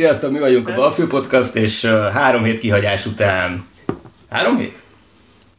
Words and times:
Sziasztok, 0.00 0.30
mi 0.30 0.38
vagyunk 0.38 0.68
a 0.68 0.74
Balfő 0.74 1.06
Podcast, 1.06 1.54
és 1.54 1.84
három 2.12 2.44
hét 2.44 2.58
kihagyás 2.58 3.06
után... 3.06 3.64
Három 4.28 4.56
hét? 4.58 4.78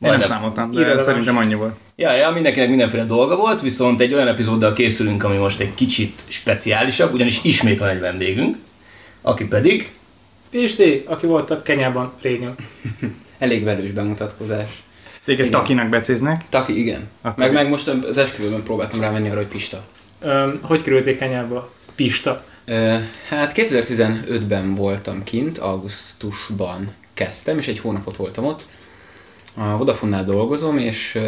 Én 0.01 0.09
nem 0.09 0.21
számoltam, 0.21 0.71
de 0.71 0.79
Irreleváns. 0.79 1.05
szerintem 1.05 1.37
annyi 1.37 1.53
volt. 1.53 1.75
Ja, 1.95 2.11
ja, 2.11 2.29
mindenkinek 2.31 2.69
mindenféle 2.69 3.03
dolga 3.03 3.35
volt, 3.35 3.61
viszont 3.61 4.01
egy 4.01 4.13
olyan 4.13 4.27
epizóddal 4.27 4.73
készülünk, 4.73 5.23
ami 5.23 5.37
most 5.37 5.59
egy 5.59 5.73
kicsit 5.73 6.21
speciálisabb, 6.27 7.13
ugyanis 7.13 7.39
ismét 7.43 7.79
van 7.79 7.89
egy 7.89 7.99
vendégünk, 7.99 8.57
aki 9.21 9.45
pedig... 9.45 9.91
Pisti, 10.49 11.03
aki 11.07 11.25
volt 11.25 11.51
a 11.51 11.61
Kenyában 11.61 12.11
régen. 12.21 12.55
Elég 13.39 13.63
velős 13.63 13.91
bemutatkozás. 13.91 14.83
Téged 15.25 15.45
Igen. 15.45 15.59
Takinak 15.59 15.89
becéznek. 15.89 16.41
Taki, 16.49 16.79
igen. 16.79 17.09
Akkor- 17.21 17.37
Meg, 17.37 17.53
meg 17.53 17.69
most 17.69 17.87
az 17.87 18.17
esküvőben 18.17 18.63
próbáltam 18.63 19.01
rávenni 19.01 19.29
arra, 19.29 19.37
hogy 19.37 19.47
Pista. 19.47 19.83
Öm, 20.21 20.59
hogy 20.61 20.81
kerültél 20.83 21.15
Kenyába? 21.15 21.71
Pista. 21.95 22.43
Hát 23.27 23.53
2015-ben 23.55 24.75
voltam 24.75 25.23
kint, 25.23 25.57
augusztusban 25.57 26.93
kezdtem, 27.13 27.57
és 27.57 27.67
egy 27.67 27.79
hónapot 27.79 28.15
voltam 28.15 28.45
ott. 28.45 28.65
A 29.57 29.77
Vodafone-nál 29.77 30.23
dolgozom, 30.23 30.77
és, 30.77 31.19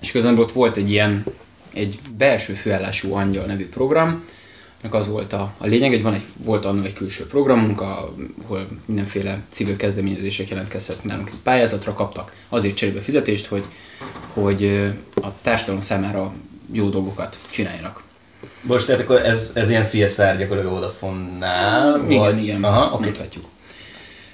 és 0.00 0.10
közben 0.10 0.38
ott 0.38 0.52
volt 0.52 0.76
egy 0.76 0.90
ilyen, 0.90 1.24
egy 1.72 1.98
belső 2.16 2.52
főállású 2.52 3.14
angyal 3.14 3.46
nevű 3.46 3.68
program, 3.68 4.24
az 4.90 5.08
volt 5.08 5.32
a, 5.32 5.54
a 5.58 5.66
lényeg, 5.66 5.90
hogy 5.90 6.02
van 6.02 6.14
egy, 6.14 6.24
volt 6.36 6.64
annól 6.64 6.84
egy 6.84 6.92
külső 6.92 7.26
programunk, 7.26 7.80
ahol 7.80 8.66
mindenféle 8.84 9.40
civil 9.48 9.76
kezdeményezések 9.76 10.48
jelentkezhet 10.48 11.04
nálunk 11.04 11.28
egy 11.28 11.40
pályázatra, 11.42 11.92
kaptak 11.92 12.34
azért 12.48 12.76
cserébe 12.76 13.00
fizetést, 13.00 13.46
hogy, 13.46 13.64
hogy 14.32 14.92
a 15.14 15.40
társadalom 15.42 15.80
számára 15.80 16.32
jó 16.72 16.88
dolgokat 16.88 17.38
csináljanak. 17.50 18.03
Most 18.60 18.86
tehát 18.86 19.00
akkor 19.00 19.24
ez, 19.24 19.50
ez 19.54 19.70
ilyen 19.70 19.82
CSR 19.82 20.36
gyakorlatilag 20.38 20.66
a 20.66 20.70
Vodafone-nál? 20.70 22.04
Igen, 22.08 22.18
vagy... 22.18 22.42
igen, 22.42 22.64
Aha, 22.64 22.94
okay. 22.94 23.12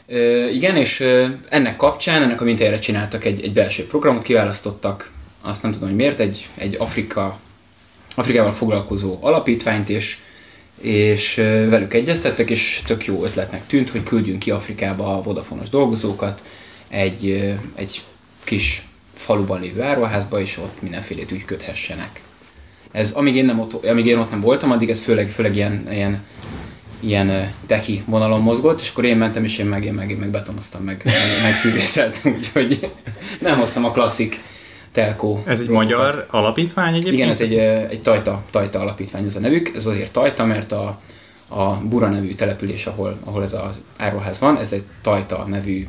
Ö, 0.07 0.49
igen, 0.49 0.77
és 0.77 1.01
ö, 1.01 1.27
ennek 1.49 1.77
kapcsán, 1.77 2.23
ennek 2.23 2.41
a 2.41 2.45
mintájára 2.45 2.79
csináltak 2.79 3.25
egy, 3.25 3.45
egy 3.45 3.53
belső 3.53 3.87
programot, 3.87 4.23
kiválasztottak, 4.23 5.11
azt 5.41 5.63
nem 5.63 5.73
tudom, 5.73 5.89
hogy 5.89 5.97
miért, 5.97 6.19
egy, 6.19 6.49
egy 6.55 6.77
Afrika, 6.79 7.39
Afrikával 8.15 8.53
foglalkozó 8.53 9.19
alapítványt, 9.21 9.89
és, 9.89 10.19
és 10.81 11.37
ö, 11.37 11.69
velük 11.69 11.95
egyeztettek, 11.95 12.51
és 12.51 12.83
tök 12.87 13.05
jó 13.05 13.25
ötletnek 13.25 13.67
tűnt, 13.67 13.91
hogy 13.91 14.03
küldjünk 14.03 14.39
ki 14.39 14.51
Afrikába 14.51 15.17
a 15.17 15.23
Vodafonos 15.23 15.69
dolgozókat 15.69 16.43
egy, 16.89 17.31
ö, 17.31 17.53
egy 17.75 18.03
kis 18.45 18.89
faluban 19.15 19.61
lévő 19.61 19.83
áruházba, 19.83 20.41
és 20.41 20.57
ott 20.57 20.83
mindenfélét 20.83 21.31
ügyködhessenek. 21.31 22.21
Ez, 22.93 23.11
amíg 23.11 23.37
én, 23.37 23.45
nem 23.45 23.61
ott, 23.61 23.87
amíg 23.87 24.07
én 24.07 24.19
ott 24.19 24.31
nem 24.31 24.41
voltam, 24.41 24.71
addig 24.71 24.91
ez 24.91 25.01
főleg, 25.01 25.29
főleg 25.29 25.57
ilyen, 25.57 25.87
ilyen 25.91 26.23
ilyen 27.01 27.53
teki 27.67 28.03
vonalon 28.07 28.41
mozgott, 28.41 28.81
és 28.81 28.91
akkor 28.91 29.05
én 29.05 29.17
mentem, 29.17 29.45
és 29.45 29.59
én 29.59 29.67
meg, 29.67 29.85
én 29.85 29.93
meg, 29.93 30.11
én 30.11 30.17
meg 30.17 30.29
betonoztam, 30.29 30.83
meg, 30.83 31.03
meg, 31.43 31.55
fűrészeltem, 31.55 32.33
úgyhogy 32.39 32.91
nem 33.39 33.59
hoztam 33.59 33.85
a 33.85 33.91
klasszik 33.91 34.41
telkó. 34.93 35.43
Ez 35.47 35.61
egy 35.61 35.67
dolgokat. 35.67 35.91
magyar 35.91 36.27
alapítvány 36.31 36.95
egyébként? 36.95 37.15
Igen, 37.15 37.29
ez 37.29 37.41
egy, 37.41 37.55
egy 37.91 38.01
tajta, 38.01 38.43
tajta 38.51 38.81
alapítvány 38.81 39.25
ez 39.25 39.37
a 39.37 39.41
nevük. 39.41 39.73
Ez 39.75 39.87
azért 39.87 40.13
tajta, 40.13 40.45
mert 40.45 40.73
a, 40.73 41.01
a 41.49 41.77
Bura 41.77 42.09
nevű 42.09 42.35
település, 42.35 42.87
ahol, 42.87 43.19
ahol 43.25 43.43
ez 43.43 43.53
az 43.53 43.81
áruház 43.97 44.39
van, 44.39 44.59
ez 44.59 44.73
egy 44.73 44.85
tajta 45.03 45.45
nevű 45.45 45.87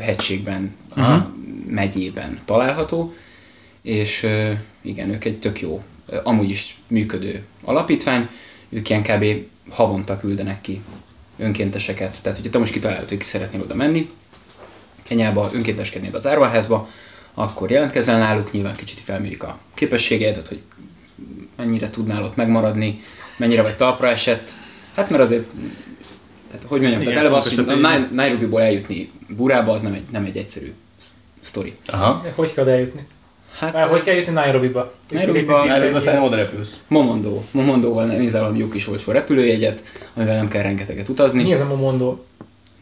hegységben, 0.00 0.74
uh-huh. 0.88 1.04
Mhm. 1.04 1.14
a 1.14 1.32
megyében 1.66 2.38
található, 2.44 3.14
és 3.82 4.26
igen, 4.80 5.10
ők 5.10 5.24
egy 5.24 5.38
tök 5.38 5.60
jó, 5.60 5.82
amúgy 6.22 6.50
is 6.50 6.76
működő 6.86 7.44
alapítvány, 7.64 8.28
ők 8.68 8.88
ilyen 8.88 9.02
kb. 9.02 9.24
havonta 9.70 10.20
küldenek 10.20 10.60
ki 10.60 10.80
önkénteseket, 11.38 12.18
tehát 12.22 12.38
hogyha 12.38 12.52
te 12.52 12.58
most 12.58 12.72
kitalálod, 12.72 13.08
hogy 13.08 13.18
ki 13.18 13.24
szeretnél 13.24 13.60
oda 13.60 13.74
menni, 13.74 14.10
Kenyába 15.02 15.50
önkénteskednél 15.52 16.14
az 16.14 16.26
áruházba, 16.26 16.88
akkor 17.34 17.70
jelentkezel 17.70 18.18
náluk, 18.18 18.52
nyilván 18.52 18.74
kicsit 18.74 19.00
felmérik 19.00 19.42
a 19.42 19.58
képességeidet, 19.74 20.48
hogy 20.48 20.60
mennyire 21.56 21.90
tudnál 21.90 22.22
ott 22.22 22.36
megmaradni, 22.36 23.00
mennyire 23.36 23.62
vagy 23.62 23.76
talpra 23.76 24.08
esett. 24.08 24.50
Hát 24.94 25.10
mert 25.10 25.22
azért, 25.22 25.50
tehát 26.50 26.64
hogy 26.66 26.80
mondjam, 26.80 27.00
Igen, 27.00 27.12
tehát 27.12 27.28
eleve 27.28 27.36
az, 27.36 27.54
hogy 27.54 28.08
Nairobiból 28.10 28.60
eljutni 28.60 29.10
Burába, 29.28 29.72
az 29.72 29.82
nem 29.82 29.92
egy, 29.92 30.04
nem 30.10 30.24
egy 30.24 30.36
egyszerű 30.36 30.72
sztori. 31.40 31.76
Aha. 31.86 32.26
Hogy 32.34 32.54
kell 32.54 32.68
eljutni? 32.68 33.06
Hát, 33.62 33.72
Már 33.72 33.88
hogy 33.88 34.02
kell 34.02 34.14
jutni 34.14 34.32
Nairobiba? 34.32 34.92
Nairobiba- 35.10 35.72
egy 35.72 35.94
aztán 35.94 36.14
nem 36.14 36.22
oda 36.22 36.36
repülsz. 36.36 36.78
Momondo. 36.88 37.42
Momondóval 37.50 38.04
nézel 38.06 38.40
valami 38.40 38.58
jó 38.58 38.68
kis 38.68 38.88
olcsó 38.88 39.12
repülőjegyet, 39.12 39.82
amivel 40.14 40.36
nem 40.36 40.48
kell 40.48 40.62
rengeteget 40.62 41.08
utazni. 41.08 41.42
Mi 41.42 41.52
ez 41.52 41.60
a 41.60 41.66
Momondo? 41.66 42.16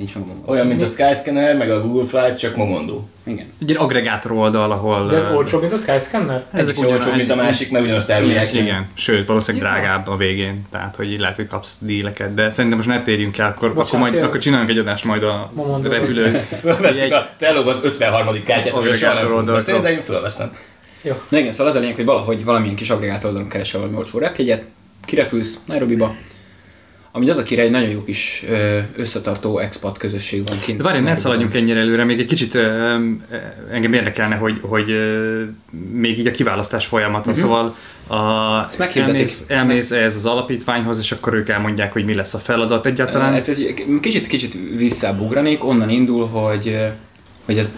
Nincs 0.01 0.15
meg 0.15 0.25
Momondo. 0.27 0.51
Olyan, 0.53 0.67
mint 0.67 0.83
a 0.83 0.87
Skyscanner, 0.87 1.57
meg 1.57 1.71
a 1.71 1.81
Google 1.81 2.05
Flight, 2.09 2.39
csak 2.39 2.57
Momondo. 2.57 3.03
Igen. 3.27 3.47
Egy 3.61 3.69
ilyen 3.71 3.81
agregátor 3.83 4.33
oldal, 4.33 4.71
ahol... 4.71 5.07
De 5.07 5.17
ez 5.17 5.33
olcsóbb, 5.33 5.61
mint 5.61 5.73
a 5.73 5.77
Skyscanner? 5.77 6.45
Ez 6.53 6.61
Ezek 6.61 6.77
is 6.79 6.85
olcsóbb, 6.85 7.17
mint 7.17 7.31
a 7.31 7.35
másik, 7.35 7.71
mert 7.71 7.85
ugyanazt 7.85 8.11
árulják. 8.11 8.55
Igen, 8.55 8.87
sőt, 8.95 9.27
valószínűleg 9.27 9.67
Jó. 9.67 9.73
drágább 9.73 10.09
a 10.09 10.17
végén, 10.17 10.67
tehát 10.71 10.97
hogy 10.97 11.13
így 11.13 11.19
lehet, 11.21 11.37
hogy 11.37 11.47
kapsz 11.47 11.77
díleket, 11.79 12.35
de 12.35 12.51
szerintem 12.51 12.79
most 12.79 12.91
ne 12.91 13.03
térjünk 13.03 13.39
el, 13.39 13.49
akkor, 13.49 13.69
Bocsánat, 13.69 13.89
akkor, 13.89 14.01
majd, 14.01 14.15
jó. 14.15 14.23
akkor 14.23 14.39
csinálunk 14.41 14.69
egy 14.71 14.79
adást 14.79 15.05
majd 15.05 15.23
a 15.23 15.51
Momondóról. 15.55 15.99
repülős. 15.99 16.35
Fölvesztük 16.61 17.03
Egy- 17.03 17.13
a 17.13 17.29
Telóba 17.39 17.71
az 17.71 17.81
53. 17.83 18.43
kártyát, 18.45 18.75
amiről 18.75 18.95
soha 18.95 19.81
nem 19.81 20.01
fölveszem. 20.01 20.53
Jó. 21.03 21.13
Na 21.29 21.39
igen, 21.39 21.53
szóval 21.53 21.67
az 21.67 21.75
a 21.75 21.81
lényeg, 21.81 21.95
hogy 21.95 22.05
valahogy 22.05 22.45
valamilyen 22.45 22.75
kis 22.77 22.91
agregátor 22.91 23.27
oldalon 23.29 23.49
keresel 23.49 23.81
valami 23.81 23.99
olcsó 23.99 24.19
repjegyet, 24.19 24.65
kirepülsz 25.05 25.59
Nairobiba, 25.67 26.15
ami 27.13 27.31
az 27.31 27.39
a 27.39 27.43
király, 27.43 27.65
egy 27.65 27.71
nagyon 27.71 27.89
jó 27.89 28.03
kis 28.03 28.45
összetartó 28.97 29.59
expat 29.59 29.99
közösség 29.99 30.47
van 30.47 30.59
kint. 30.65 30.79
De 30.79 30.85
várj, 30.85 30.99
ne 30.99 31.15
szaladjunk 31.15 31.55
ennyire 31.55 31.81
előre, 31.81 32.05
még 32.05 32.21
egy 32.21 32.27
kicsit 32.27 32.55
ö, 32.55 32.95
engem 33.71 33.93
érdekelne, 33.93 34.35
hogy, 34.35 34.59
hogy 34.61 34.91
ö, 34.91 35.43
még 35.93 36.19
így 36.19 36.27
a 36.27 36.31
kiválasztás 36.31 36.87
folyamata, 36.87 37.31
uh-huh. 37.31 37.45
szóval 37.45 37.77
a, 38.07 38.69
elmész, 38.95 39.45
elmész 39.47 39.91
ez 39.91 40.17
az 40.17 40.27
alapítványhoz, 40.27 40.99
és 40.99 41.13
akkor 41.13 41.35
ők 41.35 41.49
elmondják, 41.49 41.93
hogy 41.93 42.05
mi 42.05 42.15
lesz 42.15 42.35
a 42.35 42.39
feladat 42.39 42.87
egyáltalán. 42.87 43.35
Ez 43.35 43.49
egy 43.49 43.85
kicsit, 44.01 44.27
kicsit 44.27 44.57
visszábugranék, 44.77 45.65
onnan 45.65 45.91
indul, 45.91 46.27
hogy 46.27 46.79
ö, 47.51 47.55
hogy 47.55 47.59
ez 47.59 47.71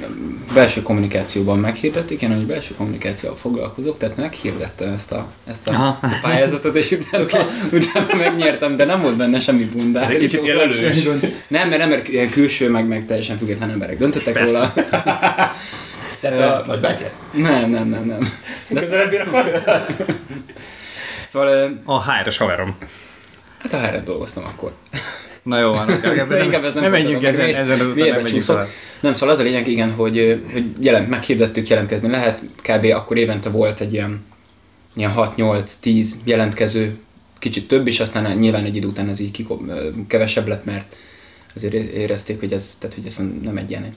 belső 0.55 0.83
kommunikációban 0.83 1.59
meghirdetik, 1.59 2.22
én 2.22 2.34
hogy 2.34 2.47
belső 2.47 2.75
kommunikációval 2.75 3.37
foglalkozok, 3.37 3.99
tehát 3.99 4.16
meghirdettem 4.16 4.93
ezt 4.93 5.12
a, 5.12 5.27
ezt 5.47 5.69
a, 5.69 5.72
Aha. 5.72 5.99
ezt 6.03 6.12
a 6.12 6.19
pályázatot, 6.22 6.77
és 6.77 6.91
utána, 6.91 7.25
utána 7.72 8.15
megnyertem, 8.15 8.77
de 8.77 8.84
nem 8.84 9.00
volt 9.00 9.16
benne 9.16 9.41
semmi 9.41 9.65
bundár. 9.65 10.11
Egy 10.11 10.19
kicsit 10.19 10.43
ilyen 10.43 10.61
elős. 10.61 11.05
Nem, 11.49 11.69
mert 11.69 11.78
nem, 11.78 11.88
mert 11.88 12.09
ilyen 12.09 12.31
külső, 12.31 12.71
meg, 12.71 12.87
meg 12.87 13.06
teljesen 13.06 13.38
független 13.38 13.71
emberek 13.71 13.99
döntöttek 13.99 14.34
Persze. 14.34 14.59
róla. 14.59 14.72
Tehát 16.21 16.41
a 16.41 16.66
nagybátyát. 16.66 17.15
Nem, 17.32 17.71
nem, 17.71 17.88
nem, 17.88 18.05
nem. 18.05 18.32
Közelebb 18.75 19.27
akkor? 19.27 19.62
Szóval, 21.27 21.81
A 21.84 22.12
HR-es 22.12 22.37
haverom. 22.37 22.77
hát 23.59 23.72
a 23.72 23.78
hr 23.78 24.03
dolgoztam 24.03 24.44
akkor. 24.44 24.72
Na 25.43 25.59
jó 25.59 25.71
van, 25.71 25.89
oké, 25.93 26.09
okay, 26.11 26.27
De 26.37 26.45
inkább 26.45 26.65
ez 26.65 26.73
nem 26.73 26.83
nem 26.83 26.91
menjünk 26.93 27.23
ezen, 27.23 27.45
ami- 27.45 27.55
ezen 27.55 27.81
az 27.81 27.97
nem 27.97 28.23
becsúszok? 28.23 28.55
tovább. 28.55 28.69
Nem, 29.01 29.13
szóval 29.13 29.29
az 29.29 29.39
a 29.39 29.43
lényeg, 29.43 29.67
igen, 29.69 29.93
hogy, 29.93 30.43
hogy 30.53 30.65
jelent, 30.81 31.09
meghirdettük, 31.09 31.69
jelentkezni 31.69 32.09
lehet. 32.09 32.43
Kb. 32.63 32.85
akkor 32.85 33.17
évente 33.17 33.49
volt 33.49 33.81
egy 33.81 33.93
ilyen, 33.93 34.25
ilyen 34.95 35.13
6-8-10 35.17 36.07
jelentkező, 36.25 36.99
kicsit 37.39 37.69
több 37.69 37.87
is, 37.87 38.01
aztán 38.01 38.39
nyilván 38.39 38.65
egy 38.65 38.77
idő 38.77 38.87
után 38.87 39.09
ez 39.09 39.21
így 39.21 39.31
kiko- 39.31 39.69
ö, 39.69 39.89
kevesebb 40.07 40.49
lett, 40.49 40.65
mert 40.65 40.97
azért 41.55 41.75
érezték, 41.75 42.41
hogy 42.41 42.53
ez, 42.53 42.77
tehát, 42.79 42.95
hogy 42.95 43.07
ez 43.07 43.21
nem 43.43 43.57
egy 43.57 43.71
ilyen 43.71 43.95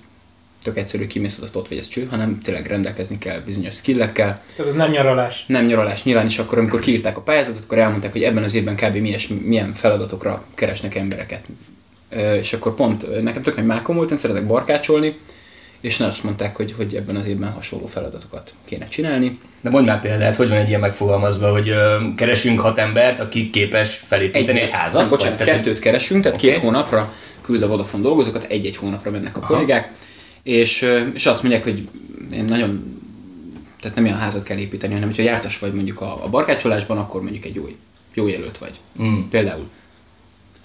tök 0.66 0.78
egyszerű 0.78 1.08
kimész, 1.08 1.40
azt 1.42 1.56
ott 1.56 1.68
vagy 1.68 1.78
ez 1.78 1.88
cső, 1.88 2.08
hanem 2.09 2.40
tényleg 2.40 2.66
rendelkezni 2.66 3.18
kell 3.18 3.40
bizonyos 3.40 3.76
skillekkel. 3.76 4.42
Tehát 4.56 4.72
ez 4.72 4.78
nem 4.78 4.92
nyaralás. 4.92 5.44
Nem 5.47 5.66
nyaralás 5.66 6.03
nyilván, 6.03 6.26
és 6.26 6.40
akkor 6.40 6.58
amikor 6.58 6.79
kiírták 6.79 7.17
a 7.17 7.22
pályázatot, 7.22 7.64
akkor 7.64 7.78
elmondták, 7.78 8.12
hogy 8.12 8.23
ebben 8.23 8.44
az 8.44 8.53
évben 8.53 8.76
kb. 8.76 8.96
milyen, 8.96 9.20
milyen 9.44 9.73
feladatokra 9.73 10.44
keresnek 10.53 10.96
embereket. 10.96 11.41
És 12.40 12.53
akkor 12.53 12.73
pont 12.73 13.22
nekem 13.22 13.41
tök 13.41 13.56
nagy 13.56 13.66
mákom 13.66 13.96
volt, 13.96 14.12
én 14.12 14.17
szeretek 14.17 14.46
barkácsolni, 14.46 15.16
és 15.82 15.97
ne 15.97 16.06
azt 16.06 16.23
mondták, 16.23 16.56
hogy, 16.56 16.73
hogy 16.78 16.96
ebben 16.96 17.16
az 17.16 17.26
évben 17.26 17.52
hasonló 17.52 17.85
feladatokat 17.85 18.53
kéne 18.66 18.88
csinálni. 18.88 19.40
De 19.62 19.70
mondj 19.70 19.90
már 19.90 20.02
példát, 20.02 20.35
hogy 20.35 20.50
van 20.50 20.58
egy 20.58 20.67
ilyen 20.67 20.79
megfogalmazva, 20.79 21.52
hogy 21.52 21.70
ö, 21.70 21.97
keresünk 22.16 22.59
hat 22.59 22.78
embert, 22.78 23.20
aki 23.20 23.50
képes 23.50 24.03
felépíteni 24.08 24.59
egy, 24.59 24.70
házat? 24.70 25.02
Nem, 25.02 25.09
bocsánat, 25.09 25.38
tehát, 25.38 25.56
kettőt 25.56 25.79
keresünk, 25.79 26.23
tehát 26.23 26.38
Oké. 26.38 26.52
két 26.52 26.58
hónapra 26.58 27.14
küld 27.41 27.64
a 27.64 27.67
Vodafone 27.67 28.03
dolgozókat, 28.03 28.46
egy-egy 28.50 28.78
hónapra 28.78 29.12
mennek 29.12 29.38
a 29.38 29.40
kollégák, 29.40 29.91
és, 30.46 30.90
és 31.14 31.26
azt 31.26 31.42
mondják, 31.42 31.64
hogy 31.64 31.88
én 32.32 32.44
nagyon, 32.44 33.02
tehát 33.80 33.96
nem 33.96 34.06
ilyen 34.06 34.18
házat 34.18 34.44
kell 34.44 34.58
építeni, 34.58 34.94
hanem 34.94 35.08
hogyha 35.08 35.24
jártas 35.24 35.59
vagy 35.59 35.74
mondjuk 35.74 36.02
a, 36.02 36.24
a 36.24 36.30
barkácsolásban, 36.30 36.97
akkor 36.97 37.22
mondjuk 37.22 37.46
egy 37.46 37.56
jó, 37.56 37.68
jó 38.14 38.28
jelölt 38.28 38.58
vagy. 38.58 38.80
Mm. 39.02 39.22
Például. 39.30 39.70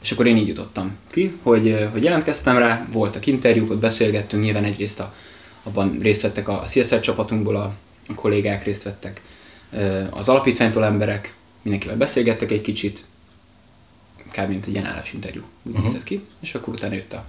És 0.02 0.12
akkor 0.12 0.26
én 0.26 0.36
így 0.36 0.48
jutottam 0.48 0.96
ki, 1.10 1.32
hogy, 1.42 1.88
hogy 1.92 2.04
jelentkeztem 2.04 2.58
rá, 2.58 2.86
voltak 2.92 3.26
interjúk, 3.26 3.70
ott 3.70 3.78
beszélgettünk, 3.78 4.42
nyilván 4.42 4.64
egyrészt 4.64 5.00
a, 5.00 5.14
abban 5.62 5.98
részt 6.00 6.22
vettek 6.22 6.48
a 6.48 6.64
CSR 6.66 7.00
csapatunkból 7.00 7.56
a, 7.56 7.74
a 8.08 8.14
kollégák, 8.14 8.64
részt 8.64 8.82
vettek 8.82 9.22
az 10.10 10.28
alapítványtól 10.28 10.84
emberek, 10.84 11.34
mindenkivel 11.62 11.96
beszélgettek 11.96 12.50
egy 12.50 12.60
kicsit, 12.60 13.04
kb. 14.32 14.48
mint 14.48 14.66
egy 14.66 14.72
ilyen 14.72 14.86
állásinterjú, 14.86 15.42
úgy 15.62 15.72
uh-huh. 15.72 15.86
nézett 15.86 16.04
ki, 16.04 16.24
és 16.40 16.54
akkor 16.54 16.74
utána 16.74 16.94
jött 16.94 17.12
a, 17.12 17.24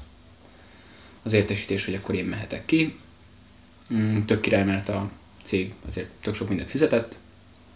az 1.23 1.33
értesítés, 1.33 1.85
hogy 1.85 1.94
akkor 1.94 2.15
én 2.15 2.25
mehetek 2.25 2.65
ki. 2.65 2.95
Mm, 3.94 4.19
tök 4.25 4.41
király, 4.41 4.65
mert 4.65 4.89
a 4.89 5.09
cég 5.44 5.73
azért 5.88 6.07
tök 6.21 6.35
sok 6.35 6.47
mindent 6.47 6.69
fizetett, 6.69 7.18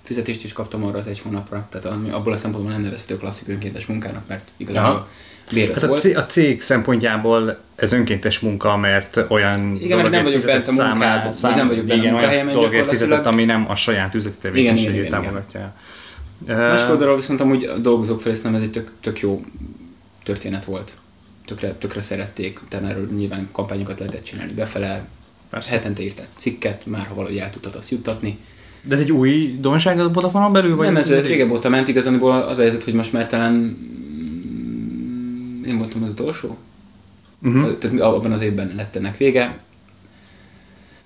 fizetést 0.04 0.44
is 0.44 0.54
kaptam 0.54 0.84
arra 0.84 1.00
az 1.00 1.08
egy 1.08 1.20
hónapra, 1.20 1.68
tehát 1.72 1.98
abból 2.12 2.34
a 2.34 2.38
szempontból 2.38 2.74
nem 2.74 2.82
nevezhető 2.82 3.18
klasszik 3.18 3.48
önkéntes 3.48 3.86
munkának, 3.86 4.28
mert 4.28 4.50
igazából 4.58 4.90
Aha. 4.90 5.08
bér 5.54 5.70
az 5.70 5.82
Hát 5.82 5.90
a, 5.90 5.94
cég, 5.94 6.18
a 6.18 6.26
cég 6.26 6.62
szempontjából 6.62 7.58
ez 7.76 7.92
önkéntes 7.92 8.40
munka, 8.40 8.78
mert 8.78 9.20
olyan 9.28 9.76
Igen, 9.76 9.98
mert 9.98 10.10
nem 10.10 10.24
vagyok 10.24 10.44
bent 10.44 10.68
a 10.68 10.72
munkában, 10.72 11.34
vagy 11.42 11.56
nem 11.56 11.68
vagyok 11.68 11.86
benne 11.86 12.00
a 12.00 12.04
igen, 12.04 12.14
munkahelyemen 12.14 12.56
olyan 12.56 12.62
dolgért 12.62 12.88
fizetett, 12.88 13.26
ami 13.26 13.46
nem 13.46 13.66
a 13.70 13.76
saját 13.76 14.16
üzleti 14.16 14.38
tevékenységét 14.42 15.10
támogatja. 15.10 15.74
Másik 16.48 16.88
Ö, 16.88 16.92
oldalról 16.92 17.16
viszont 17.16 17.42
amúgy 17.42 17.64
a 17.64 17.78
dolgozók 17.78 18.22
felé 18.22 18.36
szerintem 18.36 18.62
ez 18.62 18.68
egy 18.68 18.74
tök, 18.74 18.92
tök 19.00 19.20
jó 19.20 19.46
történet 20.24 20.66
volt. 20.66 20.96
Tökre, 21.46 21.74
tökre 21.74 22.02
szerették, 22.02 22.60
utána 22.66 22.90
erről 22.90 23.08
nyilván 23.16 23.48
kampányokat 23.52 24.00
lehetett 24.00 24.24
csinálni 24.24 24.54
befele, 24.54 25.08
Persze. 25.50 25.72
hetente 25.72 26.04
írtál 26.04 26.26
cikket, 26.36 26.86
már 26.86 27.06
ha 27.06 27.16
valahogy 27.16 27.38
el 27.38 27.50
tudtad 27.50 27.76
azt 27.76 27.92
juttatni. 27.92 28.38
De 28.82 28.96
ez 28.96 29.02
egy 29.02 29.12
új 29.12 29.54
donság 29.60 30.00
a 30.00 30.12
Vodafone 30.12 30.50
belül? 30.50 30.76
Vagy 30.76 30.86
nem, 30.86 30.96
ez, 30.96 31.10
egy- 31.10 31.18
ez 31.18 31.26
régebb 31.26 31.52
óta 31.52 31.70
ment, 31.70 31.88
igazából 31.88 32.32
az 32.32 32.58
a 32.58 32.62
helyzet, 32.62 32.84
hogy 32.84 32.94
most 32.94 33.14
már 33.14 33.28
talán 33.28 33.54
mm, 33.54 35.64
én 35.64 35.78
voltam 35.78 36.04
az 36.04 36.10
utolsó. 36.10 36.58
Uh-huh. 37.44 37.78
Tehát 37.78 38.00
abban 38.00 38.32
az 38.32 38.42
évben 38.42 38.74
lett 38.76 38.96
ennek 38.96 39.18
vége, 39.18 39.64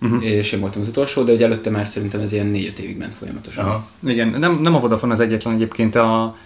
Uh-huh. 0.01 0.25
és 0.25 0.51
én 0.51 0.59
voltam 0.59 0.81
az 0.81 0.87
utolsó, 0.87 1.23
de 1.23 1.31
ugye 1.33 1.45
előtte 1.45 1.69
már 1.69 1.87
szerintem 1.87 2.21
ez 2.21 2.31
ilyen 2.31 2.51
4-5 2.53 2.77
évig 2.77 2.97
ment 2.97 3.13
folyamatosan. 3.13 3.65
Aha. 3.65 3.89
Igen, 4.05 4.27
nem, 4.27 4.51
nem 4.61 4.75
a 4.75 4.79
Vodafone 4.79 5.13
az 5.13 5.19
egyetlen 5.19 5.53
egyébként 5.53 5.95
a 5.95 6.37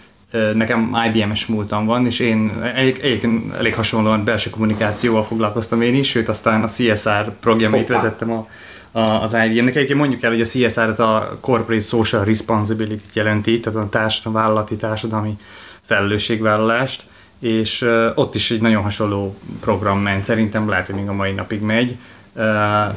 nekem 0.54 0.96
IBM-es 1.12 1.46
múltam 1.46 1.86
van, 1.86 2.06
és 2.06 2.18
én 2.18 2.52
elég, 2.74 2.98
elég, 3.02 3.28
elég 3.58 3.74
hasonlóan 3.74 4.24
belső 4.24 4.50
kommunikációval 4.50 5.24
foglalkoztam 5.24 5.82
én 5.82 5.94
is, 5.94 6.08
sőt 6.08 6.28
aztán 6.28 6.62
a 6.62 6.68
CSR 6.68 7.32
programjait 7.40 7.88
vezettem 7.88 8.32
a, 8.32 8.46
a, 8.92 9.22
az 9.22 9.32
IBM-nek. 9.32 9.74
Egyébként 9.74 9.98
mondjuk 9.98 10.22
el, 10.22 10.30
hogy 10.30 10.40
a 10.40 10.44
CSR 10.44 10.78
az 10.88 11.00
a 11.00 11.38
Corporate 11.40 11.84
Social 11.84 12.24
Responsibility 12.24 13.02
jelenti, 13.12 13.60
tehát 13.60 13.84
a 13.84 13.88
társadalmi, 13.88 14.38
vállalati 14.38 14.76
társadalmi 14.76 15.38
felelősségvállalást, 15.82 17.02
és 17.38 17.82
ö, 17.82 18.10
ott 18.14 18.34
is 18.34 18.50
egy 18.50 18.60
nagyon 18.60 18.82
hasonló 18.82 19.36
program 19.60 20.00
ment, 20.00 20.24
szerintem 20.24 20.68
lehet, 20.68 20.86
hogy 20.86 20.94
még 20.94 21.08
a 21.08 21.12
mai 21.12 21.32
napig 21.32 21.60
megy, 21.60 21.96
uh, 22.32 22.44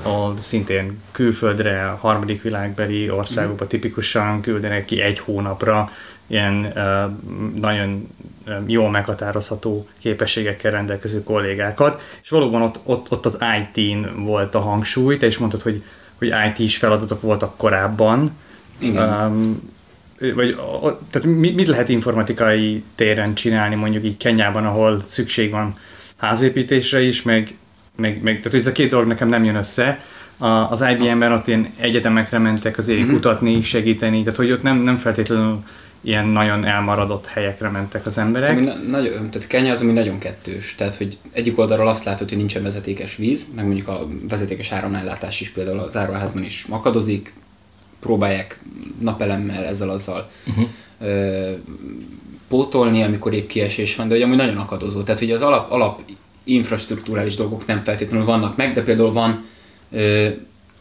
ahol 0.07 0.33
szintén 0.37 1.01
külföldre, 1.11 1.87
a 1.87 1.97
harmadik 2.01 2.41
világbeli 2.41 3.09
országokba 3.09 3.67
tipikusan 3.67 4.41
küldenek 4.41 4.85
ki 4.85 5.01
egy 5.01 5.19
hónapra 5.19 5.89
ilyen 6.27 6.73
nagyon 7.55 8.07
jól 8.65 8.89
meghatározható 8.89 9.87
képességekkel 9.99 10.71
rendelkező 10.71 11.23
kollégákat, 11.23 12.01
és 12.23 12.29
valóban 12.29 12.61
ott, 12.61 12.79
ott, 12.83 13.11
ott 13.11 13.25
az 13.25 13.39
IT-n 13.59 14.23
volt 14.23 14.55
a 14.55 14.59
hangsúly, 14.59 15.17
te 15.17 15.25
is 15.27 15.37
mondtad, 15.37 15.61
hogy, 15.61 15.83
hogy 16.17 16.33
IT-s 16.55 16.77
feladatok 16.77 17.21
voltak 17.21 17.57
korábban, 17.57 18.31
Igen. 18.79 19.09
Um, 19.09 19.75
vagy 20.35 20.57
tehát 21.09 21.27
mit, 21.39 21.67
lehet 21.67 21.89
informatikai 21.89 22.83
téren 22.95 23.33
csinálni 23.33 23.75
mondjuk 23.75 24.03
így 24.03 24.17
Kenyában, 24.17 24.65
ahol 24.65 25.03
szükség 25.05 25.51
van 25.51 25.75
házépítésre 26.17 27.01
is, 27.01 27.21
meg, 27.21 27.55
meg, 27.95 28.21
meg 28.21 28.41
tehát 28.41 28.53
ez 28.53 28.67
a 28.67 28.71
két 28.71 28.89
dolog 28.89 29.07
nekem 29.07 29.27
nem 29.27 29.43
jön 29.43 29.55
össze. 29.55 29.97
A, 30.37 30.47
az 30.47 30.85
IBM-ben 30.91 31.31
ott 31.31 31.47
ilyen 31.47 31.73
egyetemekre 31.77 32.37
mentek 32.37 32.77
azért 32.77 32.99
Mhm. 32.99 33.11
kutatni, 33.11 33.61
segíteni, 33.61 34.23
tehát 34.23 34.37
hogy 34.37 34.51
ott 34.51 34.61
nem, 34.61 34.77
nem 34.77 34.95
feltétlenül 34.97 35.63
ilyen 36.01 36.27
nagyon 36.27 36.65
elmaradott 36.65 37.25
helyekre 37.25 37.69
mentek 37.69 38.05
az 38.05 38.17
emberek. 38.17 38.49
Ami 38.49 38.61
na- 38.61 38.75
nagyon, 38.75 39.29
tehát 39.29 39.47
Kenya 39.47 39.71
az, 39.71 39.81
ami 39.81 39.91
nagyon 39.91 40.17
kettős. 40.17 40.75
Tehát, 40.75 40.95
hogy 40.95 41.17
egyik 41.31 41.57
oldalról 41.57 41.87
azt 41.87 42.03
látod, 42.03 42.29
hogy 42.29 42.37
nincsen 42.37 42.63
vezetékes 42.63 43.15
víz, 43.15 43.45
meg 43.55 43.65
mondjuk 43.65 43.87
a 43.87 44.07
vezetékes 44.29 44.71
áramellátás 44.71 45.41
is 45.41 45.49
például 45.49 45.79
az 45.79 45.97
áruházban 45.97 46.43
is 46.43 46.65
makadozik, 46.65 47.33
próbálják 47.99 48.59
napelemmel 48.99 49.65
ezzel-azzal 49.65 50.29
uh-huh. 50.47 50.67
ö, 50.99 51.51
pótolni, 52.47 53.03
amikor 53.03 53.33
épp 53.33 53.47
kiesés 53.47 53.95
van, 53.95 54.07
de 54.07 54.13
hogy 54.13 54.23
amúgy 54.23 54.37
nagyon 54.37 54.57
akadozó. 54.57 55.01
Tehát, 55.01 55.19
hogy 55.19 55.31
az 55.31 55.41
alap, 55.41 55.71
alap 55.71 56.01
infrastruktúrális 56.43 57.35
dolgok 57.35 57.65
nem 57.65 57.83
feltétlenül 57.83 58.25
vannak 58.25 58.57
meg, 58.57 58.73
de 58.73 58.83
például 58.83 59.11
van 59.11 59.45
ö, 59.91 60.27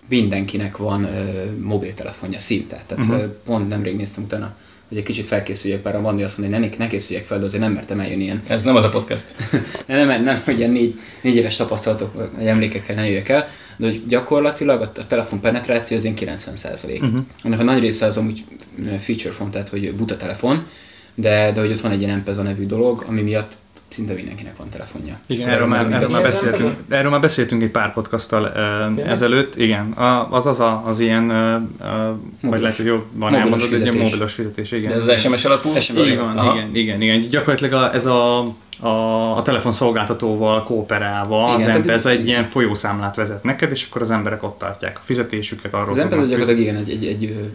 mindenkinek 0.08 0.76
van 0.76 1.04
ö, 1.04 1.44
mobiltelefonja 1.60 2.40
szinte. 2.40 2.84
Tehát 2.86 3.04
uh-huh. 3.04 3.24
pont 3.44 3.68
nemrég 3.68 3.96
néztem 3.96 4.24
utána, 4.24 4.56
hogy 4.88 4.98
egy 4.98 5.04
kicsit 5.04 5.26
felkészüljek, 5.26 5.82
bár 5.82 5.94
a 5.94 6.00
Vandi 6.00 6.22
azt 6.22 6.38
mondja, 6.38 6.58
hogy 6.58 6.68
ne, 6.68 6.76
ne 6.76 6.86
készüljek 6.86 7.24
fel, 7.24 7.38
de 7.38 7.44
azért 7.44 7.62
nem 7.62 7.72
mertem 7.72 8.00
eljönni 8.00 8.22
ilyen 8.22 8.42
Ez 8.46 8.62
nem 8.62 8.76
az 8.76 8.84
a 8.84 8.88
podcast. 8.88 9.34
nem, 9.86 10.06
nem, 10.06 10.22
nem, 10.22 10.42
hogy 10.44 10.58
ilyen 10.58 10.70
négy, 10.70 11.00
négy 11.20 11.34
éves 11.34 11.56
tapasztalatok 11.56 12.32
vagy 12.36 12.46
emlékekkel 12.46 12.94
ne 12.94 13.06
jöjjek 13.06 13.28
el, 13.28 13.48
de 13.76 13.86
hogy 13.86 14.02
gyakorlatilag 14.06 14.80
a, 14.80 14.90
a 15.00 15.06
telefon 15.06 15.40
penetráció 15.40 15.96
az 15.96 16.02
ilyen 16.02 16.16
90 16.16 16.56
százalék. 16.56 17.02
Uh-huh. 17.02 17.20
Annak 17.42 17.60
a 17.60 17.62
nagy 17.62 17.80
része 17.80 18.06
az 18.06 18.16
amúgy 18.16 18.44
feature 18.98 19.34
phone, 19.34 19.50
tehát 19.50 19.68
hogy 19.68 19.94
buta 19.94 20.16
telefon, 20.16 20.66
de, 21.14 21.52
de 21.52 21.60
hogy 21.60 21.70
ott 21.70 21.80
van 21.80 21.92
egy 21.92 22.00
ilyen 22.00 22.18
M-Pesa 22.18 22.42
nevű 22.42 22.66
dolog, 22.66 23.04
ami 23.08 23.22
miatt 23.22 23.56
szinte 23.88 24.12
mindenkinek 24.12 24.56
van 24.56 24.68
telefonja. 24.68 25.18
Igen, 25.26 25.48
erről 25.48 25.66
már, 25.66 25.92
erről 25.92 26.08
már, 26.08 26.22
beszélünk. 26.22 26.56
beszéltünk, 26.56 26.92
erről 26.92 27.10
már 27.10 27.20
beszéltünk 27.20 27.62
egy 27.62 27.70
pár 27.70 27.92
podcasttal 27.92 28.52
uh, 28.96 29.10
ezelőtt, 29.10 29.56
igen. 29.56 29.90
A, 29.92 30.28
az 30.30 30.46
az 30.46 30.60
a, 30.60 30.82
az 30.86 31.00
ilyen, 31.00 31.30
uh, 32.42 32.50
vagy 32.50 32.60
lehet, 32.60 32.76
hogy 32.76 32.86
jó, 32.86 32.94
van 32.94 33.04
Mobilos 33.12 33.40
elmondod, 33.40 33.72
egy 33.72 33.78
fizetés. 33.78 34.00
mobilos 34.02 34.32
fizetés, 34.34 34.72
igen. 34.72 34.88
De 34.88 34.94
ez 34.94 35.06
az 35.06 35.20
SMS 35.20 35.44
alapú? 35.44 35.74
SMS 35.80 36.08
Így 36.08 36.16
van, 36.16 36.38
Aha. 36.38 36.54
igen, 36.54 36.74
igen, 36.74 37.00
igen. 37.02 37.20
Gyakorlatilag 37.20 37.72
a, 37.72 37.94
ez 37.94 38.06
a, 38.06 38.42
a, 38.80 39.36
a 39.36 39.42
telefonszolgáltatóval 39.42 40.62
kooperálva 40.62 41.44
Igen, 41.44 41.56
az 41.56 41.64
tehát- 41.64 41.84
M-Pesa 41.84 42.10
egy 42.10 42.26
ilyen 42.26 42.44
folyószámlát 42.44 43.16
vezet 43.16 43.42
neked, 43.42 43.70
és 43.70 43.86
akkor 43.90 44.02
az 44.02 44.10
emberek 44.10 44.42
ott 44.42 44.58
tartják 44.58 44.96
a 44.98 45.02
fizetésüket, 45.04 45.74
arról 45.74 45.88
Az 45.88 45.96
tudnak 45.96 46.26
gyakorlatilag 46.28 46.60
igen, 46.60 46.76
egy, 46.76 46.90
egy, 46.90 47.04
egy, 47.06 47.24
egy 47.24 47.50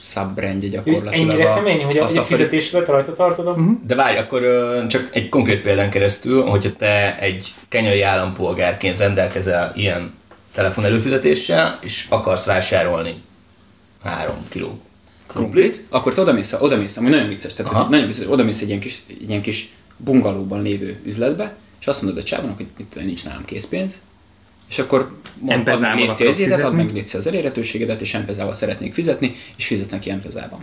subbrandje 0.00 0.68
gyakorlatilag. 0.68 1.14
Ennyire 1.14 1.50
a- 1.50 1.54
kemény, 1.54 1.84
hogy 1.84 1.98
a, 1.98 2.02
a 2.06 2.18
a 2.18 2.22
fizetésedet 2.24 2.88
rajta 2.88 3.12
tartod 3.12 3.46
a... 3.46 3.56
De 3.86 3.94
várj, 3.94 4.18
akkor 4.18 4.42
ö, 4.42 4.84
csak 4.88 5.08
egy 5.12 5.28
konkrét 5.28 5.60
példán 5.62 5.90
keresztül, 5.90 6.42
hogyha 6.42 6.72
te 6.78 7.18
egy 7.18 7.54
kenyai 7.68 8.02
állampolgárként 8.02 8.98
rendelkezel 8.98 9.72
ilyen 9.76 10.12
telefon 10.54 10.84
előfizetéssel, 10.84 11.78
és 11.82 12.06
akarsz 12.08 12.44
vásárolni 12.44 13.22
3 14.02 14.34
kiló 14.48 14.80
krumplit, 15.26 15.84
akkor 15.88 16.14
te 16.14 16.20
odamész, 16.20 16.52
odamész, 16.60 16.96
ami 16.96 17.08
nagyon 17.08 17.28
vicces, 17.28 17.54
tehát 17.54 17.72
Aha. 17.72 17.80
hogy 17.80 17.90
nagyon 17.90 18.06
vicces, 18.06 18.26
odamész 18.28 18.60
egy 18.60 18.68
ilyen 18.68 18.80
kis, 18.80 19.02
egy 19.08 19.28
ilyen 19.28 19.42
kis 19.42 19.72
bungalóban 19.96 20.62
lévő 20.62 21.00
üzletbe, 21.04 21.54
és 21.80 21.86
azt 21.86 22.02
mondod 22.02 22.20
a 22.20 22.24
csávónak, 22.24 22.56
hogy 22.56 22.66
tudom, 22.90 23.06
nincs 23.06 23.24
nálam 23.24 23.44
készpénz, 23.44 23.98
és 24.70 24.78
akkor 24.78 25.10
mond, 25.38 25.52
add 25.52 25.58
M-Pesa-val 25.60 25.88
meg 25.94 25.98
légy 25.98 26.26
add 26.26 26.32
fizetni. 26.32 26.76
meg 26.76 26.90
légy 26.92 27.10
az 27.12 27.26
elérhetőségedet, 27.26 28.00
és 28.00 28.12
M-Pesa-val 28.12 28.52
szeretnék 28.52 28.92
fizetni, 28.94 29.34
és 29.56 29.66
fizetnek 29.66 30.00
ki 30.00 30.12
M-Pesa-ban. 30.12 30.60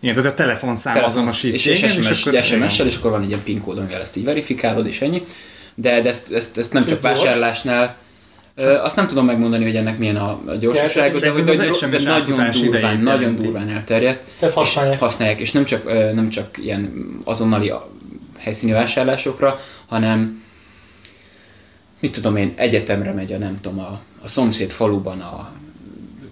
Igen, 0.00 0.14
tehát 0.14 0.30
a 0.30 0.34
telefonszám 0.34 1.04
azonosít 1.04 1.54
és, 1.54 1.66
és 1.66 1.80
téged, 1.80 2.04
SMS, 2.04 2.26
akkor- 2.26 2.44
SMS-sel, 2.44 2.86
és 2.86 2.96
akkor 2.96 3.10
van 3.10 3.22
egy 3.22 3.28
ilyen 3.28 3.42
PIN 3.42 3.60
kód, 3.60 3.78
amivel 3.78 4.00
ezt 4.00 4.16
így 4.16 4.24
verifikálod, 4.24 4.86
és 4.86 5.00
ennyi. 5.00 5.22
De, 5.74 6.00
de 6.00 6.08
ezt, 6.08 6.32
ezt, 6.32 6.58
ezt 6.58 6.72
nem 6.72 6.82
És 6.82 6.88
csak 6.88 7.02
gyors? 7.02 7.20
vásárlásnál, 7.22 7.96
Ö, 8.56 8.74
azt 8.82 8.96
nem 8.96 9.06
tudom 9.06 9.24
megmondani, 9.24 9.64
hogy 9.64 9.76
ennek 9.76 9.98
milyen 9.98 10.16
a, 10.16 10.40
a 10.46 10.54
gyorsasága, 10.54 11.18
de, 11.18 11.30
hogy 11.30 11.44
nagyon 11.44 12.50
durván, 12.50 12.98
nagyon 12.98 13.36
durván 13.36 13.68
elterjedt. 13.68 14.24
Tehát 14.38 14.54
használják. 14.54 14.94
És 14.94 15.00
használják, 15.00 15.40
és 15.40 15.52
nem 15.52 15.64
csak, 15.64 15.92
nem 16.14 16.28
csak 16.28 16.58
ilyen 16.58 17.08
azonnali 17.24 17.72
helyszíni 18.38 18.72
vásárlásokra, 18.72 19.60
hanem 19.86 20.42
mit 22.04 22.12
tudom 22.12 22.36
én, 22.36 22.52
egyetemre 22.54 23.12
megy 23.12 23.32
a 23.32 23.38
nem 23.38 23.58
tudom, 23.60 23.78
a, 23.78 24.00
a 24.20 24.28
szomszéd 24.28 24.70
faluban 24.70 25.20
a 25.20 25.52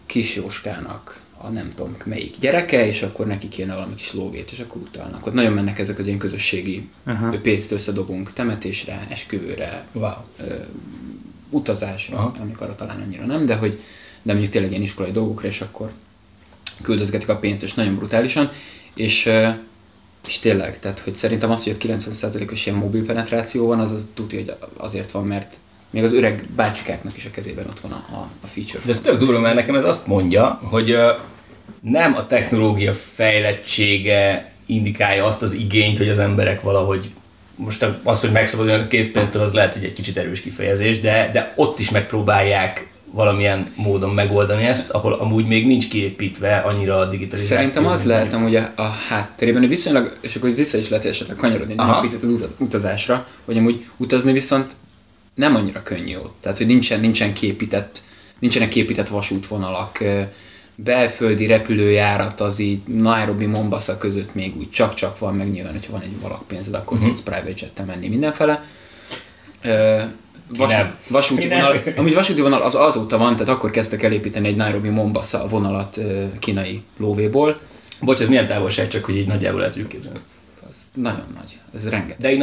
kis 0.07 0.37
Jóskának 0.37 1.21
a 1.37 1.49
nem 1.49 1.69
tudom 1.69 1.97
melyik 2.05 2.35
gyereke, 2.39 2.87
és 2.87 3.03
akkor 3.03 3.27
neki 3.27 3.49
kéne 3.49 3.75
valami 3.75 3.95
kis 3.95 4.13
lóvét, 4.13 4.51
és 4.51 4.59
akkor 4.59 4.81
utalnak. 4.81 5.27
Ott 5.27 5.33
nagyon 5.33 5.53
mennek 5.53 5.79
ezek 5.79 5.99
az 5.99 6.07
ilyen 6.07 6.19
közösségi 6.19 6.89
Aha. 7.05 7.39
pénzt 7.43 7.73
összedobunk 7.73 8.33
temetésre, 8.33 9.07
esküvőre, 9.11 9.87
Wow. 9.93 10.13
utazásra, 11.51 12.17
Aha. 12.17 12.35
amikor 12.41 12.75
talán 12.75 13.01
annyira 13.01 13.27
nem, 13.27 13.47
de 13.47 13.55
hogy 13.55 13.81
de 14.23 14.33
mondjuk 14.33 14.53
tényleg 14.53 14.71
ilyen 14.71 14.83
iskolai 14.83 15.11
dolgokra, 15.11 15.49
és 15.49 15.61
akkor 15.61 15.93
küldözgetik 16.83 17.29
a 17.29 17.37
pénzt, 17.37 17.63
és 17.63 17.75
nagyon 17.75 17.95
brutálisan, 17.95 18.51
és, 18.95 19.27
ö, 19.27 19.49
és 20.29 20.39
tényleg, 20.39 20.79
tehát 20.79 20.99
hogy 20.99 21.17
szerintem 21.17 21.51
az, 21.51 21.65
hogy 21.65 21.73
ott 21.73 21.83
90%-os 21.83 22.67
ilyen 22.67 22.79
mobil 22.79 23.05
penetráció 23.05 23.67
van, 23.67 23.81
az 23.81 23.95
tudja, 24.15 24.39
hogy 24.39 24.55
azért 24.77 25.11
van, 25.11 25.27
mert 25.27 25.61
még 25.93 26.03
az 26.03 26.13
öreg 26.13 26.45
bácsikáknak 26.57 27.17
is 27.17 27.25
a 27.25 27.31
kezében 27.31 27.67
ott 27.69 27.81
van 27.81 27.93
a, 27.93 28.29
a, 28.43 28.47
feature. 28.47 28.81
De 28.85 28.91
ez 28.91 29.01
tök 29.01 29.19
durva, 29.19 29.39
mert 29.39 29.55
nekem 29.55 29.75
ez 29.75 29.85
azt 29.85 30.07
mondja, 30.07 30.61
hogy 30.63 30.97
nem 31.81 32.15
a 32.15 32.27
technológia 32.27 32.93
fejlettsége 32.93 34.53
indikálja 34.67 35.25
azt 35.25 35.43
az 35.43 35.53
igényt, 35.53 35.99
hogy 35.99 36.09
az 36.09 36.19
emberek 36.19 36.61
valahogy 36.61 37.11
most 37.57 37.87
az, 38.03 38.21
hogy 38.21 38.33
megszabadulnak 38.33 38.85
a 38.85 38.87
készpénztől, 38.87 39.43
az 39.43 39.53
lehet, 39.53 39.75
hogy 39.75 39.85
egy 39.85 39.93
kicsit 39.93 40.17
erős 40.17 40.41
kifejezés, 40.41 41.01
de, 41.01 41.31
de 41.33 41.53
ott 41.57 41.79
is 41.79 41.91
megpróbálják 41.91 42.91
valamilyen 43.11 43.67
módon 43.77 44.11
megoldani 44.11 44.65
ezt, 44.65 44.91
ahol 44.91 45.13
amúgy 45.13 45.47
még 45.47 45.67
nincs 45.67 45.89
kiépítve 45.89 46.57
annyira 46.57 46.99
a 46.99 47.09
digitalizáció. 47.09 47.57
Szerintem 47.57 47.87
az 47.87 48.05
lehet 48.05 48.33
amúgy 48.33 48.57
a, 48.57 48.73
a 48.77 48.83
háttérében, 48.83 49.61
hogy 49.61 49.71
viszonylag, 49.71 50.17
és 50.21 50.37
akkor 50.37 50.55
vissza 50.55 50.79
is 50.79 50.89
lehet 50.89 51.05
esetleg 51.05 51.37
kanyarodni 51.37 51.75
egy 51.79 52.01
picit 52.01 52.23
az 52.23 52.31
uta- 52.31 52.55
utazásra, 52.59 53.27
hogy 53.45 53.57
amúgy 53.57 53.85
utazni 53.97 54.33
viszont 54.33 54.75
nem 55.35 55.55
annyira 55.57 55.83
könnyű 55.83 56.17
ott. 56.17 56.37
Tehát, 56.41 56.59
hogy 56.59 56.67
nincsen, 56.67 57.01
nincsen 57.01 57.33
képített, 57.33 58.03
nincsenek 58.39 58.69
képített 58.69 59.09
vasútvonalak, 59.09 59.99
belföldi 60.75 61.47
repülőjárat 61.47 62.41
az 62.41 62.59
így 62.59 62.81
Nairobi, 62.87 63.47
Mombasa 63.47 63.99
között 63.99 64.35
még 64.35 64.57
úgy 64.57 64.71
csak-csak 64.71 65.19
van, 65.19 65.35
meg 65.35 65.51
nyilván, 65.51 65.73
hogyha 65.73 65.93
van 65.93 66.01
egy 66.03 66.21
valakpénzed, 66.21 66.75
akkor 66.75 66.97
Mhm. 66.97 67.07
uh-huh. 67.07 67.09
tudsz 67.09 67.23
private 67.35 67.67
jet 67.77 67.87
menni 67.87 68.09
mindenfele. 68.09 68.65
Ö, 69.63 70.03
vas, 70.49 70.73
nem. 70.73 70.97
vasúti 71.09 71.49
vonal, 71.49 71.83
amúgy 71.97 72.15
vasúti 72.15 72.41
vonal 72.41 72.63
az 72.63 72.75
azóta 72.75 73.19
van, 73.19 73.37
tehát 73.37 73.53
akkor 73.53 73.71
kezdtek 73.71 74.03
el 74.03 74.13
építeni 74.13 74.49
egy 74.49 74.57
Nairobi-Mombasa 74.57 75.47
vonalat 75.49 75.99
kínai 76.39 76.83
lóvéból. 76.99 77.61
Bocs, 78.01 78.21
ez 78.21 78.29
milyen 78.29 78.47
távolság, 78.47 78.89
csak 78.89 79.05
hogy 79.05 79.17
így 79.17 79.27
nagyjából 79.27 79.65
el 79.65 79.71
tudjuk 79.71 79.89
képzelni. 79.89 80.19
Nagyon 80.95 81.27
nagy, 81.35 81.59
ez 81.75 81.89
rengeteg. 81.89 82.21
De 82.21 82.33
így 82.33 82.39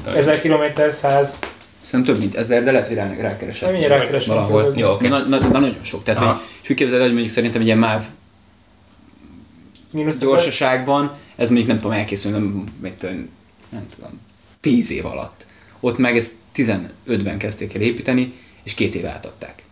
utána. 0.00 0.16
1000 0.16 0.40
km, 0.40 0.80
100. 0.92 1.38
Szerintem 1.82 2.14
több 2.14 2.22
mint 2.22 2.34
ezer, 2.34 2.64
de 2.64 2.70
lehet, 2.72 2.86
hogy 2.86 2.96
rá, 2.96 3.14
rákeresek. 3.20 3.62
Nem, 3.62 3.78
mindjárt 3.78 4.00
rákeresek. 4.00 4.28
Valahol. 4.28 4.72
Jó, 4.76 4.90
oké. 4.90 5.08
Na, 5.08 5.18
na, 5.18 5.38
na, 5.38 5.58
nagyon 5.58 5.76
sok. 5.82 6.02
Tehát, 6.02 6.20
Aha. 6.20 6.32
hogy, 6.32 6.42
és 6.62 6.70
úgy 6.70 6.76
képzeld 6.76 6.98
el, 7.00 7.04
hogy 7.06 7.14
mondjuk 7.14 7.34
szerintem 7.34 7.60
egy 7.60 7.66
ilyen 7.66 7.78
MÁV 7.78 8.02
Mínusz 9.90 10.18
gyorsaságban, 10.18 11.12
ez 11.36 11.48
mondjuk 11.48 11.68
nem 11.68 11.78
tudom 11.78 11.92
elkészülni, 11.92 12.38
nem, 12.38 12.64
mit 12.80 13.02
nem 13.68 13.86
tudom, 13.94 14.20
10 14.60 14.90
év 14.90 15.06
alatt. 15.06 15.46
Ott 15.80 15.98
meg 15.98 16.16
ezt 16.16 16.32
15-ben 16.56 17.38
kezdték 17.38 17.74
el 17.74 17.80
építeni, 17.80 18.32
és 18.62 18.74
két 18.74 18.94
év 18.94 19.06
átadták. 19.06 19.62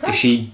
Hát. 0.00 0.14
És 0.14 0.22
így, 0.22 0.48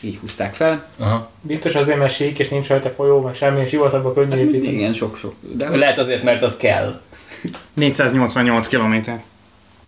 így 0.00 0.16
húzták 0.16 0.54
fel. 0.54 0.86
Aha. 0.98 1.30
Biztos 1.40 1.74
azért, 1.74 1.98
mert 1.98 2.14
sík, 2.14 2.38
és 2.38 2.48
nincs 2.48 2.66
rajta 2.66 2.90
folyó, 2.90 3.20
meg 3.20 3.34
semmi, 3.34 3.60
és 3.60 3.68
sivatagba 3.68 4.12
könnyű 4.12 4.30
Hát, 4.30 4.40
építeni. 4.40 4.72
igen, 4.72 4.92
sok-sok. 4.92 5.34
De, 5.40 5.76
Lehet 5.76 5.98
azért, 5.98 6.22
mert 6.22 6.42
az 6.42 6.56
kell. 6.56 7.00
488 7.74 8.68
km. 8.68 9.10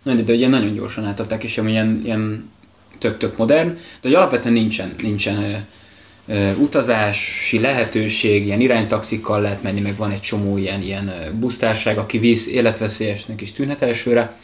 Na, 0.02 0.14
de, 0.14 0.22
de 0.22 0.32
ugye 0.32 0.48
nagyon 0.48 0.74
gyorsan 0.74 1.04
átadták, 1.04 1.44
és 1.44 1.56
ilyen, 1.56 2.00
ilyen 2.04 2.50
tök-tök 2.98 3.36
modern, 3.36 3.68
de 3.74 3.78
hogy 4.02 4.14
alapvetően 4.14 4.54
nincsen, 4.54 4.94
nincsen 5.02 5.42
ö, 5.42 5.56
ö, 6.34 6.52
utazási 6.54 7.60
lehetőség, 7.60 8.44
ilyen 8.46 8.60
iránytaxikkal 8.60 9.40
lehet 9.40 9.62
menni, 9.62 9.80
meg 9.80 9.96
van 9.96 10.10
egy 10.10 10.20
csomó 10.20 10.56
ilyen, 10.56 10.82
ilyen 10.82 11.12
busztárság, 11.38 11.98
aki 11.98 12.18
víz 12.18 12.48
életveszélyesnek 12.48 13.40
is 13.40 13.52
tűnhet 13.52 13.82
elsőre, 13.82 14.36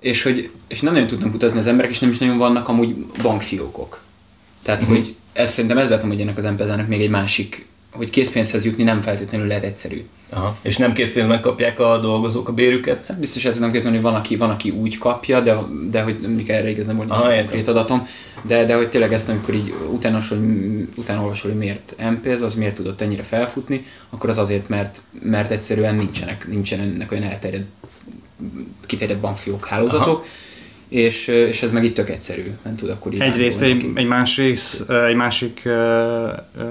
és 0.00 0.22
hogy 0.22 0.50
és 0.68 0.80
nem 0.80 0.92
nagyon 0.92 1.08
tudnak 1.08 1.34
utazni 1.34 1.58
az 1.58 1.66
emberek, 1.66 1.90
és 1.90 1.98
nem 1.98 2.10
is 2.10 2.18
nagyon 2.18 2.38
vannak 2.38 2.68
amúgy 2.68 2.94
bankfiókok. 3.22 4.00
Tehát, 4.62 4.80
Mhm. 4.80 4.90
uh-huh. 4.90 5.06
hogy 5.06 5.14
ez 5.32 5.50
szerintem 5.52 5.78
ez 5.78 5.88
lehet, 5.88 6.04
hogy 6.04 6.20
ennek 6.20 6.36
az 6.38 6.44
empezának 6.44 6.88
még 6.88 7.00
egy 7.00 7.10
másik, 7.10 7.66
hogy 7.92 8.10
készpénzhez 8.10 8.64
jutni 8.64 8.82
nem 8.82 9.00
feltétlenül 9.00 9.46
lehet 9.46 9.62
egyszerű. 9.62 10.04
Aha. 10.28 10.56
És 10.62 10.76
nem 10.76 10.92
készpénzben 10.92 11.40
kapják 11.40 11.80
a 11.80 11.98
dolgozók 11.98 12.48
a 12.48 12.52
bérüket? 12.52 13.06
Hát 13.06 13.18
biztos 13.18 13.44
el 13.44 13.52
tudom 13.52 13.72
képzelni, 13.72 13.96
hogy 13.96 14.06
van 14.06 14.14
aki, 14.14 14.36
van, 14.36 14.50
aki 14.50 14.70
úgy 14.70 14.98
kapja, 14.98 15.40
de, 15.40 15.56
de 15.90 16.02
hogy 16.02 16.18
még 16.18 16.50
erre 16.50 16.70
igaz 16.70 16.86
nem 16.86 16.96
volt 16.96 17.10
Aha, 17.10 17.28
nincs 17.28 17.40
konkrét 17.40 17.68
adatom, 17.68 18.08
de, 18.42 18.64
de 18.64 18.76
hogy 18.76 18.88
tényleg 18.88 19.12
ezt, 19.12 19.28
amikor 19.28 19.54
így 19.54 19.74
utána, 19.92 20.18
utána 20.96 21.22
olvasol, 21.22 21.50
hogy 21.50 21.60
miért 21.60 21.94
MPZ, 22.10 22.40
az 22.40 22.54
miért 22.54 22.74
tudott 22.74 23.00
ennyire 23.00 23.22
felfutni, 23.22 23.84
akkor 24.10 24.30
az 24.30 24.38
azért, 24.38 24.68
mert, 24.68 25.00
mert 25.22 25.50
egyszerűen 25.50 25.94
nincsenek, 25.94 26.48
nincsenek 26.48 27.12
olyan 27.12 27.24
elterjedt, 27.24 27.66
kifejezett 28.86 29.20
bankfiók 29.20 29.66
hálózatok, 29.66 30.24
és, 30.90 31.26
és 31.26 31.62
ez 31.62 31.70
meg 31.70 31.84
itt 31.84 31.94
tök 31.94 32.10
egyszerű, 32.10 32.50
nem 32.62 32.76
tud 32.76 32.88
akkor 32.88 33.12
így 33.12 33.20
Egyrészt 33.20 33.62
egy, 33.62 33.90
egy, 33.94 34.06
másrészt, 34.06 34.90
egy 34.90 35.14
másik 35.14 35.62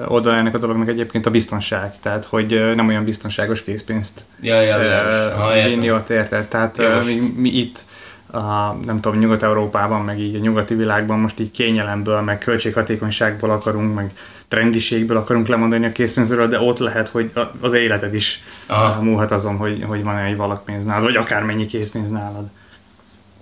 oldala 0.07 0.35
ennek 0.35 0.53
a 0.53 0.57
dolognak 0.57 0.87
egyébként 0.87 1.25
a 1.25 1.29
biztonság, 1.29 1.99
tehát 1.99 2.25
hogy 2.25 2.71
nem 2.75 2.87
olyan 2.87 3.03
biztonságos 3.03 3.63
készpénzt 3.63 4.25
Ja, 4.41 4.61
ja, 4.61 5.67
vinni 5.67 5.91
ott, 5.91 6.09
érted? 6.09 6.45
Tehát 6.45 6.77
Jogos. 6.77 7.05
mi, 7.05 7.33
mi 7.35 7.49
itt 7.49 7.85
a, 8.31 8.73
nem 8.85 8.99
tudom, 8.99 9.19
Nyugat-Európában, 9.19 10.01
meg 10.01 10.19
így 10.19 10.35
a 10.35 10.39
nyugati 10.39 10.73
világban 10.73 11.19
most 11.19 11.39
így 11.39 11.51
kényelemből, 11.51 12.21
meg 12.21 12.37
költséghatékonyságból 12.37 13.49
akarunk, 13.49 13.95
meg 13.95 14.11
trendiségből 14.47 15.17
akarunk 15.17 15.47
lemondani 15.47 15.85
a 15.85 15.91
készpénzről, 15.91 16.47
de 16.47 16.59
ott 16.59 16.77
lehet, 16.77 17.07
hogy 17.07 17.31
az 17.59 17.73
életed 17.73 18.13
is 18.13 18.43
Aha. 18.67 19.01
múlhat 19.01 19.31
azon, 19.31 19.57
hogy, 19.57 19.83
hogy 19.87 20.03
van 20.03 20.17
egy 20.17 20.35
valakpénz 20.35 20.85
nálad, 20.85 21.03
vagy 21.03 21.15
akármennyi 21.15 21.65
készpénz 21.65 22.09
nálad. 22.09 22.49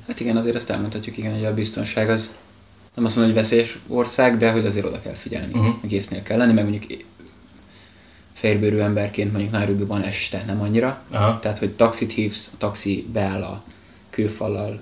Hát 0.08 0.20
igen, 0.20 0.38
azért 0.38 0.56
ezt 0.56 0.70
elmondhatjuk, 0.70 1.18
igen, 1.18 1.34
hogy 1.34 1.46
a 1.46 1.54
biztonság 1.54 2.10
az 2.10 2.36
nem 2.96 3.06
azt 3.06 3.16
mondom, 3.16 3.34
hogy 3.34 3.44
veszélyes 3.44 3.80
ország, 3.88 4.38
de 4.38 4.52
hogy 4.52 4.66
azért 4.66 4.86
oda 4.86 5.02
kell 5.02 5.14
figyelni, 5.14 5.54
uh-huh. 5.54 5.76
meg 5.82 5.92
észnél 5.92 6.24
kell 6.24 6.38
lenni, 6.38 6.54
meg 6.54 6.70
mondjuk 6.70 7.04
fehérbőrű 8.34 8.78
emberként 8.78 9.32
mondjuk 9.32 9.52
Nairobi-ban 9.52 10.04
este 10.04 10.44
nem 10.48 10.62
annyira. 10.62 11.02
Aha. 11.12 11.40
Tehát, 11.40 11.60
hogy 11.60 11.72
taxit 11.72 12.12
hívsz, 12.12 12.50
a 12.54 12.58
taxi 12.58 13.08
beáll 13.14 13.44
a 13.44 13.64
kőfallal, 14.10 14.80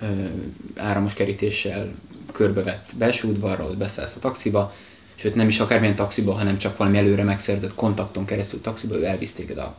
ö, 0.00 0.06
áramos 0.76 1.14
kerítéssel 1.14 1.92
körbevett 2.32 2.90
belső 2.98 3.28
udvarra, 3.28 3.64
ott 3.64 3.76
beszállsz 3.76 4.16
a 4.16 4.20
taxiba, 4.20 4.74
sőt 5.14 5.34
nem 5.34 5.48
is 5.48 5.60
akármilyen 5.60 5.94
taxiba, 5.94 6.32
hanem 6.32 6.58
csak 6.58 6.76
valami 6.76 6.98
előre 6.98 7.22
megszerzett 7.22 7.74
kontakton 7.74 8.24
keresztül 8.24 8.60
taxiba, 8.60 8.96
ő 8.96 9.04
elvisz 9.04 9.32
téged 9.32 9.58
a 9.58 9.76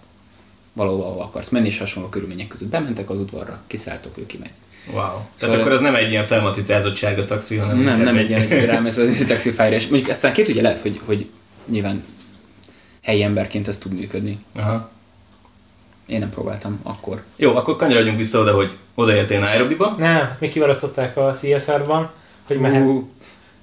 valahova, 0.73 1.05
ahova 1.05 1.23
akarsz 1.23 1.49
menni, 1.49 1.67
és 1.67 1.77
hasonló 1.77 2.09
körülmények 2.09 2.47
között 2.47 2.69
bementek 2.69 3.09
az 3.09 3.17
udvarra, 3.17 3.61
kiszálltok, 3.67 4.17
ő 4.17 4.25
kimegy. 4.25 4.51
Wow. 4.91 4.95
Tehát 4.95 5.27
Szóval- 5.35 5.59
akkor 5.59 5.71
az 5.71 5.81
nem 5.81 5.95
egy 5.95 6.09
ilyen 6.09 6.25
felmatricázottság 6.25 7.19
a 7.19 7.25
taxi, 7.25 7.57
hanem 7.57 7.77
Nem, 7.77 8.01
nem 8.01 8.17
egy 8.17 8.29
ilyen, 8.29 8.47
hogy 8.47 8.65
rám 8.75 8.85
ez 8.85 8.97
a 8.97 9.25
taxifájra, 9.27 9.75
és 9.75 9.87
mondjuk 9.87 10.11
aztán 10.11 10.33
két 10.33 10.47
ugye 10.47 10.61
lehet, 10.61 10.79
hogy, 10.79 10.99
hogy 11.05 11.29
nyilván 11.65 12.03
helyi 13.03 13.23
emberként 13.23 13.67
ez 13.67 13.77
tud 13.77 13.93
működni. 13.93 14.39
Aha. 14.55 14.91
Én 16.05 16.19
nem 16.19 16.29
próbáltam 16.29 16.79
akkor. 16.83 17.23
Jó, 17.35 17.55
akkor 17.55 17.75
kanyarodjunk 17.75 18.17
vissza 18.17 18.39
oda, 18.39 18.53
hogy 18.53 18.71
odaértél 18.95 19.39
Nairobiba. 19.39 19.95
Nem, 19.97 20.15
hát 20.15 20.39
még 20.39 20.51
kiválasztották 20.51 21.17
a 21.17 21.33
CSR-ban, 21.33 22.11
hogy 22.47 22.57
mehet. 22.57 22.89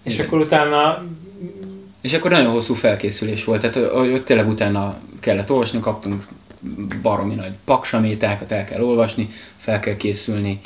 És 0.03 0.13
igen. 0.15 0.27
akkor 0.27 0.41
utána 0.41 1.05
És 2.01 2.15
akkor 2.15 2.31
nagyon 2.31 2.53
hosszú 2.53 2.75
felkészülés 2.75 3.45
volt, 3.45 3.61
tehát 3.61 3.77
ö, 3.77 4.21
tényleg 4.25 4.49
utána 4.49 4.99
kellett 5.21 5.51
olvasni, 5.51 5.81
kaptunk 5.81 6.27
baromi 7.03 7.35
nagy 7.35 7.53
paksamétákat, 7.65 8.53
el 8.53 8.65
kell 8.65 8.83
olvasni, 8.83 9.29
fel 9.57 9.81
kell 9.81 9.97
készülni. 9.97 10.61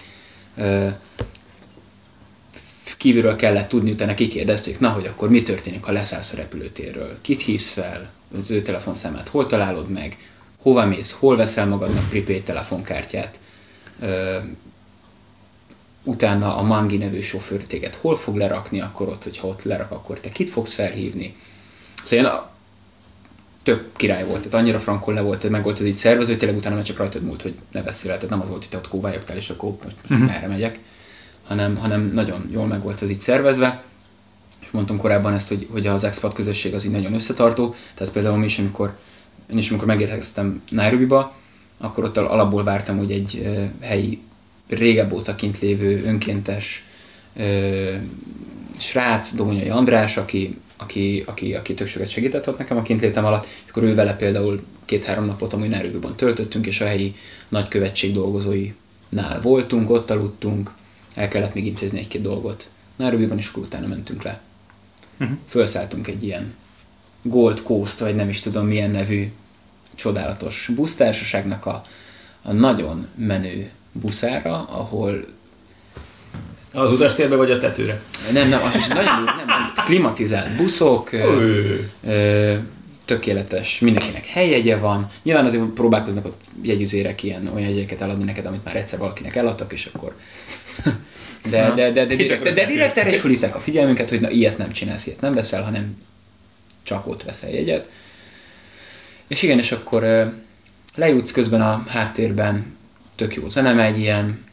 Kívülről 2.97 3.37
kellett 3.37 3.69
tudni, 3.69 3.91
utána 3.91 4.15
kikérdezték, 4.15 4.79
na, 4.79 4.89
hogy 4.89 5.07
akkor 5.07 5.31
mi 5.31 5.43
történik, 5.43 5.85
ha 5.85 5.93
leszállsz 5.93 6.33
a 6.33 6.37
repülőtérről, 6.37 7.19
kit 7.21 7.43
hívsz 7.43 7.73
fel, 7.73 8.11
az 8.39 8.51
ő 8.51 8.63
telefonszámát, 8.63 9.29
hol 9.29 9.47
találod 9.47 9.89
meg, 9.89 10.17
hova 10.63 10.87
mész, 10.87 11.13
hol 11.13 11.37
veszel 11.37 11.67
magadnak 11.67 12.09
prepaid 12.09 12.43
telefonkártyát, 12.43 13.41
utána 16.03 16.57
a 16.57 16.63
Mangi 16.63 16.97
nevű 16.97 17.21
sofőr 17.21 17.65
téged 17.67 17.95
hol 17.95 18.17
fog 18.17 18.37
lerakni, 18.37 18.81
akkor 18.81 19.09
ott, 19.09 19.23
hogyha 19.23 19.47
ott 19.47 19.63
lerak, 19.63 19.91
akkor 19.91 20.21
te 20.21 20.29
kit 20.29 20.51
fogsz 20.51 20.75
felhívni. 20.75 21.37
Szóval 22.05 22.54
tök 23.65 23.91
király 23.97 24.25
volt, 24.25 24.43
tehát 24.43 24.55
annyira 24.55 24.79
frankon 24.79 25.15
le 25.15 25.21
volt, 25.21 25.51
meg 25.51 25.63
volt 25.63 25.81
ez 25.81 25.87
így 25.87 25.97
szervező, 25.97 26.31
hogy 26.31 26.39
tényleg 26.39 26.59
utána 26.59 26.75
már 26.75 26.85
csak 26.85 26.97
rajtad 26.97 27.23
múlt, 27.23 27.43
hogy 27.43 27.55
ne 27.73 27.83
veszél 27.83 28.11
el, 28.11 28.17
tehát 28.17 28.31
nem 28.31 28.41
az 28.41 28.49
volt, 28.49 28.61
hogy 28.61 28.71
te 28.71 28.77
ott 28.77 28.89
kóvályogtál, 28.89 29.37
és 29.37 29.51
akkor 29.51 29.71
most, 29.71 29.97
most 30.01 30.11
uh-huh. 30.11 30.27
merre 30.27 30.47
megyek, 30.47 30.79
hanem, 31.45 31.77
hanem 31.77 32.11
nagyon 32.13 32.49
jól 32.53 32.67
meg 32.67 32.83
volt 32.83 33.03
ez 33.03 33.11
így 33.11 33.21
szervezve, 33.21 33.83
és 34.63 34.71
mondtam 34.71 34.97
korábban 34.97 35.33
ezt, 35.33 35.49
hogy, 35.49 35.69
hogy 35.71 35.87
az 35.87 36.05
expat 36.05 36.33
közösség 36.33 36.75
az 36.75 36.85
így 36.85 36.91
nagyon 36.91 37.15
összetartó, 37.15 37.75
tehát 37.95 38.13
például 38.13 38.37
mi 38.37 38.45
is, 38.45 38.59
amikor, 38.59 38.97
én 39.51 39.59
is, 39.59 39.71
amikor 39.71 39.87
megérkeztem 39.87 40.63
Nairobiba, 40.71 41.35
akkor 41.79 42.05
ott 42.05 42.17
alapból 42.17 42.65
vártam, 42.65 42.99
hogy 42.99 43.11
egy 43.11 43.49
helyi, 43.81 44.21
régebb 44.69 45.13
óta 45.13 45.35
kint 45.35 45.61
lévő 45.61 46.05
önkéntes 46.05 46.85
ö, 47.37 47.93
srác, 48.79 49.35
Domonyai 49.35 49.69
András, 49.69 50.17
aki, 50.17 50.59
aki, 50.85 51.23
aki, 51.27 51.55
aki 51.55 51.75
tök 51.75 51.87
sokat 51.87 52.09
segített 52.09 52.49
ott 52.49 52.59
nekem 52.59 52.77
a 52.77 52.83
kintlétem 52.83 53.25
alatt, 53.25 53.45
és 53.45 53.71
akkor 53.71 53.83
ő 53.83 53.95
vele 53.95 54.17
például 54.17 54.65
két-három 54.85 55.25
napot 55.25 55.53
amúgy 55.53 55.69
Nairobiban 55.69 56.17
töltöttünk, 56.17 56.67
és 56.67 56.81
a 56.81 56.87
helyi 56.87 57.15
nagykövetség 57.49 58.13
dolgozóinál 58.13 59.41
voltunk, 59.43 59.91
ott 59.91 60.11
aludtunk, 60.11 60.73
el 61.15 61.29
kellett 61.29 61.55
még 61.55 61.67
intézni 61.67 61.99
egy-két 61.99 62.23
dolgot 62.23 62.69
Nairobiban, 62.97 63.39
és 63.39 63.49
akkor 63.49 63.63
utána 63.63 63.87
mentünk 63.87 64.23
le. 64.23 64.41
Mhm. 65.17 65.33
Fölszálltunk 65.47 66.07
egy 66.07 66.25
ilyen 66.25 66.55
Gold 67.23 67.63
Coast, 67.63 67.99
vagy 67.99 68.15
nem 68.15 68.29
is 68.29 68.41
tudom 68.41 68.67
milyen 68.67 68.91
nevű 68.91 69.31
csodálatos 69.95 70.71
busztársaságnak 70.75 71.67
a, 71.67 71.83
a 72.43 72.53
nagyon 72.53 73.07
menő 73.15 73.71
buszára, 73.93 74.69
ahol 74.69 75.25
Az 76.75 76.93
utastérbe 76.93 77.37
vagy 77.37 77.51
a 77.51 77.59
tetőre? 77.59 78.01
nem, 78.33 78.49
nem, 78.49 78.61
is 78.77 78.87
nagyon 78.87 79.05
nem, 79.05 79.25
nem, 79.47 79.73
klimatizált 79.85 80.57
buszok, 80.57 81.13
ö, 81.13 81.75
ö, 82.07 82.55
tökéletes, 83.05 83.79
mindenkinek 83.79 84.27
helyjegye 84.27 84.77
van. 84.77 85.11
Nyilván 85.23 85.45
azért 85.45 85.65
próbálkoznak 85.65 86.25
ott 86.25 86.45
jegyüzérek 86.63 87.23
ilyen 87.23 87.51
olyan 87.55 87.69
jegyeket 87.69 88.01
eladni 88.01 88.25
neked, 88.25 88.47
amit 88.47 88.65
már 88.65 88.77
egyszer 88.77 88.99
valakinek 88.99 89.37
eladtak, 89.37 89.73
és 89.73 89.89
akkor 89.93 90.15
De, 91.51 91.73
de, 91.75 91.91
de, 91.91 92.07
de, 92.07 92.15
És 92.15 92.27
de, 92.27 92.37
de, 92.37 92.53
de 92.53 92.67
direkt 92.67 92.99
erre 92.99 93.11
is 93.11 93.21
felhívták 93.21 93.55
a 93.55 93.61
figyelmünket, 93.61 94.09
hogy 94.09 94.21
na, 94.21 94.31
ilyet 94.31 94.59
nem 94.59 94.73
csinálsz, 94.73 95.07
ilyet 95.07 95.21
nem 95.21 95.35
veszel, 95.35 95.63
hanem 95.63 95.97
csak 96.83 97.07
ott 97.07 97.23
veszel 97.23 97.51
jegyet. 97.51 97.89
És 99.27 99.43
igen, 99.43 99.59
és 99.59 99.73
akkor 99.73 100.33
lejutsz 100.95 101.31
közben 101.31 101.61
a 101.61 101.85
háttérben, 101.89 102.77
tök 103.17 103.35
jó 103.35 103.49
zene 103.49 103.73
megy, 103.73 103.99
ilyen 103.99 104.44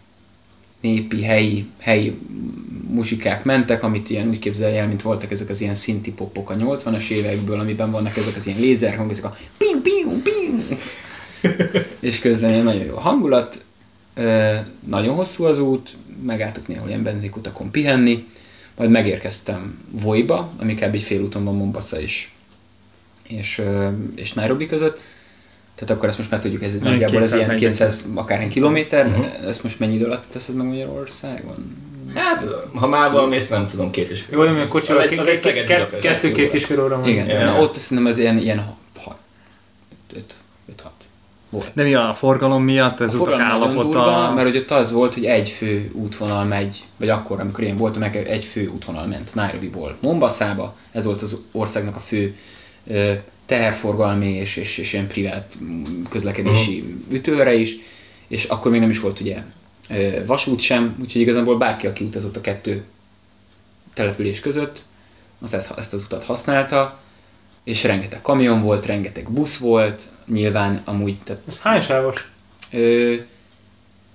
népi, 0.82 1.22
helyi, 1.22 1.66
helyi 1.78 2.18
muzsikák 2.88 3.44
mentek, 3.44 3.84
amit 3.84 4.10
ilyen 4.10 4.30
úgy 4.30 4.40
képzelj 4.40 4.78
el, 4.78 4.88
mint 4.88 5.02
voltak 5.02 5.32
ezek 5.32 5.50
az 5.50 5.62
ilyen 5.62 5.76
szinti 5.76 6.12
popok 6.12 6.50
a 6.50 6.56
80-as 6.56 7.10
évekből, 7.10 7.60
amiben 7.60 7.92
vannak 7.92 8.18
ezek 8.18 8.36
az 8.36 8.48
ilyen 8.48 8.60
lézerhangok, 8.60 9.12
ezek 9.12 9.26
a 9.26 9.38
piu, 9.58 9.82
piu, 9.82 10.22
piu. 10.22 10.78
és 12.00 12.20
közben 12.20 12.50
ilyen 12.50 12.64
nagyon 12.64 12.86
jó 12.86 12.96
hangulat, 12.96 13.64
nagyon 14.88 15.16
hosszú 15.16 15.44
az 15.44 15.60
út, 15.60 15.96
megálltuk 16.24 16.68
néhol 16.68 16.88
ilyen 16.88 17.04
benzinkutakon 17.04 17.72
pihenni, 17.72 18.28
majd 18.76 18.90
megérkeztem 18.90 19.80
Vojba, 19.90 20.52
ami 20.58 20.74
kb. 20.74 20.96
egy 20.96 21.04
fél 21.04 21.22
úton 21.22 21.44
van 21.44 21.56
Mombasa 21.56 22.00
is, 22.00 22.36
és, 23.28 23.62
és 24.16 24.34
Nairobi 24.34 24.66
között, 24.66 25.00
tehát 25.82 25.96
akkor 25.96 26.10
ezt 26.10 26.18
most 26.18 26.32
már 26.32 26.40
tudjuk, 26.40 26.64
ez 26.64 26.74
nagyjából 26.74 27.22
ez 27.22 27.34
ilyen 27.34 27.56
240 27.56 27.58
200 27.58 28.06
akárhány 28.16 28.50
kilométer, 28.50 29.06
uh-huh. 29.06 29.26
ezt 29.48 29.64
most 29.64 29.80
mennyi 29.80 29.96
idő 29.96 30.06
alatt 30.06 30.24
teszed 30.32 30.56
meg 30.56 30.68
Magyarországon? 30.68 31.78
Hát, 32.16 32.46
ha 32.74 32.88
mával 32.88 33.28
mész, 33.28 33.50
nem 33.50 33.68
tudom, 33.68 33.92
két 33.92 34.10
és 34.10 34.22
fél. 34.22 34.44
Jó, 34.44 34.68
kocsival 34.68 35.02
Az 35.02 35.12
az 35.18 35.28
egy 35.28 35.40
Szeged 35.40 35.68
Budapest. 35.68 36.00
kettő-két 36.00 36.54
és 36.54 36.66
fél 36.66 36.84
óra 36.84 37.00
van. 37.00 37.08
Igen, 37.10 37.28
Ja. 37.28 37.46
na 37.46 37.60
ott 37.62 37.76
szerintem 37.76 38.08
ez 38.08 38.18
ilyen, 38.18 38.38
ilyen 38.38 38.76
5, 40.16 40.36
5-6 40.72 40.90
volt. 41.50 41.72
De 41.74 41.84
mi 41.84 41.94
a 41.94 42.14
forgalom 42.14 42.64
miatt, 42.64 43.00
az 43.00 43.14
a 43.14 43.18
utak 43.18 43.40
állapota? 43.40 43.82
durva, 43.82 44.32
mert 44.34 44.48
hogy 44.48 44.58
ott 44.58 44.72
az 44.72 44.92
volt, 44.92 45.14
hogy 45.14 45.26
egy 45.26 45.50
fő 45.50 45.92
útvonal 45.94 46.44
megy, 46.44 46.84
vagy 46.98 47.10
akkor, 47.10 47.40
amikor 47.40 47.64
én 47.64 47.78
voltam, 47.78 48.04
egy 48.04 48.46
fő 48.46 48.68
útvonal 48.68 49.06
ment 49.06 49.36
Nairobiból 49.36 49.96
Mombaszába, 50.00 50.76
ez 50.92 51.06
volt 51.06 51.22
az 51.22 51.42
országnak 51.52 51.96
a 51.96 52.00
fő 52.00 52.36
teherforgalmi 53.52 54.30
és, 54.30 54.56
és, 54.56 54.78
és 54.78 54.94
ilyen 54.94 55.08
privát 55.08 55.58
közlekedési 56.10 56.80
uh-huh. 56.80 57.14
ütőre 57.14 57.54
is, 57.54 57.76
és 58.28 58.44
akkor 58.44 58.72
még 58.72 58.80
nem 58.80 58.90
is 58.90 59.00
volt 59.00 59.20
ugye 59.20 59.38
vasút 60.26 60.60
sem, 60.60 60.96
úgyhogy 61.02 61.22
igazából 61.22 61.58
bárki, 61.58 61.88
aki 61.88 62.04
utazott 62.04 62.36
a 62.36 62.42
kettő 62.42 62.84
település 63.94 64.40
között, 64.40 64.82
az 65.42 65.54
ezt, 65.54 65.74
ezt 65.78 65.94
az 65.94 66.04
utat 66.04 66.24
használta, 66.24 67.00
és 67.64 67.84
rengeteg 67.84 68.22
kamion 68.22 68.62
volt, 68.62 68.86
rengeteg 68.86 69.32
busz 69.32 69.58
volt, 69.58 70.08
nyilván 70.28 70.82
amúgy, 70.86 71.18
tehát 71.24 71.42
Ez 71.48 71.60
hány 71.60 71.82
sávos? 71.82 72.28
ö, 72.72 73.16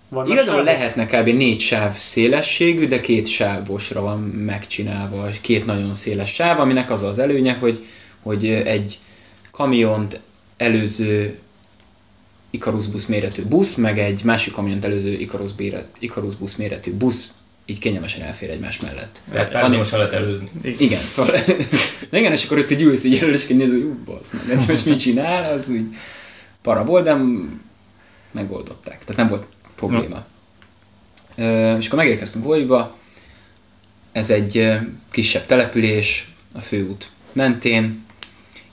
Vannak 0.08 0.32
Igazából 0.32 0.62
lehetne 0.62 1.06
kb. 1.06 1.26
négy 1.26 1.60
sáv 1.60 1.96
szélességű, 1.96 2.86
de 2.88 3.00
két 3.00 3.26
sávosra 3.26 4.00
van 4.00 4.20
megcsinálva, 4.20 5.28
két 5.40 5.66
nagyon 5.66 5.94
széles 5.94 6.34
sáv, 6.34 6.60
aminek 6.60 6.90
az 6.90 7.02
az 7.02 7.18
előnye, 7.18 7.54
hogy, 7.54 7.84
hogy 8.22 8.46
egy 8.46 8.98
kamiont 9.56 10.20
előző 10.56 11.38
Icarus 12.50 12.86
busz 12.86 13.06
méretű 13.06 13.42
busz, 13.42 13.74
meg 13.74 13.98
egy 13.98 14.24
másik 14.24 14.52
kamiont 14.52 14.84
előző 14.84 15.12
Icarus, 15.12 15.52
béret, 15.52 15.86
Icarus 15.98 16.34
busz 16.34 16.54
méretű 16.54 16.92
busz 16.92 17.32
így 17.66 17.78
kényelmesen 17.78 18.22
elfér 18.22 18.50
egymás 18.50 18.80
mellett. 18.80 19.20
Tehát 19.32 19.50
párhuzamosan 19.50 19.98
lehet 19.98 20.14
előzni. 20.14 20.50
Igen, 20.78 21.00
szóval... 21.00 21.36
Na 22.10 22.18
igen, 22.18 22.32
és 22.32 22.44
akkor 22.44 22.58
ott 22.58 22.70
így 22.70 22.82
ülsz 22.82 23.04
így 23.04 23.16
elől, 23.16 23.34
és 23.34 23.48
így 23.50 23.56
nézed, 23.56 23.74
hogy 23.74 23.92
bassz 23.92 24.30
meg, 24.32 24.50
ez 24.50 24.66
most 24.66 24.84
mit 24.84 24.98
csinál, 24.98 25.52
az 25.52 25.68
úgy 25.68 25.86
para 26.62 26.84
volt, 26.84 27.04
de 27.04 27.16
megoldották. 28.32 29.04
Tehát 29.04 29.16
nem 29.16 29.28
volt 29.28 29.46
probléma. 29.74 30.24
Ö, 31.36 31.76
és 31.76 31.86
akkor 31.86 31.98
megérkeztünk 31.98 32.44
Vojba, 32.44 32.96
ez 34.12 34.30
egy 34.30 34.68
kisebb 35.10 35.46
település 35.46 36.32
a 36.54 36.60
főút 36.60 37.10
mentén, 37.32 38.05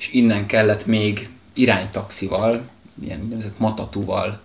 és 0.04 0.14
innen 0.14 0.46
kellett 0.46 0.86
még 0.86 1.30
iránytaxival, 1.54 2.70
ilyen 3.04 3.22
úgynevezett 3.22 3.60
matatúval 3.60 4.42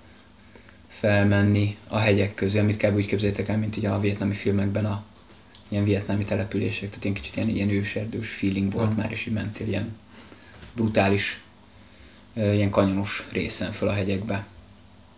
felmenni 0.88 1.76
a 1.88 1.98
hegyek 1.98 2.34
közé, 2.34 2.58
amit 2.58 2.76
kb. 2.76 2.96
úgy 2.96 3.06
képzeljétek 3.06 3.48
el, 3.48 3.58
mint 3.58 3.76
ugye 3.76 3.88
a 3.88 4.00
vietnámi 4.00 4.34
filmekben 4.34 4.84
a 4.84 5.02
ilyen 5.68 5.84
vietnámi 5.84 6.24
települések, 6.24 6.88
tehát 6.88 7.04
ilyen 7.04 7.16
kicsit 7.16 7.36
ilyen, 7.36 7.48
ilyen 7.48 7.70
őserdős 7.70 8.30
feeling 8.30 8.72
volt 8.72 8.96
már, 8.96 9.10
és 9.10 9.26
így 9.26 9.32
mentél 9.32 9.66
ilyen 9.66 9.96
brutális, 10.74 11.40
ilyen 12.34 12.70
kanyonos 12.70 13.26
részen 13.32 13.72
föl 13.72 13.88
a 13.88 13.92
hegyekbe. 13.92 14.46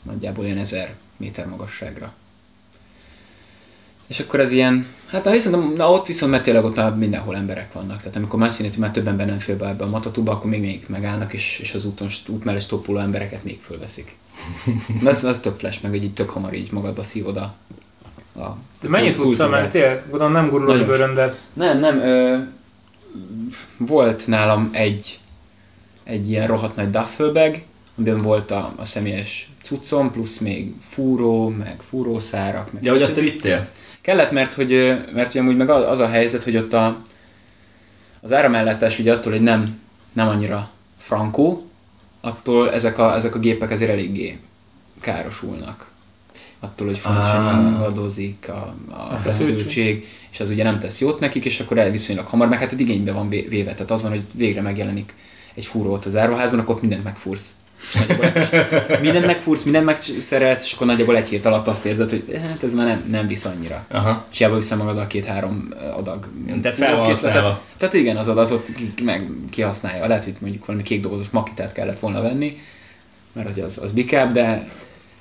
Nagyjából 0.03 0.44
ilyen 0.44 0.59
ezer 0.59 0.94
méter 1.16 1.46
magasságra. 1.46 2.14
És 4.07 4.20
akkor 4.20 4.40
ez 4.40 4.53
ilyen, 4.53 4.87
hát 5.11 5.25
na, 5.25 5.31
viszont, 5.31 5.77
na 5.77 5.90
ott 5.92 6.07
viszont 6.07 6.31
mert 6.31 6.42
tényleg 6.42 6.64
ott 6.64 6.77
már 6.77 6.96
mindenhol 6.96 7.37
emberek 7.37 7.73
vannak. 7.73 7.99
Tehát 7.99 8.16
amikor 8.16 8.38
már 8.38 8.53
színét, 8.53 8.77
már 8.77 8.90
több 8.90 9.07
ember 9.09 9.27
nem 9.27 9.38
fél 9.38 9.57
be 9.57 9.68
ebbe 9.68 9.85
a 9.85 9.88
matatúba, 9.88 10.33
akkor 10.33 10.51
még, 10.51 10.61
még 10.61 10.85
megállnak, 10.88 11.33
és, 11.33 11.59
és 11.59 11.75
az 11.75 11.85
úton, 11.85 12.09
út 12.29 12.44
mellett 12.44 12.62
stoppoló 12.62 12.99
embereket 12.99 13.44
még 13.44 13.59
fölveszik. 13.62 14.16
De 15.03 15.09
az, 15.09 15.25
az 15.25 15.40
tök 15.40 15.59
flash, 15.59 15.83
meg 15.83 15.90
hogy 15.90 16.05
így 16.05 16.14
tök 16.14 16.31
hamar 16.31 16.55
így 16.55 16.73
magadba 16.73 17.03
szívod 17.03 17.37
a, 17.37 17.55
a 18.40 18.57
Te 18.81 18.88
mennyit 18.88 19.16
kultúrát. 19.16 19.51
mentél? 19.51 20.03
Gondolom 20.11 20.33
nem 20.33 20.49
gurulod 20.49 20.87
bőrön, 20.87 21.14
de 21.14 21.38
Nem, 21.53 21.79
nem. 21.79 21.99
Ö, 21.99 22.37
volt 23.77 24.27
nálam 24.27 24.68
egy, 24.73 25.18
egy 26.05 26.31
ilyen 26.31 26.46
rohadt 26.46 26.77
nagy 26.77 26.90
duffelbag, 26.90 27.62
amiben 27.96 28.23
volt 28.23 28.51
a, 28.51 28.73
a 28.77 28.85
személyes 28.85 29.51
cuccom, 29.62 30.12
plusz 30.12 30.38
még 30.38 30.75
fúró, 30.81 31.49
meg 31.49 31.81
fúrószárak. 31.88 32.73
Meg 32.73 32.83
De 32.83 32.90
hogy 32.90 33.03
azt 33.03 33.14
te 33.14 33.20
vittél? 33.20 33.68
Kellett, 34.00 34.30
mert 34.30 34.54
hogy, 34.54 34.70
mert 35.14 35.32
hogy 35.32 35.40
amúgy 35.40 35.56
meg 35.56 35.70
az 35.70 35.98
a 35.98 36.08
helyzet, 36.08 36.42
hogy 36.42 36.56
ott 36.56 36.72
a, 36.72 37.00
az 38.20 38.32
áramellátás 38.32 38.98
ugye 38.98 39.12
attól, 39.12 39.32
hogy 39.32 39.42
nem, 39.42 39.80
nem 40.12 40.28
annyira 40.28 40.70
frankó, 40.98 41.70
attól 42.20 42.72
ezek 42.72 42.98
a, 42.98 43.14
ezek 43.14 43.34
a 43.34 43.38
gépek 43.38 43.70
azért 43.70 43.90
eléggé 43.90 44.38
károsulnak. 45.00 45.88
Attól, 46.60 46.86
hogy 46.86 46.98
fontosan 46.98 47.74
Ah. 47.74 47.82
adozik 47.82 48.48
a, 48.48 48.74
a 49.12 49.16
feszültség, 49.16 50.06
és 50.30 50.40
az 50.40 50.50
ugye 50.50 50.62
nem 50.62 50.78
tesz 50.78 51.00
jót 51.00 51.20
nekik, 51.20 51.44
és 51.44 51.60
akkor 51.60 51.78
el 51.78 51.90
viszonylag 51.90 52.26
hamar, 52.26 52.48
meg 52.48 52.58
hát 52.58 52.70
hogy 52.70 52.80
igénybe 52.80 53.12
van 53.12 53.28
vé- 53.28 53.48
véve. 53.48 53.72
Tehát 53.72 53.90
az 53.90 54.02
van, 54.02 54.10
hogy 54.10 54.24
végre 54.34 54.60
megjelenik 54.60 55.14
egy 55.54 55.66
fúró 55.66 55.92
ott 55.92 56.04
az 56.04 56.16
áruházban, 56.16 56.60
akkor 56.60 56.80
mindent 56.80 57.04
megfúrsz. 57.04 57.50
Mindent 59.00 59.26
megfúrsz, 59.26 59.62
mindent 59.62 59.84
megszerelsz, 59.84 60.64
és 60.64 60.72
akkor 60.72 60.86
nagyjából 60.86 61.16
egy 61.16 61.28
hét 61.28 61.46
alatt 61.46 61.66
azt 61.66 61.84
érzed, 61.84 62.10
hogy 62.10 62.24
hát 62.48 62.62
ez 62.62 62.74
már 62.74 62.86
nem, 62.86 63.04
nem 63.10 63.26
visz 63.26 63.44
annyira. 63.44 63.84
Aha. 63.90 64.26
És 64.30 64.38
hiába 64.38 64.54
viszem 64.54 64.78
magad 64.78 64.98
a 64.98 65.06
két-három 65.06 65.68
adag. 65.96 66.28
Tehát 66.62 66.78
fel 66.78 66.96
van 66.96 67.06
készletet. 67.06 67.34
használva. 67.34 67.62
Tehát 67.76 67.94
igen, 67.94 68.16
az 68.16 68.28
az 68.28 68.52
ott 68.52 68.68
meg 69.02 69.30
kihasználja. 69.50 70.06
Lehet, 70.06 70.24
hogy 70.24 70.36
mondjuk 70.38 70.66
valami 70.66 70.84
kék 70.84 71.02
dobozos 71.02 71.30
makitát 71.30 71.72
kellett 71.72 71.98
volna 71.98 72.22
venni, 72.22 72.58
mert 73.32 73.52
hogy 73.52 73.62
az, 73.62 73.78
az 73.78 73.92
bikább, 73.92 74.32
de, 74.32 74.68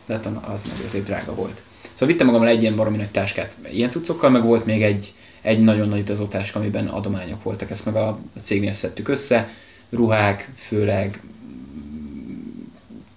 de 0.05 0.13
hát 0.13 0.29
az 0.53 0.63
meg 0.63 0.85
azért 0.85 1.05
drága 1.05 1.35
volt. 1.35 1.61
Szóval 1.93 2.07
vittem 2.07 2.25
magammal 2.25 2.49
egy 2.49 2.61
ilyen 2.61 2.75
baromi 2.75 2.97
nagy 2.97 3.11
táskát 3.11 3.57
ilyen 3.71 3.89
cuccokkal, 3.89 4.29
meg 4.29 4.43
volt 4.43 4.65
még 4.65 4.83
egy, 4.83 5.13
egy 5.41 5.59
nagyon 5.59 5.89
nagy 5.89 5.99
utazótáska, 5.99 6.59
amiben 6.59 6.87
adományok 6.87 7.43
voltak, 7.43 7.69
ezt 7.69 7.85
meg 7.85 7.95
a, 7.95 8.07
a 8.07 8.39
cégnél 8.41 8.73
szedtük 8.73 9.07
össze, 9.07 9.49
ruhák, 9.89 10.49
főleg 10.55 11.19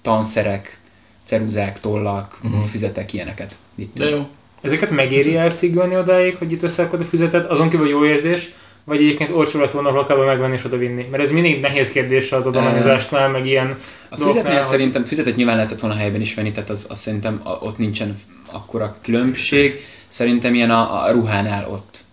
tanszerek, 0.02 0.78
ceruzák, 1.24 1.80
tollak, 1.80 2.38
uh-huh. 2.42 2.64
füzetek, 2.64 3.12
ilyeneket 3.12 3.56
vittünk. 3.74 4.08
De 4.10 4.16
jó. 4.16 4.26
ezeket 4.60 4.90
megéri 4.90 5.36
elcigölni 5.36 5.96
odáig, 5.96 6.36
hogy 6.36 6.52
itt 6.52 6.62
összerakod 6.62 7.00
a 7.00 7.04
füzetet, 7.04 7.44
azon 7.44 7.68
kívül 7.68 7.88
jó 7.88 8.04
érzés, 8.04 8.54
vagy 8.84 8.96
egyébként 8.96 9.30
olcsó 9.30 9.60
lett 9.60 9.70
volna 9.70 9.90
lokálba 9.90 10.24
megvenni 10.24 10.54
és 10.54 10.64
oda 10.64 10.76
vinni? 10.76 11.06
Mert 11.10 11.22
ez 11.22 11.30
mindig 11.30 11.60
nehéz 11.60 11.90
kérdés 11.90 12.32
az 12.32 12.46
adományozásnál, 12.46 13.28
meg 13.28 13.46
ilyen 13.46 13.76
A 14.08 14.16
füzetnél 14.16 14.54
hogy- 14.54 14.62
szerintem, 14.62 15.04
füzetet 15.04 15.36
nyilván 15.36 15.56
lehetett 15.56 15.80
volna 15.80 15.96
helyben 15.96 16.20
is 16.20 16.34
venni, 16.34 16.52
tehát 16.52 16.70
az, 16.70 16.86
az 16.90 16.98
szerintem 16.98 17.40
a, 17.44 17.50
ott 17.50 17.78
nincsen 17.78 18.14
akkora 18.52 18.96
különbség. 19.02 19.84
Szerintem 20.08 20.54
ilyen 20.54 20.70
a, 20.70 21.04
a 21.04 21.10
ruhánál 21.10 21.68
ott, 21.68 22.04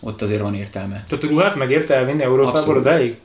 ott 0.00 0.22
azért 0.22 0.40
van 0.40 0.54
értelme. 0.54 1.04
Tehát 1.08 1.24
a 1.24 1.26
ruhát 1.28 1.54
megérte 1.54 1.94
elvinni 1.94 2.22
Európából 2.22 2.58
Abszolút. 2.58 2.80
odáig? 2.80 3.16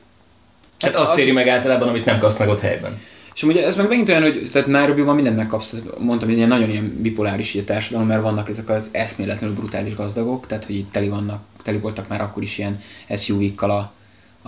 Hát 0.80 0.96
azt 0.96 1.10
az- 1.12 1.18
éri 1.18 1.32
meg 1.32 1.48
általában, 1.48 1.88
amit 1.88 2.04
nem 2.04 2.18
kapsz 2.18 2.38
meg 2.38 2.48
ott 2.48 2.60
helyben. 2.60 3.00
És 3.34 3.42
amúgy 3.42 3.56
ez 3.56 3.76
meg 3.76 3.88
megint 3.88 4.08
olyan, 4.08 4.22
hogy 4.22 4.48
tehát 4.52 4.68
Nairobi-ban 4.68 5.14
mindent 5.14 5.36
megkapsz, 5.36 5.74
mondtam, 5.98 6.28
hogy 6.28 6.36
ilyen 6.36 6.48
nagyon 6.48 6.70
ilyen 6.70 6.98
bipoláris 7.00 7.54
így 7.54 7.64
társadalom, 7.64 8.06
mert 8.06 8.22
vannak 8.22 8.48
ezek 8.48 8.68
az 8.68 8.88
eszméletlenül 8.92 9.56
brutális 9.56 9.94
gazdagok, 9.94 10.46
tehát 10.46 10.64
hogy 10.64 10.74
itt 10.74 10.92
teli, 10.92 11.08
vannak, 11.08 11.42
teli 11.62 11.78
voltak 11.78 12.08
már 12.08 12.20
akkor 12.20 12.42
is 12.42 12.58
ilyen 12.58 12.80
SUV-kkal 13.16 13.70
a, 13.70 13.92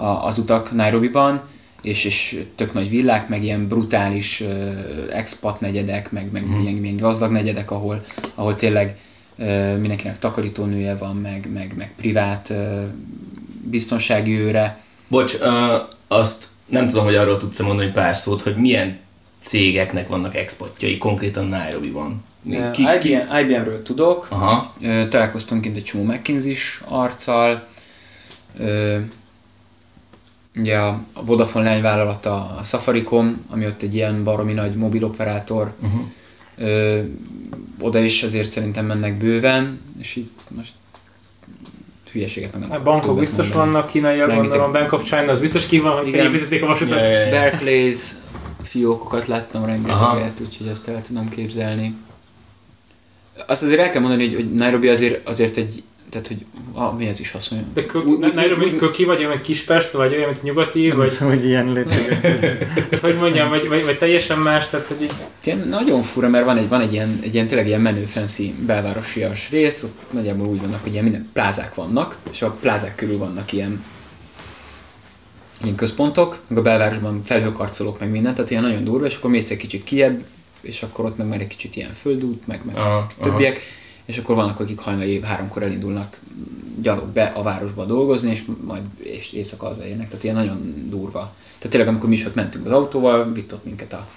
a, 0.00 0.26
az 0.26 0.38
utak 0.38 0.72
Nairobiban, 0.72 1.42
és, 1.82 2.04
és 2.04 2.42
tök 2.54 2.72
nagy 2.72 2.88
villák, 2.88 3.28
meg 3.28 3.42
ilyen 3.42 3.68
brutális 3.68 4.40
uh, 4.40 4.48
expat 5.10 5.60
negyedek, 5.60 6.12
meg, 6.12 6.32
meg 6.32 6.46
mm. 6.46 6.60
ilyen, 6.60 6.84
ilyen 6.84 6.96
gazdag 6.96 7.30
negyedek, 7.30 7.70
ahol, 7.70 8.04
ahol 8.34 8.56
tényleg 8.56 8.98
uh, 9.36 9.78
mindenkinek 9.78 10.18
takarítónője 10.18 10.96
van, 10.96 11.16
meg, 11.16 11.48
meg, 11.52 11.74
meg 11.76 11.92
privát 11.96 12.48
uh, 12.50 12.82
biztonsági 13.62 14.38
őre. 14.38 14.80
Bocs, 15.08 15.34
uh, 15.34 15.48
azt 16.08 16.48
nem 16.66 16.88
tudom, 16.88 17.04
hogy 17.04 17.14
arról 17.14 17.36
tudsz 17.36 17.60
mondani 17.60 17.90
pár 17.90 18.16
szót, 18.16 18.42
hogy 18.42 18.56
milyen 18.56 18.98
cégeknek 19.38 20.08
vannak 20.08 20.34
expatjai 20.36 20.98
konkrétan 20.98 21.46
Nairobi-ban. 21.46 22.24
Ö, 22.50 22.70
Ki, 22.70 22.84
ki? 23.00 23.10
IBM, 23.10 23.36
IBM-ről 23.36 23.82
tudok, 23.82 24.26
Aha. 24.30 24.74
Ö, 24.82 25.08
találkoztam 25.08 25.60
kint 25.60 25.76
egy 25.76 25.84
csomó 25.84 26.04
McKinsey-s 26.04 26.82
arccal, 26.88 27.66
Ö, 28.58 28.98
ugye 30.56 30.76
a 30.78 31.00
a 31.12 31.24
Vodafone 31.24 31.64
lányvállalata 31.64 32.56
a 32.58 32.64
Safaricom, 32.64 33.44
ami 33.50 33.66
ott 33.66 33.82
egy 33.82 33.94
ilyen 33.94 34.24
baromi 34.24 34.52
nagy 34.52 34.74
mobiloperátor, 34.74 35.74
Uh-huh. 35.82 36.00
Ö, 36.58 37.00
oda 37.80 37.98
is 37.98 38.22
azért 38.22 38.50
szerintem 38.50 38.86
mennek 38.86 39.14
bőven, 39.18 39.80
és 40.00 40.16
így 40.16 40.30
most 40.56 40.72
hülyeséget 42.16 42.52
nem 42.52 42.62
A 42.62 42.64
akarok 42.66 42.84
bankok 42.84 43.18
biztos 43.18 43.48
mondani. 43.48 43.70
vannak, 43.72 43.90
kínaiak 43.90 44.34
gondolom, 44.34 44.72
Bank 44.72 44.92
of 44.92 45.02
China 45.04 45.30
az 45.30 45.40
biztos 45.40 45.66
ki 45.66 45.78
van, 45.78 45.96
hogy 45.96 46.08
Igen. 46.08 46.26
építették 46.26 46.62
a 46.62 46.66
vasutat. 46.66 46.98
Ja, 46.98 47.04
ja, 47.08 47.18
ja. 47.18 47.30
Barclays 47.30 47.96
fiókokat 48.62 49.26
láttam 49.26 49.62
Aha. 49.62 49.70
rengeteget, 49.70 50.40
úgyhogy 50.40 50.68
azt 50.68 50.88
el 50.88 51.02
tudom 51.02 51.28
képzelni. 51.28 51.94
Azt 53.46 53.62
azért 53.62 53.80
el 53.80 53.90
kell 53.90 54.00
mondani, 54.00 54.26
hogy, 54.26 54.34
hogy 54.34 54.52
Nairobi 54.52 54.88
azért, 54.88 55.28
azért 55.28 55.56
egy, 55.56 55.82
tehát 56.22 56.26
hogy 56.26 56.44
a, 56.72 56.92
mi 56.92 57.06
ez 57.06 57.20
is 57.20 57.30
hasonló. 57.30 57.64
De 57.74 57.86
kö, 57.86 57.98
Úgy- 57.98 58.06
úgy- 58.24 58.34
Nairobi, 58.34 58.60
mint 58.60 58.72
úgy- 58.72 58.78
Köki, 58.78 59.04
vagy 59.04 59.18
olyan, 59.18 59.30
mint 59.30 59.40
Kispest, 59.42 59.90
vagy 59.92 60.14
olyan, 60.14 60.26
mint 60.26 60.42
Nyugati, 60.42 60.86
Nem 60.86 60.96
vagy 60.96 61.08
hiszem, 61.08 61.28
hogy 61.28 61.44
ilyen 61.44 61.72
létező. 61.72 62.58
hogy 63.02 63.16
mondjam, 63.16 63.48
vagy, 63.48 63.68
vagy, 63.68 63.84
vagy 63.84 63.98
teljesen 63.98 64.38
más, 64.38 64.68
tehát 64.68 64.86
hogy 64.86 65.02
így 65.02 65.12
Ilyen 65.44 65.68
nagyon 65.68 66.02
fura, 66.02 66.28
mert 66.28 66.44
van 66.44 66.56
egy, 66.56 66.68
van 66.68 66.80
egy 66.80 66.92
ilyen, 66.92 67.20
egy 67.22 67.34
ilyen 67.34 67.46
tényleg 67.46 67.66
ilyen 67.66 67.80
menő 67.80 68.04
fancy 68.04 68.54
belvárosias 68.66 69.50
rész, 69.50 69.82
ott 69.82 70.12
nagyjából 70.12 70.46
úgy 70.46 70.60
vannak, 70.60 70.82
hogy 70.82 70.92
ilyen 70.92 71.04
minden 71.04 71.28
plázák 71.32 71.74
vannak, 71.74 72.16
és 72.30 72.42
a 72.42 72.50
plázák 72.50 72.94
körül 72.94 73.18
vannak 73.18 73.52
ilyen 73.52 73.84
ilyen 75.62 75.74
központok, 75.76 76.38
meg 76.46 76.58
a 76.58 76.62
belvárosban 76.62 77.22
felhőkarcolók, 77.24 78.00
meg 78.00 78.10
minden, 78.10 78.34
tehát 78.34 78.50
ilyen 78.50 78.62
nagyon 78.62 78.84
durva, 78.84 79.06
és 79.06 79.16
akkor 79.16 79.30
mész 79.30 79.50
egy 79.50 79.56
kicsit 79.56 79.84
kiebb, 79.84 80.24
és 80.60 80.82
akkor 80.82 81.04
ott 81.04 81.16
meg 81.16 81.26
már 81.26 81.40
egy 81.40 81.46
kicsit 81.46 81.76
ilyen 81.76 81.92
földút, 81.92 82.46
meg, 82.46 82.60
meg 82.64 82.76
Aha, 82.76 83.06
többiek, 83.22 83.60
és 84.06 84.18
akkor 84.18 84.34
vannak, 84.34 84.60
akik 84.60 84.78
hajnali 84.78 85.20
háromkor 85.22 85.62
elindulnak 85.62 86.18
gyalog 86.80 87.08
be 87.08 87.24
a 87.24 87.42
városba 87.42 87.84
dolgozni, 87.84 88.30
és 88.30 88.44
majd 88.64 88.82
és 88.96 89.32
éjszaka 89.32 89.66
hazaérnek, 89.66 90.08
tehát 90.08 90.24
ilyen 90.24 90.36
nagyon 90.36 90.74
durva. 90.88 91.34
Tehát 91.58 91.70
tényleg, 91.70 91.88
amikor 91.88 92.08
mi 92.08 92.14
is 92.14 92.26
ott 92.26 92.34
mentünk 92.34 92.66
az 92.66 92.72
autóval, 92.72 93.32
vitt 93.32 93.52
ott 93.52 93.64
minket 93.64 93.92
a, 93.92 94.08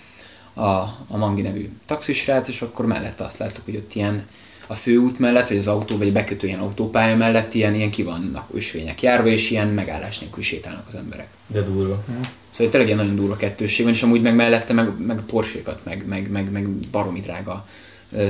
a, 0.61 0.97
a 1.07 1.17
Mangi 1.17 1.41
nevű 1.41 1.69
taxisrác, 1.85 2.47
és 2.47 2.61
akkor 2.61 2.85
mellette 2.85 3.23
azt 3.23 3.37
láttuk, 3.37 3.65
hogy 3.65 3.75
ott 3.75 3.93
ilyen 3.93 4.27
a 4.67 4.75
főút 4.75 5.19
mellett, 5.19 5.47
vagy 5.47 5.57
az 5.57 5.67
autó, 5.67 5.97
vagy 5.97 6.07
a 6.07 6.11
bekötő 6.11 6.47
ilyen 6.47 6.59
autópálya 6.59 7.15
mellett 7.15 7.53
ilyen, 7.53 7.75
ilyen 7.75 7.89
ki 7.89 8.03
vannak 8.03 8.49
ösvények 8.53 9.01
járva, 9.01 9.27
és 9.27 9.51
ilyen 9.51 9.67
megállás 9.67 10.19
nélkül 10.19 10.43
sétálnak 10.43 10.87
az 10.87 10.95
emberek. 10.95 11.27
De 11.47 11.61
durva. 11.61 12.03
Szóval 12.49 12.71
tényleg 12.71 12.89
ilyen 12.89 12.99
nagyon 12.99 13.15
durva 13.15 13.35
kettősség 13.35 13.85
van, 13.85 13.93
és 13.93 14.03
amúgy 14.03 14.21
meg 14.21 14.35
mellette 14.35 14.73
meg, 14.73 15.05
meg 15.05 15.17
a 15.17 15.21
porsékat, 15.21 15.85
meg, 15.85 16.05
meg, 16.07 16.31
meg, 16.31 16.51
meg 16.51 16.67
baromi 16.67 17.19
drága 17.19 17.65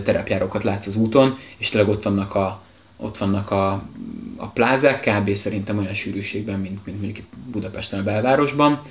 terepjárókat 0.04 0.64
látsz 0.64 0.88
az 0.88 0.96
úton, 0.96 1.38
és 1.58 1.70
tényleg 1.70 1.90
ott 1.90 2.04
vannak 2.04 2.36
a, 2.36 2.62
ott 2.98 3.18
vannak 3.18 3.52
a, 3.52 3.84
a 4.38 4.48
plázák, 4.48 5.10
kb. 5.10 5.36
szerintem 5.36 5.78
olyan 5.78 5.94
sűrűségben, 5.94 6.60
mint, 6.60 6.86
mint 6.86 6.98
mondjuk 6.98 7.18
itt 7.18 7.34
Budapesten 7.52 8.00
a 8.00 8.04
belvárosban. 8.04 8.82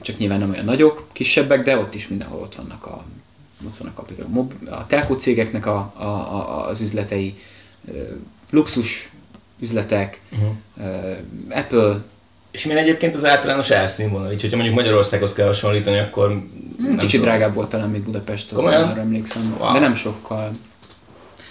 Csak 0.00 0.18
nyilván 0.18 0.38
nem 0.38 0.50
olyan 0.50 0.64
nagyok, 0.64 1.08
kisebbek, 1.12 1.62
de 1.62 1.78
ott 1.78 1.94
is 1.94 2.08
mindenhol 2.08 2.40
ott 2.40 2.54
vannak 2.54 2.86
a, 2.86 3.04
ott 3.66 3.76
vannak 3.76 3.98
a, 3.98 4.02
például 4.02 4.28
a, 4.28 4.32
mob, 4.32 4.54
a 4.70 4.86
telkó 4.86 5.14
cégeknek 5.14 5.66
a, 5.66 5.92
a, 5.96 6.04
a, 6.04 6.66
az 6.68 6.80
üzletei, 6.80 7.38
luxus 8.50 9.10
üzletek, 9.60 10.20
Uh-huh. 10.32 11.16
Apple, 11.50 12.02
És 12.52 12.64
milyen 12.64 12.82
egyébként 12.82 13.14
az 13.14 13.24
általános 13.24 13.70
árszínvonal? 13.70 14.32
Így, 14.32 14.40
hogyha 14.40 14.56
mondjuk 14.56 14.76
Magyarországhoz 14.78 15.32
kell 15.32 15.46
hasonlítani, 15.46 15.98
akkor... 15.98 16.28
nem 16.78 16.96
Kicsit 16.96 17.20
tudom. 17.20 17.24
drágább 17.24 17.54
volt 17.54 17.68
talán 17.68 17.90
még 17.90 18.02
Budapest, 18.02 18.52
az 18.52 18.58
arra 18.58 18.96
emlékszem, 18.96 19.56
Wow. 19.58 19.72
de 19.72 19.78
nem 19.78 19.94
sokkal. 19.94 20.50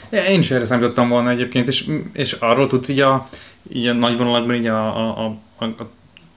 Ja, 0.10 0.24
én 0.24 0.40
is 0.40 0.52
erre 0.52 0.66
számítottam 0.66 1.10
volna 1.10 1.30
egyébként, 1.30 1.68
és, 1.68 1.90
és 2.14 2.32
arról 2.34 2.68
tudsz 2.68 2.88
így 2.88 3.00
a, 3.00 3.30
így 3.74 3.88
a 3.88 3.94
nagy 3.94 4.18
vonalakban 4.18 4.56
így 4.56 4.68
a, 4.68 4.98
a, 4.98 5.36
a, 5.58 5.64
a, 5.64 5.90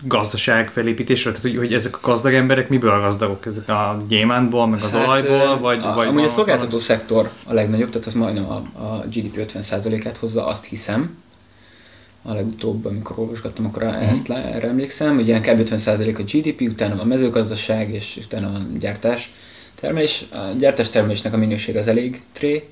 gazdaság 0.06 0.70
felépítésről, 0.70 1.32
tehát 1.32 1.48
hogy, 1.48 1.58
hogy 1.58 1.74
ezek 1.74 1.96
a 1.96 1.98
gazdag 2.02 2.34
emberek 2.34 2.68
miből 2.68 3.00
gazdagok? 3.00 3.46
Ezek 3.46 3.68
a 3.68 4.02
gyémántból, 4.08 4.66
meg 4.66 4.82
az 4.82 4.94
olajból, 4.94 5.56
ö, 5.56 5.58
vagy, 5.60 5.78
Hát, 5.82 5.92
a, 5.92 5.94
vagy 5.94 6.06
amúgy 6.06 6.24
a 6.24 6.28
szolgáltató 6.28 6.78
szektor 6.78 7.30
a 7.46 7.52
legnagyobb, 7.52 7.90
tehát 7.90 8.06
az 8.06 8.14
majdnem 8.14 8.48
a, 8.50 8.82
a 8.82 9.04
GDP 9.06 9.52
50%-át 9.52 10.16
hozza, 10.16 10.46
azt 10.46 10.64
hiszem. 10.64 11.22
A 12.26 12.34
legutóbb, 12.34 12.84
amikor 12.84 13.18
olvasgattam, 13.18 13.66
akkor 13.66 13.82
uh-huh. 13.82 14.10
ezt 14.10 14.28
le, 14.28 14.36
erre 14.36 14.68
emlékszem, 14.68 15.14
hogy 15.14 15.26
ilyen 15.26 15.42
kb. 15.42 15.68
50% 15.70 16.18
a 16.18 16.22
GDP, 16.22 16.60
utána 16.60 17.00
a 17.00 17.04
mezőgazdaság, 17.04 17.94
és 17.94 18.18
utána 18.24 18.46
a 18.46 18.62
gyártás 18.78 19.32
termelés. 19.74 20.24
A 20.32 20.38
gyártás 20.58 20.88
termelésnek 20.88 21.32
a 21.32 21.36
minőség 21.36 21.76
az 21.76 21.86
elég 21.86 22.22
tré. 22.32 22.68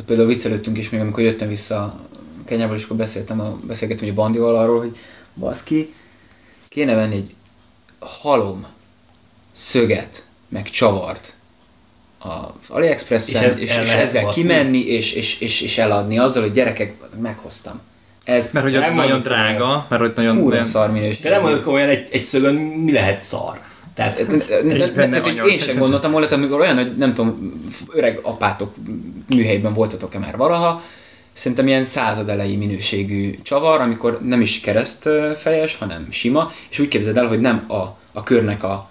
Ott 0.00 0.04
például 0.06 0.28
viccelődtünk 0.28 0.78
is 0.78 0.90
még, 0.90 1.00
amikor 1.00 1.22
jöttem 1.22 1.48
vissza 1.48 2.00
Kenyából, 2.44 2.76
és 2.76 2.84
akkor 2.84 2.96
beszéltem 2.96 3.40
a, 3.40 3.58
beszélgettem 3.66 4.08
a 4.08 4.12
Bandival 4.12 4.56
arról, 4.56 4.78
hogy 4.78 4.96
baszki, 5.34 5.94
kéne 6.68 6.94
venni 6.94 7.14
egy 7.14 7.34
halom 7.98 8.66
szöget, 9.52 10.24
meg 10.48 10.70
csavart 10.70 11.34
az 12.18 12.70
AliExpress-en, 12.70 13.42
És 13.42 13.48
ez 13.48 13.58
és, 13.58 13.76
és 13.76 13.90
ezzel 13.90 14.24
baszni? 14.24 14.42
kimenni, 14.42 14.78
és, 14.78 15.12
és, 15.12 15.40
és, 15.40 15.60
és 15.60 15.78
eladni 15.78 16.18
azzal, 16.18 16.42
hogy 16.42 16.52
gyerekek, 16.52 16.94
meghoztam. 17.20 17.80
Ez 18.24 18.52
Mert 18.52 18.64
hogy 18.64 18.74
Nem 18.74 18.94
nagyon 18.94 19.22
drága, 19.22 19.86
mert 19.88 20.02
hogy 20.02 20.12
nagyon... 20.14 20.36
nagyon 20.36 20.64
szar 20.64 20.92
minőség. 20.92 21.22
De 21.22 21.30
nem 21.30 21.42
mondod 21.42 21.62
komolyan, 21.62 21.88
egy, 21.88 22.08
egy 22.10 22.24
szögön 22.24 22.54
mi 22.54 22.92
lehet 22.92 23.20
szar? 23.20 23.60
Tehát, 23.94 24.26
benne 24.94 25.20
Tehát, 25.20 25.26
hogy 25.26 25.50
én 25.50 25.58
sem 25.58 25.78
gondoltam 25.78 26.10
volna, 26.10 26.26
amikor 26.30 26.60
olyan, 26.60 26.76
hogy 26.76 26.96
nem 26.96 27.10
tudom, 27.10 27.60
öreg 27.90 28.20
apátok 28.22 28.74
műhelyben 29.28 29.72
voltatok-e 29.72 30.18
már 30.18 30.36
valaha, 30.36 30.82
szerintem 31.32 31.66
ilyen 31.66 31.84
századelei 31.84 32.56
minőségű 32.56 33.38
csavar, 33.42 33.80
amikor 33.80 34.18
nem 34.22 34.40
is 34.40 34.60
keresztfejes, 34.60 35.76
hanem 35.76 36.06
sima, 36.10 36.52
és 36.70 36.78
úgy 36.78 36.88
képzeld 36.88 37.16
el, 37.16 37.26
hogy 37.26 37.40
nem 37.40 37.64
a, 37.68 37.98
a 38.12 38.22
körnek 38.22 38.62
a, 38.62 38.90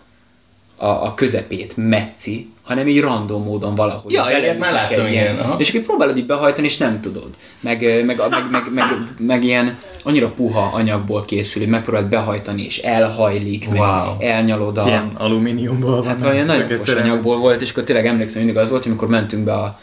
a, 0.76 0.86
a 0.86 1.14
közepét 1.14 1.74
metszi, 1.78 2.50
hanem 2.72 2.88
így 2.88 3.02
random 3.02 3.44
módon 3.44 3.76
valahogy. 3.76 4.12
Ja, 4.12 4.26
ilyet 4.42 4.60
már 4.60 4.72
láttam, 4.72 5.06
egy 5.06 5.12
igen, 5.12 5.24
ilyen- 5.24 5.40
aha. 5.40 5.60
És 5.60 5.70
akkor 5.70 5.82
próbálod 5.82 6.18
így 6.18 6.26
behajtani, 6.26 6.68
és 6.68 6.78
nem 6.78 7.02
tudod. 7.02 7.30
Meg, 7.60 7.82
meg, 8.06 8.18
meg, 8.30 8.50
meg, 8.52 8.64
meg, 8.74 8.90
meg 9.18 9.44
ilyen 9.44 9.78
annyira 10.04 10.28
puha 10.28 10.70
anyagból 10.74 11.26
készül, 11.26 11.62
hogy 11.62 11.72
megpróbáld 11.72 12.06
behajtani, 12.06 12.64
és 12.66 12.78
elhajlik, 12.78 13.68
Wow. 13.72 13.80
meg 14.18 14.30
elnyalod 14.30 14.78
a... 14.78 14.86
Ilyen 14.88 15.12
alumíniumból 15.18 15.96
van. 15.96 16.06
Hát 16.06 16.20
valami 16.20 16.42
nagyon 16.42 16.68
fos 16.68 16.94
anyagból 16.94 17.38
volt, 17.38 17.62
és 17.62 17.72
akkor 17.72 17.84
tényleg 17.84 18.06
emlékszem, 18.08 18.44
mindig 18.44 18.62
az 18.62 18.70
volt, 18.70 18.86
amikor 18.86 19.08
mentünk 19.08 19.44
be 19.44 19.54
a, 19.54 19.80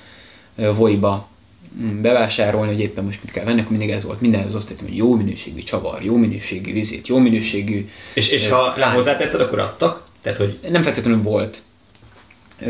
Voiba 0.77 1.29
mm, 1.83 2.01
bevásárolni, 2.03 2.72
hogy 2.72 2.81
éppen 2.81 3.05
most 3.05 3.18
mit 3.24 3.33
kell 3.33 3.44
venni, 3.44 3.59
akkor 3.61 3.70
mindig 3.70 3.90
ez 3.90 4.05
volt. 4.05 4.20
Mindenhez 4.20 4.55
osztottam, 4.55 4.87
hogy 4.87 4.96
jó 4.96 5.14
minőségű 5.14 5.61
csavar, 5.61 6.03
jó 6.03 6.16
minőségű 6.16 6.72
vizét, 6.72 7.07
jó 7.09 7.18
minőségű... 7.18 7.88
és, 8.14 8.29
és 8.31 8.48
ha 8.48 8.74
hozzátetted, 8.94 9.40
akkor 9.40 9.59
adtak? 9.59 10.03
Tehát, 10.22 10.38
hogy 10.38 10.59
Nem 10.70 10.83
feltétlenül 10.83 11.22
volt. 11.22 11.62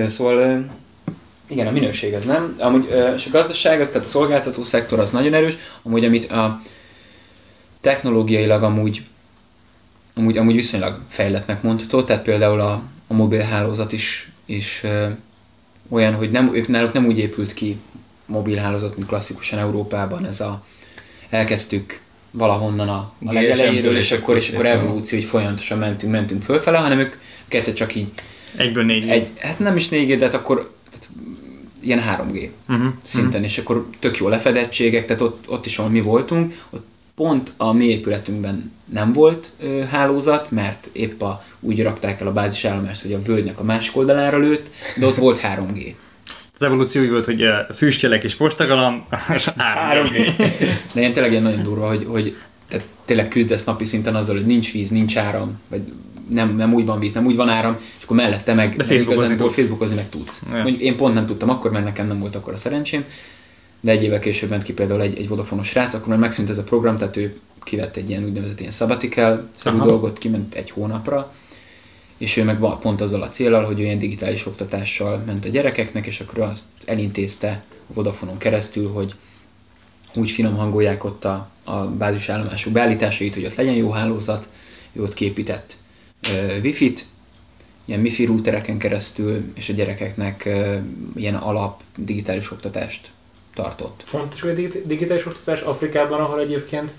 Szóval 0.06 0.66
igen, 1.48 1.66
a 1.66 1.70
minőség 1.70 2.14
az 2.14 2.24
nem. 2.24 2.56
Amúgy, 2.58 2.88
és 3.14 3.26
a 3.26 3.30
gazdaság, 3.30 3.80
az, 3.80 3.86
tehát 3.86 4.06
a 4.06 4.08
szolgáltató 4.10 4.62
szektor 4.62 4.98
az 4.98 5.10
nagyon 5.10 5.34
erős, 5.34 5.56
amúgy 5.82 6.04
amit 6.04 6.30
a 6.30 6.60
technológiailag 7.80 8.62
amúgy, 8.62 9.02
amúgy, 10.14 10.36
amúgy 10.36 10.54
viszonylag 10.54 11.00
fejlettnek 11.08 11.62
mondható, 11.62 12.02
tehát 12.02 12.22
például 12.22 12.60
a, 12.60 12.82
a 13.06 13.14
mobilhálózat 13.14 13.92
is, 13.92 14.32
is 14.46 14.80
ö, 14.84 15.06
olyan, 15.88 16.14
hogy 16.14 16.30
nem, 16.30 16.54
ők 16.54 16.68
náluk 16.68 16.92
nem 16.92 17.06
úgy 17.06 17.18
épült 17.18 17.54
ki 17.54 17.76
mobilhálózat, 18.26 18.96
mint 18.96 19.08
klasszikusan 19.08 19.58
Európában, 19.58 20.26
ez 20.26 20.40
a 20.40 20.64
elkezdtük 21.28 22.00
valahonnan 22.30 22.88
a, 22.88 23.12
a 23.26 23.32
legelejéről, 23.32 23.96
és 23.96 24.12
akkor, 24.12 24.36
és 24.36 24.50
akkor 24.50 24.66
evolúció, 24.66 25.18
hogy 25.18 25.28
folyamatosan 25.28 25.78
mentünk, 25.78 26.12
mentünk 26.12 26.42
fölfele, 26.42 26.78
hanem 26.78 26.98
ők 26.98 27.16
egyszer 27.48 27.74
csak 27.74 27.94
így 27.94 28.10
Egyből 28.56 28.84
négy. 28.84 29.08
egy, 29.08 29.28
hát 29.38 29.58
nem 29.58 29.76
is 29.76 29.88
4G, 29.90 30.16
de 30.18 30.24
hát 30.24 30.34
akkor 30.34 30.72
tehát 30.90 31.08
ilyen 31.80 32.02
3G 32.08 32.48
Uh-huh. 32.68 32.92
szinten, 33.04 33.44
és 33.44 33.58
akkor 33.58 33.88
tök 33.98 34.16
jó 34.16 34.28
lefedettségek, 34.28 35.06
tehát 35.06 35.22
ott, 35.22 35.44
ott 35.48 35.66
is, 35.66 35.78
ahol 35.78 35.90
mi 35.90 36.00
voltunk, 36.00 36.54
ott 36.70 36.86
pont 37.14 37.52
a 37.56 37.72
mi 37.72 37.84
épületünkben 37.84 38.72
nem 38.92 39.12
volt 39.12 39.50
ö, 39.60 39.82
hálózat, 39.90 40.50
mert 40.50 40.88
épp 40.92 41.22
a, 41.22 41.44
úgy 41.60 41.82
rakták 41.82 42.20
el 42.20 42.26
a 42.26 42.32
bázisállomást, 42.32 43.02
hogy 43.02 43.12
a 43.12 43.22
völgynek 43.22 43.60
a 43.60 43.62
másik 43.62 43.96
oldalára 43.96 44.38
lőtt, 44.38 44.70
de 44.96 45.06
ott 45.06 45.16
volt 45.16 45.40
3G. 45.42 45.94
Az 46.60 46.66
evolúció 46.66 47.02
úgy 47.02 47.10
volt, 47.10 47.24
hogy 47.24 47.44
füstjelek 47.74 48.24
és 48.24 48.34
postagalam, 48.34 49.06
és 49.34 49.48
3G. 49.90 50.32
De 50.94 51.00
ilyen 51.00 51.12
tényleg 51.12 51.30
ilyen 51.30 51.42
nagyon 51.42 51.62
durva, 51.62 51.88
hogy, 51.88 52.04
hogy 52.08 52.36
tehát 52.68 52.86
tényleg 53.04 53.28
küzdesz 53.28 53.64
napi 53.64 53.84
szinten 53.84 54.14
azzal, 54.14 54.36
hogy 54.36 54.46
nincs 54.46 54.72
víz, 54.72 54.90
nincs 54.90 55.16
áram, 55.16 55.60
vagy 55.68 55.80
nem, 56.28 56.56
nem 56.56 56.74
úgy 56.74 56.86
van 56.86 56.98
víz, 56.98 57.12
nem 57.12 57.26
úgy 57.26 57.36
van 57.36 57.48
áram, 57.48 57.76
és 57.98 58.04
akkor 58.04 58.16
mellette 58.16 58.54
meg, 58.54 58.76
meg 58.76 58.86
Facebookozni 58.86 59.36
tudsz. 59.36 59.54
Facebookozni 59.54 59.94
meg 59.94 60.08
tudsz. 60.08 60.42
Ja. 60.50 60.62
Mondjuk 60.62 60.80
én 60.80 60.96
pont 60.96 61.14
nem 61.14 61.26
tudtam 61.26 61.50
akkor, 61.50 61.70
mert 61.70 61.84
nekem 61.84 62.06
nem 62.06 62.18
volt 62.18 62.34
akkor 62.34 62.52
a 62.52 62.56
szerencsém, 62.56 63.04
de 63.80 63.90
egy 63.90 64.02
évvel 64.02 64.18
később 64.18 64.50
ment 64.50 64.62
ki 64.62 64.72
például 64.72 65.02
egy, 65.02 65.18
egy 65.18 65.28
Vodafone-os 65.28 65.66
srác, 65.66 65.94
akkor 65.94 66.08
már 66.08 66.18
megszűnt 66.18 66.50
ez 66.50 66.58
a 66.58 66.62
program, 66.62 66.96
tehát 66.96 67.16
ő 67.16 67.38
kivett 67.64 67.96
egy 67.96 68.10
ilyen 68.10 68.24
úgynevezett 68.24 68.60
ilyen 68.60 68.72
sabbatical 68.72 69.48
szerű 69.54 69.76
Aha. 69.76 69.86
dolgot, 69.86 70.18
kiment 70.18 70.54
egy 70.54 70.70
hónapra, 70.70 71.32
és 72.18 72.36
ő 72.36 72.44
meg 72.44 72.58
pont 72.80 73.00
azzal 73.00 73.22
a 73.22 73.28
célral, 73.28 73.64
hogy 73.64 73.80
ő 73.80 73.82
ilyen 73.82 73.98
digitális 73.98 74.46
oktatással 74.46 75.22
ment 75.26 75.44
a 75.44 75.48
gyerekeknek, 75.48 76.06
és 76.06 76.20
akkor 76.20 76.38
azt 76.38 76.64
elintézte 76.84 77.62
a 77.90 77.92
Vodafonon 77.92 78.38
keresztül, 78.38 78.88
hogy 78.88 79.14
úgy 80.14 80.30
finom 80.30 80.56
hangolják 80.56 81.04
ott 81.04 81.24
a, 81.24 81.48
a 81.64 81.76
bázisállomások 81.86 82.72
beállításait, 82.72 83.34
hogy 83.34 83.44
ott 83.44 83.54
legyen 83.54 83.74
jó 83.74 83.90
hálózat, 83.90 84.48
ő 84.92 85.02
ott 85.02 85.14
képített 85.14 85.76
wifi-t, 86.62 87.04
ilyen 87.84 88.00
MIFI 88.00 88.24
routereken 88.24 88.78
keresztül, 88.78 89.52
és 89.54 89.68
a 89.68 89.72
gyerekeknek 89.72 90.48
ilyen 91.16 91.34
alap 91.34 91.80
digitális 91.96 92.50
oktatást 92.50 93.08
tartott. 93.54 94.00
Fontos, 94.04 94.40
hogy 94.40 94.50
a 94.50 94.54
digi- 94.54 94.82
digitális 94.86 95.26
oktatás 95.26 95.60
Afrikában, 95.60 96.20
ahol 96.20 96.40
egyébként 96.40 96.90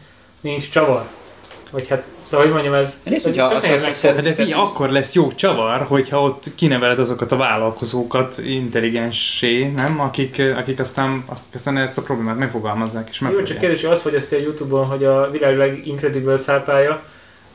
nincs 0.42 0.70
csavar. 0.70 1.08
Vagy 1.72 1.88
hát, 1.88 2.08
szóval 2.24 2.46
hogy 2.46 2.54
mondjam, 2.54 2.74
ez... 2.74 3.02
Nézd, 3.04 3.26
hogy 3.26 3.38
hogyha 3.38 3.56
azt- 3.56 3.68
azt- 3.70 3.86
megfogni. 3.86 4.22
De 4.22 4.34
figyelj, 4.36 4.52
akkor 4.52 4.90
lesz 4.90 5.14
jó 5.14 5.32
csavar, 5.32 5.82
hogyha 5.82 6.22
ott 6.22 6.52
kineveled 6.56 7.00
azokat 7.00 7.32
a 7.32 7.36
vállalkozókat 7.36 8.38
intelligenssé, 8.46 9.68
nem? 9.68 10.00
Akik, 10.00 10.42
akik 10.58 10.80
aztán, 10.80 11.24
akik 11.26 11.54
aztán 11.54 11.78
ezt 11.78 11.98
a 11.98 12.02
problémát 12.02 12.38
megfogalmazzák 12.38 13.10
és 13.10 13.22
Jó, 13.22 13.42
csak 13.42 13.58
kérdés, 13.58 13.82
hogy 13.82 13.92
az 13.92 14.02
fogyasztja 14.02 14.38
a 14.38 14.42
Youtube-on, 14.42 14.86
hogy 14.86 15.04
a 15.04 15.32
világ 15.32 15.58
legincredible 15.58 16.38
cápája. 16.38 17.04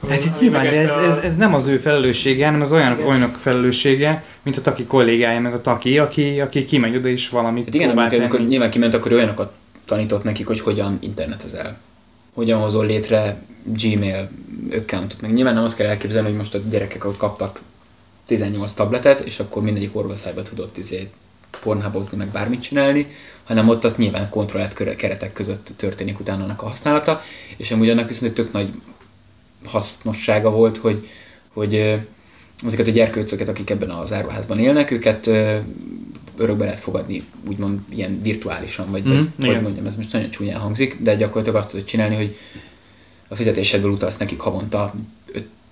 Nekik 0.09 0.31
ami 0.31 0.39
nyilván, 0.41 0.69
de 0.69 0.81
ez, 0.81 0.93
ez, 0.93 1.19
ez, 1.19 1.37
nem 1.37 1.55
az 1.55 1.67
ő 1.67 1.77
felelőssége, 1.77 2.45
hanem 2.45 2.61
az 2.61 2.73
olyan, 2.73 3.01
olyanok 3.07 3.35
felelőssége, 3.35 4.25
mint 4.43 4.57
a 4.57 4.61
Taki 4.61 4.85
kollégája, 4.85 5.41
meg 5.41 5.55
a 5.55 5.61
Taki, 5.61 5.99
aki, 5.99 6.41
aki 6.41 6.65
kimegy 6.65 6.97
oda 6.97 7.09
és 7.09 7.29
valamit 7.29 7.65
Hát 7.65 7.75
igen, 7.75 7.99
amikor, 7.99 8.19
amikor 8.19 8.41
nyilván 8.41 8.71
kiment, 8.71 8.95
akkor 8.95 9.13
olyanokat 9.13 9.53
tanított 9.85 10.25
nekik, 10.25 10.47
hogy 10.47 10.61
hogyan 10.61 10.99
internetezel. 11.01 11.79
Hogyan 12.35 12.61
hozol 12.61 12.87
létre 12.87 13.43
Gmail 13.63 14.29
accountot. 14.73 15.21
Meg 15.21 15.33
nyilván 15.33 15.55
nem 15.55 15.65
azt 15.65 15.77
kell 15.77 15.89
elképzelni, 15.89 16.29
hogy 16.29 16.37
most 16.37 16.55
a 16.55 16.59
gyerekek 16.69 17.05
ott 17.05 17.17
kaptak 17.17 17.61
18 18.27 18.73
tabletet, 18.73 19.21
és 19.21 19.41
akkor 19.41 19.63
mindegyik 19.63 19.97
orvoszájba 19.97 20.43
tudott 20.43 20.77
izé 20.77 21.09
pornhábozni, 21.61 22.17
meg 22.17 22.29
bármit 22.29 22.63
csinálni, 22.63 23.07
hanem 23.45 23.69
ott 23.69 23.85
azt 23.85 23.99
nyilván 23.99 24.31
kontrollált 24.31 24.97
keretek 24.97 25.33
között 25.33 25.71
történik 25.77 26.21
utána 26.21 26.45
annak 26.45 26.63
a 26.63 26.69
használata, 26.69 27.23
és 27.57 27.71
amúgy 27.71 27.91
annak 27.91 28.09
viszont 28.09 28.31
egy 28.31 28.45
tök 28.45 28.53
nagy 28.53 28.69
hasznossága 29.65 30.51
volt, 30.51 30.77
hogy, 30.77 31.09
hogy 31.53 32.01
azokat 32.65 32.87
a 32.87 32.91
gyerkőcöket, 32.91 33.49
akik 33.49 33.71
ebben 33.71 33.91
az 33.91 34.13
áruházban 34.13 34.59
élnek, 34.59 34.91
őket 34.91 35.27
örökbe 36.37 36.65
lehet 36.65 36.79
fogadni, 36.79 37.23
úgymond 37.49 37.79
ilyen 37.89 38.23
virtuálisan, 38.23 38.91
vagy, 38.91 39.03
Mhm, 39.03 39.15
vagy, 39.15 39.27
vagy 39.37 39.49
igen. 39.49 39.63
mondjam, 39.63 39.87
ez 39.87 39.97
most 39.97 40.13
nagyon 40.13 40.31
csúnyán 40.31 40.61
hangzik, 40.61 40.97
de 41.01 41.15
gyakorlatilag 41.15 41.59
azt 41.59 41.71
tudod 41.71 41.85
csinálni, 41.85 42.15
hogy 42.15 42.37
a 43.29 43.35
fizetésedből 43.35 43.91
utalsz 43.91 44.17
nekik 44.17 44.41
havonta 44.41 44.95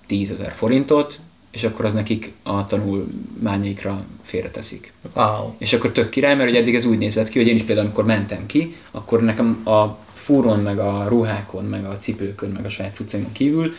5-10 0.09 0.29
ezer 0.29 0.51
forintot, 0.51 1.19
és 1.51 1.63
akkor 1.63 1.85
az 1.85 1.93
nekik 1.93 2.31
a 2.43 2.65
tanulmányaikra 2.65 4.05
félreteszik. 4.21 4.93
Wow. 5.15 5.53
És 5.57 5.73
akkor 5.73 5.91
tök 5.91 6.09
király, 6.09 6.35
mert 6.35 6.49
hogy 6.49 6.57
eddig 6.57 6.75
ez 6.75 6.85
úgy 6.85 6.97
nézett 6.97 7.29
ki, 7.29 7.39
hogy 7.39 7.47
én 7.47 7.55
is 7.55 7.63
például, 7.63 7.85
amikor 7.85 8.05
mentem 8.05 8.45
ki, 8.45 8.75
akkor 8.91 9.23
nekem 9.23 9.67
a 9.67 9.97
fúron, 10.23 10.59
meg 10.59 10.79
a 10.79 11.05
ruhákon, 11.07 11.65
meg 11.65 11.85
a 11.85 11.97
cipőkön, 11.97 12.49
meg 12.49 12.65
a 12.65 12.69
saját 12.69 12.93
cuccaimon 12.93 13.31
kívül 13.31 13.73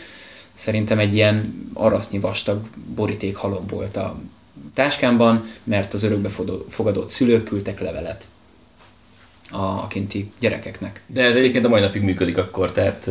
szerintem 0.53 0.99
egy 0.99 1.13
ilyen 1.13 1.69
arasznyi 1.73 2.19
vastag 2.19 2.59
boríték 2.95 3.35
halom 3.35 3.65
volt 3.67 3.97
a 3.97 4.15
táskámban, 4.73 5.45
mert 5.63 5.93
az 5.93 6.03
örökbe 6.03 6.29
fodó- 6.29 6.65
fogadott 6.69 7.09
szülők 7.09 7.43
küldtek 7.43 7.79
levelet 7.79 8.27
a, 9.51 9.87
kinti 9.87 10.31
gyerekeknek. 10.39 11.01
De 11.07 11.23
ez 11.23 11.35
egyébként 11.35 11.65
a 11.65 11.69
mai 11.69 11.81
napig 11.81 12.01
működik 12.01 12.37
akkor, 12.37 12.71
tehát 12.71 13.09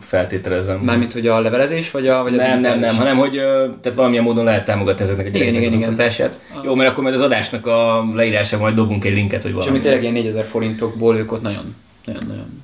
feltételezem. 0.00 0.80
Mármint, 0.80 1.12
hogy 1.12 1.26
a 1.26 1.40
levelezés, 1.40 1.90
vagy 1.90 2.08
a, 2.08 2.22
vagy 2.22 2.34
a 2.34 2.36
nem, 2.36 2.60
nem, 2.60 2.78
nem, 2.78 2.96
hanem 2.96 3.16
hogy 3.16 3.32
tehát 3.80 3.94
valamilyen 3.94 4.24
módon 4.24 4.44
lehet 4.44 4.64
támogatni 4.64 5.02
ezeknek 5.02 5.26
a 5.26 5.28
Igen, 5.28 5.40
gyerekeknek 5.40 5.72
igen, 5.72 5.88
az 5.88 5.94
igen. 5.96 6.10
oktatását. 6.10 6.64
Jó, 6.64 6.74
mert 6.74 6.90
akkor 6.90 7.02
majd 7.02 7.14
az 7.14 7.20
adásnak 7.20 7.66
a 7.66 8.04
leírásában 8.14 8.64
majd 8.64 8.76
dobunk 8.76 9.04
egy 9.04 9.14
linket, 9.14 9.42
vagy 9.42 9.50
És 9.50 9.56
valami. 9.56 9.72
ami 9.72 9.80
tényleg 9.84 10.02
ilyen 10.02 10.12
4000 10.14 10.44
forintokból 10.44 11.16
ők 11.16 11.32
ott 11.32 11.42
nagyon, 11.42 11.74
nagyon, 12.04 12.24
nagyon 12.26 12.61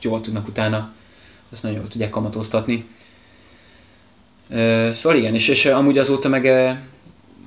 jól 0.00 0.20
tudnak 0.20 0.48
utána, 0.48 0.92
azt 1.50 1.62
nagyon 1.62 1.78
jól 1.78 1.88
tudják 1.88 2.10
kamatoztatni. 2.10 2.84
Szóval 4.94 5.18
igen, 5.18 5.34
és, 5.34 5.48
és 5.48 5.66
amúgy 5.66 5.98
azóta 5.98 6.28
meg 6.28 6.46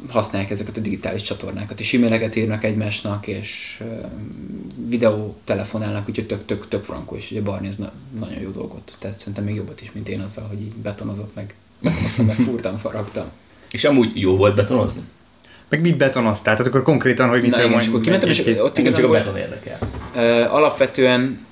használják 0.09 0.51
ezeket 0.51 0.77
a 0.77 0.79
digitális 0.79 1.21
csatornákat, 1.21 1.79
és 1.79 1.93
e-maileket 1.93 2.35
írnak 2.35 2.63
egymásnak, 2.63 3.27
és 3.27 3.81
videó 4.87 5.37
telefonálnak, 5.45 6.09
úgyhogy 6.09 6.27
tök, 6.27 6.45
tök, 6.45 6.67
tök 6.67 6.83
frankó, 6.83 7.15
és 7.15 7.31
ugye 7.31 7.41
Barney 7.41 7.67
ez 7.67 7.77
na- 7.77 7.91
nagyon 8.19 8.41
jó 8.41 8.49
dolgot. 8.49 8.95
Tehát 8.99 9.19
szerintem 9.19 9.43
még 9.43 9.55
jobbat 9.55 9.81
is, 9.81 9.91
mint 9.91 10.09
én 10.09 10.19
azzal, 10.19 10.47
hogy 10.47 10.61
így 10.61 10.73
betonozott 10.73 11.35
meg, 11.35 11.53
betonoztam, 11.79 12.25
meg 12.25 12.35
fúrtam, 12.35 12.75
faragtam. 12.75 13.25
És 13.71 13.83
amúgy 13.83 14.19
jó 14.19 14.35
volt 14.35 14.55
betonozni? 14.55 15.01
Meg 15.69 15.81
mit 15.81 15.97
betonoztál? 15.97 16.55
Tehát 16.55 16.71
akkor 16.71 16.83
konkrétan, 16.83 17.29
hogy 17.29 17.41
mit 17.41 17.51
Na 17.51 17.63
igen, 17.63 17.79
és 17.79 17.87
akkor 17.87 18.01
kimentem, 18.01 18.29
és 18.29 18.39
ott 18.39 18.77
Engem 18.77 18.93
csak 18.93 19.03
a 19.03 19.07
igazából 19.07 19.09
beton 19.09 19.37
érdekel. 19.37 19.79
Alapvetően 20.49 21.45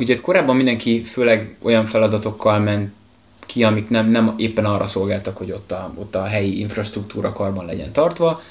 ugye 0.00 0.20
korábban 0.20 0.56
mindenki 0.56 1.02
főleg 1.02 1.56
olyan 1.62 1.86
feladatokkal 1.86 2.58
ment 2.58 2.92
ki, 3.46 3.64
amik 3.64 3.88
nem, 3.88 4.10
nem 4.10 4.34
éppen 4.36 4.64
arra 4.64 4.86
szolgáltak, 4.86 5.36
hogy 5.36 5.50
ott 5.50 5.72
a, 5.72 5.92
ott 5.94 6.14
a 6.14 6.24
helyi 6.24 6.58
infrastruktúra 6.58 7.32
karban 7.32 7.66
legyen 7.66 7.92
tartva. 7.92 8.42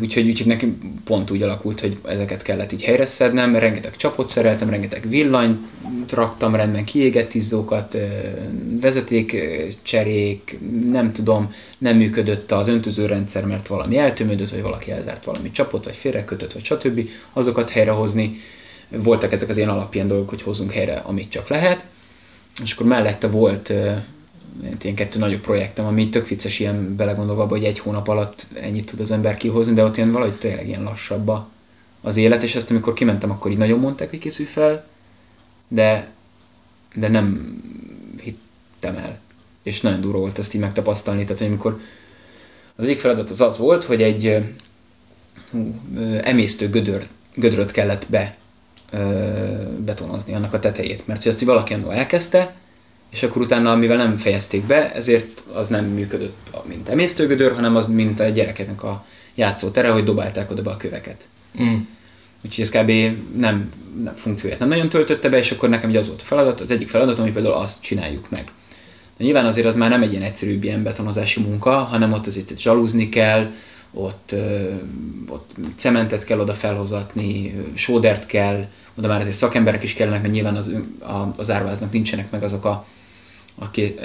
Úgyhogy, 0.00 0.28
úgyhogy 0.28 0.46
nekem 0.46 0.78
pont 1.04 1.30
úgy 1.30 1.42
alakult, 1.42 1.80
hogy 1.80 1.98
ezeket 2.04 2.42
kellett 2.42 2.72
így 2.72 2.82
helyre 2.82 3.06
szednem, 3.06 3.56
rengeteg 3.56 3.96
csapot 3.96 4.28
szereltem, 4.28 4.70
rengeteg 4.70 5.08
villanyt 5.08 6.12
raktam 6.12 6.54
rendben, 6.54 6.84
kiégett 6.84 7.34
izzókat, 7.34 7.94
ö, 7.94 8.06
vezeték 8.80 9.32
ö, 9.32 9.66
cserék, 9.82 10.58
nem 10.88 11.12
tudom, 11.12 11.54
nem 11.78 11.96
működött 11.96 12.52
az 12.52 12.68
öntözőrendszer, 12.68 13.44
mert 13.44 13.66
valami 13.66 13.98
eltömődött, 13.98 14.50
vagy 14.50 14.62
valaki 14.62 14.90
elzárt 14.90 15.24
valami 15.24 15.50
csapot, 15.50 15.84
vagy 15.84 15.96
félrekötött, 15.96 16.52
vagy 16.52 16.64
stb. 16.64 17.08
Azokat 17.32 17.70
helyrehozni. 17.70 18.40
Voltak 18.96 19.32
ezek 19.32 19.48
az 19.48 19.56
ilyen 19.56 19.68
alapján 19.68 20.06
dolgok, 20.06 20.28
hogy 20.28 20.42
hozzunk 20.42 20.72
helyre, 20.72 20.96
amit 20.96 21.30
csak 21.30 21.48
lehet. 21.48 21.84
És 22.62 22.72
akkor 22.72 22.86
mellette 22.86 23.28
volt 23.28 23.72
ilyen 24.82 24.94
kettő 24.94 25.18
nagyobb 25.18 25.40
projektem, 25.40 25.84
ami 25.84 26.08
tök 26.08 26.28
vicces 26.28 26.60
ilyen 26.60 26.96
belegondolva, 26.96 27.46
hogy 27.46 27.64
egy 27.64 27.78
hónap 27.78 28.08
alatt 28.08 28.46
ennyit 28.54 28.86
tud 28.86 29.00
az 29.00 29.10
ember 29.10 29.36
kihozni, 29.36 29.72
de 29.72 29.84
ott 29.84 29.96
ilyen 29.96 30.12
valahogy 30.12 30.38
tényleg 30.38 30.68
ilyen 30.68 30.82
lassabb 30.82 31.30
az 32.00 32.16
élet, 32.16 32.42
és 32.42 32.54
ezt 32.54 32.70
amikor 32.70 32.92
kimentem, 32.92 33.30
akkor 33.30 33.50
így 33.50 33.56
nagyon 33.56 33.78
mondták, 33.78 34.10
hogy 34.10 34.18
készülj 34.18 34.48
fel, 34.48 34.86
de, 35.68 36.10
de 36.94 37.08
nem 37.08 37.56
hittem 38.22 38.96
el. 38.96 39.18
És 39.62 39.80
nagyon 39.80 40.00
durva 40.00 40.18
volt 40.18 40.38
ezt 40.38 40.54
így 40.54 40.60
megtapasztalni, 40.60 41.24
tehát 41.24 41.42
amikor 41.42 41.80
az 42.76 42.84
egyik 42.84 42.98
feladat 42.98 43.30
az 43.30 43.40
az 43.40 43.58
volt, 43.58 43.84
hogy 43.84 44.02
egy 44.02 44.44
hú, 45.50 45.74
emésztő 46.22 46.68
gödör, 46.70 47.06
gödröt 47.34 47.70
kellett 47.70 48.06
be 48.08 48.36
betonozni 49.84 50.34
annak 50.34 50.52
a 50.52 50.58
tetejét, 50.58 51.06
mert 51.06 51.22
hogy 51.22 51.30
azt 51.30 51.40
így 51.42 51.48
valaki 51.48 51.74
annól 51.74 51.92
elkezdte, 51.92 52.54
és 53.10 53.22
akkor 53.22 53.42
utána, 53.42 53.76
mivel 53.76 53.96
nem 53.96 54.16
fejezték 54.16 54.64
be, 54.64 54.92
ezért 54.94 55.42
az 55.52 55.68
nem 55.68 55.84
működött, 55.84 56.36
mint 56.64 56.88
emésztőgödör, 56.88 57.52
hanem 57.52 57.76
az, 57.76 57.86
mint 57.86 58.20
a 58.20 58.28
gyerekeknek 58.28 58.82
a 58.82 59.04
játszótere, 59.34 59.90
hogy 59.90 60.04
dobálták 60.04 60.50
oda 60.50 60.62
be 60.62 60.70
a 60.70 60.76
köveket. 60.76 61.28
Mm. 61.62 61.76
Úgyhogy 62.44 62.64
ez 62.64 62.70
kb. 62.70 63.16
Nem, 63.36 63.70
nem 64.02 64.14
funkcióját 64.14 64.58
nem 64.58 64.68
nagyon 64.68 64.88
töltötte 64.88 65.28
be, 65.28 65.38
és 65.38 65.50
akkor 65.50 65.68
nekem 65.68 65.90
ugye 65.90 65.98
az 65.98 66.06
volt 66.06 66.20
a 66.20 66.24
feladat, 66.24 66.60
az 66.60 66.70
egyik 66.70 66.88
feladat, 66.88 67.18
hogy 67.18 67.32
például 67.32 67.54
azt 67.54 67.82
csináljuk 67.82 68.30
meg. 68.30 68.44
De 69.16 69.24
nyilván 69.24 69.46
azért 69.46 69.66
az 69.66 69.76
már 69.76 69.90
nem 69.90 70.02
egy 70.02 70.10
ilyen 70.10 70.22
egyszerűbb 70.22 70.64
ilyen 70.64 70.82
betonozási 70.82 71.40
munka, 71.40 71.70
hanem 71.70 72.12
ott 72.12 72.26
azért 72.26 72.58
zsalúzni 72.58 73.08
kell, 73.08 73.52
ott, 73.94 74.34
ott 75.28 75.54
cementet 75.76 76.24
kell 76.24 76.40
oda 76.40 76.54
felhozatni, 76.54 77.54
sódert 77.74 78.26
kell, 78.26 78.66
oda 78.94 79.08
már 79.08 79.20
azért 79.20 79.36
szakemberek 79.36 79.82
is 79.82 79.94
kellenek, 79.94 80.20
mert 80.20 80.32
nyilván 80.32 80.56
az, 80.56 80.74
a, 81.00 81.30
az 81.36 81.50
árváznak 81.50 81.92
nincsenek 81.92 82.30
meg 82.30 82.42
azok 82.42 82.64
a, 82.64 82.86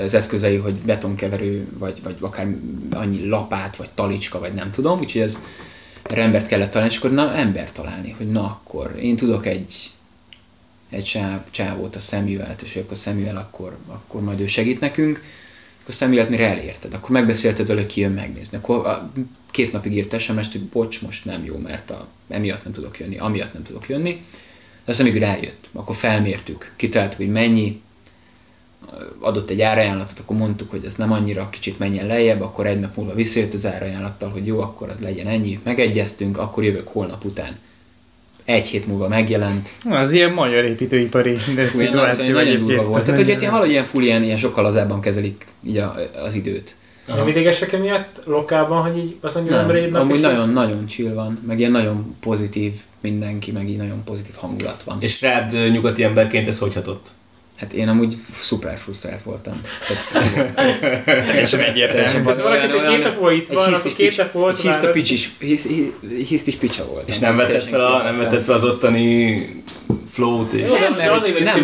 az 0.04 0.14
eszközei, 0.14 0.56
hogy 0.56 0.74
betonkeverő, 0.74 1.68
vagy, 1.78 2.04
vagy 2.04 2.16
akár 2.20 2.48
annyi 2.92 3.28
lapát, 3.28 3.76
vagy 3.76 3.90
talicska, 3.90 4.40
vagy 4.40 4.54
nem 4.54 4.72
tudom, 4.72 5.00
úgyhogy 5.00 5.22
ez 5.22 5.38
erre 6.04 6.22
embert 6.22 6.48
kellett 6.48 6.72
találni, 6.72 6.94
és 6.94 7.00
akkor 7.00 7.12
na, 7.12 7.36
embert 7.36 7.74
találni, 7.74 8.16
hogy 8.18 8.32
na 8.32 8.44
akkor 8.44 8.96
én 9.02 9.16
tudok 9.16 9.46
egy, 9.46 9.92
egy 10.90 11.04
csáv, 11.04 11.40
csávót, 11.52 11.96
a 11.96 12.00
szemüvelt, 12.00 12.62
és 12.62 12.76
akkor 12.76 12.98
szemüvel, 12.98 13.38
akkor, 13.38 13.78
akkor 13.88 14.22
majd 14.22 14.40
ő 14.40 14.48
segít 14.48 14.80
nekünk, 14.80 15.24
akkor 15.88 16.00
a 16.00 16.04
szemüvelt 16.04 16.30
mire 16.30 16.48
elérted, 16.48 16.94
akkor 16.94 17.10
megbeszélted 17.10 17.68
vele, 17.68 17.86
ki 17.86 18.02
jön 18.02 18.12
megnézni. 18.12 18.58
Akkor 18.58 18.86
a, 18.86 19.12
két 19.52 19.72
napig 19.72 19.96
írt 19.96 20.20
SMS-t, 20.20 20.52
hogy 20.52 20.64
bocs, 20.64 21.02
most 21.02 21.26
nem 21.26 21.46
jó, 21.46 21.58
mert 21.58 21.90
a, 21.90 22.08
emiatt 22.30 22.64
nem 22.64 22.74
tudok 22.74 23.00
jönni, 23.00 23.18
amiatt 23.18 23.54
nem 23.54 23.64
tudok 23.64 23.90
jönni. 23.90 24.26
De 24.86 24.92
aztán 24.92 25.08
amikor 25.08 25.24
eljött, 25.24 25.70
akkor 25.74 25.96
felmértük, 25.96 26.74
kitaláltuk, 26.76 27.18
hogy 27.18 27.32
mennyi, 27.32 27.82
adott 29.20 29.50
egy 29.50 29.62
árajánlatot, 29.62 30.20
akkor 30.20 30.38
mondtuk, 30.38 30.70
hogy 30.70 30.86
ez 30.86 30.96
nem 30.96 31.12
annyira 31.12 31.50
kicsit 31.50 31.80
menjen 31.80 32.08
lejjebb, 32.08 32.42
akkor 32.42 32.68
egy 32.68 32.80
nap 32.80 32.96
múlva 32.96 33.14
visszajött 33.14 33.54
az 33.54 33.66
árajánlattal, 33.66 34.30
hogy 34.30 34.46
jó, 34.46 34.60
akkor 34.60 34.90
az 34.90 35.00
legyen 35.00 35.28
ennyi, 35.28 35.60
megegyeztünk, 35.64 36.38
akkor 36.38 36.64
jövök 36.64 36.88
holnap 36.88 37.26
után. 37.26 37.58
Egy 38.48 38.68
hét 38.68 38.88
múlva 38.88 39.08
megjelent, 39.08 39.70
Az 39.90 40.12
ilyen 40.12 40.32
magyar 40.34 40.64
építőipari 40.64 41.36
de 41.56 41.68
szituáció 41.68 42.26
nagyon 42.34 42.38
egyébként. 42.48 42.68
durva 42.68 42.84
volt. 42.84 43.06
Tehát, 43.06 43.24
hogy 43.26 43.46
valahogy 43.46 43.70
ilyen 43.70 43.84
full 43.84 44.04
ilyen, 44.04 44.24
ilyen 44.24 44.38
sokkal 44.38 44.64
lazábban 44.64 45.02
kezelik 45.02 45.46
így 45.68 45.78
a, 45.78 45.96
az 46.26 46.36
időt. 46.36 46.76
Aha. 47.08 47.18
Nem 47.18 47.28
idegesek 47.28 47.74
emiatt 47.74 48.22
lokálban, 48.26 48.82
hogy 48.82 48.98
így 48.98 49.16
azt 49.22 49.36
mondja, 49.36 49.54
hogy 49.54 49.62
Nem, 49.62 49.70
emberédnek 49.70 50.02
amúgy 50.02 50.16
is- 50.16 50.22
nagyon-nagyon 50.22 50.86
chill 50.88 51.14
van, 51.14 51.40
meg 51.48 51.60
ilyen 51.60 51.72
nagyon 51.72 52.16
pozitív 52.20 52.74
mindenki, 53.02 53.52
meg 53.52 53.70
így 53.70 53.78
nagyon 53.78 54.04
pozitív 54.04 54.36
hangulat 54.36 54.84
van. 54.84 54.98
És 55.00 55.22
rád 55.22 55.72
nyugati 55.72 56.04
emberként 56.04 56.48
ez 56.48 56.60
hogy 56.60 56.74
hatott? 56.74 57.08
Hát 57.58 57.74
én 57.74 57.88
amúgy 57.88 58.16
szuper 58.34 58.78
frusztrált 58.78 59.22
voltam. 59.22 59.62
Teljesen 61.06 61.60
egyértelmű. 61.60 62.24
Tehát 62.24 62.42
valaki 62.42 62.64
egy 62.64 62.82
két 62.82 63.04
nap 63.04 63.32
itt 63.32 63.48
van, 63.48 63.74
akkor 63.74 63.94
két 63.94 64.18
nap 64.18 64.32
volt 64.32 64.60
hiszta 64.60 64.90
picsis, 64.90 65.32
hisz, 65.40 65.68
hisztis 66.28 66.56
picsa 66.56 66.86
volt. 66.86 67.10
És 67.10 67.20
nem 67.20 67.36
vetted 67.36 67.64
fel, 67.64 67.80
a, 67.80 68.04
nem 68.04 68.18
vetted 68.18 68.42
fel 68.42 68.56
az 68.56 68.64
ottani 68.64 69.64
flow-t 70.12 70.54
és... 70.54 70.70
Jó, 70.70 70.76
de, 70.76 70.96
de 70.98 71.06
nem, 71.44 71.60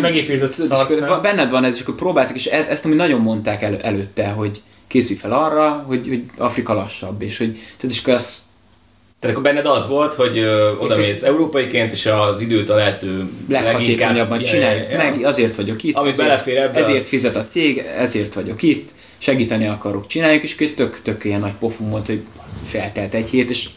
szart, 0.68 0.90
akkor 0.90 0.98
nem? 0.98 1.22
benned 1.22 1.50
van 1.50 1.64
ez, 1.64 1.74
és 1.74 1.80
akkor 1.80 1.94
próbáltak, 1.94 2.36
és 2.36 2.46
ez, 2.46 2.66
ezt 2.66 2.84
ami 2.84 2.94
nagyon 2.94 3.20
mondták 3.20 3.62
elő, 3.62 3.76
előtte, 3.76 4.26
hogy 4.26 4.62
készülj 4.86 5.18
fel 5.18 5.32
arra, 5.32 5.84
hogy, 5.86 6.08
hogy 6.08 6.22
Afrika 6.36 6.74
lassabb, 6.74 7.22
és 7.22 7.38
hogy, 7.38 7.52
tehát 7.52 7.96
és 7.96 8.00
akkor 8.00 8.14
azt 8.14 8.40
Tehát 9.24 9.38
akkor 9.38 9.52
benned 9.52 9.66
az 9.72 9.88
volt, 9.88 10.14
hogy 10.14 10.38
ö, 10.38 10.76
odamész 10.76 11.22
európaiként, 11.22 11.92
és 11.92 12.06
az 12.06 12.40
időt 12.40 12.70
a 12.70 12.74
lehető 12.74 13.28
leghatékonyabban 13.48 14.40
ja, 14.40 14.70
ja. 14.70 14.96
meg, 14.96 15.24
azért 15.24 15.56
vagyok 15.56 15.82
itt. 15.82 15.96
Amit 15.96 16.12
ezért, 16.12 16.28
belefér 16.28 16.56
ebbe, 16.56 16.78
Ezért 16.78 16.98
azt- 16.98 17.08
fizet 17.08 17.36
a 17.36 17.44
cég, 17.44 17.78
ezért 17.78 18.34
vagyok 18.34 18.62
itt, 18.62 18.90
segíteni 19.18 19.66
akarok, 19.66 20.06
csináljuk, 20.06 20.42
és 20.42 20.54
akkor 20.54 20.66
egy 20.66 20.74
tök, 20.74 21.00
tök 21.02 21.24
ilyen 21.24 21.40
nagy 21.40 21.52
pofum 21.58 21.90
volt, 21.90 22.06
hogy 22.06 22.20
basszus, 22.36 22.74
eltelt 22.74 23.14
egy 23.14 23.28
hét, 23.28 23.50
és 23.50 23.68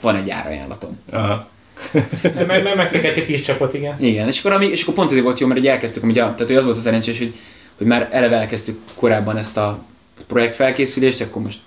van 0.00 0.16
egy 0.16 0.30
árajánlatom. 0.30 1.00
Aha. 1.10 1.48
Meg, 2.46 2.62
meg 2.62 2.76
megtekerti 2.76 3.22
tíz 3.22 3.44
csapot, 3.44 3.74
igen. 3.74 3.96
Igen, 4.00 4.28
és 4.28 4.38
akkor, 4.38 4.52
ami, 4.52 4.66
és 4.66 4.82
akkor 4.82 4.94
pont 4.94 5.10
azért 5.10 5.24
volt 5.24 5.40
jó, 5.40 5.46
mert 5.46 5.60
így 5.60 5.66
elkezdtük, 5.66 6.04
ugye, 6.04 6.20
tehát 6.20 6.38
hogy 6.38 6.56
az 6.56 6.64
volt 6.64 6.76
a 6.76 6.80
szerencsés, 6.80 7.18
hogy, 7.18 7.34
hogy 7.78 7.86
már 7.86 8.08
eleve 8.10 8.36
elkezdtük 8.36 8.78
korábban 8.94 9.36
ezt 9.36 9.56
a 9.56 9.84
projekt 10.26 10.54
felkészülést, 10.54 11.20
akkor 11.20 11.42
most 11.42 11.58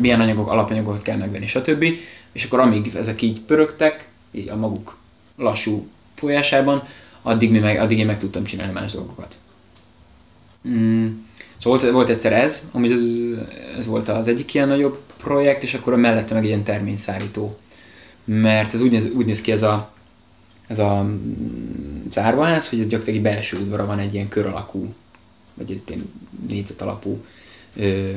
milyen 0.00 0.20
anyagok, 0.20 0.50
alapanyagokat 0.50 1.02
kell 1.02 1.16
megvenni, 1.16 1.46
stb. 1.46 1.84
És 2.32 2.44
akkor 2.44 2.60
amíg 2.60 2.94
ezek 2.94 3.22
így 3.22 3.40
pörögtek, 3.40 4.08
így 4.30 4.48
a 4.48 4.56
maguk 4.56 4.96
lassú 5.36 5.86
folyásában, 6.14 6.82
addig, 7.22 7.50
mi 7.50 7.58
meg, 7.58 7.78
addig 7.78 7.98
én 7.98 8.06
meg 8.06 8.18
tudtam 8.18 8.44
csinálni 8.44 8.72
más 8.72 8.92
dolgokat. 8.92 9.36
Mm. 10.68 11.06
Szóval 11.56 11.78
volt, 11.78 11.92
volt 11.92 12.08
egyszer 12.08 12.32
ez, 12.32 12.68
amúgy 12.72 12.92
ez, 12.92 13.02
ez 13.76 13.86
volt 13.86 14.08
az 14.08 14.28
egyik 14.28 14.54
ilyen 14.54 14.68
nagyobb 14.68 15.02
projekt, 15.16 15.62
és 15.62 15.74
akkor 15.74 15.96
mellette 15.96 16.34
meg 16.34 16.42
egy 16.42 16.48
ilyen 16.48 16.62
terményszárító. 16.62 17.56
Mert 18.24 18.74
ez 18.74 18.80
úgy 18.80 18.90
néz, 18.90 19.10
úgy 19.10 19.26
néz 19.26 19.40
ki 19.40 19.52
ez 19.52 19.62
a, 19.62 19.92
ez 20.66 20.78
a 20.78 21.02
mm, 21.02 22.08
zárvaház, 22.10 22.68
hogy 22.68 22.78
ez 22.78 22.86
gyakorlatilag 22.86 23.26
egy 23.26 23.32
belső 23.32 23.56
udvara 23.58 23.86
van 23.86 23.98
egy 23.98 24.14
ilyen 24.14 24.28
kör 24.28 24.46
alakú, 24.46 24.94
vagy 25.54 25.70
egy 25.70 25.82
ilyen 25.86 26.12
négyzet 26.48 26.82
alapú 26.82 27.24
ö, 27.76 28.10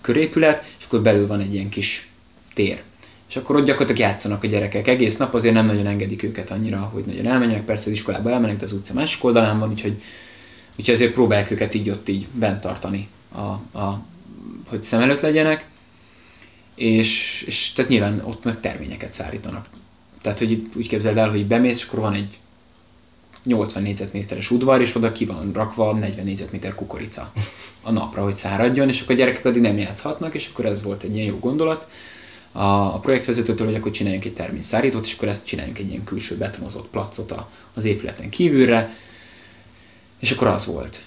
körépület, 0.00 0.74
és 0.78 0.84
akkor 0.84 1.02
belül 1.02 1.26
van 1.26 1.40
egy 1.40 1.54
ilyen 1.54 1.68
kis 1.68 2.08
tér. 2.54 2.82
És 3.28 3.36
akkor 3.36 3.56
ott 3.56 3.64
gyakorlatilag 3.64 4.10
játszanak 4.10 4.42
a 4.42 4.46
gyerekek 4.46 4.86
egész 4.86 5.16
nap, 5.16 5.34
azért 5.34 5.54
nem 5.54 5.66
nagyon 5.66 5.86
engedik 5.86 6.22
őket 6.22 6.50
annyira, 6.50 6.78
hogy 6.78 7.04
nagyon 7.04 7.26
elmenjenek, 7.26 7.64
persze 7.64 7.86
az 7.86 7.92
iskolába 7.92 8.30
elmennek, 8.30 8.56
de 8.56 8.64
az 8.64 8.72
utca 8.72 8.94
másik 8.94 9.24
oldalán 9.24 9.58
van, 9.58 9.70
úgyhogy, 9.70 10.02
úgyhogy 10.76 10.94
azért 10.94 11.12
próbálják 11.12 11.50
őket 11.50 11.74
így 11.74 11.90
ott 11.90 12.08
így 12.08 12.26
bent 12.32 12.60
tartani, 12.60 13.08
a, 13.34 13.78
a, 13.78 14.04
hogy 14.68 14.82
szem 14.82 15.00
előtt 15.00 15.20
legyenek, 15.20 15.66
és, 16.74 17.42
és 17.46 17.72
tehát 17.72 17.90
nyilván 17.90 18.20
ott 18.24 18.44
meg 18.44 18.60
terményeket 18.60 19.12
szállítanak. 19.12 19.66
Tehát, 20.22 20.38
hogy 20.38 20.68
úgy 20.76 20.88
képzeld 20.88 21.16
el, 21.16 21.30
hogy 21.30 21.46
bemész, 21.46 21.78
és 21.78 21.86
akkor 21.86 21.98
van 21.98 22.14
egy 22.14 22.38
80 23.48 23.82
négyzetméteres 23.82 24.50
udvar, 24.50 24.80
és 24.80 24.94
oda 24.94 25.12
ki 25.12 25.24
van 25.24 25.50
rakva 25.52 25.92
40 25.92 26.24
négyzetméter 26.24 26.74
kukorica 26.74 27.32
a 27.82 27.90
napra, 27.90 28.22
hogy 28.22 28.36
száradjon, 28.36 28.88
és 28.88 29.00
akkor 29.00 29.14
a 29.14 29.18
gyerekek 29.18 29.44
addig 29.44 29.62
nem 29.62 29.78
játszhatnak, 29.78 30.34
és 30.34 30.50
akkor 30.52 30.66
ez 30.66 30.82
volt 30.82 31.02
egy 31.02 31.14
ilyen 31.14 31.26
jó 31.26 31.38
gondolat. 31.38 31.86
A, 32.52 32.62
a 32.62 32.98
projektvezetőtől, 32.98 33.66
hogy 33.66 33.76
akkor 33.76 33.90
csináljunk 33.90 34.24
egy 34.24 34.34
terményszárítót, 34.34 35.04
és 35.04 35.14
akkor 35.14 35.28
ezt 35.28 35.46
csináljunk 35.46 35.78
egy 35.78 35.88
ilyen 35.90 36.04
külső 36.04 36.36
betonozott 36.36 36.88
placot 36.88 37.34
az 37.74 37.84
épületen 37.84 38.28
kívülre, 38.28 38.96
és 40.18 40.30
akkor 40.30 40.46
az 40.46 40.66
volt 40.66 41.02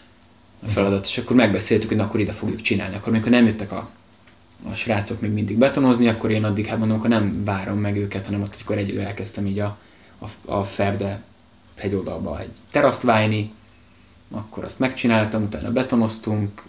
a 0.64 0.68
feladat, 0.68 1.06
és 1.06 1.18
akkor 1.18 1.36
megbeszéltük, 1.36 1.88
hogy 1.88 1.98
na, 1.98 2.04
akkor 2.04 2.20
ide 2.20 2.32
fogjuk 2.32 2.62
csinálni. 2.62 2.96
Akkor 2.96 3.14
amikor 3.14 3.32
nem 3.32 3.46
jöttek 3.46 3.72
a, 3.72 3.90
a 4.72 4.74
srácok 4.74 5.22
még 5.22 5.32
mindig 5.32 5.58
betonozni, 5.58 6.08
akkor 6.08 6.32
én 6.32 6.44
addig, 6.44 6.66
hát 6.66 6.78
mondom, 6.78 6.98
akkor 6.98 7.10
nem 7.10 7.32
várom 7.44 7.78
meg 7.78 7.98
őket, 7.98 8.26
hanem 8.26 8.42
ott 8.42 8.58
akkor 8.62 8.78
egyedül 8.78 9.02
elkezdtem 9.02 9.46
így 9.46 9.60
a, 9.60 9.78
a, 10.20 10.54
a 10.54 10.64
Ferde 10.64 11.22
hegyoldalba 11.82 12.40
egy 12.40 12.52
teraszt 12.72 13.02
vájni, 13.02 13.52
akkor 14.32 14.64
azt 14.64 14.80
megcsináltam, 14.80 15.44
utána 15.44 15.72
betonoztunk, 15.72 16.64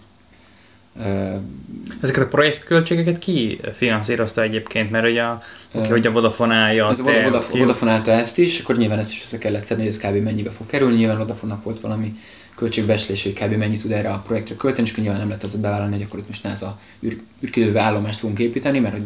Ezeket 2.01 2.23
a 2.23 2.27
projektköltségeket 2.27 3.19
ki 3.19 3.59
finanszírozta 3.75 4.41
egyébként, 4.41 4.91
mert 4.91 5.07
ugye 5.07 5.21
a, 5.21 5.41
oké, 5.71 5.87
hogy 5.87 6.07
a 6.07 6.11
Vodafone 6.11 6.55
állja, 6.55 6.87
az 6.87 6.99
a 6.99 7.03
Voda- 7.03 7.17
te- 7.17 7.23
Voda- 7.23 7.49
ki- 7.49 7.59
Vodafone 7.59 7.91
állta 7.91 8.11
ezt 8.11 8.37
is, 8.37 8.59
akkor 8.59 8.77
nyilván 8.77 8.99
ezt 8.99 9.11
is 9.11 9.21
össze 9.23 9.37
kellett 9.37 9.65
szedni, 9.65 9.83
hogy 9.83 9.93
ez 9.93 9.99
kb. 9.99 10.23
mennyibe 10.23 10.49
fog 10.49 10.67
kerülni. 10.67 10.95
Nyilván 10.95 11.17
Vodafone-nak 11.17 11.63
volt 11.63 11.79
valami 11.79 12.15
költségbeslés, 12.55 13.23
hogy 13.23 13.33
kb. 13.33 13.53
mennyit 13.53 13.81
tud 13.81 13.91
erre 13.91 14.09
a 14.09 14.23
projektre 14.25 14.55
költeni, 14.55 14.87
és 14.87 14.95
nyilván 14.95 15.17
nem 15.17 15.27
lehet 15.27 15.43
az 15.43 15.55
bevállalni, 15.55 15.93
hogy 15.93 16.03
akkor 16.03 16.19
itt 16.19 16.27
most 16.27 16.43
NASA 16.43 16.79
űr, 17.03 17.17
űrkidővő 17.43 17.77
állomást 17.77 18.19
fogunk 18.19 18.39
építeni, 18.39 18.79
mert 18.79 18.93
hogy 18.93 19.05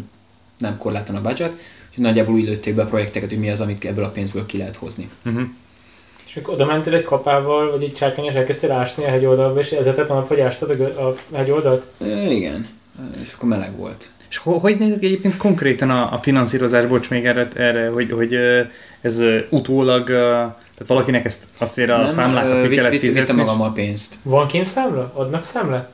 nem 0.58 0.78
korlátlan 0.78 1.18
a 1.18 1.22
budget, 1.22 1.52
úgyhogy 1.90 2.04
nagyjából 2.04 2.34
úgy 2.34 2.44
lőtték 2.44 2.76
be 2.76 2.82
a 2.82 2.86
projekteket, 2.86 3.30
hogy 3.30 3.40
mi 3.40 3.50
az, 3.50 3.62
amit 3.62 3.86
ebből 3.86 4.04
a 4.04 4.10
pénzből 4.10 4.46
ki 4.46 4.58
lehet 4.58 4.76
hozni. 4.76 5.10
Uh-huh. 5.26 5.50
Akkor 6.38 6.54
oda 6.54 6.66
mentél 6.66 6.94
egy 6.94 7.04
kapával, 7.04 7.72
vagy 7.72 7.84
egy 7.84 7.94
csákány, 7.94 8.26
és 8.26 8.34
elkezdtél 8.34 8.72
ásni 8.72 9.04
a 9.04 9.08
hegyoldalba, 9.08 9.60
és 9.60 9.72
ezetet 9.72 10.10
a 10.10 10.14
nap, 10.14 10.28
hogy 10.28 10.40
ástad 10.40 10.80
a, 10.80 11.08
a 11.08 11.16
hegyoldalt? 11.36 11.86
E, 12.04 12.32
igen, 12.32 12.68
és 13.24 13.34
akkor 13.34 13.50
meleg 13.50 13.78
volt. 13.78 14.10
És 14.30 14.38
ho- 14.38 14.62
hogy 14.62 14.78
nézett 14.78 15.00
ki 15.00 15.06
egyébként 15.06 15.38
konkrétan 15.38 15.90
a, 15.90 16.14
a 16.14 16.18
finanszírozás, 16.18 16.86
bocs 16.86 17.10
még 17.10 17.26
erre, 17.26 17.48
erre 17.56 17.90
hogy, 17.90 18.12
hogy 18.12 18.36
ez 19.02 19.24
utólag, 19.50 20.06
tehát 20.08 20.88
valakinek 20.88 21.26
ezt 21.26 21.44
azért 21.60 21.90
a 21.90 21.98
Nem, 21.98 22.08
számlákat 22.08 22.68
ki 22.68 22.76
kellett 22.76 22.92
vitt- 22.92 23.00
fizetni? 23.00 23.20
Vittem 23.20 23.36
magammal 23.36 23.74
pénzt. 23.74 24.16
Van 24.24 24.48
kint 24.48 24.66
számla? 24.66 25.12
Adnak 25.14 25.44
számlát? 25.44 25.92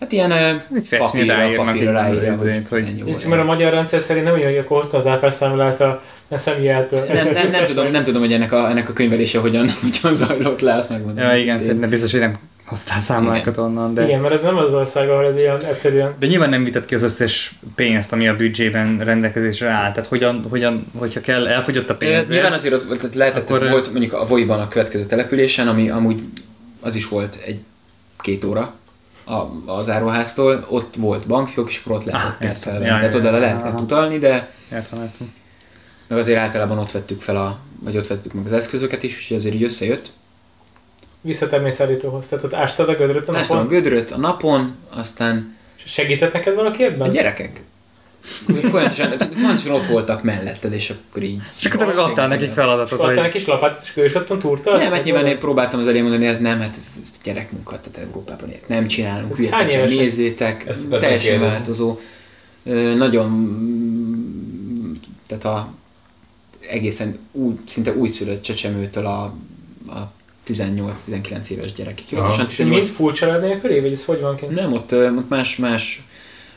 Hát 0.00 0.12
ilyen 0.12 0.32
Egy 0.32 0.86
festmény 0.86 1.26
papírra, 1.26 1.34
ráírnak 1.36 1.66
papírra 1.66 1.92
ráírja, 1.92 2.36
hogy 2.36 2.62
hogy- 2.68 2.84
ennyi 2.86 3.02
Nincs, 3.02 3.26
mert 3.26 3.42
a 3.42 3.44
magyar 3.44 3.72
rendszer 3.72 4.00
szerint 4.00 4.24
nem 4.24 4.34
olyan, 4.34 4.46
hogy 4.46 4.58
akkor 4.58 4.76
hozta 4.76 4.96
az 4.96 5.06
áfárszámlát 5.06 5.80
a, 5.80 6.02
a 6.28 6.38
személyától. 6.38 7.04
nem, 7.12 7.28
nem, 7.32 7.50
nem, 7.50 7.64
tudom, 7.64 7.90
nem 7.90 8.04
tudom, 8.04 8.20
hogy 8.20 8.32
ennek 8.32 8.52
a, 8.52 8.68
ennek 8.70 8.88
a 8.88 8.92
könyvelése 8.92 9.38
hogyan, 9.38 9.70
hogyan 9.82 10.14
zajlott 10.14 10.60
le, 10.60 10.74
azt 10.74 10.90
megmondom. 10.90 11.24
Ja, 11.24 11.34
igen, 11.34 11.58
szerintem 11.58 11.90
biztos, 11.90 12.10
hogy 12.10 12.20
nem 12.20 12.38
hoztál 12.64 12.98
számlákat 12.98 13.56
onnan, 13.56 13.94
de... 13.94 14.04
Igen, 14.04 14.20
mert 14.20 14.34
ez 14.34 14.42
nem 14.42 14.56
az 14.56 14.74
ország, 14.74 15.08
ahol 15.08 15.24
ez 15.24 15.36
ilyen 15.36 15.64
egyszerűen... 15.64 16.14
De 16.18 16.26
nyilván 16.26 16.48
nem 16.48 16.64
vitat 16.64 16.84
ki 16.84 16.94
az 16.94 17.02
összes 17.02 17.52
pénzt, 17.74 18.12
ami 18.12 18.28
a 18.28 18.36
büdzsében 18.36 18.98
rendelkezésre 18.98 19.68
áll. 19.68 19.92
Tehát 19.92 20.08
hogyan, 20.08 20.44
hogyan 20.48 20.86
hogyha 20.98 21.20
kell, 21.20 21.46
elfogyott 21.46 21.90
a 21.90 21.96
Pénz, 21.96 22.28
nyilván 22.28 22.52
azért 22.52 22.74
az 22.74 22.86
volt, 22.86 23.14
lehetett, 23.14 23.50
akkor, 23.50 23.68
volt 23.68 23.90
mondjuk 23.90 24.12
a 24.12 24.24
Voiban 24.24 24.60
a 24.60 24.68
következő 24.68 25.04
településen, 25.04 25.68
ami 25.68 25.90
amúgy 25.90 26.22
az 26.80 26.94
is 26.94 27.08
volt 27.08 27.38
egy 27.46 27.58
két 28.18 28.44
óra 28.44 28.74
a, 29.32 29.50
az 29.66 29.88
áruháztól, 29.88 30.66
ott 30.68 30.94
volt 30.96 31.26
bankfiók, 31.26 31.68
és 31.68 31.80
akkor 31.84 31.96
ott 31.96 32.04
lehetett 32.04 32.30
Ah, 32.30 32.36
pénzt 32.38 32.62
felvenni. 32.62 32.84
Ja, 32.86 32.98
Tehát 32.98 33.14
oda 33.14 33.30
le 33.30 33.38
lehetett 33.38 33.80
utalni, 33.80 34.18
de 34.18 34.50
Értem, 34.72 35.00
értem. 35.02 35.32
meg 36.08 36.18
azért 36.18 36.38
általában 36.38 36.78
ott 36.78 36.92
vettük 36.92 37.20
fel 37.20 37.36
a, 37.36 37.58
vagy 37.80 37.96
ott 37.96 38.06
vettük 38.06 38.32
meg 38.32 38.44
az 38.44 38.52
eszközöket 38.52 39.02
is, 39.02 39.16
úgyhogy 39.18 39.36
azért 39.36 39.54
így 39.54 39.62
összejött. 39.62 40.12
Visszatermészelítőhoz. 41.20 42.26
Tehát 42.26 42.44
ott 42.44 42.54
ástad 42.54 42.88
a 42.88 42.94
gödröt 42.96 43.28
a 43.28 43.36
Ástam 43.36 43.56
a 43.56 43.60
napon. 43.60 43.76
gödröt 43.80 44.10
a 44.10 44.16
napon, 44.16 44.74
aztán 44.90 45.56
Segített 45.84 46.32
neked 46.32 46.54
valaki 46.54 46.82
a 46.82 46.86
ebben? 46.86 47.10
gyerekek. 47.10 47.62
Folyamatosan, 48.46 49.18
folyamatosan 49.18 49.72
ott 49.72 49.86
voltak 49.86 50.22
melletted, 50.22 50.72
és 50.72 50.90
akkor 50.90 51.22
így... 51.22 51.40
És 51.58 51.64
akkor 51.64 51.78
te 51.78 51.86
meg 51.86 51.98
adtál 51.98 52.28
nekik 52.28 52.50
feladatot, 52.50 53.00
adtál 53.00 53.28
kis 53.28 53.46
lapát, 53.46 53.92
és 53.94 54.14
ottan 54.14 54.38
túrta? 54.38 54.76
Nem, 54.76 54.92
hát 54.92 55.04
nyilván 55.04 55.26
én 55.26 55.38
próbáltam 55.38 55.80
az 55.80 55.86
elé 55.86 56.00
mondani, 56.00 56.26
hogy 56.26 56.40
nem, 56.40 56.60
hát 56.60 56.76
ez, 56.76 56.86
ez 57.00 57.10
gyerekmunka, 57.22 57.80
tehát 57.80 58.08
Európában 58.08 58.48
ilyet 58.48 58.68
nem 58.68 58.86
csinálunk, 58.86 59.36
hülyetek 59.36 59.88
nézzétek, 59.88 60.66
teljesen 60.90 61.40
változó. 61.40 61.98
Nagyon, 62.96 63.30
tehát 65.26 65.44
a 65.44 65.72
egészen 66.68 67.18
új, 67.32 67.54
szinte 67.64 67.94
újszülött 67.94 68.42
csecsemőtől 68.42 69.06
a, 69.06 69.22
a 69.86 70.12
18-19 70.48 71.48
éves 71.48 71.72
gyerekig. 71.72 72.06
Hivatalosan 72.06 72.46
És 72.48 72.56
hogy 72.56 72.66
mind 72.66 72.82
18 72.82 72.96
full 72.96 73.12
család 73.12 73.42
nélküli, 73.42 73.80
vagy 73.80 73.92
ez 73.92 74.04
hogy 74.04 74.20
van 74.20 74.36
kint? 74.36 74.54
nem, 74.54 74.72
ott, 74.72 74.92
ott 74.92 75.28
más, 75.28 75.56
más, 75.56 76.02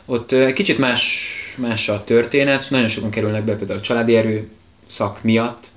ott 0.05 0.35
kicsit 0.53 0.77
más, 0.77 1.31
más 1.57 1.89
a 1.89 2.03
történet, 2.03 2.69
nagyon 2.69 2.87
sokan 2.87 3.09
kerülnek 3.09 3.43
be 3.43 3.55
például 3.55 3.79
a 3.79 3.81
családi 3.81 4.15
erő 4.15 4.49
szak 4.87 5.23
miatt, 5.23 5.67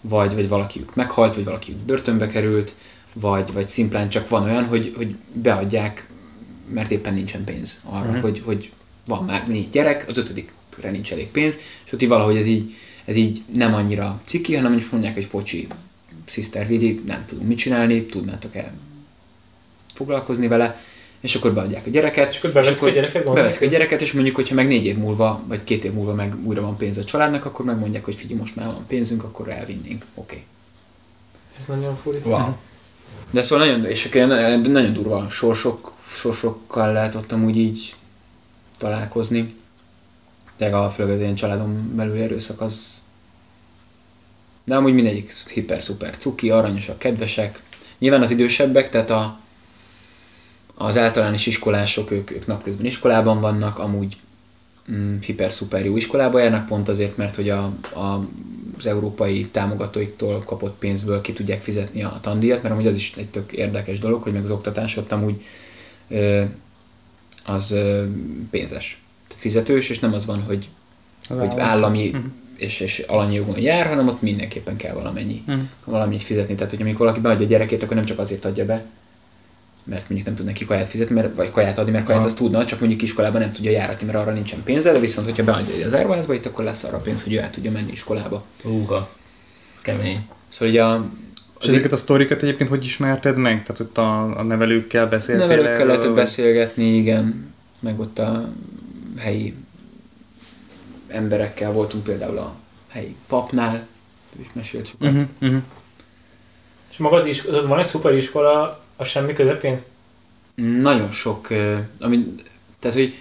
vagy, 0.00 0.34
vagy 0.34 0.48
valakiük 0.48 0.94
meghalt, 0.94 1.34
vagy 1.34 1.44
valakiük 1.44 1.76
börtönbe 1.76 2.26
került, 2.26 2.74
vagy, 3.12 3.52
vagy 3.52 3.68
szimplán 3.68 4.08
csak 4.08 4.28
van 4.28 4.42
olyan, 4.42 4.64
hogy, 4.64 4.92
hogy 4.96 5.14
beadják, 5.32 6.08
mert 6.68 6.90
éppen 6.90 7.14
nincsen 7.14 7.44
pénz 7.44 7.80
arra, 7.84 7.98
Mhm. 7.98 8.08
uh-huh. 8.08 8.22
hogy, 8.22 8.42
hogy 8.44 8.70
van 9.06 9.24
már 9.24 9.48
négy 9.48 9.70
gyerek, 9.70 10.08
az 10.08 10.16
ötödikre 10.16 10.90
nincs 10.90 11.12
elég 11.12 11.28
pénz, 11.28 11.58
és 11.84 11.92
ott 11.92 12.02
így 12.02 12.08
valahogy 12.08 12.36
ez 12.36 12.46
így, 12.46 12.74
ez 13.04 13.16
így 13.16 13.42
nem 13.54 13.74
annyira 13.74 14.20
ciki, 14.24 14.54
hanem 14.54 14.70
mondjuk 14.70 14.92
mondják, 14.92 15.14
hogy 15.14 15.24
focsi, 15.24 15.66
Sister 16.24 16.66
Vidi, 16.66 17.02
nem 17.06 17.24
tudunk 17.26 17.48
mit 17.48 17.58
csinálni, 17.58 18.06
tudnátok 18.06 18.56
el 18.56 18.72
foglalkozni 19.94 20.48
vele, 20.48 20.80
és 21.22 21.34
akkor 21.34 21.52
beadják 21.52 21.86
a 21.86 21.90
gyereket. 21.90 22.30
És 22.30 22.38
akkor 22.38 22.52
beveszik 22.52 22.82
a 22.82 22.90
gyereket? 22.90 23.32
Beveszik 23.32 23.62
a 23.62 23.70
gyereket, 23.70 24.00
és 24.00 24.12
mondjuk, 24.12 24.34
hogyha 24.34 24.54
meg 24.54 24.66
négy 24.66 24.84
év 24.84 24.96
múlva, 24.96 25.42
vagy 25.46 25.64
két 25.64 25.84
év 25.84 25.92
múlva 25.92 26.14
meg 26.14 26.34
újra 26.44 26.60
van 26.60 26.76
pénz 26.76 26.96
a 26.96 27.04
családnak, 27.04 27.44
akkor 27.44 27.64
megmondják, 27.64 28.04
hogy 28.04 28.14
figyelj, 28.14 28.40
most 28.40 28.56
már 28.56 28.66
van 28.66 28.84
pénzünk, 28.86 29.24
akkor 29.24 29.48
elvinnénk. 29.48 30.04
Oké. 30.14 30.34
Okay. 30.34 30.44
Ez 31.58 31.66
nagyon 31.66 31.96
furi. 32.02 32.18
Wow. 32.24 32.54
De 33.30 33.42
szóval 33.42 33.66
nagyon, 33.66 33.84
és 33.84 34.04
akkor 34.04 34.16
ilyen 34.16 34.60
nagyon 34.60 34.92
durva 34.92 35.28
sorsok, 35.30 35.92
sorsokkal 36.06 36.92
lehet 36.92 37.14
ott 37.14 37.32
amúgy 37.32 37.56
így 37.56 37.94
találkozni. 38.78 39.54
De 40.56 40.76
a 40.76 40.90
főleg 40.90 41.14
az 41.14 41.20
ilyen 41.20 41.34
családon 41.34 41.92
belüli 41.96 42.20
erőszak 42.20 42.60
az... 42.60 43.00
De 44.64 44.76
amúgy 44.76 44.94
mindegyik 44.94 45.32
hiper-szuper 45.32 46.16
cuki, 46.16 46.50
aranyosak, 46.50 46.98
kedvesek. 46.98 47.62
Nyilván 47.98 48.22
az 48.22 48.30
idősebbek, 48.30 48.90
tehát 48.90 49.10
a, 49.10 49.40
az 50.86 50.98
általános 50.98 51.46
iskolások, 51.46 52.10
ők, 52.10 52.30
ők 52.30 52.46
napközben 52.46 52.84
iskolában 52.86 53.40
vannak, 53.40 53.78
amúgy 53.78 54.16
mm, 54.92 55.18
hiper-szuper 55.20 55.84
jó 55.84 55.96
iskolába 55.96 56.38
járnak, 56.38 56.66
pont 56.66 56.88
azért, 56.88 57.16
mert 57.16 57.36
hogy 57.36 57.48
a, 57.50 57.72
a, 57.94 58.26
az 58.78 58.86
európai 58.86 59.46
támogatóiktól 59.46 60.42
kapott 60.46 60.78
pénzből 60.78 61.20
ki 61.20 61.32
tudják 61.32 61.60
fizetni 61.60 62.02
a 62.02 62.18
tandíjat, 62.20 62.62
mert 62.62 62.74
amúgy 62.74 62.86
az 62.86 62.94
is 62.96 63.14
egy 63.16 63.26
tök 63.28 63.52
érdekes 63.52 63.98
dolog, 63.98 64.22
hogy 64.22 64.32
meg 64.32 64.42
az 64.42 64.50
oktatás 64.50 64.96
ott 64.96 65.12
amúgy 65.12 65.44
ö, 66.08 66.44
az 67.44 67.70
ö, 67.70 68.04
pénzes, 68.50 69.02
fizetős, 69.34 69.88
és 69.88 69.98
nem 69.98 70.12
az 70.12 70.26
van, 70.26 70.42
hogy, 70.42 70.68
Az 71.28 71.38
hogy 71.38 71.48
állam. 71.48 71.60
állami 71.60 72.08
Mhm. 72.12 72.24
és, 72.56 72.80
és 72.80 72.98
alanyi 72.98 73.34
jogon 73.34 73.58
jár, 73.60 73.86
hanem 73.86 74.08
ott 74.08 74.22
mindenképpen 74.22 74.76
kell 74.76 74.94
valamennyi, 74.94 75.44
valamit 75.84 76.22
fizetni. 76.22 76.54
Tehát, 76.54 76.70
hogy 76.70 76.80
amikor 76.80 76.98
valaki 76.98 77.20
beadja 77.20 77.46
a 77.46 77.48
gyerekét, 77.48 77.82
akkor 77.82 77.96
nem 77.96 78.04
csak 78.04 78.18
azért 78.18 78.44
adja 78.44 78.64
be, 78.64 78.84
mert 79.84 80.08
mondjuk 80.08 80.26
nem 80.26 80.34
tud 80.34 80.46
neki 80.46 80.64
kaját 80.64 80.88
fizetni, 80.88 81.14
mert, 81.14 81.36
vagy 81.36 81.50
kaját 81.50 81.78
adni, 81.78 81.90
mert 81.90 82.04
kaját 82.04 82.24
azt 82.24 82.36
tudna, 82.36 82.64
csak 82.64 82.80
mondjuk 82.80 83.02
iskolában 83.02 83.40
nem 83.40 83.52
tudja 83.52 83.70
járatni, 83.70 84.06
mert 84.06 84.18
arra 84.18 84.32
nincsen 84.32 84.62
pénze, 84.62 84.92
de 84.92 84.98
viszont, 84.98 85.26
hogyha 85.26 85.44
beadja 85.44 85.86
az 85.86 85.94
árvázba, 85.94 86.34
itt 86.34 86.46
akkor 86.46 86.64
lesz 86.64 86.84
arra 86.84 86.98
pénz, 86.98 87.22
hogy 87.22 87.32
ő 87.32 87.38
el 87.38 87.50
tudja 87.50 87.70
menni 87.70 87.92
iskolába. 87.92 88.44
Húha. 88.62 89.10
Kemény. 89.82 90.26
Szóval 90.48 90.68
ugye 90.68 90.84
a, 90.84 91.10
És 91.60 91.66
ezeket 91.66 91.92
a 91.92 91.96
sztorikat 91.96 92.42
egyébként 92.42 92.68
hogy 92.68 92.84
ismerted 92.84 93.36
meg? 93.36 93.64
Tehát 93.64 93.80
ott 93.80 93.98
a, 93.98 94.38
a 94.38 94.42
nevelőkkel 94.42 95.06
beszéltél 95.06 95.46
nevelőkkel 95.46 95.74
erről, 95.74 95.86
lehetett 95.86 96.14
beszélgetni, 96.14 96.94
igen, 96.94 97.52
meg 97.80 98.00
ott 98.00 98.18
a 98.18 98.48
helyi 99.18 99.54
emberekkel 101.08 101.72
voltunk 101.72 102.04
például 102.04 102.38
a 102.38 102.54
helyi 102.88 103.16
papnál, 103.26 103.86
is 104.40 104.46
mesélt 104.52 104.86
sokat. 104.86 105.12
Mhm, 105.12 105.22
mhm. 105.38 105.56
És 106.90 106.96
maga 106.96 107.16
az 107.16 107.24
iskola, 107.24 107.58
az 107.58 107.66
van 107.66 107.78
egy 107.78 107.84
szuper 107.84 108.16
iskola 108.16 108.81
a 109.02 109.04
semmi 109.04 109.32
közepén? 109.32 109.82
Nagyon 110.80 111.10
sok, 111.10 111.48
ami, 112.00 112.34
tehát 112.78 112.96
hogy 112.96 113.14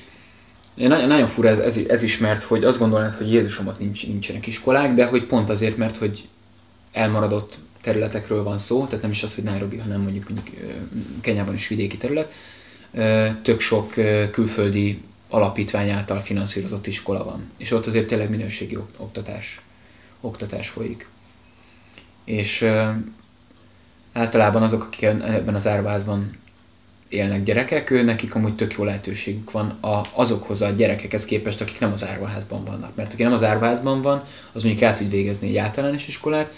nagyon, 0.75 1.07
nagyon 1.07 1.27
fura 1.27 1.49
ez, 1.49 1.59
ez, 1.59 1.79
ez 1.87 2.03
is, 2.03 2.17
mert 2.17 2.43
hogy 2.43 2.63
azt 2.63 2.79
gondolnád, 2.79 3.13
hogy 3.13 3.31
Jézusomat 3.31 3.79
nincs, 3.79 4.07
nincsenek 4.07 4.47
iskolák, 4.47 4.93
de 4.93 5.05
hogy 5.05 5.23
pont 5.23 5.49
azért, 5.49 5.77
mert 5.77 5.97
hogy 5.97 6.27
elmaradott 6.91 7.57
területekről 7.81 8.43
van 8.43 8.59
szó, 8.59 8.85
tehát 8.85 9.01
nem 9.01 9.11
is 9.11 9.23
az, 9.23 9.35
hogy 9.35 9.43
Nairobi, 9.43 9.77
hanem 9.77 10.01
mondjuk, 10.01 10.29
mondjuk 10.29 10.55
Kenyában 11.21 11.53
is 11.53 11.67
vidéki 11.67 11.97
terület, 11.97 12.33
tök 13.41 13.59
sok 13.59 13.93
külföldi 14.31 15.01
alapítvány 15.29 15.89
által 15.89 16.19
finanszírozott 16.19 16.87
iskola 16.87 17.23
van. 17.23 17.51
És 17.57 17.71
ott 17.71 17.85
azért 17.85 18.07
tényleg 18.07 18.29
minőségi 18.29 18.75
ok- 18.75 18.99
oktatás, 18.99 19.61
oktatás 20.21 20.69
folyik. 20.69 21.09
És 22.23 22.65
általában 24.13 24.63
azok, 24.63 24.83
akik 24.83 25.01
ebben 25.01 25.55
az 25.55 25.67
árvázban 25.67 26.39
élnek 27.09 27.43
gyerekek, 27.43 27.89
ő 27.89 28.03
nekik 28.03 28.35
amúgy 28.35 28.55
tök 28.55 28.73
jó 28.73 28.83
lehetőségük 28.83 29.51
van 29.51 29.69
a, 29.69 30.01
azokhoz 30.13 30.61
a 30.61 30.69
gyerekekhez 30.69 31.25
képest, 31.25 31.61
akik 31.61 31.79
nem 31.79 31.91
az 31.91 32.05
árvaházban 32.05 32.63
vannak. 32.65 32.95
Mert 32.95 33.13
aki 33.13 33.23
nem 33.23 33.33
az 33.33 33.43
árvaházban 33.43 34.01
van, 34.01 34.23
az 34.51 34.63
mondjuk 34.63 34.83
el 34.83 34.93
tud 34.93 35.09
végezni 35.09 35.47
egy 35.47 35.57
általános 35.57 36.07
iskolát, 36.07 36.53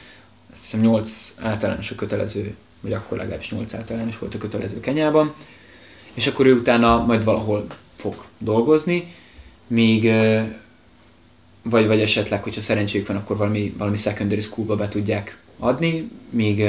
azt 0.51 0.63
hiszem 0.63 0.79
8 0.79 1.33
általános 1.41 1.91
a 1.91 1.95
kötelező, 1.95 2.55
vagy 2.81 2.93
akkor 2.93 3.17
legalábbis 3.17 3.51
8 3.51 3.73
általános 3.73 4.17
volt 4.17 4.35
a 4.35 4.37
kötelező 4.37 4.79
Kenyában, 4.79 5.33
és 6.13 6.27
akkor 6.27 6.45
ő 6.45 6.53
utána 6.53 7.05
majd 7.05 7.23
valahol 7.23 7.67
fog 7.95 8.25
dolgozni, 8.37 9.13
míg 9.67 10.11
vagy, 11.63 11.87
vagy 11.87 12.01
esetleg, 12.01 12.43
hogyha 12.43 12.61
szerencséjük 12.61 13.07
van, 13.07 13.17
akkor 13.17 13.37
valami, 13.37 13.73
valami 13.77 13.97
secondary 13.97 14.41
schoolba 14.41 14.75
be 14.75 14.87
tudják 14.87 15.37
adni, 15.59 16.09
míg 16.29 16.63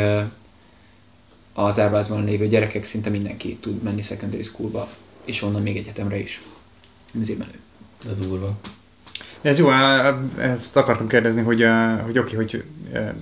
az 1.54 1.78
árvázban 1.78 2.24
lévő 2.24 2.48
gyerekek 2.48 2.84
szinte 2.84 3.10
mindenki 3.10 3.56
tud 3.56 3.82
menni 3.82 4.02
secondary 4.02 4.42
schoolba, 4.42 4.88
és 5.24 5.42
onnan 5.42 5.62
még 5.62 5.76
egyetemre 5.76 6.18
is. 6.18 6.42
Ez 7.20 7.28
menő. 7.28 7.58
De 8.04 8.26
durva. 8.26 8.56
De 9.40 9.48
ez 9.48 9.58
jó, 9.58 9.70
ezt 10.38 10.76
akartam 10.76 11.08
kérdezni, 11.08 11.42
hogy, 11.42 11.66
hogy 12.04 12.18
oké, 12.18 12.36
hogy 12.36 12.64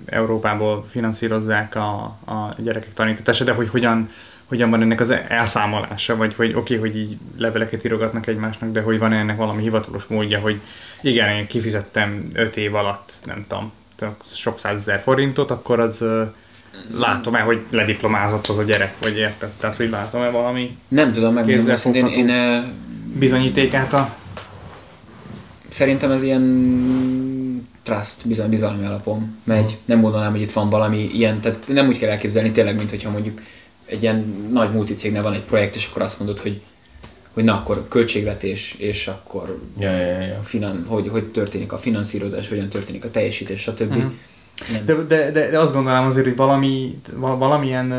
Európából 0.04 0.86
finanszírozzák 0.90 1.74
a, 1.74 2.02
a 2.24 2.54
gyerekek 2.58 2.92
tanítatása, 2.92 3.44
de 3.44 3.52
hogy 3.52 3.68
hogyan, 3.68 4.10
hogyan 4.44 4.70
van 4.70 4.82
ennek 4.82 5.00
az 5.00 5.10
elszámolása, 5.10 6.16
vagy 6.16 6.34
hogy 6.34 6.54
oké, 6.54 6.76
hogy 6.76 6.96
így 6.96 7.16
leveleket 7.36 7.84
írogatnak 7.84 8.26
egymásnak, 8.26 8.72
de 8.72 8.80
hogy 8.80 8.98
van 8.98 9.12
ennek 9.12 9.36
valami 9.36 9.62
hivatalos 9.62 10.04
módja, 10.04 10.40
hogy 10.40 10.60
igen, 11.00 11.36
én 11.36 11.46
kifizettem 11.46 12.30
5 12.32 12.56
év 12.56 12.74
alatt, 12.74 13.12
nem 13.24 13.44
tudom, 13.48 13.72
sok 14.32 14.58
százezer 14.58 15.00
forintot, 15.00 15.50
akkor 15.50 15.80
az 15.80 16.04
látom-e, 16.94 17.40
hogy 17.40 17.60
lediplomázott 17.70 18.46
az 18.46 18.58
a 18.58 18.62
gyerek, 18.62 18.94
vagy 19.00 19.16
érted? 19.16 19.48
Tehát, 19.48 19.76
hogy 19.76 19.90
látom-e 19.90 20.30
valami 20.30 20.76
Nem 20.88 21.12
tudom, 21.12 21.34
megmondom 21.34 21.68
őszintén, 21.68 22.06
én, 22.06 22.28
én 22.28 22.64
bizonyítékát 23.18 23.92
a... 23.92 24.14
szerintem 25.68 26.10
ez 26.10 26.22
ilyen 26.22 26.42
trust, 27.82 28.28
bizony, 28.28 28.48
bizalmi 28.48 28.86
alapon 28.86 29.36
megy. 29.44 29.78
Nem 29.84 30.00
gondolnám, 30.00 30.30
hogy 30.30 30.40
itt 30.40 30.52
van 30.52 30.70
valami 30.70 31.10
ilyen, 31.12 31.40
tehát 31.40 31.68
nem 31.68 31.88
úgy 31.88 31.98
kell 31.98 32.10
elképzelni 32.10 32.50
tényleg, 32.50 32.76
mint 32.76 32.90
hogyha 32.90 33.10
mondjuk 33.10 33.40
egy 33.84 34.02
ilyen 34.02 34.48
nagy 34.52 34.72
multicégnél 34.72 35.22
van 35.22 35.32
egy 35.32 35.44
projekt, 35.44 35.76
és 35.76 35.88
akkor 35.90 36.02
azt 36.02 36.18
mondod, 36.18 36.38
hogy 36.38 36.60
hogy 37.32 37.44
na 37.44 37.54
akkor 37.54 37.88
költségvetés, 37.88 38.74
és 38.78 39.06
akkor 39.06 39.60
Ja, 39.78 39.90
ja, 39.90 40.20
ja, 40.20 40.38
finan, 40.42 40.84
hogy, 40.86 41.08
hogy 41.08 41.24
történik 41.24 41.72
a 41.72 41.78
finanszírozás, 41.78 42.48
hogyan 42.48 42.68
történik 42.68 43.04
a 43.04 43.10
teljesítés, 43.10 43.60
stb. 43.60 43.92
Mhm. 43.92 44.06
De, 44.84 44.94
de, 44.94 45.30
de, 45.30 45.50
de 45.50 45.58
azt 45.58 45.72
gondolom 45.72 46.06
azért, 46.06 46.26
hogy 46.26 46.36
valami, 46.36 47.00
val- 47.14 47.38
valamilyen 47.38 47.94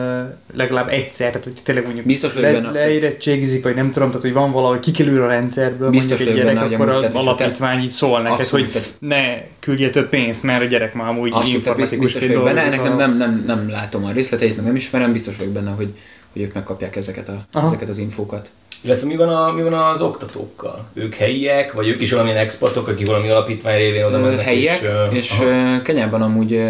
legalább 0.56 0.88
egyszer, 0.88 1.28
tehát 1.28 1.44
hogy 1.44 1.54
tényleg 1.64 1.84
mondjuk 1.84 2.06
Biztos 2.06 2.36
le, 2.36 2.52
benne. 2.52 2.72
leérettségizik, 2.72 3.64
vagy 3.64 3.76
nem 3.76 3.92
tudom, 3.92 4.08
tehát 4.08 4.22
hogy 4.24 4.34
van 4.34 4.52
valahogy 4.52 4.80
kikerül 4.80 5.24
a 5.24 5.28
rendszerből 5.28 5.90
Biztos 5.90 6.18
mondjuk 6.20 6.30
egy 6.30 6.44
gyerek, 6.54 6.70
benne, 6.70 6.76
akkor 6.76 6.90
az 6.90 7.16
alapítvány 7.16 7.84
így 7.84 7.92
szól 7.92 8.22
neked, 8.22 8.46
hogy 8.48 8.72
tehát- 8.72 8.92
ne 9.00 9.42
küldje 9.60 9.90
több 9.90 10.10
pénzt, 10.10 10.44
mert 10.44 10.62
a 10.62 10.66
gyerek 10.66 10.94
már 10.94 11.08
amúgy 11.08 11.32
Abszolút, 11.34 11.64
tehát 11.64 11.80
biztos, 11.80 12.28
benne, 12.28 12.62
ennek 12.66 12.84
nem, 12.84 12.96
nem, 12.96 13.18
nem, 13.18 13.44
nem 13.48 13.70
látom 13.70 14.06
a 14.06 14.12
részleteit, 14.12 14.64
nem 14.64 14.76
ismerem, 14.76 15.12
biztos 15.12 15.38
vagyok 15.38 15.54
benne, 15.54 15.72
hogy, 15.72 15.94
hogy 16.34 16.42
ők 16.42 16.54
megkapják 16.54 16.96
ezeket, 16.96 17.30
a, 17.30 17.46
Aha. 17.52 17.68
ezeket 17.68 17.90
az 17.90 17.98
infókat. 17.98 18.52
Illetve 18.84 19.08
mi 19.08 19.16
van, 19.16 19.30
a, 19.30 19.52
mi 19.52 19.62
van 19.62 19.74
az 19.74 20.02
oktatókkal? 20.02 20.86
Ők 20.94 21.16
helyiek, 21.16 21.74
vagy 21.74 21.88
ők 21.88 22.02
is 22.02 22.12
valamilyen 22.12 22.38
exportok, 22.38 22.88
akik 22.88 23.08
valami 23.08 23.30
alapítvány 23.30 23.78
révén 23.78 24.04
oda 24.04 24.20
mennek? 24.20 24.42
helyiek, 24.42 24.82
és, 25.12 25.18
és, 25.18 25.32
aha. 25.32 25.82
Kenyában 25.82 26.22
amúgy, 26.22 26.62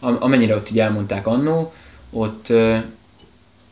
amennyire 0.00 0.54
ott 0.54 0.70
így 0.70 0.80
elmondták 0.80 1.26
annó, 1.26 1.72
ott 2.10 2.52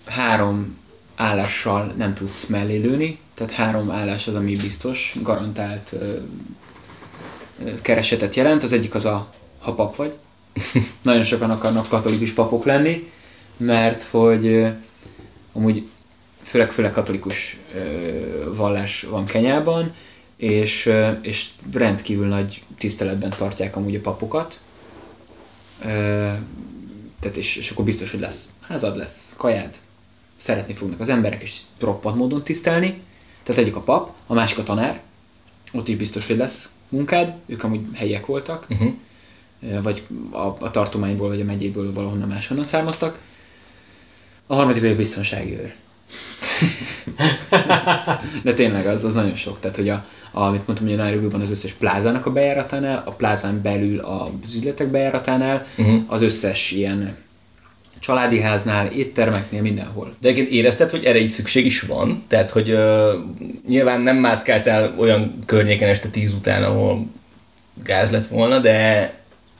három 0.06 0.78
állással 1.16 1.92
nem 1.96 2.12
tudsz 2.12 2.46
mellé 2.46 2.76
lőni, 2.76 3.18
tehát 3.34 3.52
három 3.52 3.90
állás 3.90 4.28
az, 4.28 4.34
ami 4.34 4.56
biztos, 4.56 5.14
garantált 5.22 5.94
keresetet 7.82 8.34
jelent. 8.34 8.62
Az 8.62 8.72
egyik 8.72 8.94
az 8.94 9.04
a, 9.04 9.32
ha 9.60 9.74
pap 9.74 9.96
vagy. 9.96 10.12
Nagyon 11.02 11.24
sokan 11.24 11.50
akarnak 11.50 11.88
katolikus 11.88 12.30
papok 12.30 12.64
lenni, 12.64 13.10
mert 13.56 14.02
hogy 14.10 14.66
amúgy 15.52 15.88
főleg, 16.42 16.70
főleg 16.70 16.92
katolikus 16.92 17.58
vallás 18.54 19.02
van 19.02 19.24
Kenyában, 19.24 19.94
és, 20.36 20.92
és 21.20 21.48
rendkívül 21.72 22.26
nagy 22.26 22.62
tiszteletben 22.78 23.30
tartják 23.30 23.76
amúgy 23.76 23.94
a 23.94 24.00
papokat. 24.00 24.60
Tehát 27.20 27.36
és, 27.36 27.56
és 27.56 27.70
akkor 27.70 27.84
biztos, 27.84 28.10
hogy 28.10 28.20
lesz 28.20 28.48
házad, 28.60 28.96
lesz 28.96 29.26
kajád, 29.36 29.78
szeretni 30.36 30.74
fognak 30.74 31.00
az 31.00 31.08
emberek, 31.08 31.42
és 31.42 31.58
roppant 31.80 32.16
módon 32.16 32.42
tisztelni. 32.42 33.02
Tehát 33.42 33.60
egyik 33.60 33.76
a 33.76 33.80
pap, 33.80 34.12
a 34.26 34.34
másik 34.34 34.58
a 34.58 34.62
tanár, 34.62 35.00
ott 35.72 35.88
is 35.88 35.96
biztos, 35.96 36.26
hogy 36.26 36.36
lesz 36.36 36.70
munkád, 36.88 37.34
ők 37.46 37.64
amúgy 37.64 37.80
helyiek 37.92 38.26
voltak, 38.26 38.66
Uh-huh. 38.68 39.82
Vagy 39.82 40.02
a, 40.30 40.38
a 40.38 40.70
tartományból, 40.70 41.28
vagy 41.28 41.40
a 41.40 41.44
megyéből 41.44 41.92
valahonnan 41.92 42.28
máshonnan 42.28 42.64
származtak. 42.64 43.18
A 44.46 44.54
harmadik 44.54 44.84
a 44.84 44.96
biztonsági 44.96 45.52
őr. 45.52 45.74
De 48.42 48.54
tényleg 48.54 48.86
az, 48.86 49.04
az 49.04 49.14
nagyon 49.14 49.34
sok. 49.34 49.60
Tehát, 49.60 49.76
hogy 49.76 49.88
a, 49.88 50.04
amit 50.30 50.66
mondtam, 50.66 50.88
hogy 50.88 50.98
a 50.98 51.02
Nairobi-ban 51.02 51.40
az 51.40 51.50
összes 51.50 51.72
plázának 51.72 52.26
a 52.26 52.32
bejáratánál, 52.32 53.02
a 53.06 53.10
plázán 53.10 53.62
belül 53.62 53.98
az 53.98 54.54
üzletek 54.54 54.88
bejáratánál, 54.88 55.66
Uh-huh. 55.76 56.02
az 56.06 56.22
összes 56.22 56.70
ilyen 56.70 57.16
családi 58.00 58.40
háznál, 58.40 58.86
éttermeknél, 58.86 59.62
mindenhol. 59.62 60.14
De 60.20 60.28
egyébként 60.28 60.54
érezted, 60.54 60.90
hogy 60.90 61.04
erre 61.04 61.18
így 61.18 61.28
szükség 61.28 61.66
is 61.66 61.80
van? 61.80 62.22
Tehát, 62.28 62.50
hogy 62.50 62.72
uh, 62.72 63.12
nyilván 63.68 64.00
nem 64.00 64.16
mászkáltál 64.16 64.94
olyan 64.98 65.38
környéken 65.46 65.88
este 65.88 66.08
tíz 66.08 66.34
után, 66.34 66.62
ahol 66.62 67.06
gáz 67.84 68.10
lett 68.10 68.26
volna, 68.26 68.58
de 68.58 69.12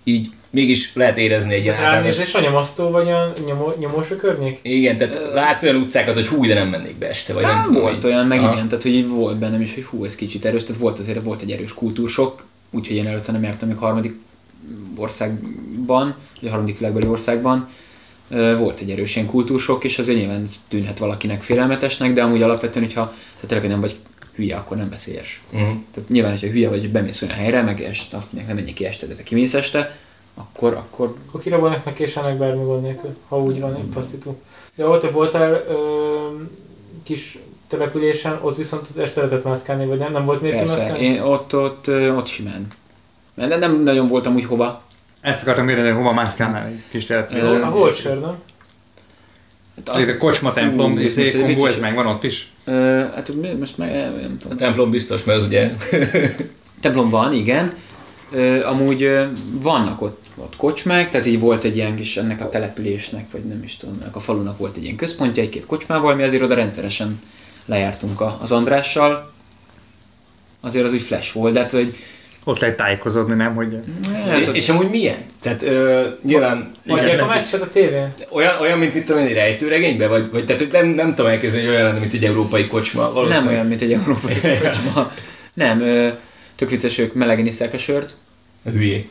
így 0.04 0.30
mégis 0.52 0.90
lehet 0.94 1.18
érezni 1.18 1.54
egy 1.54 1.68
általános... 1.68 2.16
Ránézés 2.16 2.34
a 2.34 2.40
nyomasztó 2.40 2.90
vagy 2.90 3.10
a 3.10 3.32
nyomó, 3.46 3.74
nyomós 3.78 4.10
a 4.10 4.16
környék? 4.16 4.58
Igen, 4.62 4.96
tehát 4.96 5.18
látsz 5.34 5.62
olyan 5.62 5.76
utcákat, 5.76 6.14
hogy 6.14 6.26
hú, 6.26 6.46
de 6.46 6.54
nem 6.54 6.68
mennék 6.68 6.96
be 6.96 7.08
este, 7.08 7.32
vagy 7.32 7.42
nem, 7.42 7.54
Nem, 7.54 7.62
tudom. 7.62 7.80
volt 7.82 7.94
hogy- 7.94 8.06
olyan, 8.12 8.26
meg 8.26 8.38
Aha. 8.38 8.52
igen, 8.52 8.68
tehát 8.68 8.82
hogy 8.82 9.08
volt 9.08 9.36
bennem 9.38 9.60
is, 9.60 9.74
hogy 9.74 9.84
hú, 9.84 10.04
ez 10.04 10.14
kicsit 10.14 10.44
erős, 10.44 10.62
tehát 10.64 10.80
volt 10.80 10.98
azért, 10.98 11.22
volt 11.24 11.42
egy 11.42 11.50
erős 11.50 11.74
kultúrsok, 11.74 12.44
úgyhogy 12.70 12.96
én 12.96 13.06
előtte 13.06 13.32
nem 13.32 13.42
jártam 13.42 13.68
még 13.68 13.76
harmadik 13.76 14.14
országban, 14.96 16.14
vagy 16.40 16.48
a 16.48 16.52
harmadik 16.52 16.78
világbeli 16.78 17.06
országban, 17.06 17.68
volt 18.58 18.80
egy 18.80 18.90
erős 18.90 19.14
ilyen 19.16 19.28
kultúrsok, 19.28 19.84
és 19.84 19.98
azért 19.98 20.18
nyilván 20.18 20.42
ez 20.42 20.64
tűnhet 20.68 20.98
valakinek 20.98 21.42
félelmetesnek, 21.42 22.12
de 22.12 22.22
amúgy 22.22 22.42
alapvetően, 22.42 22.84
hogyha 22.84 23.04
tehát 23.34 23.46
tényleg 23.46 23.68
nem 23.68 23.80
vagy 23.80 23.96
hülye, 24.34 24.56
akkor 24.56 24.76
nem 24.76 24.90
veszélyes. 24.90 25.42
Mhm. 25.50 25.62
Tehát 25.94 26.08
nyilván, 26.08 26.30
hogyha 26.30 26.46
hülye 26.46 26.68
vagy, 26.68 26.82
és 26.82 26.88
bemész 26.88 27.22
olyan 27.22 27.34
helyre, 27.34 27.62
meg 27.62 27.80
est, 27.82 28.14
azt 28.14 28.24
mondják, 28.32 28.46
nem 28.46 28.56
menjél 28.56 28.74
ki 28.74 28.86
este, 28.86 29.06
de 29.06 29.14
te 29.14 29.22
kimész 29.22 29.54
este, 29.54 29.96
akkor, 30.34 30.72
akkor 30.74 31.14
Akkor 31.28 31.40
kirabolnak 31.40 31.84
meg 31.84 31.94
késelnek 31.94 32.36
bármi 32.36 32.64
gond 32.64 32.82
nélkül, 32.82 33.16
ha 33.28 33.42
úgy 33.42 33.60
van 33.60 33.74
egy 33.74 33.82
passzító. 33.94 34.40
De 34.74 34.86
ott 34.86 35.10
voltál 35.10 35.64
ö, 35.68 35.74
kis 37.02 37.38
településen, 37.68 38.38
ott 38.42 38.56
viszont 38.56 38.86
az 38.90 38.98
este 38.98 39.20
lehetett 39.20 39.44
mászkálni, 39.44 39.86
vagy 39.86 39.98
nem? 39.98 40.12
Nem 40.12 40.24
volt 40.24 40.40
miért 40.40 40.56
persze, 40.56 40.96
én 40.96 41.20
ott, 41.20 41.56
ott, 41.56 41.88
ott 41.88 42.26
simán. 42.26 42.66
Mert 43.34 43.58
nem- 43.58 43.82
nagyon 43.82 44.06
voltam 44.06 44.34
úgy 44.34 44.44
hova. 44.44 44.82
Ezt 45.20 45.42
akartam 45.42 45.66
kérdezni, 45.66 45.90
hogy 45.90 46.00
hova 46.02 46.12
mászkálnál 46.14 46.66
egy 46.66 46.82
kis 46.90 47.04
településen. 47.06 47.62
A 47.62 47.70
volt 47.70 47.96
sör, 47.96 48.20
nem? 48.20 48.34
Hát 49.76 49.96
Az 49.96 50.04
a 50.04 50.16
kocsma 50.16 50.52
templom, 50.52 50.98
és 50.98 51.36
volt 51.56 51.80
meg, 51.80 51.94
van 51.94 52.06
ott 52.06 52.24
is. 52.24 52.52
Ö, 52.64 52.72
hát 53.14 53.34
mi- 53.40 53.52
most 53.52 53.78
meg 53.78 53.90
nem 53.92 54.36
A 54.38 54.42
tudom. 54.42 54.56
templom 54.56 54.90
biztos, 54.90 55.24
mert 55.24 55.38
az 55.38 55.46
ugye... 55.46 55.70
Templom 56.80 57.08
van, 57.10 57.32
igen. 57.32 57.74
Ö, 58.32 58.64
amúgy 58.64 59.02
ö, 59.02 59.24
vannak 59.50 60.02
ott, 60.02 60.21
ott 60.36 60.56
kocsmák, 60.56 61.08
tehát 61.08 61.26
így 61.26 61.40
volt 61.40 61.64
egy 61.64 61.76
ilyen 61.76 61.96
kis 61.96 62.16
ennek 62.16 62.40
a 62.40 62.48
településnek, 62.48 63.30
vagy 63.30 63.44
nem 63.44 63.62
is 63.62 63.76
tudom, 63.76 63.98
ennek 64.02 64.16
a 64.16 64.20
falunak 64.20 64.58
volt 64.58 64.76
egy 64.76 64.82
ilyen 64.84 64.96
központja, 64.96 65.42
egy-két 65.42 65.66
kocsmával, 65.66 66.14
mi 66.14 66.22
azért 66.22 66.42
oda 66.42 66.54
rendszeresen 66.54 67.20
lejártunk 67.66 68.20
a, 68.20 68.36
az 68.40 68.52
Andrással. 68.52 69.32
Azért 70.60 70.84
az 70.84 70.92
úgy 70.92 71.02
flash 71.02 71.34
volt, 71.34 71.52
de 71.52 71.60
hát, 71.60 71.70
hogy 71.70 71.94
Ott 72.44 72.58
lehet 72.58 72.76
tájékozódni, 72.76 73.34
nem? 73.34 73.54
Hogy 73.54 73.78
hát, 74.24 74.46
és 74.46 74.68
amúgy 74.68 74.90
milyen? 74.90 75.16
Tehát 75.42 75.62
ö, 75.62 76.08
nyilván 76.22 76.72
Adják 76.86 77.12
a 77.12 77.16
nem- 77.16 77.28
meccset 77.28 77.60
a 77.62 77.68
tévén? 77.68 78.12
olyan, 78.30 78.60
olyan, 78.60 78.78
mint 78.78 78.94
mit 78.94 79.04
tudom 79.04 79.20
én, 79.20 79.26
egy 79.26 79.34
rejtőregényben, 79.34 80.08
vagy, 80.08 80.30
vagy 80.32 80.44
tehát 80.44 80.72
nem, 80.72 80.86
nem 80.86 81.14
tudom 81.14 81.30
elképzelni, 81.30 81.66
hogy 81.66 81.74
olyan 81.74 81.86
lenne, 81.86 81.98
mint 81.98 82.12
egy 82.12 82.24
európai 82.24 82.66
kocsma. 82.66 83.02
nem 83.02 83.12
Valószínűleg. 83.12 83.52
olyan, 83.54 83.66
mint 83.66 83.80
egy 83.80 83.92
európai 83.92 84.34
kocsma. 84.62 85.12
Nem, 85.54 85.80
ö, 85.80 86.08
tök 86.56 86.70
vicces, 86.70 86.98
ők 86.98 87.14
melegen 87.14 87.46
iszák 87.46 87.72
a 87.72 87.78
sört, 87.78 88.16
hülyék. 88.72 89.08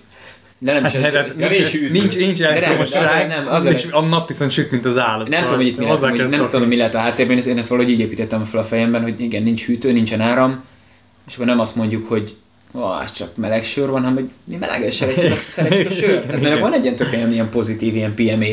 De 0.64 0.74
nem 0.74 0.84
Hát, 0.84 0.94
is, 0.94 1.00
hát, 1.00 1.36
nincs, 1.36 1.50
nincs 1.58 1.72
hűtő. 1.72 1.92
nincs, 1.92 2.18
nincs 2.18 2.40
nem, 2.40 2.50
elektromosság, 2.50 3.28
nem, 3.28 3.48
az 3.48 3.66
és 3.66 3.88
a 3.92 4.02
nap 4.02 4.28
viszont 4.28 4.52
süt, 4.52 4.72
mint 4.72 4.86
az 4.86 4.98
állat. 4.98 5.28
Nem 5.28 5.40
Szóval 5.40 5.44
tudom, 5.44 5.58
hogy 5.58 5.68
itt 5.68 5.78
mi 5.78 5.84
lesz, 5.84 5.94
hozzá 5.94 6.10
hogy 6.10 6.30
nem 6.30 6.50
tudom, 6.50 6.68
mi 6.68 6.76
lehet 6.76 6.96
a 6.96 7.00
háttérben, 7.00 7.38
én 7.38 7.58
ezt 7.58 7.70
valahogy 7.70 7.92
így 7.92 8.00
építettem 8.00 8.44
fel 8.44 8.60
a 8.60 8.64
fejemben, 8.64 9.02
hogy 9.02 9.22
igen, 9.22 9.44
nincs 9.44 9.66
hűtő, 9.66 9.92
nincsen 9.92 10.22
áram, 10.22 10.64
és 11.28 11.34
akkor 11.34 11.46
nem 11.46 11.60
azt 11.60 11.76
mondjuk, 11.76 12.08
hogy 12.08 12.36
ó, 12.74 12.84
az 12.84 13.12
csak 13.12 13.36
meleg 13.36 13.64
sör 13.64 13.90
van, 13.90 14.02
hanem 14.02 14.16
hogy 14.16 14.30
mi 14.44 14.56
melegen 14.56 14.92
szeretjük, 14.92 15.32
azt 15.32 15.50
szeretjük 15.50 15.88
a 15.90 15.92
sört. 15.94 16.26
Tehát 16.26 16.42
mert 16.42 16.60
van 16.60 16.74
egy 16.74 16.84
ilyen 16.84 16.96
tök 16.96 17.12
ilyen 17.32 17.50
pozitív, 17.50 17.96
ilyen 17.96 18.14
PMA 18.14 18.46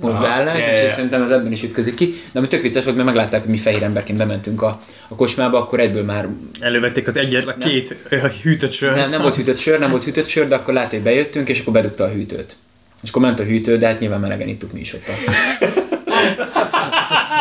hozzáállás, 0.00 0.58
ja, 0.58 0.64
úgyhogy 0.64 0.88
ja. 0.88 0.94
szerintem 0.94 1.22
ez 1.22 1.30
ebben 1.30 1.52
is 1.52 1.62
ütközik 1.62 1.94
ki. 1.94 2.14
De 2.32 2.38
ami 2.38 2.48
tök 2.48 2.62
vicces 2.62 2.84
volt, 2.84 2.96
mert 2.96 3.08
meglátták, 3.08 3.40
hogy 3.40 3.50
mi 3.50 3.56
fehér 3.56 3.82
emberként 3.82 4.18
bementünk 4.18 4.62
a, 4.62 4.80
a 5.08 5.14
kocsmába, 5.14 5.58
akkor 5.58 5.80
egyből 5.80 6.04
már 6.04 6.28
Elővették 6.60 7.06
az 7.06 7.16
egyetlen 7.16 7.56
Nem. 7.58 7.68
két 7.68 7.96
ö, 8.08 8.16
hűtött 8.42 8.72
sört. 8.72 8.96
nem, 8.96 9.10
nem 9.10 9.22
volt 9.22 9.36
hűtött 9.36 9.58
sör, 9.58 9.78
nem 9.78 9.90
volt 9.90 10.04
hűtött 10.04 10.26
sör, 10.26 10.48
de 10.48 10.54
akkor 10.54 10.74
látta, 10.74 10.94
hogy 10.94 11.04
bejöttünk, 11.04 11.48
és 11.48 11.60
akkor 11.60 11.72
bedugta 11.72 12.04
a 12.04 12.08
hűtőt. 12.08 12.56
És 13.02 13.10
akkor 13.10 13.22
ment 13.22 13.40
a 13.40 13.44
hűtő, 13.44 13.78
de 13.78 13.86
hát 13.86 14.00
nyilván 14.00 14.20
melegen 14.20 14.48
ittuk 14.48 14.72
mi 14.72 14.80
is 14.80 14.94
ott. 14.94 15.02
A... 15.06 15.12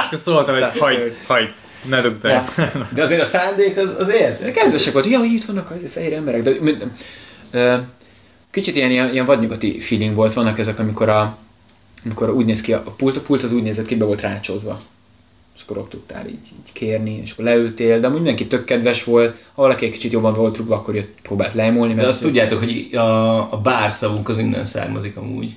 És 0.01 0.05
akkor 0.05 0.17
szóltam, 0.17 0.53
hogy 0.55 0.79
hagyd, 0.79 1.15
hagyd, 1.27 1.53
ne 1.89 2.01
dugd 2.01 2.25
el. 2.25 2.45
De 2.93 3.01
azért 3.01 3.21
a 3.21 3.25
szándék 3.25 3.77
az, 3.77 3.95
az. 3.99 4.07
De 4.07 4.51
kedvesek 4.51 4.93
volt, 4.93 5.05
hogy 5.05 5.13
jaj, 5.13 5.27
itt 5.27 5.43
vannak 5.43 5.69
a 5.69 5.75
fehér 5.89 6.13
emberek. 6.13 6.41
De, 6.41 6.51
mint- 6.59 6.85
ö, 7.51 7.75
kicsit 8.51 8.75
ilyen, 8.75 8.91
ilyen, 8.91 9.11
ilyen 9.11 9.25
vadnyugati 9.25 9.79
feeling 9.79 10.15
volt, 10.15 10.33
vannak 10.33 10.59
ezek, 10.59 10.79
amikor, 10.79 11.09
a, 11.09 11.37
amikor 12.03 12.29
úgy 12.29 12.45
néz 12.45 12.61
ki 12.61 12.73
a, 12.73 12.83
pult, 12.97 13.17
a 13.17 13.21
pult 13.21 13.43
az 13.43 13.51
úgy 13.51 13.63
nézett 13.63 13.85
ki, 13.85 13.95
be 13.95 14.05
volt 14.05 14.21
rácsozva. 14.21 14.79
És 15.55 15.61
akkor 15.61 15.77
ott 15.77 15.89
tudtál 15.89 16.27
így, 16.27 16.33
így 16.33 16.71
kérni, 16.73 17.19
és 17.23 17.31
akkor 17.31 17.45
leültél, 17.45 17.99
de 17.99 18.05
amúgy 18.05 18.17
mindenki 18.17 18.47
tök 18.47 18.63
kedves 18.63 19.03
volt, 19.03 19.45
ha 19.53 19.61
valaki 19.61 19.85
egy 19.85 19.91
kicsit 19.91 20.11
jobban 20.11 20.33
volt 20.33 20.57
rúgva, 20.57 20.75
akkor 20.75 20.95
jött, 20.95 21.17
próbált 21.21 21.53
lejmolni. 21.53 21.93
De 21.93 22.07
azt 22.07 22.21
tudjátok, 22.21 22.59
hogy 22.59 22.89
a, 22.95 23.37
a 23.53 23.59
bárszavunk 23.63 24.29
az 24.29 24.37
innen 24.37 24.63
származik 24.63 25.17
amúgy. 25.17 25.55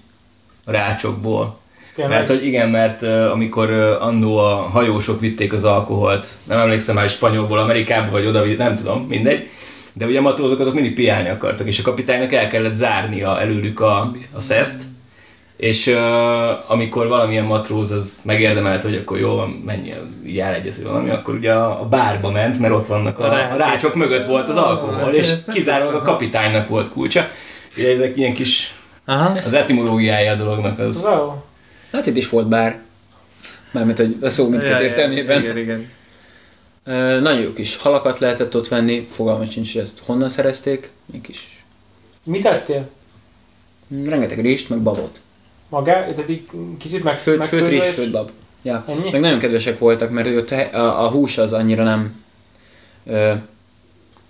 A 0.65 0.71
rácsokból. 0.71 1.59
Tényleg? 1.95 2.17
Mert 2.17 2.29
hogy 2.29 2.47
igen, 2.47 2.71
mert 2.71 3.03
uh, 3.03 3.31
amikor 3.33 3.71
uh, 3.71 4.07
annó 4.07 4.37
a 4.37 4.55
hajósok 4.55 5.21
vitték 5.21 5.53
az 5.53 5.65
alkoholt, 5.65 6.27
nem 6.45 6.59
emlékszem 6.59 6.95
már, 6.95 7.05
hogy 7.05 7.13
spanyolból 7.13 7.59
Amerikába, 7.59 8.11
vagy 8.11 8.27
oda, 8.27 8.45
nem 8.45 8.77
tudom, 8.77 9.07
mindegy, 9.09 9.49
de 9.93 10.07
ugye 10.07 10.19
a 10.19 10.23
matrózok 10.23 10.61
azok 10.61 10.75
mindig 10.75 10.95
piálni 10.95 11.29
akartak, 11.29 11.67
és 11.67 11.79
a 11.79 11.83
kapitánynak 11.83 12.33
el 12.33 12.49
kellett 12.49 12.75
zárnia 12.75 13.41
előlük 13.41 13.81
a, 13.81 14.13
a 14.33 14.41
szeszt, 14.41 14.83
és 15.57 15.87
uh, 15.87 16.71
amikor 16.71 17.09
valamilyen 17.09 17.45
matróz 17.45 17.91
az 17.91 18.21
megérdemelte, 18.25 18.89
hogy 18.89 18.97
akkor 18.97 19.19
jó, 19.19 19.45
menjél, 19.65 20.09
így 20.27 20.39
elegyez, 20.39 20.75
hogy 20.75 20.85
valami, 20.85 21.11
akkor 21.11 21.35
ugye 21.35 21.53
a, 21.53 21.81
a 21.81 21.85
bárba 21.85 22.31
ment, 22.31 22.59
mert 22.59 22.75
ott 22.75 22.87
vannak 22.87 23.19
a, 23.19 23.25
a 23.33 23.57
rácsok 23.57 23.95
mögött 23.95 24.27
volt 24.27 24.49
az 24.49 24.57
alkohol, 24.57 25.13
és 25.13 25.33
kizárólag 25.53 25.95
a 25.95 26.03
kapitánynak 26.03 26.69
volt 26.69 26.89
kulcsa. 26.89 27.29
Ugye 27.77 27.95
ezek 27.95 28.17
ilyen 28.17 28.33
kis, 28.33 28.75
Aha. 29.05 29.41
az 29.45 29.53
etimológiája 29.53 30.33
a 30.33 30.37
dolognak 30.37 30.79
az. 30.79 31.05
Wow. 31.05 31.33
Hát 31.93 32.07
itt 32.07 32.17
is 32.17 32.29
volt 32.29 32.49
bár. 32.49 32.79
Mármint, 33.71 33.99
hogy 33.99 34.17
a 34.21 34.31
szó 34.31 34.49
mindkét 34.49 34.71
Ja, 34.71 34.81
értelmében. 34.81 35.43
Igen, 35.43 35.59
igen. 35.59 35.91
Nagyon 37.23 37.41
jó 37.41 37.53
kis 37.53 37.77
halakat 37.77 38.19
lehetett 38.19 38.57
ott 38.57 38.69
venni, 38.69 39.07
fogalmas 39.11 39.51
sincs, 39.51 39.73
hogy 39.73 39.83
ezt 39.83 40.03
honnan 40.05 40.29
szerezték. 40.29 40.91
Még 41.13 41.21
kis 41.21 41.65
Mit 42.25 42.43
tettél? 42.43 42.89
rengeteg 44.05 44.41
rést, 44.41 44.69
meg 44.69 44.79
babot. 44.79 45.21
Magá? 45.77 46.05
Tehát 46.05 46.29
így 46.29 46.49
kicsit 46.79 47.05
meg, 47.05 47.19
Főt, 47.19 47.45
főt 47.45 47.69
rizs, 47.69 47.85
főt 47.95 48.11
bab. 48.11 48.31
Ja. 48.63 48.85
Ennyi? 48.89 49.11
Meg 49.11 49.21
nagyon 49.21 49.39
kedvesek 49.39 49.79
voltak, 49.79 50.11
mert 50.11 50.27
hogy 50.27 50.37
ott 50.37 50.51
a, 50.51 51.05
a, 51.05 51.09
hús 51.09 51.39
az 51.39 51.53
annyira 51.53 51.85
nem... 51.85 52.23
Ö, 53.07 53.33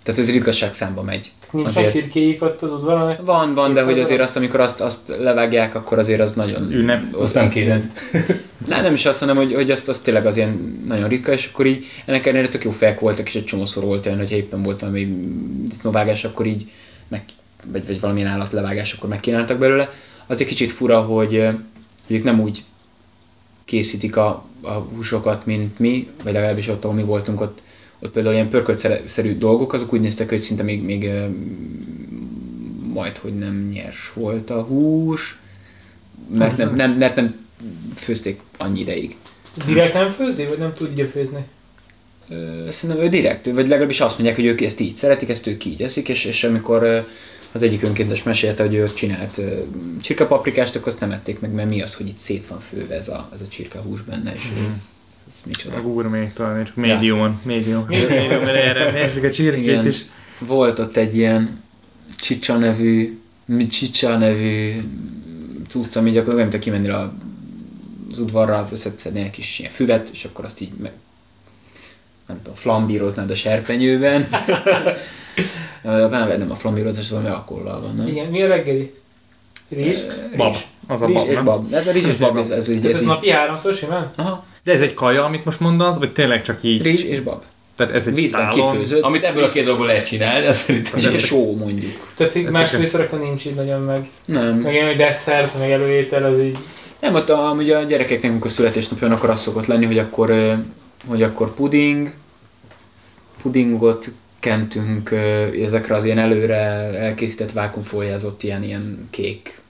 tehát 0.03 0.21
ez 0.21 0.31
ritkaság 0.31 0.73
számba 0.73 1.03
megy. 1.03 1.31
Nincsen 1.51 1.75
Azért. 1.75 1.93
csirkéik 1.93 2.43
ott 2.43 2.63
az 2.63 2.71
udvaron? 2.71 3.17
Van, 3.25 3.55
van, 3.55 3.75
de 3.75 3.83
hogy 3.83 3.99
azért 3.99 4.21
azt, 4.21 4.37
amikor 4.37 4.61
azt, 4.61 4.81
azt 4.81 5.09
levágják, 5.19 5.75
akkor 5.75 5.99
azért 5.99 6.21
az 6.21 6.33
nagyon... 6.33 6.73
Ünnep. 6.73 7.15
Azt 7.15 7.35
nem 7.35 7.49
kéred. 7.49 7.91
Nem, 8.67 8.83
nem 8.83 8.93
is 8.93 9.07
azt, 9.07 9.21
hanem 9.21 9.37
hogy, 9.37 9.55
hogy 9.55 9.71
azt, 9.71 9.89
azt 9.89 10.05
tényleg 10.05 10.27
az 10.27 10.37
ilyen 10.37 10.83
nagyon 10.89 11.09
ritka, 11.09 11.33
és 11.33 11.51
akkor 11.53 11.67
így 11.67 11.87
ennek 12.05 12.27
ellenére 12.27 12.49
tök 12.49 12.65
jó 12.65 12.71
fejek 12.71 13.01
voltak, 13.01 13.29
és 13.29 13.35
egy 13.35 13.45
csomószor 13.45 13.85
volt 13.85 14.07
olyan, 14.07 14.19
hogy 14.19 14.31
ha 14.31 14.37
éppen 14.37 14.63
volt 14.63 14.81
valami 14.81 15.09
disznóvágás, 15.65 16.25
akkor 16.25 16.47
így 16.47 16.71
meg, 17.09 17.25
vagy, 17.73 17.87
vagy 17.87 18.01
valamilyen 18.01 18.29
állatlevágás, 18.29 18.93
akkor 18.93 19.09
megkínáltak 19.09 19.59
belőle. 19.59 19.91
Az 20.27 20.41
egy 20.41 20.47
kicsit 20.47 20.73
fura, 20.73 21.01
hogy, 21.01 21.47
hogy 22.07 22.17
ők 22.17 22.25
nem 22.25 22.41
úgy 22.41 22.65
készítik 23.65 24.17
a, 24.17 24.45
a 24.61 24.73
húsokat, 24.73 25.47
mint 25.47 25.79
mi, 25.79 26.09
vagy 26.23 26.33
legalábbis 26.33 26.69
ott, 26.69 26.85
ahol 26.85 26.97
mi 26.97 27.03
voltunk, 27.03 27.41
ott, 27.41 27.63
ott 27.99 28.11
például 28.11 28.35
ilyen 28.35 28.49
pörköltszerű 28.49 29.39
dolgok, 29.39 29.73
azok 29.73 29.93
úgy 29.93 30.01
néztek, 30.01 30.29
hogy 30.29 30.41
szinte 30.41 30.63
még, 30.63 30.83
még 30.83 31.11
majd, 32.93 33.17
hogy 33.17 33.35
nem 33.39 33.69
nyers 33.73 34.13
volt 34.15 34.51
a 34.51 34.63
hús, 34.63 35.39
mert 36.37 36.57
nem, 36.57 36.75
nem, 36.75 36.93
mert 36.93 37.17
nem 37.17 37.47
főzték 37.95 38.41
annyi 38.59 38.81
ideig. 38.81 39.17
Direkt 39.67 39.95
nem 39.95 40.11
főzi, 40.11 40.45
vagy 40.45 40.59
nem 40.59 40.73
tudja 40.73 41.07
főzni? 41.07 41.45
Ö, 42.29 42.71
Szerintem 42.71 43.05
ő 43.05 43.09
direkt, 43.09 43.47
vagy 43.47 43.69
legalábbis 43.69 44.01
azt 44.01 44.15
mondják, 44.15 44.37
hogy 44.37 44.47
ők 44.47 44.61
ezt 44.61 44.81
így 44.81 44.95
szeretik, 44.95 45.29
ezt 45.29 45.47
ők 45.47 45.65
így 45.65 45.83
eszik, 45.83 46.09
és, 46.09 46.25
és 46.25 46.45
amikor 46.45 46.83
ö, 46.83 46.99
az 47.53 47.63
egyik 47.63 47.83
önkéntes 47.83 48.23
mesélte, 48.23 48.63
hogy 48.63 48.75
ő 48.75 48.93
csinált 48.93 49.39
ö, 49.39 49.61
csirkepaprikást, 50.01 50.77
akkor 50.77 50.89
azt 50.89 51.01
nem 51.01 51.13
ették 51.13 51.41
meg, 51.41 51.51
mert 51.51 51.69
mi 51.69 51.83
az, 51.83 51.95
hogy 51.95 52.07
itt 52.07 52.19
szét 52.19 52.47
van 52.47 52.61
főve 52.61 52.95
ez 52.95 53.09
a, 53.09 53.29
ez 53.35 53.41
a 53.41 53.49
csirkehús 53.49 54.03
benne, 54.03 54.33
és 54.33 54.41
ez, 54.67 54.73
ez 55.29 55.35
micsoda. 55.47 55.77
A 55.77 55.81
gourmet 55.83 56.35
talán, 56.35 56.65
csak 56.65 56.77
médiumon. 56.77 57.41
Médium. 57.43 57.85
Médium, 57.89 58.43
mert 58.43 58.57
erre 58.57 58.91
nézzük 59.01 59.25
a 59.25 59.31
csirkét 59.31 59.65
Igen. 59.65 59.87
is. 59.87 60.03
Volt 60.39 60.79
ott 60.79 60.97
egy 60.97 61.17
ilyen 61.17 61.63
csicsa 62.17 62.57
nevű, 62.57 63.21
mi- 63.45 63.67
csicsa 63.67 64.17
nevű 64.17 64.83
cucc, 65.69 65.97
ami 65.97 66.11
gyakorlatilag 66.11 66.39
nem 66.39 66.61
tudok 66.61 66.61
kimenni 66.61 66.89
a, 66.89 67.15
az 68.11 68.21
udvarra, 68.21 68.69
összeszedni 68.73 69.21
egy 69.21 69.31
kis 69.31 69.59
ilyen 69.59 69.71
füvet, 69.71 70.09
és 70.13 70.25
akkor 70.25 70.45
azt 70.45 70.61
így 70.61 70.73
meg, 70.83 70.93
nem 72.27 72.39
tudom, 72.39 72.55
flambíroznád 72.55 73.31
a 73.31 73.35
serpenyőben. 73.35 74.29
Ö, 75.87 76.09
nem, 76.09 76.29
nem 76.39 76.51
a 76.51 76.55
flambírozás, 76.55 77.05
az 77.05 77.11
valami 77.11 77.29
alkohollal 77.29 77.81
van, 77.81 77.95
nem? 77.95 78.07
Igen, 78.07 78.27
mi 78.27 78.43
a 78.43 78.47
reggeli? 78.47 78.95
Rizs? 79.69 79.99
Bab. 80.37 80.55
Az 80.87 81.03
a 81.03 81.07
Rizs 81.07 81.17
bab, 81.17 81.29
és 81.29 81.35
nem? 81.35 81.45
bab. 81.45 81.73
Ez 81.73 81.87
a 81.87 81.93
rizs 81.93 82.05
és 82.07 82.17
bab, 82.17 82.37
ez, 82.37 82.51
ez, 82.51 82.57
ez, 82.57 82.65
Tehát 82.65 82.85
ez 82.85 82.95
ez 82.95 83.01
így. 83.01 83.07
napi 83.07 83.31
háromszor 83.31 83.75
simán? 83.75 84.13
Aha. 84.17 84.45
De 84.65 84.73
ez 84.73 84.81
egy 84.83 84.95
kaja, 84.95 85.25
amit 85.25 85.45
most 85.45 85.61
mondasz, 85.61 85.99
vagy 85.99 86.13
tényleg 86.13 86.43
csak 86.43 86.59
így? 86.63 86.83
Rizs 86.83 87.03
és 87.03 87.21
bab. 87.21 87.43
Tehát 87.77 87.95
ez 87.95 88.07
egy 88.07 88.15
Vízben 88.15 88.49
kifőzött. 88.51 89.03
Amit 89.03 89.23
ebből 89.23 89.45
a 89.45 89.49
két 89.49 89.63
dologból 89.65 89.87
lehet 89.87 90.07
csinálni, 90.07 90.47
az 90.47 90.57
szerintem 90.57 90.99
És 90.99 91.05
Ez- 91.07 91.15
egy 91.15 91.21
só 91.21 91.57
mondjuk. 91.57 92.11
Tehát 92.15 92.35
így 92.35 92.51
más 92.51 92.71
főszerekon 92.71 93.19
nincs 93.19 93.45
így 93.45 93.55
nagyon 93.55 93.83
meg. 93.83 94.09
Nem. 94.27 94.55
Meg 94.57 94.73
ilyen, 94.73 94.87
hogy 94.87 94.97
desszert, 94.97 95.59
meg 95.59 95.71
előétel, 95.71 96.25
az 96.25 96.43
így... 96.43 96.57
Nem, 97.01 97.15
ott 97.15 97.31
a, 97.31 97.55
ugye 97.59 97.77
a 97.77 97.83
gyerekeknek, 97.83 98.31
amikor 98.31 98.51
születésnapja 98.51 99.09
van, 99.09 99.17
akkor 99.17 99.31
az 99.31 99.41
szokott 99.41 99.67
lenni, 99.67 99.85
hogy 99.87 99.99
akkor, 99.99 100.57
hogy 101.09 101.23
akkor 101.23 101.55
puding, 101.55 102.13
pudingot 103.43 104.11
kentünk 104.39 105.11
ezekre 105.65 105.95
az 105.95 106.05
ilyen 106.05 106.19
előre 106.19 106.57
elkészített 106.99 107.53
vákumfóliázott 107.53 108.43
ilyen, 108.43 108.63
ilyen 108.65 109.07
kék, 109.11 109.61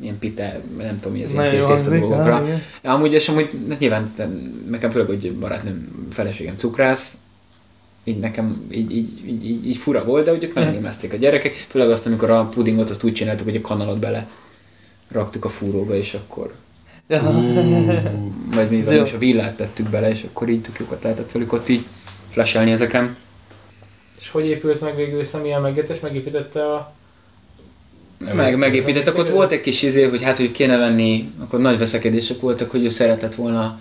ilyen 0.00 0.18
pite, 0.18 0.60
nem 0.76 0.96
tudom 0.96 1.12
mi 1.12 1.18
ilyen 1.18 1.34
Nagyon 1.34 1.54
jó 1.54 1.66
tészta 1.66 1.90
dolgokra. 1.90 2.42
igen. 2.46 2.62
Amúgy, 2.82 3.12
és 3.12 3.28
amúgy 3.28 3.50
hát 3.68 3.78
nyilván 3.78 4.14
nekem 4.70 4.90
főleg, 4.90 5.06
hogy 5.06 5.32
barátnőm, 5.32 6.08
feleségem 6.10 6.56
cukrász, 6.56 7.16
így 8.04 8.18
nekem 8.18 8.66
így, 8.70 8.96
így, 8.96 9.22
így, 9.26 9.44
így, 9.44 9.66
így 9.66 9.76
fura 9.76 10.04
volt, 10.04 10.24
de 10.24 10.32
úgy 10.32 10.52
nagyon 10.54 10.74
imezték 10.74 11.12
a 11.12 11.16
gyerekek, 11.16 11.66
főleg 11.68 11.90
azt, 11.90 12.06
amikor 12.06 12.30
a 12.30 12.44
pudingot 12.44 12.90
azt 12.90 13.04
úgy 13.04 13.12
csináltuk, 13.12 13.46
hogy 13.46 13.56
a 13.56 13.60
kanalat 13.60 13.98
bele 13.98 14.28
raktuk 15.10 15.44
a 15.44 15.48
fúróba, 15.48 15.94
és 15.94 16.14
akkor 16.14 16.54
vagy 18.54 18.70
jó. 18.70 19.02
és 19.02 19.12
a 19.12 19.18
villát 19.18 19.56
tettük 19.56 19.88
bele, 19.88 20.10
és 20.10 20.22
akkor 20.22 20.48
így 20.48 20.60
tök 20.60 20.78
jókat 20.78 21.02
lehetett 21.02 21.32
velük 21.32 21.52
ott 21.52 21.68
így 21.68 21.84
flashelni 22.30 22.70
ezeken. 22.70 23.16
És 24.20 24.30
hogy 24.30 24.46
épült 24.46 24.80
meg 24.80 24.96
végül 24.96 25.24
személyen 25.24 25.60
meggetés, 25.60 26.00
megépítette 26.00 26.72
a... 26.72 26.92
Meg, 28.34 28.58
megépítettek, 28.58 29.18
ott 29.18 29.28
volt 29.28 29.52
egy 29.52 29.60
kis 29.60 29.82
izé, 29.82 30.04
hogy 30.04 30.22
hát, 30.22 30.36
hogy 30.36 30.52
kéne 30.52 30.76
venni, 30.76 31.30
akkor 31.38 31.60
nagy 31.60 31.78
veszekedések 31.78 32.40
voltak, 32.40 32.70
hogy 32.70 32.84
ő 32.84 32.88
szeretett 32.88 33.34
volna 33.34 33.78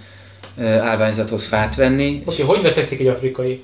állványzathoz 0.61 1.47
fát 1.47 1.75
venni. 1.75 2.21
Oké, 2.25 2.43
hogy 2.43 2.61
veszekszik 2.61 2.99
egy 2.99 3.07
afrikai? 3.07 3.63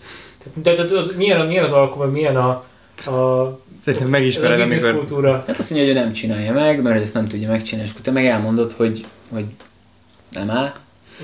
Tehát, 0.64 0.78
tehát 0.78 0.92
az, 0.92 1.16
milyen, 1.18 1.40
a- 1.40 1.46
milyen 1.46 1.64
az 1.64 1.90
vagy 1.96 2.12
milyen 2.12 2.36
a... 2.36 2.50
a 3.06 3.62
Szerintem 3.82 4.08
ez 4.08 4.14
a 4.14 4.18
megismered, 4.18 4.60
amikor... 4.60 4.96
kultúra. 4.96 5.44
Hát 5.48 5.60
azt 5.60 5.70
mondja, 5.70 5.88
hogy 5.88 5.98
ő 5.98 6.04
nem 6.04 6.14
csinálja 6.14 6.54
meg, 6.54 6.82
mert 6.82 7.02
ezt 7.02 7.14
nem 7.14 7.28
tudja 7.28 7.48
megcsinálni, 7.48 7.88
és 7.88 7.94
akkor 7.94 8.06
te 8.06 8.12
meg 8.12 8.26
elmondod, 8.26 8.72
hogy, 8.72 9.06
hogy 9.30 9.46
nem 10.32 10.50
áll. 10.50 10.74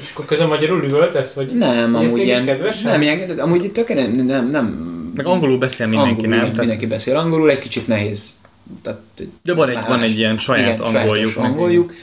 És 0.03 0.11
akkor 0.13 0.25
közben 0.25 0.47
magyarul 0.47 0.83
üvöltesz, 0.83 1.33
vagy... 1.33 1.57
Nem, 1.57 1.95
amúgy 1.95 2.17
ilyen, 2.17 2.45
kedvesen? 2.45 2.91
nem, 2.91 3.01
ilyen, 3.01 3.39
amúgy 3.39 3.71
nem, 3.87 4.11
nem, 4.25 4.47
nem, 4.47 4.98
Meg 5.23 5.27
angolul 5.27 5.57
beszél 5.57 5.87
mindenki, 5.87 6.09
angolul, 6.09 6.29
nem? 6.29 6.39
Mindenki, 6.39 6.55
Tehát, 6.55 6.67
mindenki 6.69 6.95
beszél 6.95 7.17
angolul, 7.17 7.49
egy 7.49 7.59
kicsit 7.59 7.87
nehéz. 7.87 8.39
Tehát, 8.81 9.01
de 9.43 9.53
van 9.53 9.69
egy, 9.69 9.77
van 9.87 10.01
egy 10.01 10.17
ilyen 10.17 10.37
saját 10.37 10.79
igen, 10.79 10.95
angoljuk. 10.95 11.37
angoljuk. 11.37 11.93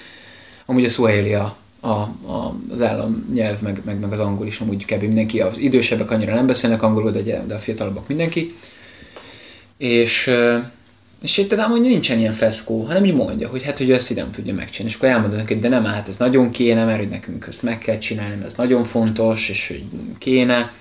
Amúgy 0.67 0.85
a 0.85 0.89
Swahili 0.89 1.35
a, 1.35 1.57
a, 1.81 1.89
a, 1.89 2.57
az 2.71 2.81
államnyelv, 2.83 3.61
meg, 3.61 3.83
meg, 3.85 4.01
meg, 4.01 4.13
az 4.13 4.19
angol 4.19 4.47
is 4.47 4.61
amúgy 4.61 4.85
kb. 4.85 5.03
mindenki. 5.03 5.41
Az 5.41 5.59
idősebbek 5.59 6.11
annyira 6.11 6.35
nem 6.35 6.47
beszélnek 6.47 6.83
angolul, 6.83 7.11
de, 7.11 7.45
de 7.47 7.55
a 7.55 7.59
fiatalabbak 7.59 8.09
mindenki. 8.09 8.55
És, 9.77 10.31
és 11.23 11.39
itt 11.39 11.53
amúgy 11.53 11.81
nincsen 11.81 12.19
ilyen 12.19 12.33
feszkó, 12.33 12.85
hanem 12.85 13.05
így 13.05 13.15
mondja, 13.15 13.49
hogy 13.49 13.63
hát, 13.63 13.79
hogy 13.79 13.91
ezt 13.91 14.11
így 14.11 14.17
nem 14.17 14.31
tudja 14.31 14.55
megcsinálni. 14.55 14.91
És 14.91 14.97
akkor 14.97 15.09
elmondod 15.09 15.39
neki, 15.39 15.53
hogy 15.53 15.63
de 15.63 15.69
nem, 15.69 15.85
hát 15.85 16.09
ez 16.09 16.17
nagyon 16.17 16.51
kéne, 16.51 16.85
mert 16.85 16.99
hogy 16.99 17.09
nekünk 17.09 17.47
ezt 17.49 17.63
meg 17.63 17.79
kell 17.79 17.99
csinálni, 17.99 18.35
mert 18.35 18.47
ez 18.47 18.55
nagyon 18.55 18.85
fontos, 18.85 19.49
és 19.49 19.69
hogy 19.69 19.85
kéne. 20.19 20.73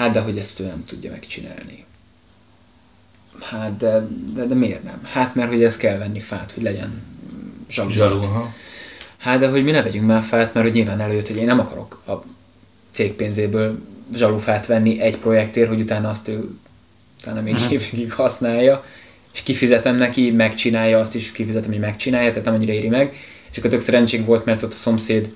Hát, 0.00 0.12
de 0.12 0.20
hogy 0.20 0.38
ezt 0.38 0.60
ő 0.60 0.64
nem 0.64 0.82
tudja 0.88 1.10
megcsinálni. 1.10 1.84
Hát, 3.40 3.76
de, 3.76 4.06
de, 4.34 4.44
de 4.44 4.54
miért 4.54 4.82
nem? 4.82 5.00
Hát, 5.04 5.34
mert 5.34 5.48
hogy 5.48 5.62
ez 5.62 5.76
kell 5.76 5.98
venni 5.98 6.20
fát, 6.20 6.52
hogy 6.52 6.62
legyen 6.62 7.02
aha. 8.24 8.54
Hát, 9.18 9.38
de 9.38 9.48
hogy 9.48 9.64
mi 9.64 9.70
ne 9.70 9.82
vegyünk 9.82 10.06
már 10.06 10.22
fát, 10.22 10.54
mert 10.54 10.66
hogy 10.66 10.74
nyilván 10.74 11.00
előtt, 11.00 11.26
hogy 11.26 11.36
én 11.36 11.44
nem 11.44 11.60
akarok 11.60 12.02
a 12.06 12.12
cég 12.90 13.12
pénzéből 13.12 13.78
zsalufát 14.14 14.66
venni 14.66 15.00
egy 15.00 15.18
projektért, 15.18 15.68
hogy 15.68 15.80
utána 15.80 16.08
azt 16.08 16.28
ő 16.28 16.50
utána 17.20 17.40
még 17.40 17.56
évekig 17.70 18.12
használja, 18.12 18.84
és 19.32 19.42
kifizetem 19.42 19.96
neki, 19.96 20.30
megcsinálja, 20.30 20.98
azt 20.98 21.14
is 21.14 21.32
kifizetem, 21.32 21.70
hogy 21.70 21.80
megcsinálja, 21.80 22.28
tehát 22.28 22.44
nem 22.44 22.54
annyira 22.54 22.72
éri 22.72 22.88
meg. 22.88 23.14
És 23.50 23.58
akkor 23.58 23.70
tök 23.70 23.80
szerencsénk 23.80 24.26
volt, 24.26 24.44
mert 24.44 24.62
ott 24.62 24.72
a 24.72 24.76
szomszéd 24.76 25.34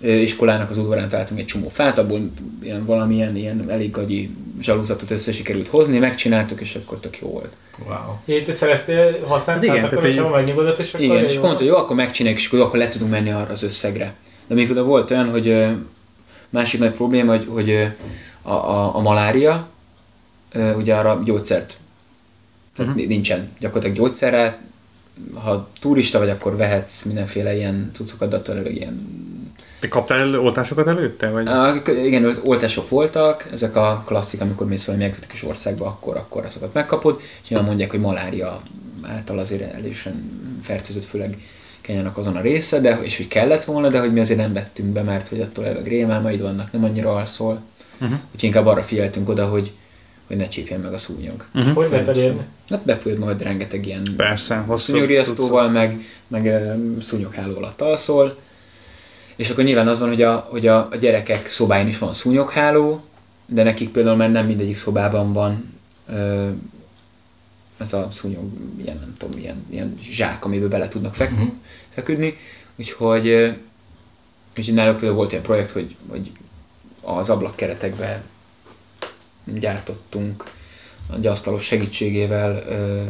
iskolának 0.00 0.70
az 0.70 0.76
udvarán 0.76 1.08
találtunk 1.08 1.40
egy 1.40 1.46
csomó 1.46 1.68
fát, 1.68 1.98
abból 1.98 2.30
ilyen 2.62 2.84
valamilyen 2.84 3.36
ilyen 3.36 3.70
elég 3.70 3.90
gagyi 3.90 4.30
zsaluzatot 4.60 5.10
össze 5.10 5.32
sikerült 5.32 5.68
hozni, 5.68 5.98
megcsináltuk, 5.98 6.60
és 6.60 6.74
akkor 6.74 6.98
tök 6.98 7.18
jó 7.18 7.28
volt. 7.28 7.52
Wow. 7.86 8.36
Így 8.36 8.44
te 8.44 8.52
szereztél, 8.52 9.18
használtál, 9.26 9.64
Igen, 9.64 9.84
akkor 9.84 10.04
egy- 10.04 10.30
megnyugodott, 10.30 10.78
és 10.78 10.88
akkor 10.88 11.04
Igen, 11.04 11.24
és 11.24 11.30
akkor 11.30 11.44
mondta, 11.44 11.64
hogy 11.64 11.72
jó, 11.72 11.76
akkor 11.76 11.96
megcsináljuk, 11.96 12.40
és 12.40 12.46
akkor, 12.46 12.58
jó, 12.58 12.64
akkor 12.64 12.78
le 12.78 12.88
tudunk 12.88 13.10
menni 13.10 13.30
arra 13.30 13.52
az 13.52 13.62
összegre. 13.62 14.14
De 14.46 14.54
még 14.54 14.70
oda 14.70 14.82
volt 14.82 15.10
olyan, 15.10 15.30
hogy 15.30 15.66
másik 16.48 16.80
nagy 16.80 16.92
probléma, 16.92 17.30
hogy, 17.30 17.46
hogy 17.48 17.70
a, 18.42 18.52
a, 18.52 18.96
a 18.96 19.00
malária, 19.00 19.68
ugye 20.76 20.94
arra 20.94 21.20
gyógyszert, 21.24 21.76
tehát 22.76 22.92
uh-huh. 22.92 23.08
nincsen 23.08 23.48
gyakorlatilag 23.60 23.96
gyógyszerre, 23.96 24.58
ha 25.34 25.68
turista 25.80 26.18
vagy, 26.18 26.28
akkor 26.28 26.56
vehetsz 26.56 27.02
mindenféle 27.02 27.56
ilyen 27.56 27.90
cuccokat, 27.92 28.42
de 28.42 28.52
elég 28.52 28.76
ilyen 28.76 29.26
Te 29.78 29.88
kaptál 29.88 30.18
elő, 30.18 30.40
oltásokat 30.40 30.86
előtte? 30.86 31.28
Vagy? 31.28 31.82
K- 31.82 31.88
igen, 31.88 32.38
oltások 32.42 32.88
voltak, 32.88 33.48
ezek 33.52 33.76
a 33.76 34.02
klasszik, 34.06 34.40
amikor 34.40 34.66
mész 34.66 34.84
valami 34.84 35.04
egzotikus 35.04 35.44
országba, 35.44 35.86
akkor, 35.86 36.16
akkor 36.16 36.44
azokat 36.44 36.72
megkapod, 36.72 37.20
és 37.42 37.48
nyilván 37.48 37.68
mondják, 37.68 37.90
hogy 37.90 38.00
malária 38.00 38.60
által 39.02 39.38
azért 39.38 39.74
elésen 39.74 40.30
fertőzött, 40.62 41.04
főleg 41.04 41.38
Kenyának 41.88 42.16
azon 42.16 42.36
a 42.36 42.40
része, 42.40 42.80
de, 42.80 42.98
és 43.02 43.16
hogy 43.16 43.28
kellett 43.28 43.64
volna, 43.64 43.88
de 43.88 44.00
hogy 44.00 44.12
mi 44.12 44.20
azért 44.20 44.38
nem 44.38 44.52
vettünk 44.52 44.88
be, 44.88 45.02
mert 45.02 45.28
hogy 45.28 45.40
attól 45.40 45.66
elég 45.66 45.86
rémálmaid 45.86 46.40
vannak, 46.40 46.72
nem 46.72 46.84
annyira 46.84 47.14
alszol. 47.14 47.60
Uh-huh. 48.00 48.18
Úgyhogy 48.24 48.44
inkább 48.44 48.66
arra 48.66 48.82
figyeltünk 48.82 49.28
oda, 49.28 49.46
hogy, 49.46 49.72
hogy 50.26 50.36
ne 50.36 50.48
csípjen 50.48 50.80
meg 50.80 50.92
a 50.92 50.98
szúnyog. 50.98 51.44
Ezt 51.54 51.70
hogy 51.70 51.90
lehet 51.90 52.08
elérni? 52.08 52.40
Hát 52.68 52.84
befújod 52.84 53.18
majd 53.18 53.42
rengeteg 53.42 53.86
ilyen 53.86 54.14
Persze, 54.16 54.56
hosszú 54.56 54.92
szúnyogriasztóval, 54.92 55.68
meg, 55.68 56.00
meg 56.26 56.46
ö, 56.46 56.72
szúnyogháló 57.00 57.56
alatt 57.56 57.80
alszol, 57.80 58.38
és 59.38 59.50
akkor 59.50 59.64
nyilván 59.64 59.88
az 59.88 59.98
van, 59.98 60.08
hogy 60.08 60.22
a, 60.22 60.46
hogy 60.50 60.66
a, 60.66 60.88
a 60.90 60.96
gyerekek 60.96 61.48
szobáin 61.48 61.86
is 61.86 61.98
van 61.98 62.12
szúnyogháló, 62.12 63.04
de 63.46 63.62
nekik 63.62 63.90
például 63.90 64.16
már 64.16 64.30
nem 64.30 64.46
mindegyik 64.46 64.76
szobában 64.76 65.32
van 65.32 65.74
ö, 66.08 66.48
ez 67.78 67.92
a 67.92 68.08
szúnyog, 68.12 68.50
ilyen 68.78 68.96
nem 69.00 69.12
tudom, 69.18 69.38
ilyen, 69.40 69.64
ilyen 69.70 69.94
zsák, 70.00 70.44
amiben 70.44 70.68
bele 70.68 70.88
tudnak 70.88 71.14
fek, 71.14 71.30
Mhm. 71.30 71.42
feküdni, 71.88 72.36
úgyhogy, 72.76 73.54
úgyhogy 74.56 74.74
náluk 74.74 74.96
például 74.96 75.16
volt 75.16 75.32
egy 75.32 75.40
projekt, 75.40 75.70
hogy, 75.70 75.96
hogy 76.08 76.32
az 77.00 77.28
ablakkeretekbe 77.30 78.22
gyártottunk 79.44 80.44
egy 81.14 81.26
asztalos 81.26 81.64
segítségével 81.64 82.62
ö, 82.68 83.02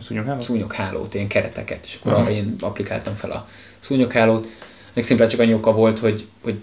Szúnyogháló? 0.00 0.38
szúnyoghálót, 0.40 1.14
ilyen 1.14 1.28
kereteket, 1.28 1.84
és 1.84 1.98
akkor 2.00 2.12
Aha. 2.12 2.20
arra 2.22 2.30
én 2.30 2.56
applikáltam 2.60 3.14
fel 3.14 3.30
a 3.30 3.48
szúnyoghálót. 3.80 4.46
Még 4.94 5.04
szimplán 5.04 5.28
csak 5.28 5.40
annyi 5.40 5.54
oka 5.54 5.72
volt, 5.72 5.98
hogy, 5.98 6.24
hogy 6.42 6.54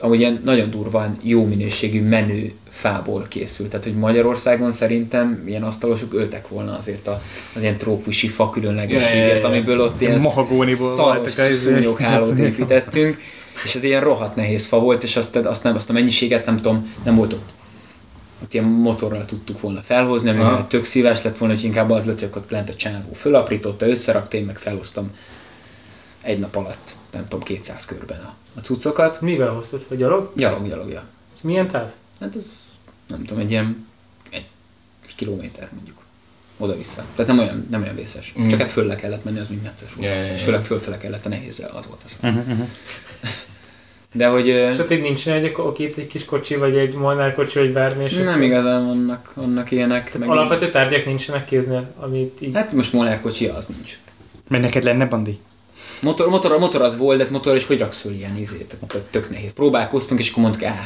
amúgy 0.00 0.18
ilyen 0.18 0.40
nagyon 0.44 0.70
durván 0.70 1.18
jó 1.22 1.44
minőségű 1.44 2.02
menő 2.02 2.52
fából 2.68 3.26
készült. 3.28 3.70
Tehát, 3.70 3.84
hogy 3.84 3.94
Magyarországon 3.94 4.72
szerintem 4.72 5.42
ilyen 5.46 5.62
asztalosok 5.62 6.14
öltek 6.14 6.48
volna 6.48 6.76
azért 6.76 7.06
a, 7.06 7.22
az 7.54 7.62
ilyen 7.62 7.76
trópusi 7.76 8.28
fa 8.28 8.50
ja. 8.60 9.46
amiből 9.48 9.80
ott 9.80 10.00
ilyen 10.00 10.18
szaros 10.96 11.38
izé. 11.38 11.54
szúnyoghálót 11.54 12.38
építettünk, 12.48 13.18
és 13.64 13.74
ez 13.74 13.84
ilyen 13.84 14.00
rohadt 14.00 14.36
nehéz 14.36 14.66
fa 14.66 14.78
volt, 14.78 15.02
és 15.02 15.16
azt, 15.16 15.36
azt, 15.36 15.62
nem, 15.62 15.74
azt 15.74 15.90
a 15.90 15.92
mennyiséget 15.92 16.46
nem 16.46 16.56
tudom, 16.56 16.94
nem 17.04 17.14
volt 17.14 17.32
ott 17.32 17.52
ott 18.42 18.54
ilyen 18.54 18.66
motorral 18.66 19.24
tudtuk 19.24 19.60
volna 19.60 19.80
felhozni, 19.80 20.30
Aha. 20.30 20.66
tök 20.66 20.84
szíves 20.84 21.22
lett 21.22 21.38
volna, 21.38 21.54
hogy 21.54 21.64
inkább 21.64 21.90
az 21.90 22.04
lett, 22.04 22.18
hogy 22.18 22.28
akkor 22.28 22.42
lent 22.48 22.68
a 22.68 22.74
csávó 22.74 23.12
fölaprította, 23.12 23.88
összerakta, 23.88 24.36
én 24.36 24.44
meg 24.44 24.58
felhoztam 24.58 25.10
egy 26.22 26.38
nap 26.38 26.56
alatt, 26.56 26.94
nem 27.12 27.24
tudom, 27.24 27.42
200 27.42 27.84
körben 27.84 28.20
a, 28.20 28.34
a 28.54 28.60
cuccokat. 28.60 29.20
Mivel 29.20 29.48
hoztad? 29.48 29.84
Vagy 29.88 29.98
gyalog? 29.98 30.32
Gyalog, 30.36 30.68
gyalogja. 30.68 31.04
És 31.34 31.40
milyen 31.42 31.68
táv? 31.68 31.90
Hát 32.20 32.36
ez, 32.36 32.46
nem 33.08 33.24
tudom, 33.24 33.42
egy 33.42 33.50
ilyen 33.50 33.86
egy 34.30 35.16
kilométer 35.16 35.68
mondjuk. 35.74 35.98
Oda-vissza. 36.58 37.04
Tehát 37.14 37.26
nem 37.26 37.38
olyan, 37.38 37.66
nem 37.70 37.82
olyan 37.82 37.94
vészes. 37.94 38.34
Mm. 38.40 38.48
Csak 38.48 38.58
hát 38.60 38.70
fölle 38.70 38.94
kellett 38.96 39.24
menni, 39.24 39.38
az 39.38 39.48
mind 39.48 39.62
necces 39.62 39.94
volt. 39.94 40.08
Ja, 40.08 40.14
ja, 40.14 40.24
ja. 40.24 40.32
És 40.32 40.42
főleg 40.42 40.62
fölfele 40.62 40.96
kellett 40.96 41.26
a 41.26 41.28
nehézzel, 41.28 41.70
az 41.70 41.86
volt 41.86 42.02
az. 42.04 42.18
Uh-huh, 42.22 42.48
uh-huh. 42.48 42.68
De 44.12 44.26
hogy 44.26 44.46
És 44.46 44.78
ott 44.78 44.90
így 44.90 45.00
nincsen 45.00 45.44
egy, 45.44 45.52
oké, 45.56 45.84
itt 45.84 45.96
egy 45.96 46.06
kis 46.06 46.24
kocsi, 46.24 46.56
vagy 46.56 46.76
egy 46.76 46.94
Molnár 46.94 47.34
kocsi, 47.34 47.58
vagy 47.58 47.72
bármi, 47.72 48.04
és 48.04 48.12
nem 48.12 48.28
akkor- 48.28 48.42
igazán 48.42 48.86
vannak, 48.86 49.32
vannak 49.34 49.70
ilyenek. 49.70 50.04
Tehát 50.04 50.18
meg- 50.28 50.28
alapvető 50.36 50.70
tárgyak 50.70 51.04
nincsenek 51.04 51.44
kéznél, 51.44 51.92
amit 51.96 52.40
így... 52.40 52.54
Hát 52.54 52.72
most 52.72 52.92
Molnár 52.92 53.20
kocsi 53.20 53.46
az 53.46 53.66
nincs. 53.66 53.98
Mert 54.48 54.62
neked 54.62 54.82
lenne, 54.82 55.06
Bandi? 55.06 55.38
Motor, 56.02 56.28
motor, 56.28 56.58
motor 56.58 56.82
az 56.82 56.96
volt, 56.96 57.18
de 57.18 57.26
motor 57.30 57.56
is 57.56 57.66
hogy 57.66 57.78
raksz 57.78 58.00
föl 58.00 58.12
ilyen 58.12 58.36
izét? 58.38 58.76
Tök, 58.86 59.02
tök 59.10 59.30
nehéz. 59.30 59.52
Próbálkoztunk, 59.52 60.20
és 60.20 60.30
akkor 60.30 60.42
mondtuk, 60.42 60.64
áh, 60.64 60.78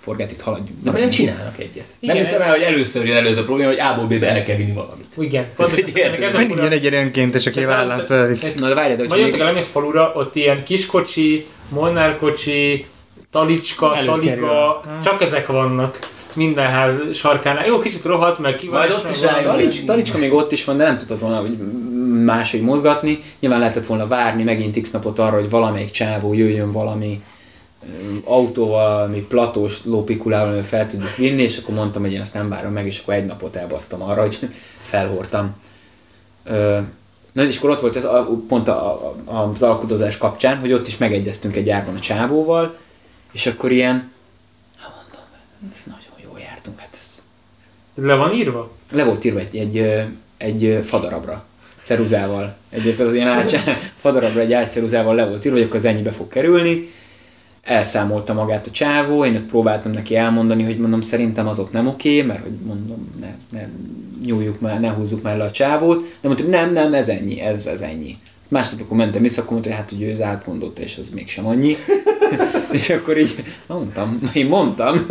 forgát, 0.00 0.30
itt 0.30 0.40
haladjunk. 0.40 0.82
De 0.82 0.90
nem 0.90 1.10
csinálnak 1.10 1.58
egyet. 1.58 1.74
Nem 1.74 1.84
Igen. 2.00 2.16
hiszem 2.16 2.40
el, 2.42 2.50
hogy 2.50 2.60
először 2.62 3.06
jön 3.06 3.16
előző 3.16 3.44
probléma, 3.44 3.68
hogy 3.70 3.78
A-ból 3.80 4.06
B-be 4.06 4.28
el 4.28 4.42
kell 4.42 4.56
vinni 4.56 4.72
valamit. 4.72 5.06
Igen, 5.18 5.44
pontosan. 5.56 5.84
egy 5.84 5.98
ez 6.22 6.34
Mindig 6.34 6.56
jön 6.56 6.72
egy 6.72 6.82
ilyen 6.82 6.94
önkéntes, 7.04 7.46
aki 7.46 7.64
vállán 7.64 7.98
azt- 7.98 8.06
felvisz. 8.06 8.54
Na 8.54 8.68
de 8.68 8.74
várjál, 8.74 8.96
de 8.96 9.02
hogyha 9.02 9.08
Magyarországon 9.08 9.46
még... 9.46 9.54
lemész 9.54 9.70
falura, 9.72 10.12
ott 10.14 10.36
ilyen 10.36 10.62
kiskocsi, 10.64 11.46
molnárkocsi, 11.68 12.86
talicska, 13.30 14.00
taliga, 14.04 14.82
csak 15.02 15.22
ezek 15.22 15.46
vannak 15.46 15.98
minden 16.34 16.66
ház 16.70 17.00
sarkánál. 17.14 17.66
Jó, 17.66 17.78
kicsit 17.78 18.04
rohadt, 18.04 18.38
meg 18.38 18.56
ki 18.56 18.68
Majd 18.68 18.90
ott 18.90 19.10
is 19.10 19.20
van- 19.20 19.30
rájön. 19.30 19.44
Talics, 19.50 19.84
talicska 19.84 20.18
még 20.18 20.32
ott 20.32 20.52
is 20.52 20.64
van, 20.64 20.76
de 20.76 20.84
nem 20.84 20.98
tudod 20.98 21.20
volna 21.20 21.40
hogy 21.40 21.56
máshogy 22.24 22.62
mozgatni. 22.62 23.18
Nyilván 23.40 23.58
lehetett 23.58 23.86
volna 23.86 24.06
várni 24.06 24.42
megint 24.42 24.80
x 24.80 24.90
napot 24.90 25.18
arra, 25.18 25.34
hogy 25.36 25.50
valamelyik 25.50 25.90
csávó 25.90 26.32
jöjjön 26.32 26.72
valami 26.72 27.22
autóval, 28.24 28.92
valami 28.92 29.20
platós 29.20 29.84
lópikulával, 29.84 30.46
amivel 30.46 30.64
fel 30.64 30.86
tudjuk 30.86 31.16
vinni, 31.16 31.42
és 31.42 31.58
akkor 31.58 31.74
mondtam, 31.74 32.02
hogy 32.02 32.12
én 32.12 32.20
azt 32.20 32.34
nem 32.34 32.48
várom 32.48 32.72
meg, 32.72 32.86
és 32.86 32.98
akkor 32.98 33.14
egy 33.14 33.26
napot 33.26 33.56
elbasztam 33.56 34.02
arra, 34.02 34.20
hogy 34.20 34.38
felhordtam. 34.90 35.54
Ö, 36.44 36.78
Na 37.32 37.42
és 37.42 37.58
akkor 37.58 37.70
ott 37.70 37.80
volt 37.80 37.96
ez 37.96 38.04
a, 38.04 38.28
pont 38.48 38.68
a, 38.68 39.06
a, 39.24 39.32
az 39.34 39.62
alkudozás 39.62 40.18
kapcsán, 40.18 40.58
hogy 40.58 40.72
ott 40.72 40.86
is 40.86 40.96
megegyeztünk 40.96 41.56
egy 41.56 41.70
árban 41.70 41.94
a 41.94 41.98
csávóval, 41.98 42.76
és 43.32 43.46
akkor 43.46 43.72
ilyen, 43.72 44.12
hát 44.76 44.92
mondom, 44.94 45.28
ez 45.70 45.82
nagyon 45.86 46.30
jól 46.30 46.40
jártunk, 46.40 46.78
hát 46.78 46.88
ez 46.92 47.22
le 47.94 48.14
van 48.14 48.32
írva? 48.32 48.70
le 48.90 49.04
volt 49.04 49.24
írva 49.24 49.38
egy, 49.38 49.56
egy, 49.56 50.06
egy 50.36 50.84
fadarabra, 50.84 51.44
ceruzával. 51.84 52.56
Egy 52.70 52.86
ez 52.86 53.00
az 53.00 53.14
ilyen 53.14 53.28
ágy, 53.28 53.56
fadarabra 54.02 54.40
egy 54.40 54.52
ágyceruzával 54.52 55.14
le 55.14 55.24
volt 55.24 55.44
írva, 55.44 55.56
hogy 55.56 55.66
akkor 55.66 55.76
az 55.76 55.84
ennyibe 55.84 56.10
fog 56.10 56.28
kerülni. 56.28 56.90
Elszámolta 57.62 58.32
magát 58.32 58.66
a 58.66 58.70
csávó, 58.70 59.24
én 59.24 59.34
ott 59.34 59.42
próbáltam 59.42 59.92
neki 59.92 60.16
elmondani, 60.16 60.62
hogy 60.62 60.78
mondom, 60.78 61.00
szerintem 61.00 61.48
az 61.48 61.58
ott 61.58 61.72
nem 61.72 61.86
oké, 61.86 62.22
mert 62.22 62.42
hogy 62.42 62.52
mondom, 62.64 63.14
ne, 63.20 63.34
ne 63.58 63.68
nyúljuk 64.24 64.60
már, 64.60 64.80
ne 64.80 64.90
húzzuk 64.90 65.22
már 65.22 65.36
le 65.36 65.44
a 65.44 65.50
csávót. 65.50 66.02
De 66.20 66.28
mondta, 66.28 66.44
hogy 66.44 66.52
nem, 66.52 66.72
nem, 66.72 66.94
ez 66.94 67.08
ennyi, 67.08 67.40
ez, 67.40 67.66
ez 67.66 67.80
ennyi. 67.80 68.16
Másnap, 68.48 68.80
akkor 68.80 68.96
mentem 68.96 69.22
vissza, 69.22 69.40
akkor 69.40 69.52
mondta, 69.52 69.70
hogy 69.70 69.78
hát, 69.78 69.90
hogy 69.90 70.02
ő 70.02 70.10
ez 70.10 70.20
átgondolta, 70.20 70.82
és 70.82 70.98
az 70.98 71.10
mégsem 71.10 71.46
annyi. 71.46 71.76
és 72.72 72.90
akkor 72.90 73.18
így 73.18 73.44
mondtam, 73.66 74.30
én 74.32 74.46
mondtam. 74.46 75.06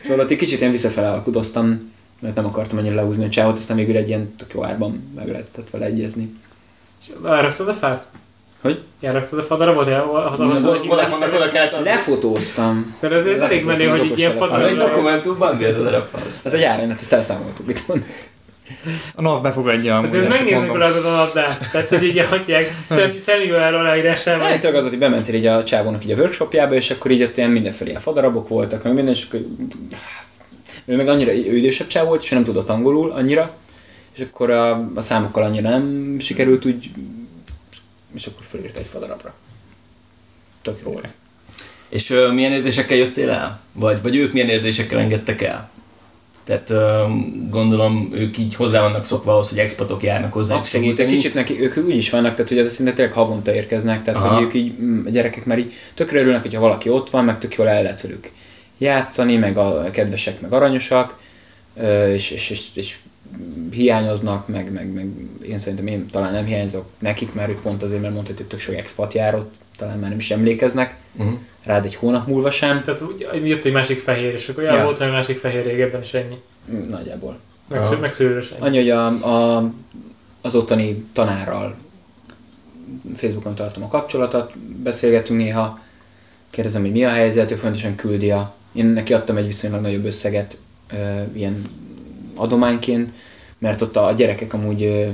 Szóval 0.00 0.24
ott 0.24 0.30
egy 0.30 0.36
kicsit 0.36 0.60
ilyen 0.60 0.72
visszafele 0.72 1.10
alkudoztam, 1.10 1.91
mert 2.22 2.34
nem 2.34 2.44
akartam 2.44 2.78
annyira 2.78 2.94
lehúzni 2.94 3.24
a 3.24 3.28
csávot, 3.28 3.58
aztán 3.58 3.76
végül 3.76 3.96
egy 3.96 4.08
ilyen 4.08 4.34
tök 4.36 4.52
jó 4.54 4.64
árban 4.64 5.12
meg 5.16 5.28
lehetett 5.28 5.70
vele 5.70 5.84
egyezni. 5.84 6.34
És 7.00 7.12
elraktad 7.24 7.68
a 7.68 7.72
fát? 7.72 8.06
Hogy? 8.60 8.80
Elraktad 9.00 9.38
a 9.38 9.42
fadarabot? 9.42 9.86
Az, 9.86 10.40
az, 10.40 10.64
az. 10.64 10.78
Lefotóztam. 11.82 12.94
Mert 13.00 13.14
ez, 13.14 13.26
ez 13.26 13.40
elég 13.40 13.64
menő, 13.64 13.88
az 13.88 13.98
hogy 13.98 14.10
így 14.10 14.18
ilyen 14.18 14.36
okostelefonra. 14.36 14.82
Az 14.82 14.86
egy 14.86 14.90
dokumentumban, 14.90 15.56
mi 15.56 15.64
ez 15.64 15.76
a 15.76 15.82
darabfasz? 15.82 16.40
Ez 16.44 16.52
egy 16.52 16.62
árajánlat, 16.62 17.00
ezt 17.00 17.12
elszámoltuk 17.12 17.70
itt. 17.70 17.82
A 19.14 19.22
NAV 19.22 19.42
befogadja 19.42 19.96
amúgy. 19.96 20.10
Hát 20.10 20.18
ez 20.18 20.26
megnézni 20.26 20.66
mondom. 20.66 20.76
rajtad 20.76 21.04
a 21.04 21.10
labdát. 21.10 21.70
Tehát, 21.72 21.88
hogy 21.88 22.02
így 22.02 22.26
hagyják 22.28 22.74
szem, 22.88 23.16
szemüvegel 23.16 23.74
aláírásával. 23.74 24.46
Hát 24.46 24.60
tényleg 24.60 24.82
az, 24.82 24.88
hogy 24.88 24.98
bementél 24.98 25.34
így 25.34 25.46
a 25.46 25.64
csávónak 25.64 26.04
így 26.04 26.10
a 26.10 26.16
workshopjába, 26.16 26.74
és 26.74 26.90
akkor 26.90 27.10
így 27.10 27.22
ott 27.22 27.36
ilyen 27.36 27.50
mindenfelé 27.50 27.90
ilyen 27.90 28.02
fadarabok 28.02 28.48
voltak, 28.48 28.82
meg 28.82 28.94
minden, 28.94 29.14
és 29.14 29.26
akkor 29.28 29.40
ő 30.84 30.96
meg 30.96 31.08
annyira 31.08 31.32
ő 31.32 31.56
idősebb 31.56 31.86
csáv 31.86 32.06
volt, 32.06 32.22
és 32.22 32.30
nem 32.30 32.44
tudott 32.44 32.68
angolul 32.68 33.10
annyira, 33.10 33.56
és 34.12 34.20
akkor 34.20 34.50
a, 34.50 34.90
a 34.94 35.00
számokkal 35.00 35.42
annyira 35.42 35.68
nem 35.68 36.16
sikerült 36.18 36.64
úgy, 36.64 36.90
és 38.14 38.26
akkor 38.26 38.44
fölírta 38.44 38.78
egy 38.78 38.86
fadarabra. 38.86 39.34
Tök 40.62 40.78
jó 40.84 40.92
volt. 40.92 41.12
És 41.88 42.10
ö, 42.10 42.32
milyen 42.32 42.52
érzésekkel 42.52 42.96
jöttél 42.96 43.30
el? 43.30 43.60
Vagy, 43.72 44.02
vagy 44.02 44.16
ők 44.16 44.32
milyen 44.32 44.48
érzésekkel 44.48 44.98
engedtek 44.98 45.42
el? 45.42 45.70
Tehát 46.44 46.70
ö, 46.70 47.04
gondolom 47.50 48.10
ők 48.14 48.38
így 48.38 48.54
hozzá 48.54 48.80
vannak 48.80 49.04
szokva 49.04 49.32
ahhoz, 49.32 49.48
hogy 49.48 49.58
expatok 49.58 50.02
járnak 50.02 50.32
hozzá 50.32 50.56
Abszolút, 50.56 50.98
egy 50.98 51.06
kicsit 51.06 51.34
neki, 51.34 51.60
ők 51.60 51.76
úgy 51.76 51.96
is 51.96 52.10
vannak, 52.10 52.34
tehát 52.34 52.48
hogy 52.48 52.58
az 52.58 52.74
szinte 52.74 52.92
tényleg 52.92 53.14
havonta 53.14 53.54
érkeznek, 53.54 54.02
tehát 54.02 54.20
Aha. 54.20 54.34
hogy 54.34 54.44
ők 54.44 54.54
így, 54.54 54.78
mm, 54.80 55.06
a 55.06 55.10
gyerekek 55.10 55.44
már 55.44 55.58
így 55.58 55.72
tökre 55.94 56.20
örülnek, 56.20 56.42
hogyha 56.42 56.60
valaki 56.60 56.88
ott 56.88 57.10
van, 57.10 57.24
meg 57.24 57.38
tök 57.38 57.54
jól 57.54 57.68
el 57.68 57.82
lehet 57.82 58.00
velük 58.00 58.30
játszani, 58.82 59.36
meg 59.36 59.56
a 59.56 59.90
kedvesek, 59.90 60.40
meg 60.40 60.52
aranyosak, 60.52 61.18
és, 62.12 62.30
és, 62.30 62.50
és, 62.50 62.66
és 62.74 62.96
hiányoznak, 63.70 64.48
meg, 64.48 64.72
meg, 64.72 64.92
meg 64.92 65.06
én 65.48 65.58
szerintem 65.58 65.86
én 65.86 66.06
talán 66.10 66.32
nem 66.32 66.44
hiányzok 66.44 66.86
nekik, 66.98 67.34
mert 67.34 67.48
ők 67.50 67.60
pont 67.60 67.82
azért, 67.82 68.00
mert 68.02 68.14
mondta, 68.14 68.32
hogy 68.36 68.46
tök 68.46 68.60
sok 68.60 68.74
expat 68.74 69.14
jár 69.14 69.34
ott, 69.34 69.54
talán 69.76 69.98
már 69.98 70.08
nem 70.10 70.18
is 70.18 70.30
emlékeznek, 70.30 71.00
Uh-huh. 71.16 71.38
rád 71.64 71.84
egy 71.84 71.94
hónap 71.94 72.26
múlva 72.26 72.50
sem, 72.50 72.82
Tehát 72.82 73.00
úgy, 73.00 73.28
jött 73.44 73.64
egy 73.64 73.72
másik 73.72 74.00
fehér, 74.00 74.34
és 74.34 74.48
akkor 74.48 74.62
Ja. 74.62 74.84
volt 74.84 75.00
egy 75.00 75.10
másik 75.10 75.38
fehér 75.38 75.64
régebben, 75.64 76.02
és 76.02 76.14
ennyi. 76.14 76.40
Mm, 76.72 76.88
nagyjából. 76.88 77.38
Meg, 77.68 77.80
Aha. 77.80 77.88
sző, 77.88 77.98
meg 77.98 78.14
ennyi. 78.20 78.66
Annyi, 78.66 78.76
hogy 78.76 78.90
a, 78.90 79.06
a, 79.06 79.70
az 80.42 80.54
ottani 80.54 81.04
tanárral 81.12 81.76
Facebookon 83.14 83.54
tartom 83.54 83.82
a 83.82 83.88
kapcsolatot, 83.88 84.58
beszélgetünk 84.58 85.38
néha, 85.40 85.80
kérdezem, 86.50 86.82
hogy 86.82 86.92
mi 86.92 87.04
a 87.04 87.10
helyzet, 87.10 87.50
ő 87.50 87.54
fontosan 87.54 87.94
küldi 87.94 88.30
a... 88.30 88.54
Én 88.72 88.86
neki 88.86 89.12
adtam 89.12 89.36
egy 89.36 89.46
viszonylag 89.46 89.80
nagyobb 89.80 90.04
összeget 90.04 90.56
ilyen 91.32 91.62
adományként, 92.36 93.10
mert 93.58 93.82
ott 93.82 93.96
a 93.96 94.12
gyerekek 94.16 94.52
amúgy 94.52 95.10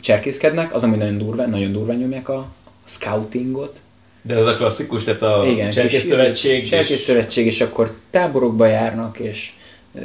cserkészkednek, 0.00 0.74
az 0.74 0.82
amúgy 0.82 0.98
nagyon 0.98 1.18
durván, 1.18 1.50
nagyon 1.50 1.72
durván 1.72 1.96
nyomják 1.96 2.28
a, 2.28 2.48
scoutingot. 2.84 3.80
De 4.22 4.34
ez 4.34 4.46
a 4.46 4.54
klasszikus, 4.56 5.04
tehát 5.04 5.22
a 5.22 5.46
Igen, 5.46 5.70
Cserkész 5.70 6.00
kis- 6.00 6.10
Szövetség. 6.10 6.68
Cserkész 6.68 7.08
és- 7.34 7.60
akkor 7.60 7.94
táborokba 8.10 8.66
járnak, 8.66 9.18
és 9.18 9.52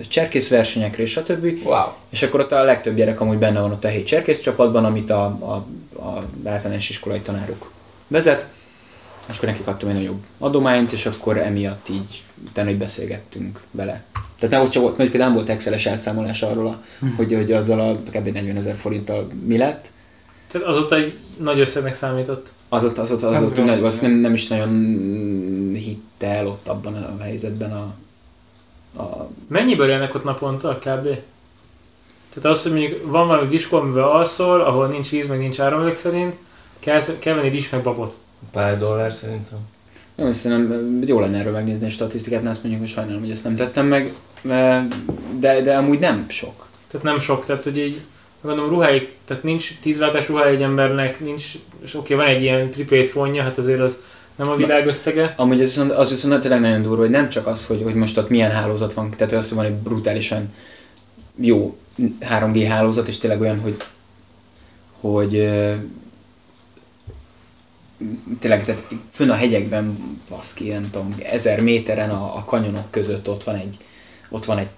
cserkészversenyekre, 0.07 1.03
és 1.03 1.11
stb. 1.11 1.65
Wow. 1.65 1.85
És 2.09 2.21
akkor 2.23 2.39
ott 2.39 2.51
a 2.51 2.63
legtöbb 2.63 2.95
gyerek 2.95 3.21
amúgy 3.21 3.37
benne 3.37 3.61
van 3.61 3.71
ott 3.71 3.83
a 3.83 3.87
hét 3.87 4.05
cserkész 4.05 4.39
csapatban, 4.39 4.85
amit 4.85 5.09
a, 5.09 5.23
a, 5.25 5.65
a 6.05 6.23
általános 6.45 6.89
iskolai 6.89 7.19
tanáruk 7.19 7.71
vezet. 8.07 8.45
És 9.29 9.37
akkor 9.37 9.49
nekik 9.49 9.67
adtam 9.67 9.89
egy 9.89 9.95
nagyobb 9.95 10.23
adományt, 10.37 10.91
és 10.91 11.05
akkor 11.05 11.37
emiatt 11.37 11.89
így 11.89 12.23
utána, 12.47 12.67
hogy 12.69 12.77
beszélgettünk 12.77 13.61
vele. 13.71 14.03
Tehát 14.39 14.55
nem, 14.55 14.69
csak 14.69 14.81
volt, 14.81 14.97
mert 14.97 15.09
például 15.09 15.31
nem 15.31 15.39
volt 15.39 15.55
Excel-es 15.55 15.85
elszámolás 15.85 16.41
arról, 16.41 16.67
a, 16.67 16.81
hogy, 17.17 17.33
hogy 17.33 17.51
azzal 17.51 17.79
a 17.79 17.95
kb. 17.95 18.27
40 18.27 18.55
ezer 18.55 18.75
forinttal 18.75 19.27
mi 19.45 19.57
lett. 19.57 19.91
Tehát 20.51 20.67
azóta 20.67 20.95
egy 20.95 21.17
nagy 21.37 21.59
összegnek 21.59 21.93
számított. 21.93 22.51
Az 22.69 22.83
ott, 22.83 22.97
az 22.97 23.11
ott, 23.11 23.21
az 23.21 23.33
Ez 23.33 23.43
ott 23.43 23.55
van, 23.55 23.65
nagy, 23.65 23.83
az 23.83 23.99
nem, 23.99 24.11
nem 24.11 24.33
is 24.33 24.47
nagyon 24.47 24.69
hitte 25.73 26.27
el 26.27 26.47
ott 26.47 26.67
abban 26.67 26.93
a 26.95 27.21
helyzetben 27.21 27.71
a, 27.71 27.93
a 29.01 29.29
Mennyiből 29.47 29.89
élnek 29.89 30.15
ott 30.15 30.23
naponta 30.23 30.75
kb? 30.77 31.03
Tehát 32.33 32.57
az, 32.57 32.63
hogy 32.63 32.71
mondjuk 32.71 33.11
van 33.11 33.27
valami 33.27 33.47
diskó, 33.47 33.77
amivel 33.77 34.09
alszol, 34.09 34.61
ahol 34.61 34.87
nincs 34.87 35.09
víz, 35.09 35.27
meg 35.27 35.39
nincs 35.39 35.59
áram 35.59 35.93
szerint, 35.93 36.39
kell, 36.79 37.01
kell 37.19 37.35
venni 37.35 37.49
rizs 37.49 37.69
meg 37.69 37.81
babot. 37.81 38.15
Pár 38.51 38.79
dollár 38.79 39.11
szerintem. 39.11 39.57
Jó, 40.15 40.31
szerintem 40.31 41.03
jó 41.05 41.19
lenne 41.19 41.37
erről 41.37 41.53
megnézni 41.53 41.85
a 41.85 41.89
statisztikát, 41.89 42.41
mert 42.41 42.53
azt 42.53 42.63
mondjuk, 42.63 42.83
hogy 42.83 42.93
sajnálom, 42.93 43.21
hogy 43.21 43.31
ezt 43.31 43.43
nem 43.43 43.55
tettem 43.55 43.85
meg, 43.85 44.13
de, 45.39 45.61
de 45.61 45.77
amúgy 45.77 45.99
nem 45.99 46.25
sok. 46.27 46.67
Tehát 46.87 47.05
nem 47.05 47.19
sok, 47.19 47.45
tehát 47.45 47.63
hogy 47.63 47.77
így 47.77 48.01
gondolom 48.41 48.69
ruháig, 48.69 49.13
tehát 49.25 49.43
nincs 49.43 49.79
tíz 49.79 49.97
váltás 49.97 50.27
ruhája 50.27 50.51
egy 50.51 50.61
embernek, 50.61 51.19
nincs, 51.19 51.43
és 51.83 51.95
oké, 51.95 52.13
van 52.13 52.25
egy 52.25 52.41
ilyen 52.41 52.69
prepaid 52.69 53.05
fonja, 53.05 53.43
hát 53.43 53.57
azért 53.57 53.79
az 53.79 53.97
nem 54.35 54.49
a 54.49 54.55
világ 54.55 54.87
összege. 54.87 55.33
Amúgy 55.37 55.61
ez 55.61 55.67
viszont, 55.67 55.91
az 55.91 56.09
viszont 56.09 56.41
tényleg 56.41 56.59
nagyon 56.59 56.81
durva, 56.81 57.01
hogy 57.01 57.09
nem 57.09 57.29
csak 57.29 57.47
az, 57.47 57.65
hogy, 57.65 57.81
hogy 57.83 57.93
most 57.93 58.17
ott 58.17 58.29
milyen 58.29 58.51
hálózat 58.51 58.93
van, 58.93 59.09
tehát 59.09 59.33
az, 59.33 59.47
hogy 59.47 59.57
van 59.57 59.65
egy 59.65 59.73
brutálisan 59.73 60.53
jó 61.35 61.77
3G 62.19 62.65
hálózat, 62.69 63.07
és 63.07 63.17
tényleg 63.17 63.41
olyan, 63.41 63.59
hogy, 63.59 63.75
hogy 64.99 65.49
tényleg, 68.39 68.65
tehát 68.65 68.87
fönn 69.11 69.29
a 69.29 69.33
hegyekben, 69.33 69.97
baszki, 70.29 70.67
nem 70.67 70.89
tudom, 70.91 71.09
ezer 71.23 71.61
méteren 71.61 72.09
a, 72.09 72.35
a 72.37 72.43
kanyonok 72.45 72.91
között 72.91 73.29
ott 73.29 73.43
van 73.43 73.55
egy, 73.55 73.77
ott 74.29 74.45
van 74.45 74.57
egy, 74.57 74.69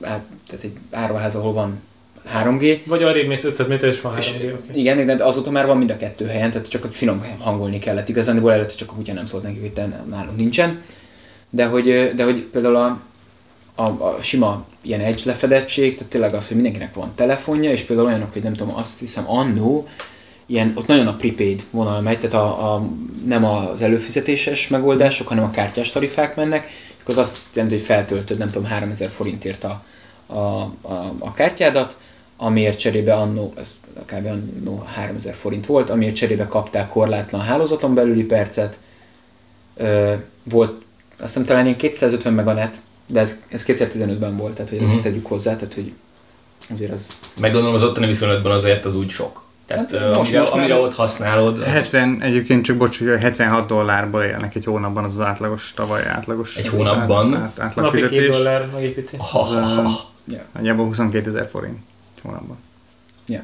á- 0.00 0.24
tehát 0.46 0.64
egy 0.64 0.72
áruház, 0.90 1.34
ahol 1.34 1.52
van 1.52 1.80
3G, 2.34 2.80
Vagy 2.86 3.02
arrébb 3.02 3.26
mész 3.26 3.44
500 3.44 3.66
méter, 3.66 3.88
és 3.88 4.00
van 4.00 4.12
3 4.12 4.34
és, 4.34 4.52
oké. 4.52 4.78
igen, 4.78 5.06
de 5.06 5.24
azóta 5.24 5.50
már 5.50 5.66
van 5.66 5.78
mind 5.78 5.90
a 5.90 5.96
kettő 5.96 6.26
helyen, 6.26 6.50
tehát 6.50 6.68
csak 6.68 6.92
finom 6.92 7.24
hangolni 7.38 7.78
kellett 7.78 8.08
igazán, 8.08 8.50
előtte 8.50 8.74
csak 8.74 8.90
a 8.90 8.94
kutya 8.94 9.12
nem 9.12 9.24
szólt 9.26 9.42
nekik, 9.42 9.60
hogy 9.60 9.84
nálunk 10.08 10.36
nincsen. 10.36 10.82
De 11.50 11.66
hogy, 11.66 12.12
de 12.14 12.24
hogy 12.24 12.40
például 12.40 12.76
a, 12.76 13.00
a, 13.74 13.82
a 13.82 14.18
sima 14.22 14.66
ilyen 14.82 15.00
edge 15.00 15.22
lefedettség, 15.24 15.94
tehát 15.96 16.10
tényleg 16.12 16.34
az, 16.34 16.46
hogy 16.46 16.56
mindenkinek 16.56 16.94
van 16.94 17.12
telefonja, 17.14 17.70
és 17.70 17.82
például 17.82 18.08
olyanok, 18.08 18.32
hogy 18.32 18.42
nem 18.42 18.54
tudom, 18.54 18.76
azt 18.76 18.98
hiszem 18.98 19.30
annó, 19.30 19.88
ilyen, 20.50 20.72
ott 20.74 20.86
nagyon 20.86 21.06
a 21.06 21.16
prepaid 21.16 21.64
vonal 21.70 22.00
megy, 22.00 22.18
tehát 22.18 22.34
a, 22.34 22.74
a, 22.74 22.82
nem 23.26 23.44
az 23.44 23.82
előfizetéses 23.82 24.68
megoldások, 24.68 25.28
hanem 25.28 25.44
a 25.44 25.50
kártyás 25.50 25.90
tarifák 25.90 26.36
mennek, 26.36 26.66
és 26.66 26.94
akkor 27.02 27.18
az 27.18 27.28
azt 27.28 27.54
jelenti, 27.56 27.76
hogy 27.76 27.86
feltöltöd, 27.86 28.38
nem 28.38 28.48
tudom, 28.48 28.64
3000 28.68 29.08
forintért 29.10 29.64
a, 29.64 29.82
a, 30.26 30.36
a, 30.36 31.14
a 31.18 31.32
kártyádat, 31.34 31.96
amiért 32.36 32.78
cserébe 32.78 33.14
annó, 33.14 33.52
ez 33.56 33.74
kb. 34.06 34.26
annó 34.26 34.82
3000 34.86 35.34
forint 35.34 35.66
volt, 35.66 35.90
amiért 35.90 36.14
cserébe 36.14 36.46
kaptál 36.46 36.88
korlátlan 36.88 37.40
hálózaton 37.40 37.94
belüli 37.94 38.24
percet, 38.24 38.78
ö, 39.76 40.12
volt 40.50 40.82
azt 41.20 41.28
hiszem 41.32 41.44
talán 41.44 41.64
ilyen 41.64 41.76
250 41.76 42.32
meganet, 42.32 42.80
De 43.06 43.20
ez, 43.20 43.42
ez 43.48 43.64
2015-ben 43.66 44.36
volt, 44.36 44.54
tehát 44.54 44.70
hogy 44.70 44.82
ezt 44.82 44.92
Mhm. 44.92 45.02
tegyük 45.02 45.26
hozzá, 45.26 45.56
tehát 45.56 45.74
hogy 45.74 45.92
azért 46.70 46.92
az... 46.92 47.20
Meg 47.40 47.50
gondolom 47.52 47.74
az 47.74 47.82
ottani 47.82 48.06
viszonylatban 48.06 48.52
azért 48.52 48.84
az 48.84 48.94
úgy 48.94 49.10
sok. 49.10 49.46
Tehát 49.68 49.90
Hát 49.90 50.00
most- 50.16 50.16
amire, 50.18 50.40
most 50.40 50.52
amire 50.52 50.74
ott 50.74 50.94
használod, 50.94 51.58
az 51.58 51.64
70, 51.64 52.22
egyébként 52.22 52.64
csak 52.64 52.76
bocs, 52.76 52.98
hogy 52.98 53.08
76 53.20 53.66
dollárból 53.66 54.22
élnek 54.22 54.54
egy 54.54 54.64
hónapban, 54.64 55.04
az 55.04 55.14
az 55.14 55.26
átlagos, 55.26 55.72
tavaly 55.76 56.02
átlagos. 56.06 56.56
Egy 56.56 56.66
hónapban? 56.68 57.34
Át, 57.34 57.58
átlag 57.60 57.84
Napi 57.84 57.98
két 57.98 58.08
fizetés. 58.08 58.36
dollár, 58.36 58.66
meg 58.74 58.84
egy 58.84 58.94
pici. 58.94 59.16
Ha, 59.18 59.38
ha, 59.38 59.60
ha. 59.60 60.00
Ja. 60.24 60.40
Nagyjából 60.54 60.84
22 60.86 61.28
ezer 61.28 61.48
forint 61.50 61.78
egy 62.16 62.22
hónapban. 62.22 62.56
Ja. 63.26 63.42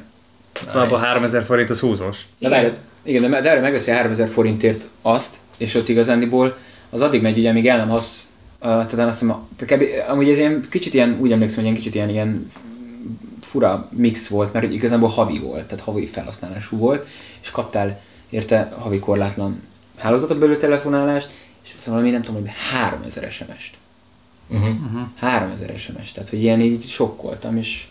Szóval 0.65 0.83
abban 0.83 0.99
3000 0.99 1.43
forint 1.43 1.69
az 1.69 1.79
húzós. 1.79 2.21
De 2.39 2.49
várj, 2.49 2.67
igen, 3.03 3.31
de, 3.31 3.41
de 3.41 3.49
erre 3.49 3.59
megveszi 3.61 3.91
3000 3.91 4.27
forintért 4.27 4.87
azt, 5.01 5.35
és 5.57 5.75
ott 5.75 5.87
igazándiból 5.89 6.57
az 6.89 7.01
addig 7.01 7.21
megy, 7.21 7.37
ugye, 7.37 7.49
amíg 7.49 7.67
el 7.67 7.77
nem 7.77 7.89
hasz, 7.89 8.23
uh, 8.59 8.59
tehát 8.67 8.93
azt 8.93 9.19
hiszem, 9.19 9.29
a- 9.35 9.47
tehát 9.55 9.75
kb, 9.83 10.09
amúgy 10.11 10.29
ez 10.29 10.37
ilyen 10.37 10.65
kicsit 10.69 10.93
ilyen, 10.93 11.17
úgy 11.19 11.31
emlékszem, 11.31 11.55
hogy 11.57 11.63
ilyen 11.65 11.75
kicsit 11.77 11.95
ilyen, 11.95 12.09
ilyen 12.09 12.51
fura 13.55 13.89
mix 13.91 14.27
volt, 14.27 14.53
mert 14.53 14.71
igazából 14.71 15.09
havi 15.09 15.39
volt, 15.39 15.67
tehát 15.67 15.83
havi 15.83 16.05
felhasználású 16.05 16.77
volt, 16.77 17.07
és 17.41 17.51
kaptál 17.51 18.01
érte 18.29 18.75
havi 18.79 18.99
korlátlan 18.99 19.61
hálózatot 19.97 20.39
belül 20.39 20.57
telefonálást, 20.57 21.29
és 21.63 21.75
valami 21.85 22.09
nem 22.09 22.21
tudom, 22.21 22.41
hogy 22.41 22.51
3000 22.71 23.31
SMS-t. 23.31 23.73
Uh-huh. 24.47 25.01
3000 25.15 25.79
SMS, 25.79 26.11
tehát 26.11 26.29
hogy 26.29 26.41
ilyen 26.41 26.59
így 26.59 26.81
sokkoltam, 26.81 27.57
és 27.57 27.87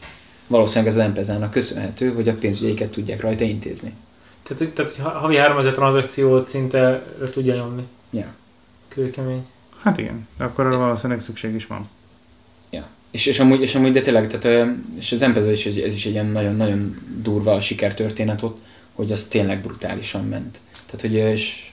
valószínűleg 0.47 0.97
az 0.97 1.09
MPZ-nak 1.15 1.51
köszönhető, 1.51 2.15
hogy 2.15 2.29
a 2.29 2.35
pénzügyeiket 2.35 2.91
tudják 2.91 3.21
rajta 3.21 3.45
intézni. 3.45 3.95
Tehát, 4.43 4.73
tehát 4.73 4.91
hogy 4.91 5.13
havi 5.13 5.37
3000 5.37 5.73
tranzakciót 5.73 6.47
szinte 6.47 7.07
tudja 7.33 7.55
nyomni. 7.55 7.83
Ja. 8.11 8.35
Kőkemény. 8.89 9.47
Hát 9.83 9.99
igen, 9.99 10.29
de 10.39 10.45
akkor 10.45 10.67
arra 10.67 10.77
valószínűleg 10.77 11.23
szükség 11.23 11.55
is 11.55 11.67
van. 11.67 11.89
Ja. 12.71 12.87
És, 13.15 13.27
és, 13.27 13.39
amúgy, 13.39 13.61
és 13.61 13.75
amúgy, 13.75 13.93
de 13.93 14.01
tényleg, 14.01 14.39
tehát, 14.39 14.69
és 14.99 15.13
az 15.13 15.21
MPZ 15.21 15.47
is, 15.47 15.67
ez 15.67 15.95
is 15.95 16.07
egy 16.07 16.13
ilyen 16.13 16.27
nagyon-nagyon 16.27 16.97
durva 17.23 17.61
sikertörténet 17.61 18.43
ott, 18.43 18.59
hogy 18.93 19.13
az 19.13 19.25
tényleg 19.25 19.61
brutálisan 19.61 20.25
ment. 20.25 20.61
Tehát, 20.87 21.01
hogy 21.01 21.13
és 21.13 21.71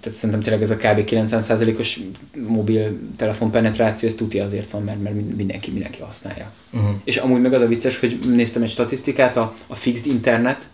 tehát 0.00 0.18
szerintem 0.18 0.40
tényleg 0.40 0.62
ez 0.62 0.70
a 0.70 0.76
kb. 0.76 1.10
90%-os 1.10 2.00
mobiltelefon 2.46 3.50
penetráció, 3.50 4.08
ez 4.08 4.14
tuti 4.14 4.40
azért 4.40 4.70
van, 4.70 4.82
mert, 4.82 5.02
mert 5.02 5.14
mindenki, 5.36 5.70
mindenki 5.70 6.00
használja. 6.00 6.52
Uh-huh. 6.70 6.90
És 7.04 7.16
amúgy 7.16 7.40
meg 7.40 7.52
az 7.52 7.60
a 7.60 7.66
vicces, 7.66 7.98
hogy 7.98 8.18
néztem 8.26 8.62
egy 8.62 8.70
statisztikát, 8.70 9.36
a, 9.36 9.54
a 9.66 9.74
fixed 9.74 10.06
internet, 10.06 10.68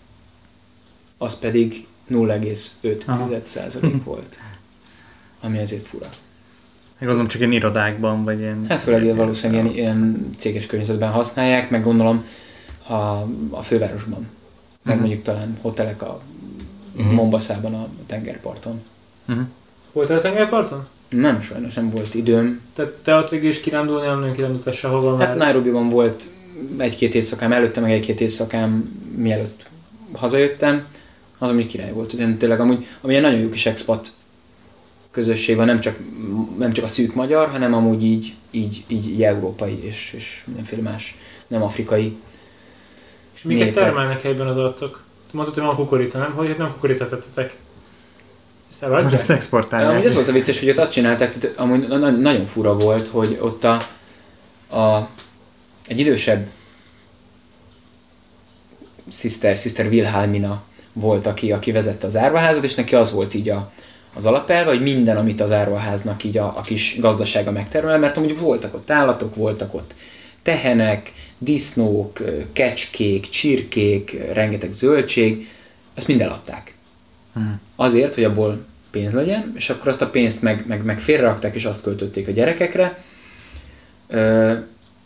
az 1.18 1.38
pedig 1.38 1.86
0,5% 2.10 4.00
volt. 4.04 4.38
Ami 5.40 5.58
ezért 5.58 5.86
fura. 5.86 6.08
Meg 6.98 7.08
gondolom 7.08 7.26
csak 7.28 7.40
ilyen 7.40 7.52
irodákban, 7.52 8.24
vagy 8.24 8.38
ilyen... 8.38 8.64
Hát 8.68 8.80
főleg 8.80 9.02
ilyen 9.02 9.16
valószínűleg 9.16 9.64
ilyen, 9.64 9.76
ilyen 9.76 10.30
céges 10.36 10.66
környezetben 10.66 11.10
használják, 11.10 11.70
meg 11.70 11.82
gondolom 11.82 12.24
a, 12.86 12.94
a 13.50 13.62
fővárosban. 13.62 14.26
Meg 14.82 14.94
Mhm. 14.94 15.04
mondjuk 15.04 15.22
talán 15.24 15.56
hotelek 15.60 16.02
a 16.02 16.20
Mhm. 16.96 17.08
Mombaszában 17.14 17.74
a 17.74 17.88
tengerparton. 18.06 18.82
Uh-huh. 19.28 19.44
Voltál 19.92 20.16
a 20.18 20.20
tengerparton? 20.20 20.86
Nem, 21.08 21.40
sajnos 21.40 21.74
nem 21.74 21.90
volt 21.90 22.14
időm. 22.14 22.60
Tehát 22.74 22.92
te 22.92 23.14
ott 23.14 23.28
végül 23.28 23.48
is 23.48 23.60
kirándulni, 23.60 24.06
nem 24.06 24.18
nagyon 24.18 24.34
kirándultál 24.34 24.72
sehova, 24.72 25.16
mert... 25.16 25.28
Hát 25.28 25.38
Nairobiban 25.38 25.88
volt 25.88 26.26
egy-két 26.76 27.14
éjszakám 27.14 27.52
előtte, 27.52 27.80
meg 27.80 27.92
egy-két 27.92 28.20
éjszakám 28.20 29.00
mielőtt 29.16 29.66
hazajöttem. 30.12 30.84
Az, 31.38 31.50
ami 31.50 31.66
király 31.66 31.92
volt. 31.92 32.12
Ugye 32.12 32.34
tényleg 32.34 32.60
amúgy, 32.60 32.86
ami 33.00 33.14
egy 33.14 33.22
nagyon 33.22 33.40
jó 33.40 33.48
kis 33.48 33.66
expat 33.66 34.10
közösség 35.16 35.56
van, 35.56 35.66
nem 35.66 35.80
csak, 35.80 35.98
nem 36.58 36.72
csak 36.72 36.84
a 36.84 36.88
szűk 36.88 37.14
magyar, 37.14 37.48
hanem 37.48 37.74
amúgy 37.74 38.04
így, 38.04 38.34
így, 38.50 38.84
így, 38.86 39.08
így 39.08 39.22
európai 39.22 39.84
és, 39.84 40.12
és 40.16 40.42
mindenféle 40.46 40.82
más, 40.82 41.16
nem 41.46 41.62
afrikai. 41.62 42.16
És 43.34 43.42
miket 43.42 43.64
népek. 43.64 43.82
termelnek 43.82 44.22
helyben 44.22 44.46
az 44.46 44.56
arcok? 44.56 45.02
Mondtad, 45.30 45.54
hogy 45.54 45.64
van 45.64 45.76
kukorica, 45.76 46.18
nem? 46.18 46.32
Hogy 46.32 46.54
nem 46.58 46.72
kukoricát 46.72 47.08
tettetek? 47.08 47.56
Ezt 48.70 48.82
eladják? 48.82 49.12
ezt 49.12 49.30
exportálják. 49.30 49.90
Amúgy 49.90 50.04
ez 50.04 50.14
volt 50.14 50.28
a 50.28 50.32
vicces, 50.32 50.58
hogy 50.58 50.70
ott 50.70 50.78
azt 50.78 50.92
csinálták, 50.92 51.38
tehát 51.38 51.58
amúgy 51.58 51.88
na- 51.88 51.98
na- 51.98 52.10
nagyon 52.10 52.46
fura 52.46 52.76
volt, 52.76 53.08
hogy 53.08 53.38
ott 53.40 53.64
a, 53.64 53.74
a 54.76 55.08
egy 55.86 56.00
idősebb 56.00 56.48
Sister, 59.10 59.56
Sister 59.56 59.86
Wilhelmina 59.86 60.62
volt, 60.92 61.26
aki, 61.26 61.52
aki 61.52 61.72
vezette 61.72 62.06
az 62.06 62.16
árvaházat, 62.16 62.64
és 62.64 62.74
neki 62.74 62.94
az 62.94 63.12
volt 63.12 63.34
így 63.34 63.48
a, 63.48 63.72
az 64.16 64.26
alapelve, 64.26 64.70
hogy 64.70 64.82
minden, 64.82 65.16
amit 65.16 65.40
az 65.40 65.52
árvaháznak 65.52 66.24
így 66.24 66.38
a, 66.38 66.52
a 66.56 66.60
kis 66.60 67.00
gazdasága 67.00 67.50
megtermel, 67.50 67.98
mert 67.98 68.16
amúgy 68.16 68.38
voltak 68.38 68.74
ott 68.74 68.90
állatok, 68.90 69.34
voltak 69.34 69.74
ott 69.74 69.94
tehenek, 70.42 71.12
disznók, 71.38 72.18
kecskék, 72.52 73.28
csirkék, 73.28 74.18
rengeteg 74.32 74.72
zöldség, 74.72 75.48
ezt 75.94 76.06
mind 76.06 76.20
eladták. 76.20 76.74
Hmm. 77.34 77.60
Azért, 77.76 78.14
hogy 78.14 78.24
abból 78.24 78.64
pénz 78.90 79.12
legyen, 79.12 79.52
és 79.56 79.70
akkor 79.70 79.88
azt 79.88 80.02
a 80.02 80.10
pénzt 80.10 80.42
meg, 80.42 80.64
meg, 80.66 80.84
meg 80.84 81.00
félrerakták, 81.00 81.54
és 81.54 81.64
azt 81.64 81.82
költötték 81.82 82.28
a 82.28 82.30
gyerekekre. 82.30 82.98
Ö, 84.08 84.52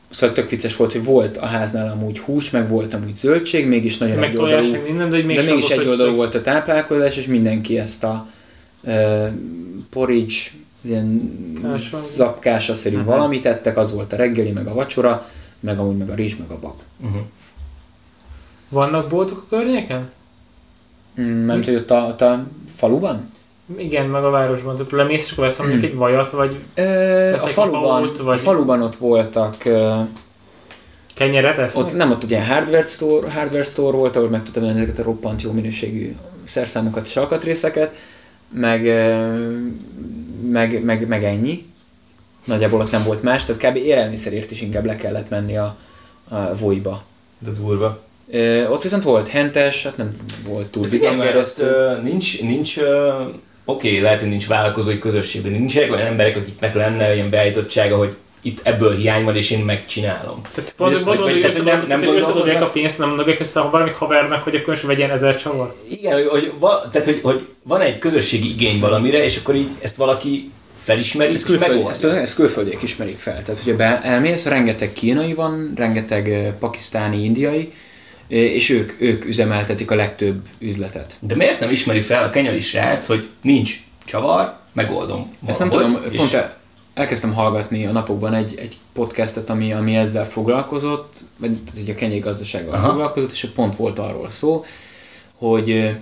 szóval 0.09 0.35
tök 0.35 0.51
vicces 0.51 0.77
volt, 0.77 0.93
hogy 0.93 1.05
volt 1.05 1.37
a 1.37 1.47
háznál 1.47 1.91
amúgy 1.91 2.19
hús, 2.19 2.51
meg 2.51 2.69
volt 2.69 2.95
amúgy 2.95 3.15
zöldség, 3.15 3.67
mégis 3.67 3.99
nagyon 3.99 4.19
Meg 4.19 4.33
tojás, 4.33 4.67
meg 4.71 4.83
minden, 4.83 5.11
de, 5.11 5.17
hogy 5.17 5.27
de 5.27 5.33
mégis 5.33 5.45
mégis 5.45 5.71
egy 5.71 5.87
oldalú 5.87 6.15
volt 6.15 6.35
a 6.35 6.43
táplálkozás, 6.43 7.17
és 7.17 7.27
mindenki 7.27 7.79
ezt 7.79 8.05
a 8.05 8.29
porridge, 9.91 10.35
ilyen 10.81 11.33
zapkásaszerű 12.17 12.95
Mhm. 12.97 13.05
uh-huh. 13.05 13.17
valamit 13.19 13.47
ettek, 13.47 13.77
az 13.77 13.93
volt 13.95 14.13
a 14.13 14.17
reggeli, 14.17 14.51
meg 14.51 14.67
a 14.67 14.75
vacsora, 14.75 15.27
meg 15.61 15.79
amúgy 15.79 15.97
meg 15.97 16.11
a 16.11 16.15
rizs, 16.15 16.37
meg 16.37 16.51
a 16.51 16.59
bab. 16.59 16.75
Uh-huh. 17.01 17.21
Vannak 18.69 19.09
boltok 19.09 19.39
a 19.39 19.49
környéken? 19.49 20.11
Mm, 21.21 21.45
nem 21.47 21.61
tudod, 21.63 21.81
ott 21.81 21.91
a, 21.91 22.07
ott 22.09 22.21
a 22.21 22.47
faluban? 22.75 23.31
Igen, 23.77 24.07
meg 24.07 24.25
a 24.25 24.31
városban. 24.31 24.77
Tehát 24.77 24.91
lemész, 24.91 25.25
és 25.27 25.33
akkor 25.33 25.45
veszem 25.45 25.69
mondjuk 25.69 25.91
egy 25.91 25.97
vajat, 25.97 26.31
vagy 26.31 26.59
Ö, 26.75 27.33
a, 27.33 27.39
faluban, 27.39 28.11
a 28.19 28.23
vagy- 28.23 28.41
faluban 28.41 28.83
ott 28.83 28.97
voltak, 28.97 29.65
ö, 29.65 30.01
kenyeret 31.15 31.59
esznek? 31.59 31.85
ott, 31.85 31.93
nem 31.93 32.11
ott 32.11 32.25
ugye 32.25 32.45
hardware 32.47 32.83
store, 32.83 33.31
hardware 33.31 33.65
store 33.65 33.97
volt, 33.97 34.17
ahol 34.17 34.29
meg 34.29 34.43
tudtam 34.43 34.63
venni 34.63 34.77
ezeket 34.81 34.99
a 34.99 35.03
roppant 35.03 35.43
jó 35.43 35.53
minőségű 35.53 36.17
szerszámokat 36.45 37.07
és 37.07 37.17
alkatrészeket, 37.17 37.95
meg, 38.51 38.83
meg, 40.51 40.85
meg, 40.85 41.09
meg 41.09 41.25
ennyi. 41.25 41.65
Nagyjából 42.45 42.81
ott 42.81 42.91
nem 42.91 43.05
volt 43.05 43.23
más, 43.23 43.45
tehát 43.45 43.63
kb. 43.63 43.77
élelmiszerért 43.77 44.51
is 44.51 44.61
inkább 44.63 44.85
le 44.85 44.97
kellett 44.97 45.29
menni 45.29 45.57
a, 45.57 45.77
a 46.29 46.57
Vojba. 46.57 47.05
De 47.39 47.51
durva. 47.51 48.03
Ö, 48.31 48.69
ott 48.69 48.83
viszont 48.83 49.03
volt 49.03 49.29
hentes, 49.29 49.83
hát 49.83 49.97
nem 49.97 50.09
volt 50.49 50.69
túl 50.69 50.89
ö, 51.59 52.01
nincs, 52.03 52.43
nincs 52.43 52.77
oké, 52.77 53.89
okay, 53.89 54.01
lehet, 54.01 54.21
hogy 54.21 54.29
nincs 54.29 54.47
vállalkozói 54.47 54.99
közösség, 54.99 55.43
de 55.43 55.49
nincsenek 55.49 55.93
olyan 55.93 56.07
emberek, 56.07 56.37
akiknek 56.37 56.75
lenne 56.75 57.13
olyan 57.13 57.31
beállítottsága, 57.31 57.97
hogy 57.97 58.17
itt 58.43 58.61
ebből 58.63 58.97
hiány 58.97 59.25
van, 59.25 59.37
és 59.37 59.51
én 59.51 59.65
megcsinálom. 59.65 60.41
Tehát 60.55 60.75
pont, 60.77 61.01
vagy- 61.01 61.19
hogy 61.19 61.45
hogy 61.55 61.65
nem- 61.65 61.85
nem 61.89 62.03
összedobják 62.17 62.63
a 62.63 62.67
pénzt, 62.67 62.99
nem 62.99 63.09
mondok 63.09 63.41
össze 63.41 63.61
a 63.61 63.71
valamik 63.71 63.95
havernak, 63.95 64.43
hogy 64.43 64.55
akkor 64.57 64.75
is 64.75 64.81
vegyen 64.81 65.11
ezer 65.11 65.37
csavart. 65.43 65.77
Igen, 65.91 66.13
hogy, 66.13 66.27
hogy, 66.27 66.53
va, 66.59 66.89
tehát, 66.91 67.07
hogy, 67.07 67.21
hogy 67.23 67.47
van 67.63 67.81
egy 67.81 67.99
közösségi 67.99 68.49
igény 68.49 68.81
valamire, 68.81 69.25
és 69.25 69.37
akkor 69.37 69.55
így 69.55 69.69
ezt 69.81 69.97
valaki 69.97 70.51
felismeri, 70.83 71.35
Ezt, 71.35 71.45
és 71.49 71.57
külföld, 71.57 71.87
ezt, 71.91 72.05
ezt 72.05 72.35
külföldiek 72.35 72.83
ismerik 72.83 73.19
fel. 73.19 73.43
Tehát, 73.43 73.61
hogyha 73.63 73.77
be, 73.77 74.01
elmész, 74.03 74.47
rengeteg 74.47 74.93
kínai 74.93 75.35
van, 75.35 75.73
rengeteg 75.77 76.55
pakisztáni, 76.59 77.25
indiai, 77.25 77.73
és 78.29 78.71
ők, 78.71 78.93
ők 79.01 79.25
üzemeltetik 79.25 79.91
a 79.91 79.95
legtöbb 79.95 80.41
üzletet. 80.59 81.17
De 81.19 81.35
miért 81.35 81.61
nem 81.61 81.71
ismeri 81.71 82.01
fel 82.01 82.23
a 82.25 82.31
kenyai 82.31 82.61
srác, 82.61 83.07
hogy 83.07 83.29
nincs 83.43 83.75
csavar, 84.05 84.57
megoldom. 84.73 85.31
Ezt 85.47 85.59
nem 85.59 85.69
valahogy, 85.69 85.95
tudom, 85.95 86.13
és 86.13 86.19
pont 86.19 86.35
el- 86.35 86.59
elkezdtem 87.01 87.33
hallgatni 87.35 87.87
a 87.87 87.93
napokban 87.93 88.35
egy, 88.35 88.55
egy 88.59 88.77
podcastet, 88.93 89.51
ami, 89.51 89.73
ami 89.73 89.97
ezzel 89.97 90.27
foglalkozott, 90.27 91.17
vagy 91.37 91.59
így 91.79 91.91
a 91.91 91.95
kenyai 91.95 92.19
gazdasággal 92.19 92.75
Aha. 92.75 92.89
foglalkozott, 92.89 93.31
és 93.31 93.47
pont 93.55 93.77
volt 93.77 93.99
arról 93.99 94.31
szó, 94.31 94.65
hogy, 95.35 95.97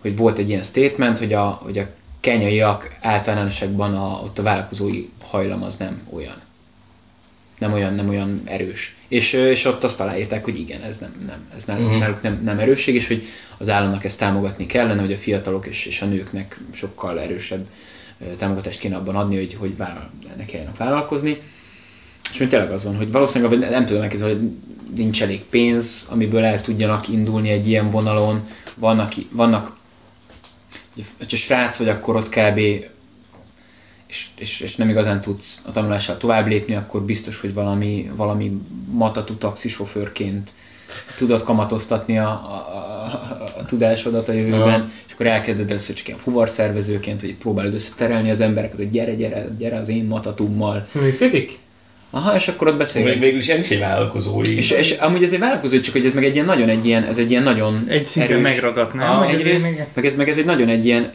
hogy 0.00 0.16
volt 0.16 0.38
egy 0.38 0.48
ilyen 0.48 0.62
statement, 0.62 1.18
hogy 1.18 1.32
a, 1.32 1.60
hogy 1.62 1.78
a 1.78 1.86
kenyaiak 2.20 2.96
általánosságban 3.00 3.94
a, 3.94 4.20
ott 4.24 4.38
a 4.38 4.42
vállalkozói 4.42 5.08
hajlam 5.22 5.62
az 5.62 5.76
nem 5.76 6.00
olyan. 6.12 6.42
Nem 7.58 7.72
olyan, 7.72 7.94
nem 7.94 8.08
olyan 8.08 8.42
erős. 8.44 8.96
És, 9.08 9.32
és 9.32 9.64
ott 9.64 9.84
azt 9.84 10.00
aláírták, 10.00 10.44
hogy 10.44 10.58
igen, 10.58 10.82
ez 10.82 10.98
nem, 10.98 11.24
nem, 11.26 11.48
ez 11.56 11.64
náluk, 11.64 11.88
Mhm. 11.90 11.98
náluk 11.98 12.22
nem, 12.22 12.38
nem 12.42 12.58
erősség, 12.58 12.94
és 12.94 13.06
hogy 13.06 13.24
az 13.58 13.68
államnak 13.68 14.04
ezt 14.04 14.18
támogatni 14.18 14.66
kellene, 14.66 15.00
hogy 15.00 15.12
a 15.12 15.16
fiatalok 15.16 15.66
és, 15.66 15.86
és 15.86 16.02
a 16.02 16.06
nőknek 16.06 16.60
sokkal 16.72 17.20
erősebb 17.20 17.66
ö, 17.66 17.93
támogatást 18.38 18.78
kéne 18.78 18.96
abban 18.96 19.16
adni, 19.16 19.36
hogy, 19.36 19.54
hogy 19.54 19.76
vállal, 19.76 20.10
ne 20.36 20.44
kelljenek 20.44 20.76
vállalkozni. 20.76 21.40
És 22.32 22.38
hogy 22.38 22.48
tényleg 22.48 22.70
az 22.70 22.84
van, 22.84 22.96
hogy 22.96 23.12
valószínűleg 23.12 23.70
nem 23.70 23.86
tudom 23.86 24.02
elképzelni, 24.02 24.34
hogy 24.34 24.50
nincs 24.94 25.22
elég 25.22 25.42
pénz, 25.42 26.06
amiből 26.10 26.44
el 26.44 26.60
tudjanak 26.60 27.08
indulni 27.08 27.50
egy 27.50 27.68
ilyen 27.68 27.90
vonalon. 27.90 28.48
Vannak, 28.74 29.12
vannak 29.30 29.76
hogyha 31.18 31.36
srác 31.36 31.76
vagy, 31.76 31.88
akkor 31.88 32.16
ott 32.16 32.28
kb. 32.28 32.58
és, 34.06 34.28
és, 34.36 34.60
és 34.60 34.76
nem 34.76 34.88
igazán 34.88 35.20
tudsz 35.20 35.60
a 35.64 35.72
tanulással 35.72 36.16
tovább 36.16 36.46
lépni, 36.46 36.74
akkor 36.74 37.02
biztos, 37.02 37.40
hogy 37.40 37.54
valami, 37.54 38.10
valami 38.16 38.60
matatú 38.90 39.34
taxisofőrként 39.34 40.50
tudod 41.16 41.42
kamatoztatni 41.42 42.18
a, 42.18 42.28
a, 42.28 42.52
a, 42.52 43.58
a 43.58 43.64
tudásodat 43.64 44.28
a 44.28 44.32
jövőben, 44.32 44.60
Aha. 44.60 44.88
és 45.06 45.12
akkor 45.12 45.26
elkezded 45.26 45.68
először 45.70 45.94
csak 45.94 46.06
ilyen 46.06 46.18
fuvarszervezőként, 46.18 47.20
hogy 47.20 47.34
próbálod 47.34 47.74
összeterelni 47.74 48.30
az 48.30 48.40
embereket, 48.40 48.76
hogy 48.76 48.90
gyere, 48.90 49.14
gyere, 49.14 49.46
gyere 49.58 49.76
az 49.78 49.88
én 49.88 50.04
matatummal. 50.04 50.80
Ez 50.80 50.90
működik? 51.02 51.58
Aha, 52.10 52.34
és 52.34 52.48
akkor 52.48 52.66
ott 52.66 52.72
Még 52.72 52.82
beszélgetünk. 52.82 53.22
végül 53.24 53.38
is 53.38 53.48
ez 53.48 53.58
is 53.58 53.70
egy 53.70 53.78
vállalkozói. 53.78 54.56
És, 54.56 54.70
és 54.70 54.90
amúgy 54.90 55.22
ez 55.22 55.32
egy 55.32 55.38
vállalkozó, 55.38 55.80
csak 55.80 55.92
hogy 55.92 56.06
ez 56.06 56.12
meg 56.12 56.24
egy 56.24 56.34
ilyen 56.34 56.46
nagyon 56.46 56.68
egy 56.68 56.86
ilyen, 56.86 57.04
ez 57.04 57.18
egy 57.18 57.30
ilyen 57.30 57.42
nagyon 57.42 57.84
Egy 57.88 58.06
szinten 58.06 58.30
erős, 58.32 58.42
megragadnám. 58.42 59.10
Ah, 59.20 59.32
egyrészt, 59.32 59.64
még- 59.64 59.84
meg 59.94 60.06
ez, 60.06 60.14
meg 60.14 60.28
ez 60.28 60.38
egy 60.38 60.44
nagyon 60.44 60.68
egy 60.68 60.86
ilyen, 60.86 61.12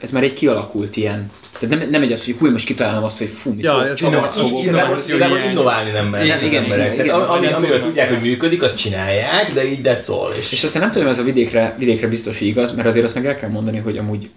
ez 0.00 0.10
már 0.10 0.22
egy 0.22 0.32
kialakult 0.34 0.96
ilyen, 0.96 1.30
tehát 1.68 1.78
nem, 1.78 1.90
nem 1.90 2.02
egy 2.02 2.12
az, 2.12 2.24
hogy 2.24 2.34
hú, 2.38 2.50
most 2.50 2.66
kitalálom 2.66 3.04
azt, 3.04 3.18
hogy 3.18 3.28
fú, 3.28 3.52
mit 3.52 3.64
Ja, 3.64 3.72
fog, 3.72 4.12
ez 4.14 4.34
fogok. 4.34 4.62
Igazából, 4.62 5.38
innoválni 5.38 5.90
nem 5.90 6.06
mernek 6.06 6.42
Igen, 6.42 6.64
az 6.64 6.72
emberek. 6.76 7.04
igen, 7.04 7.20
ami, 7.20 7.80
tudják, 7.80 8.08
hogy 8.08 8.20
működik, 8.20 8.62
azt 8.62 8.76
csinálják, 8.76 9.52
de 9.52 9.70
így 9.70 9.80
that's 9.82 10.06
all. 10.06 10.32
És, 10.40 10.52
És 10.52 10.64
aztán 10.64 10.82
nem 10.82 10.90
tudom, 10.90 11.08
ez 11.08 11.18
a 11.18 11.22
vidékre, 11.22 11.74
vidékre 11.78 12.08
biztos, 12.08 12.38
hogy 12.38 12.46
igaz, 12.46 12.74
mert 12.74 12.88
azért 12.88 13.04
azt 13.04 13.14
meg 13.14 13.26
el 13.26 13.36
kell 13.36 13.50
mondani, 13.50 13.78
hogy 13.78 13.98
amúgy 13.98 14.30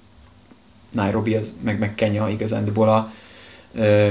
Nairobi, 0.91 1.35
az, 1.35 1.55
meg, 1.63 1.79
meg 1.79 1.95
Kenya 1.95 2.29
igazándiból 2.29 2.89
a 2.89 3.11
ö, 3.75 4.07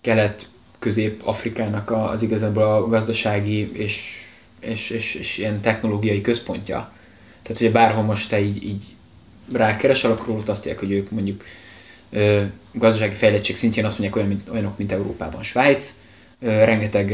kelet-közép-afrikának 0.00 1.90
a- 1.90 2.08
az 2.10 2.22
igazából 2.22 2.62
a 2.62 2.86
gazdasági 2.86 3.70
és, 3.72 4.22
és, 4.60 4.90
és, 4.90 5.14
és 5.14 5.38
ilyen 5.38 5.60
technológiai 5.60 6.20
központja. 6.20 6.92
Tehát, 7.42 7.58
hogy 7.62 7.72
bárhol 7.72 8.02
most 8.02 8.28
te 8.28 8.40
így, 8.40 8.64
így 8.64 8.82
rákeresel, 9.52 10.10
akkor 10.10 10.26
róluk 10.26 10.48
azt 10.48 10.64
mondják, 10.64 10.78
hogy 10.78 10.92
ők 10.92 11.10
mondjuk 11.10 11.44
ö, 12.10 12.42
gazdasági 12.72 13.14
fejlettség 13.14 13.56
szintjén 13.56 13.84
azt 13.84 13.98
mondják 13.98 14.16
olyan, 14.16 14.28
mint, 14.28 14.48
olyanok, 14.48 14.78
mint 14.78 14.92
Európában 14.92 15.42
Svájc, 15.42 15.94
ö, 16.40 16.64
rengeteg 16.64 17.10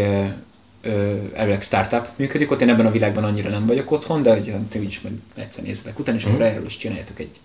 ö, 0.82 1.14
elvileg 1.34 1.62
startup 1.62 2.08
működik 2.16 2.50
ott, 2.50 2.60
én 2.60 2.68
ebben 2.68 2.86
a 2.86 2.90
világban 2.90 3.24
annyira 3.24 3.50
nem 3.50 3.66
vagyok 3.66 3.90
otthon, 3.90 4.22
de 4.22 4.32
hogy 4.32 4.54
te 4.68 4.78
úgyis 4.78 5.00
majd 5.00 5.14
egyszer 5.34 5.64
nézzetek 5.64 5.98
utána, 5.98 6.18
és 6.18 6.24
akkor 6.24 6.42
erről 6.42 6.66
is 6.66 6.76
csináljátok 6.76 7.18
egy, 7.18 7.40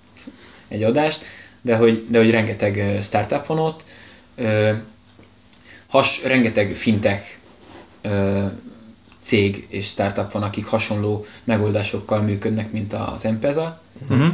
egy 0.68 0.84
adást, 0.84 1.26
de 1.62 1.76
hogy, 1.76 2.06
de 2.10 2.18
hogy 2.18 2.32
rengeteg 2.32 3.00
startup 3.02 3.46
van 3.46 3.60
ott, 3.60 3.84
ö, 4.36 4.72
has, 5.88 6.24
rengeteg 6.24 6.76
fintech 6.76 7.24
ö, 8.02 8.46
cég 9.20 9.66
és 9.70 9.86
startup 9.86 10.32
van, 10.32 10.44
akik 10.44 10.66
hasonló 10.66 11.26
megoldásokkal 11.44 12.22
működnek, 12.22 12.72
mint 12.72 12.94
az 12.94 13.24
M-Pesa. 13.24 13.82
Mhm. 14.08 14.22
Ö, 14.22 14.28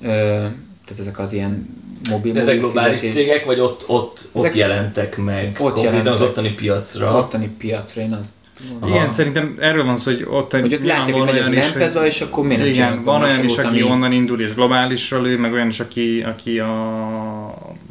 tehát 0.00 1.00
ezek 1.00 1.18
az 1.18 1.32
ilyen 1.32 1.66
mobil, 2.10 2.32
de 2.32 2.40
ezek 2.40 2.58
globális 2.58 3.00
fizetés- 3.00 3.24
cégek, 3.26 3.44
vagy 3.44 3.60
ott, 3.60 3.84
ott, 3.86 4.28
ott 4.32 4.44
Ezek- 4.44 4.56
jelentek 4.58 5.16
meg? 5.16 5.56
Ott 5.60 5.80
jelentek. 5.80 6.12
az 6.12 6.20
ottani 6.22 6.50
piacra. 6.54 7.16
ottani 7.16 7.48
piacra, 7.58 8.00
én 8.02 8.12
azt 8.12 8.30
Aha. 8.80 8.88
Igen, 8.90 9.10
szerintem 9.10 9.56
erről 9.60 9.84
van 9.84 9.96
szó, 9.96 10.10
hogy 10.12 10.26
ott 10.30 10.52
Hogy 10.52 10.74
ott 10.74 10.82
látják, 10.84 11.16
hogy 11.16 11.24
megy 11.26 11.38
az 11.38 11.46
hogy- 11.96 12.06
és 12.06 12.20
akkor 12.20 12.46
miért 12.46 12.66
Igen, 12.66 13.02
van 13.02 13.22
olyan 13.22 13.44
is, 13.44 13.58
aki 13.58 13.66
ami- 13.80 13.82
onnan 13.82 14.12
indul 14.12 14.40
és 14.40 14.54
globálisra 14.54 15.20
lő, 15.22 15.38
meg 15.38 15.52
olyan 15.52 15.68
is, 15.68 15.80
aki, 15.80 16.24
aki 16.26 16.58
a, 16.58 16.72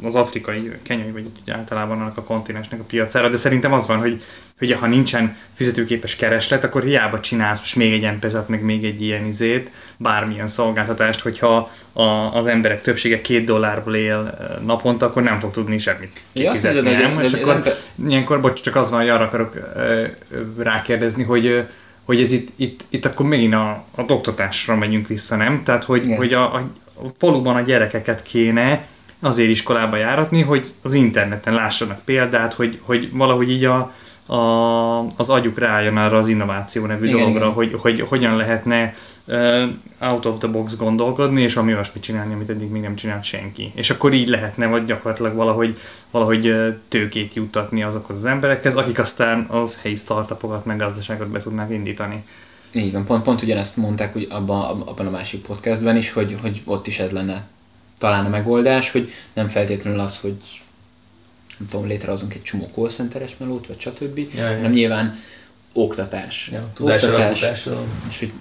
az 0.02 0.14
afrikai, 0.14 0.70
kenyai, 0.82 1.10
vagy 1.10 1.24
általában 1.50 2.00
annak 2.00 2.16
a 2.16 2.22
kontinensnek 2.22 2.80
a 2.80 2.84
piacára, 2.84 3.28
de 3.28 3.36
szerintem 3.36 3.72
az 3.72 3.86
van, 3.86 3.98
hogy, 3.98 4.22
hogy 4.58 4.72
ha 4.72 4.86
nincsen 4.86 5.36
fizetőképes 5.54 6.16
kereslet, 6.16 6.64
akkor 6.64 6.82
hiába 6.82 7.20
csinálsz 7.20 7.58
most 7.58 7.76
még 7.76 7.92
egy 7.92 8.04
empezet, 8.04 8.48
meg 8.48 8.62
még 8.62 8.84
egy 8.84 9.02
ilyen 9.02 9.26
izét, 9.26 9.70
bármilyen 9.96 10.46
szolgáltatást, 10.48 11.20
hogyha 11.20 11.70
a, 11.92 12.02
az 12.38 12.46
emberek 12.46 12.82
többsége 12.82 13.20
két 13.20 13.44
dollárból 13.44 13.94
él 13.94 14.38
naponta, 14.64 15.06
akkor 15.06 15.22
nem 15.22 15.38
fog 15.38 15.50
tudni 15.52 15.78
semmit 15.78 16.20
Ja, 16.32 16.50
kifizetni, 16.50 16.88
hogy- 16.94 16.98
nem? 17.02 17.16
de- 17.16 17.22
És 17.24 17.30
de- 17.30 17.40
akkor 17.40 17.54
nem- 17.62 18.08
ilyenkor, 18.08 18.40
bocs, 18.40 18.60
csak 18.60 18.76
az 18.76 18.90
van, 18.90 19.00
hogy 19.00 19.08
arra 19.08 19.24
akarok 19.24 19.54
ö, 19.74 20.04
ö, 20.30 20.40
rákérdezni, 20.58 21.22
hogy 21.22 21.46
ö, 21.46 21.60
hogy 22.04 22.20
ez 22.20 22.30
itt, 22.32 22.48
itt, 22.56 22.84
itt 22.88 23.04
akkor 23.04 23.26
megint 23.26 23.54
a, 23.54 23.70
a 23.94 24.02
oktatásra 24.06 24.76
megyünk 24.76 25.06
vissza, 25.08 25.36
nem? 25.36 25.62
Tehát, 25.64 25.84
hogy, 25.84 26.04
Igen. 26.04 26.16
hogy 26.16 26.32
a, 26.32 26.54
a 26.54 26.62
faluban 27.18 27.56
a 27.56 27.60
gyerekeket 27.60 28.22
kéne 28.22 28.86
azért 29.20 29.50
iskolába 29.50 29.96
járatni, 29.96 30.42
hogy 30.42 30.72
az 30.82 30.94
interneten 30.94 31.54
lássanak 31.54 32.00
példát, 32.04 32.54
hogy, 32.54 32.78
hogy 32.82 33.12
valahogy 33.12 33.50
így 33.50 33.64
a, 33.64 33.92
a, 34.26 35.00
az 35.16 35.28
agyuk 35.28 35.58
rájön 35.58 35.96
arra 35.96 36.18
az 36.18 36.28
innováció 36.28 36.86
nevű 36.86 37.06
Igen, 37.06 37.18
dologra, 37.18 37.40
igen. 37.40 37.52
Hogy, 37.52 37.76
hogy 37.78 38.00
hogyan 38.00 38.36
lehetne 38.36 38.94
uh, 39.24 39.62
out 40.00 40.24
of 40.24 40.38
the 40.38 40.48
box 40.48 40.76
gondolkodni, 40.76 41.42
és 41.42 41.56
ami 41.56 41.72
olyasmit 41.72 42.02
csinálni, 42.02 42.34
amit 42.34 42.50
eddig 42.50 42.70
még 42.70 42.82
nem 42.82 42.94
csinált 42.94 43.24
senki. 43.24 43.72
És 43.74 43.90
akkor 43.90 44.12
így 44.12 44.28
lehetne, 44.28 44.66
vagy 44.66 44.84
gyakorlatilag 44.84 45.34
valahogy, 45.34 45.78
valahogy 46.10 46.54
tőkét 46.88 47.34
juttatni 47.34 47.82
azokhoz 47.82 48.16
az 48.16 48.24
emberekhez, 48.24 48.76
akik 48.76 48.98
aztán 48.98 49.46
az 49.50 49.78
helyi 49.82 49.96
startupokat, 49.96 50.64
meg 50.64 50.76
gazdaságot 50.76 51.28
be 51.28 51.42
tudnák 51.42 51.70
indítani. 51.70 52.24
Így 52.72 52.92
van, 52.92 53.04
pont, 53.04 53.22
pont 53.22 53.42
ugyanezt 53.42 53.76
mondták 53.76 54.12
hogy 54.12 54.26
abban, 54.30 54.80
abban 54.80 55.06
a 55.06 55.10
másik 55.10 55.40
podcastben 55.40 55.96
is, 55.96 56.12
hogy, 56.12 56.34
hogy 56.42 56.62
ott 56.64 56.86
is 56.86 56.98
ez 56.98 57.10
lenne 57.10 57.46
talán 57.98 58.24
a 58.24 58.28
megoldás, 58.28 58.90
hogy 58.90 59.10
nem 59.32 59.48
feltétlenül 59.48 60.00
az, 60.00 60.20
hogy 60.20 60.36
nem 61.58 61.68
tudom, 61.68 61.86
létrehozunk 61.86 62.34
egy 62.34 62.42
csomó 62.42 62.68
call 62.74 62.88
centeres 62.88 63.36
melót, 63.36 63.66
vagy 63.66 63.80
stb., 63.80 64.18
Ja, 64.18 64.48
ja. 64.48 64.56
hanem 64.56 64.72
nyilván 64.72 65.18
oktatás. 65.72 66.48
Ja, 66.52 66.70
tudásalapításra. 66.74 67.84
és 68.08 68.18
hogy 68.18 68.32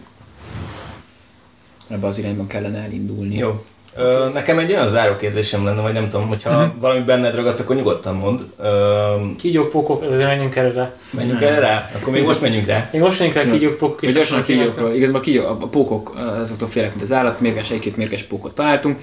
ebbe 1.87 2.07
az 2.07 2.17
irányban 2.17 2.47
kellene 2.47 2.79
elindulni. 2.79 3.35
Jó. 3.35 3.65
Ö, 3.97 4.29
nekem 4.33 4.59
egy 4.59 4.71
olyan 4.71 4.87
záró 4.87 5.15
kérdésem 5.15 5.65
lenne, 5.65 5.81
vagy 5.81 5.93
nem 5.93 6.09
tudom, 6.09 6.27
hogyha 6.27 6.49
uh-huh. 6.49 6.79
valami 6.79 6.99
benned 6.99 7.35
ragadt, 7.35 7.59
akkor 7.59 7.75
nyugodtan 7.75 8.15
mondd. 8.15 8.39
Ö, 8.61 9.35
Kígyók, 9.37 9.71
pókok, 9.71 10.03
ezért 10.11 10.27
menjünk 10.27 10.55
el 10.55 10.71
rá. 10.71 10.93
menjünk 11.11 11.41
el 11.41 11.59
rá? 11.59 11.89
Akkor 11.95 12.13
még 12.13 12.23
most 12.23 12.41
menjünk 12.41 12.65
rá. 12.65 12.89
Még 12.91 13.01
most 13.01 13.19
menjünk 13.19 13.39
rá 13.39 13.51
kígyók, 13.51 13.77
pókok 13.77 14.01
és 14.01 14.13
gyorsan 14.13 14.39
a 14.39 14.41
kígyókról. 14.43 14.93
Igazából 14.93 15.19
a, 15.19 15.23
kígyó, 15.23 15.45
a 15.47 15.55
pókok 15.55 16.15
azoktól 16.41 16.67
félek, 16.67 16.89
mint 16.89 17.01
az 17.01 17.11
állat, 17.11 17.39
mérges, 17.39 17.69
egy-két 17.69 17.97
mérges 17.97 18.23
pókot 18.23 18.55
találtunk. 18.55 18.99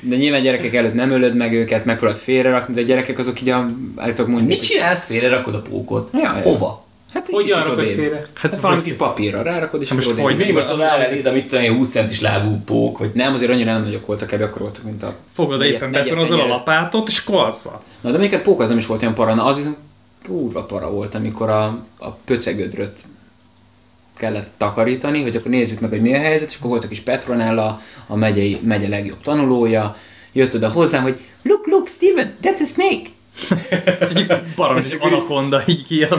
De 0.00 0.16
nyilván 0.16 0.42
gyerekek 0.42 0.74
előtt 0.74 0.94
nem 0.94 1.10
ölöd 1.10 1.36
meg 1.36 1.52
őket, 1.52 1.84
megpróbálod 1.84 2.20
félrerakni, 2.20 2.74
de 2.74 2.80
a 2.80 2.84
gyerekek 2.84 3.18
azok 3.18 3.40
így 3.40 3.48
a, 3.48 3.66
állítólag 3.96 4.30
mondjuk, 4.30 4.50
Mit 4.50 4.68
csinálsz? 4.68 5.04
Félre 5.04 5.28
rakod 5.28 5.54
a 5.54 5.60
pókot? 5.60 6.08
Ja, 6.12 6.20
ja. 6.20 6.42
Hova? 6.42 6.84
Hát 7.12 7.28
kicsit 7.28 7.54
rakod 7.54 7.84
félre? 7.84 8.16
Hát 8.16 8.52
Hát 8.52 8.60
valami 8.60 8.80
hogy- 8.80 8.88
kis 8.88 8.98
papírra 8.98 9.42
rárakod, 9.42 9.82
és 9.82 9.88
Hát 9.88 9.96
most 9.96 10.10
hogy? 10.18 10.36
Mi 10.36 10.50
most 10.50 10.70
oda 10.70 10.84
áll 10.84 11.12
ide, 11.12 11.30
mit 11.30 11.46
tudom 11.46 11.64
én, 11.64 11.76
20 11.76 11.88
centis 11.90 12.20
lábú 12.20 12.60
pók, 12.64 12.98
vagy 12.98 13.10
Nem, 13.14 13.32
azért 13.32 13.50
annyira 13.50 13.72
nem 13.72 13.82
nagyok 13.82 14.06
voltak 14.06 14.32
ebbe, 14.32 14.44
akkor 14.44 14.60
voltak, 14.62 14.82
mint 14.84 15.02
a... 15.02 15.14
Fogod 15.32 15.58
Negyed- 15.58 15.74
éppen 15.74 15.90
betonozol 15.90 16.40
a 16.40 16.46
lapátot, 16.46 17.08
és 17.08 17.22
azzal. 17.26 17.82
Na 18.00 18.10
de 18.10 18.18
még 18.18 18.32
egy 18.32 18.40
pók 18.40 18.60
az 18.60 18.68
nem 18.68 18.78
is 18.78 18.86
volt 18.86 19.02
olyan 19.02 19.14
para, 19.14 19.34
na 19.34 19.44
az 19.44 19.56
viszont 19.56 19.76
kurva 20.26 20.64
para 20.64 20.90
volt, 20.90 21.14
amikor 21.14 21.48
a, 21.48 21.64
a 21.98 22.10
pöcegödröt 22.10 23.00
kellett 24.16 24.48
takarítani, 24.56 25.22
hogy 25.22 25.36
akkor 25.36 25.50
nézzük 25.50 25.80
meg, 25.80 25.90
hogy 25.90 26.00
mi 26.00 26.14
a 26.14 26.18
helyzet, 26.18 26.48
és 26.48 26.56
akkor 26.56 26.70
volt 26.70 26.84
a 26.84 26.88
kis 26.88 27.00
Petronella, 27.00 27.80
a 28.06 28.16
megyei, 28.16 28.60
megye 28.62 28.88
legjobb 28.88 29.20
tanulója, 29.22 29.96
jött 30.32 30.54
oda 30.54 30.68
hozzám, 30.68 31.02
hogy 31.02 31.20
look, 31.42 31.66
look, 31.66 31.88
Steven, 31.88 32.34
that's 32.42 32.60
a 32.60 32.64
snake! 32.64 33.08
És 34.14 34.26
baromi 34.56 34.80
egy 34.80 34.96
anakonda 35.00 35.62
így 35.66 35.86
kijön. 35.86 36.18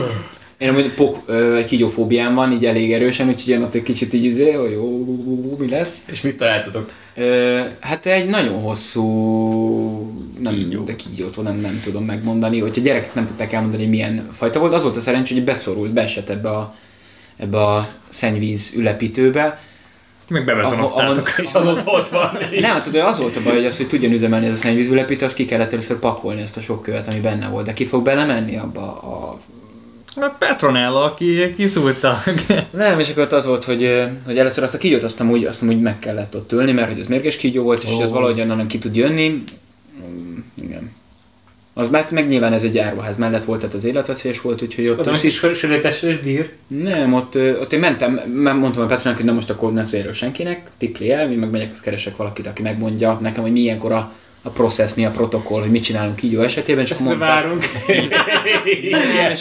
Én 0.62 0.68
amúgy 0.68 0.94
pók, 0.94 1.18
ö, 1.26 1.54
egy 1.56 1.64
kígyófóbiám 1.64 2.34
van, 2.34 2.52
így 2.52 2.66
elég 2.66 2.92
erősen, 2.92 3.28
úgyhogy 3.28 3.52
én 3.52 3.62
ott 3.62 3.74
egy 3.74 3.82
kicsit 3.82 4.14
így 4.14 4.24
izé, 4.24 4.52
hogy 4.52 4.70
jó, 4.70 5.06
mi 5.58 5.68
lesz. 5.68 6.04
És 6.10 6.20
mit 6.20 6.36
találtatok? 6.36 6.92
Ö, 7.16 7.60
hát 7.80 8.06
egy 8.06 8.28
nagyon 8.28 8.60
hosszú, 8.60 9.02
nem, 10.40 10.54
kígyó. 10.54 10.84
de 10.84 10.96
kígyót 10.96 11.42
nem, 11.42 11.56
nem 11.56 11.80
tudom 11.84 12.04
megmondani, 12.04 12.58
hogy 12.60 12.74
a 12.76 12.80
gyerekek 12.80 13.14
nem 13.14 13.26
tudták 13.26 13.52
elmondani, 13.52 13.86
milyen 13.86 14.28
fajta 14.32 14.58
volt. 14.58 14.72
Az 14.72 14.82
volt 14.82 14.96
a 14.96 15.00
szerencsé, 15.00 15.34
hogy 15.34 15.44
beszorult, 15.44 15.92
beesett 15.92 16.28
ebbe 16.28 16.48
a, 16.50 16.74
ebbe 17.36 17.60
a 17.60 17.86
szennyvíz 18.08 18.72
ülepítőbe. 18.76 19.60
Ti 20.26 20.32
meg 20.32 20.44
bebetonoztátok. 20.44 21.28
Ahol- 21.28 21.38
És 21.46 21.52
azóta 21.52 21.82
ott 21.90 22.08
van. 22.08 22.30
Nem, 22.60 22.72
hát 22.72 22.84
tudod, 22.84 23.00
az 23.00 23.18
volt 23.20 23.36
a 23.36 23.42
baj, 23.42 23.54
hogy 23.54 23.66
az, 23.66 23.76
hogy 23.76 23.88
tudjon 23.88 24.12
üzemelni 24.12 24.46
ez 24.46 24.52
a 24.52 24.56
szennyvíz 24.56 24.88
ülepítő, 24.88 25.24
az 25.24 25.34
ki 25.34 25.44
kellett 25.44 25.72
először 25.72 25.96
pakolni 25.98 26.40
ezt 26.40 26.56
a 26.56 26.60
sok 26.60 26.82
követ, 26.82 27.06
ami 27.08 27.20
benne 27.20 27.48
volt. 27.48 27.66
De 27.66 27.72
ki 27.72 27.84
fog 27.84 28.02
belemenni 28.04 28.56
abba 28.56 29.00
a 29.00 29.38
A 30.16 30.34
Petronella, 30.38 31.02
aki 31.02 31.54
kiszúrta. 31.56 32.18
Nem, 32.70 32.98
és 32.98 33.08
akkor 33.08 33.22
ott 33.22 33.32
az 33.32 33.46
volt, 33.46 33.64
hogy, 33.64 34.08
hogy 34.24 34.38
először 34.38 34.64
azt 34.64 34.74
a 34.74 34.78
kígyót 34.78 35.02
azt 35.02 35.20
amúgy, 35.20 35.44
azt 35.44 35.62
amúgy 35.62 35.80
meg 35.80 35.98
kellett 35.98 36.36
ott 36.36 36.52
ölni, 36.52 36.72
mert 36.72 36.88
hogy 36.88 37.00
ez 37.00 37.06
mérges 37.06 37.36
kígyó 37.36 37.62
volt, 37.62 37.82
és 37.82 37.90
oh. 37.90 38.02
az 38.02 38.10
valahogy 38.10 38.40
onnan 38.40 38.66
ki 38.66 38.78
tud 38.78 38.96
jönni. 38.96 39.44
Mm, 40.06 40.38
Igen. 40.62 40.90
Az 41.74 41.88
meg, 41.88 42.06
meg 42.10 42.28
nyilván 42.28 42.52
ez 42.52 42.62
egy 42.62 42.78
áruház 42.78 43.16
mellett 43.16 43.44
volt, 43.44 43.60
tehát 43.60 43.74
az 43.74 43.84
életveszélyes 43.84 44.40
volt, 44.40 44.62
úgyhogy 44.62 44.88
ott... 44.88 44.98
Oda 44.98 45.12
is 45.22 45.42
sörétes 45.54 46.02
és 46.02 46.20
dír. 46.20 46.50
nem, 46.66 47.14
ott, 47.14 47.34
ott 47.34 47.72
én 47.72 47.78
mentem, 47.78 48.12
m- 48.12 48.58
mondtam 48.58 48.82
a 48.82 48.86
Petrának, 48.86 49.16
hogy 49.16 49.26
na 49.26 49.32
most 49.32 49.50
akkor 49.50 49.72
ne 49.72 49.84
szólj 49.84 50.02
erről 50.02 50.14
senkinek, 50.14 50.70
tipli 50.78 51.12
el, 51.12 51.28
mi 51.28 51.34
meg 51.34 51.50
megyek, 51.50 51.70
azt 51.70 51.82
keresek 51.82 52.16
valakit, 52.16 52.46
aki 52.46 52.62
megmondja 52.62 53.18
nekem, 53.22 53.42
hogy 53.42 53.52
milyenkor 53.52 53.92
a, 53.92 54.12
a 54.42 54.48
process, 54.48 54.94
mi 54.94 55.04
a 55.04 55.10
protokoll, 55.10 55.60
hogy 55.60 55.70
mit 55.70 55.82
csinálunk 55.82 56.16
kígyó 56.16 56.40
esetében, 56.40 56.84
és 56.84 56.90
Ezt 56.90 57.00
mondták, 57.00 57.28
várunk. 57.28 57.64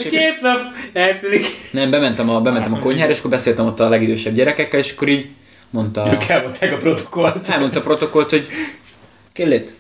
Két 0.10 0.42
nap 0.42 0.60
eltűnik. 0.94 1.46
nem, 1.72 1.90
bementem 1.90 2.30
a, 2.30 2.42
bementem 2.42 2.74
a 2.74 2.80
konyhára, 2.80 3.12
és 3.12 3.20
akkor 3.20 3.30
beszéltem 3.32 3.66
ott 3.66 3.80
a 3.80 3.90
legidősebb 3.90 4.34
gyerekekkel, 4.34 4.80
és 4.80 4.92
akkor 4.92 5.08
így 5.08 5.28
mondta... 5.70 6.10
Ők 6.14 6.24
elmondták 6.24 6.74
a 6.74 6.78
protokollt. 6.78 7.48
elmondta 7.48 7.80
a 7.80 7.82
protokollt, 7.82 8.30
hogy 8.30 8.48
kill 9.34 9.52
it, 9.52 9.74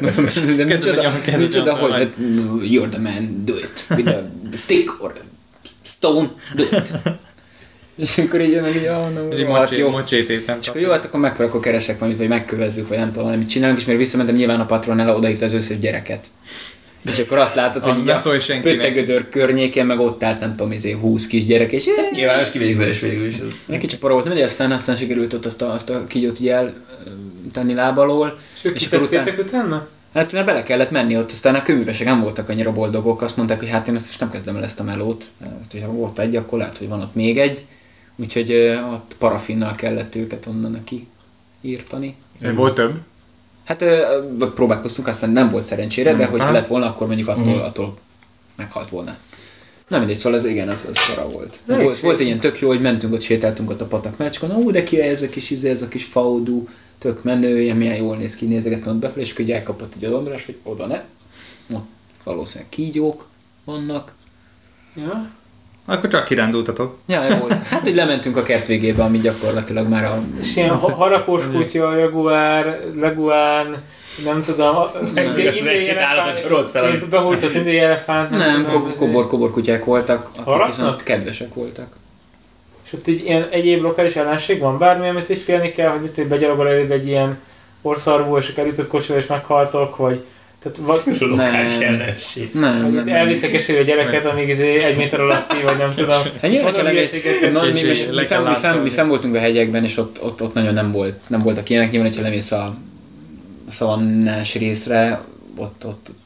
Mondom, 0.00 0.26
de 0.56 0.64
micsoda, 0.64 1.12
micsoda, 1.36 1.74
hogy 1.74 2.12
you're 2.62 2.88
the 2.88 2.98
man, 2.98 3.44
do 3.44 3.54
it. 3.56 3.84
With 3.90 4.08
a 4.08 4.56
stick 4.56 5.02
or 5.02 5.12
a 5.16 5.66
stone, 5.82 6.30
do 6.54 6.62
it. 6.62 6.92
És 7.96 8.18
akkor 8.18 8.40
így 8.40 8.50
jön, 8.50 8.62
hogy 8.62 8.82
ja, 8.82 9.08
no, 9.08 9.28
És 9.30 9.38
így 9.38 9.44
hát 9.44 9.68
mocsé, 9.68 9.80
jó. 9.80 9.90
mocsét 9.90 10.28
éppen 10.28 10.58
És 10.60 10.68
akkor 10.68 10.80
jó, 10.80 10.90
hát 10.90 11.04
akkor 11.04 11.20
meg 11.20 11.40
akkor 11.40 11.60
keresek 11.60 11.98
valamit, 11.98 12.18
vagy 12.18 12.28
megkövezzük, 12.28 12.88
vagy 12.88 12.98
nem 12.98 13.08
tudom, 13.08 13.24
valamit 13.24 13.48
csinálunk, 13.48 13.78
és 13.78 13.84
mire 13.84 13.98
visszamentem, 13.98 14.34
nyilván 14.34 14.60
a 14.60 14.66
patronella 14.66 15.16
odaírta 15.16 15.44
az 15.44 15.52
összes 15.52 15.78
gyereket. 15.78 16.26
És 17.10 17.18
akkor 17.18 17.38
azt 17.38 17.54
látod, 17.54 17.84
hogy 17.84 18.10
a 18.10 18.16
senkinek. 18.16 18.60
pöcegödör 18.62 19.28
környékén, 19.28 19.86
meg 19.86 20.00
ott 20.00 20.24
állt, 20.24 20.40
nem 20.40 20.50
tudom, 20.50 20.72
izé 20.72 20.90
20 20.92 21.26
kisgyerek, 21.26 21.72
és 21.72 21.84
Nyilvános 22.12 22.50
kivégzés 22.50 23.00
végül 23.00 23.26
is 23.26 23.36
ez. 23.38 23.64
egy 23.68 23.78
kicsit 23.78 23.98
para 23.98 24.12
volt, 24.12 24.34
de 24.34 24.44
aztán, 24.44 24.72
aztán 24.72 24.96
sikerült 24.96 25.32
ott 25.32 25.44
azt 25.44 25.62
a, 25.62 25.72
azt 25.72 25.90
a 25.90 26.06
kígyót 26.06 26.40
így 26.40 26.48
el 26.48 26.74
tenni 27.52 27.74
láb 27.74 27.98
alól. 27.98 28.38
És 28.54 28.60
És 28.60 28.66
akkor 28.66 29.08
kiszedtétek 29.08 29.38
utána? 29.38 29.88
Hát 30.14 30.26
utána 30.26 30.44
bele 30.44 30.62
kellett 30.62 30.90
menni 30.90 31.16
ott, 31.16 31.30
aztán 31.30 31.54
a 31.54 31.62
köművesek 31.62 32.06
nem 32.06 32.20
voltak 32.20 32.48
annyira 32.48 32.72
boldogok, 32.72 33.22
azt 33.22 33.36
mondták, 33.36 33.58
hogy 33.58 33.68
hát 33.68 33.88
én 33.88 33.94
ezt 33.94 34.06
most 34.06 34.20
nem 34.20 34.30
kezdem 34.30 34.56
el 34.56 34.64
ezt 34.64 34.80
a 34.80 34.82
melót, 34.82 35.24
hát, 35.40 35.66
hogyha 35.70 35.88
volt 35.92 36.18
egy, 36.18 36.36
akkor 36.36 36.58
lehet, 36.58 36.78
hogy 36.78 36.88
van 36.88 37.00
ott 37.00 37.14
még 37.14 37.38
egy, 37.38 37.64
úgyhogy 38.22 38.52
ott 38.92 39.14
parafinnal 39.18 39.74
kellett 39.74 40.14
őket 40.14 40.46
onnan 40.46 40.70
neki 40.70 41.06
írtani. 41.60 42.16
Volt 42.54 42.74
több? 42.74 42.98
Hát 43.64 43.84
próbálkoztunk, 44.54 45.08
aztán 45.08 45.30
nem 45.30 45.48
volt 45.48 45.66
szerencsére, 45.66 46.14
de 46.14 46.26
hogyha 46.26 46.44
Aha. 46.44 46.52
lett 46.54 46.66
volna, 46.66 46.86
akkor 46.86 47.06
mondjuk 47.06 47.28
attól, 47.28 47.44
Mhm. 47.54 47.62
attól 47.62 47.96
meghalt 48.56 48.90
volna. 48.90 49.16
Na 49.88 49.98
mindegy, 49.98 50.16
szóval 50.16 50.38
ez 50.38 50.44
igen, 50.44 50.68
az, 50.68 50.86
az 50.90 50.96
szara 50.96 51.28
volt. 51.28 51.58
Ez 51.66 51.76
Volt, 51.82 52.00
volt 52.00 52.20
egy 52.20 52.26
ilyen 52.26 52.40
tök 52.40 52.58
jó, 52.60 52.68
hogy 52.68 52.80
mentünk 52.80 53.12
ott, 53.12 53.20
sétáltunk 53.20 53.70
ott 53.70 53.80
a 53.80 53.84
patak 53.84 54.16
mecskon, 54.18 54.50
ó, 54.50 54.70
de 54.70 54.82
ki 54.82 55.00
ez 55.00 55.22
a 55.22 55.28
kis 55.28 55.50
izé, 55.50 55.70
ez 55.70 55.82
a 55.82 55.88
kis 55.88 56.04
faudú, 56.04 56.68
tök 56.98 57.22
menő, 57.22 57.60
ilyen 57.60 57.76
milyen 57.76 57.96
jól 57.96 58.16
néz 58.16 58.34
ki, 58.36 58.46
nézegettem 58.46 58.92
ott 58.92 58.98
befelé, 59.00 59.20
és 59.22 59.38
így 59.38 59.50
elkapott 59.50 59.94
egy 59.94 60.04
adomrás, 60.04 60.44
hogy 60.44 60.56
oda 60.62 60.86
ne. 60.86 61.02
Ott 61.74 61.84
valószínűleg 62.24 62.68
kígyók 62.70 63.26
vannak. 63.64 64.12
Ja. 64.94 65.30
Akkor 65.86 66.10
csak 66.10 66.24
kirándultatok. 66.24 66.96
Ja, 67.06 67.22
jó 67.28 67.36
volt. 67.36 67.66
Hát, 67.66 67.80
hogy 67.80 67.94
lementünk 67.94 68.36
a 68.36 68.42
kert 68.42 68.66
végébe, 68.66 69.02
ami 69.02 69.18
gyakorlatilag 69.18 69.88
már 69.88 70.04
a... 70.04 70.22
És 70.40 70.56
ilyen 70.56 70.68
ha- 70.68 70.92
harapós 70.94 71.42
kutya, 71.52 71.96
jaguár, 71.96 72.80
leguán, 73.00 73.82
nem 74.24 74.42
tudom, 74.42 74.76
Nem, 75.14 75.26
egy-két 75.26 75.54
indiai 75.54 75.88
állatot 75.88 76.02
elefánt, 76.16 76.38
sorolt 76.38 76.70
fel, 76.70 76.98
Behúzott 77.10 77.54
indiai 77.54 77.78
elefánt, 77.78 78.30
Nem, 78.30 78.60
izé. 78.60 78.96
kobor-kobor 78.96 79.50
kutyák 79.50 79.84
voltak, 79.84 80.30
akik 80.44 80.66
viszont 80.66 81.02
kedvesek 81.02 81.54
voltak. 81.54 81.96
És 82.84 82.92
ott 82.92 83.08
így 83.08 83.24
ilyen 83.24 83.46
egyéb 83.50 83.82
lokális 83.82 84.16
ellenség 84.16 84.60
van, 84.60 84.78
bármi, 84.78 85.08
amit 85.08 85.30
így 85.30 85.38
félni 85.38 85.70
kell, 85.72 85.88
hogy 85.88 86.10
egy 86.16 86.26
begyalogol 86.26 86.68
egy 86.68 87.06
ilyen 87.06 87.38
orszarvú, 87.82 88.36
és 88.36 88.48
akkor 88.48 88.66
ütött 88.66 88.88
kocsival, 88.88 89.20
és 89.20 89.26
meghaltok, 89.26 89.96
vagy 89.96 90.24
tehát 90.62 90.78
vagy, 90.78 91.16
Lokális 91.20 91.78
Nem. 91.78 91.94
ellenség. 91.94 92.50
Nem, 92.52 92.80
nem, 92.80 92.92
nem. 92.92 93.08
elviszek 93.08 93.54
esély 93.54 93.78
a 93.78 93.82
gyereket, 93.82 94.24
amíg 94.24 94.48
izé 94.48 94.82
egy 94.82 94.96
méter 94.96 95.20
alatti, 95.20 95.56
vagy 95.64 95.76
nem 95.76 95.90
tudom. 95.90 96.22
Hát 96.40 96.50
nyilván, 96.50 96.72
lemész, 96.72 97.22
hülyeséget, 97.22 97.52
na, 97.52 97.62
mi, 97.62 97.70
mi, 97.70 97.94
fenn, 97.94 98.26
kell 98.26 98.42
mi, 98.42 98.54
fenn, 98.54 98.82
mi 98.82 98.90
fenn 98.90 99.08
voltunk 99.08 99.34
a 99.34 99.38
hegyekben, 99.38 99.84
és 99.84 99.96
ott, 99.96 100.22
ott, 100.22 100.42
ott 100.42 100.54
nagyon 100.54 100.74
nem, 100.74 100.90
volt, 100.90 101.16
nem 101.26 101.42
voltak 101.42 101.68
ilyenek. 101.68 101.90
Nyilván, 101.90 102.08
hogyha 102.08 102.24
lemész 102.24 102.52
a 102.52 102.74
szavannás 103.68 104.54
részre, 104.54 105.20
ott, 105.56 105.84
ott, 105.86 106.08
ott 106.08 106.21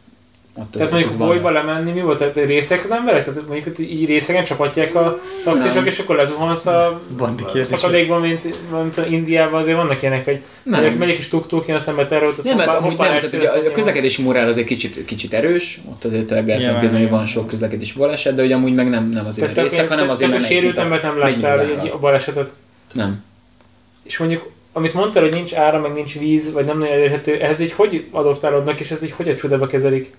Tehát 0.57 0.87
ott 0.87 0.91
mondjuk 0.91 1.21
az 1.21 1.27
folyba 1.27 1.43
van. 1.43 1.53
lemenni, 1.53 1.93
mi 1.93 2.01
volt? 2.01 2.19
Tehát 2.19 2.37
részek 2.37 2.85
az 2.85 2.91
emberek? 2.91 3.25
Tehát 3.25 3.47
mondjuk 3.47 3.67
ott 3.67 3.79
így 3.79 4.07
részegen 4.07 4.45
csapatják 4.45 4.95
a 4.95 5.19
taxisok, 5.45 5.87
és 5.87 5.99
akkor 5.99 6.17
lezuhansz 6.17 6.67
a 6.67 7.03
szakadékban, 7.63 8.21
mint, 8.21 8.43
mint 8.73 9.11
Indiában 9.11 9.61
azért 9.61 9.77
vannak 9.77 10.03
ilyenek, 10.03 10.25
hogy 10.25 10.43
Nem. 10.63 10.81
megyek, 10.81 10.99
megyek 10.99 11.19
is 11.19 11.29
tuk-tuk, 11.29 11.67
jön 11.67 11.79
szembe 11.79 12.07
terrautót, 12.07 12.45
Nem, 12.45 12.57
mert 12.57 12.75
amúgy 12.75 12.99
nem, 12.99 13.07
tehát 13.07 13.35
ugye 13.35 13.49
a, 13.49 13.67
a 13.67 13.71
közlekedési 13.71 14.23
morál 14.23 14.47
azért 14.49 14.67
kicsit, 14.67 15.05
kicsit 15.05 15.35
erős, 15.35 15.81
ott 15.91 16.05
azért 16.05 16.27
tényleg 16.27 16.47
lehet 16.47 16.63
Nyilván, 16.63 16.99
hogy 16.99 17.11
van 17.11 17.27
sok 17.27 17.47
közlekedési 17.47 17.99
baleset, 17.99 18.35
de 18.35 18.43
ugye 18.43 18.55
amúgy 18.55 18.75
meg 18.75 18.89
nem, 18.89 19.09
nem 19.11 19.27
azért 19.27 19.53
Tehát 19.53 19.59
a 19.59 19.71
részek, 19.71 19.89
hanem 19.89 20.11
azért 20.11 20.31
mennek, 20.31 20.47
te 20.47 20.53
sérült 20.53 20.77
mint 20.77 20.79
a- 20.79 20.83
embert 20.83 21.03
nem 21.03 21.19
láttál 21.19 21.89
a 21.93 21.99
balesetet. 21.99 22.53
Nem. 22.93 23.25
És 24.03 24.19
mondjuk, 24.19 24.51
amit 24.73 24.95
mondtál, 24.95 25.23
hogy 25.23 25.33
nincs 25.33 25.55
ára, 25.55 25.81
meg 25.81 25.93
nincs 25.93 26.19
víz, 26.19 26.53
vagy 26.53 26.65
nem 26.65 26.79
nagyon 26.79 26.95
elérhető, 26.95 27.41
ehhez 27.41 27.61
így 27.61 27.73
hogy 27.73 28.05
adoptálódnak, 28.11 28.81
és 28.81 28.91
ez 28.91 29.03
így 29.03 29.11
hogy 29.17 29.29
a 29.29 29.35
csodába 29.35 29.67
kezelik? 29.67 30.15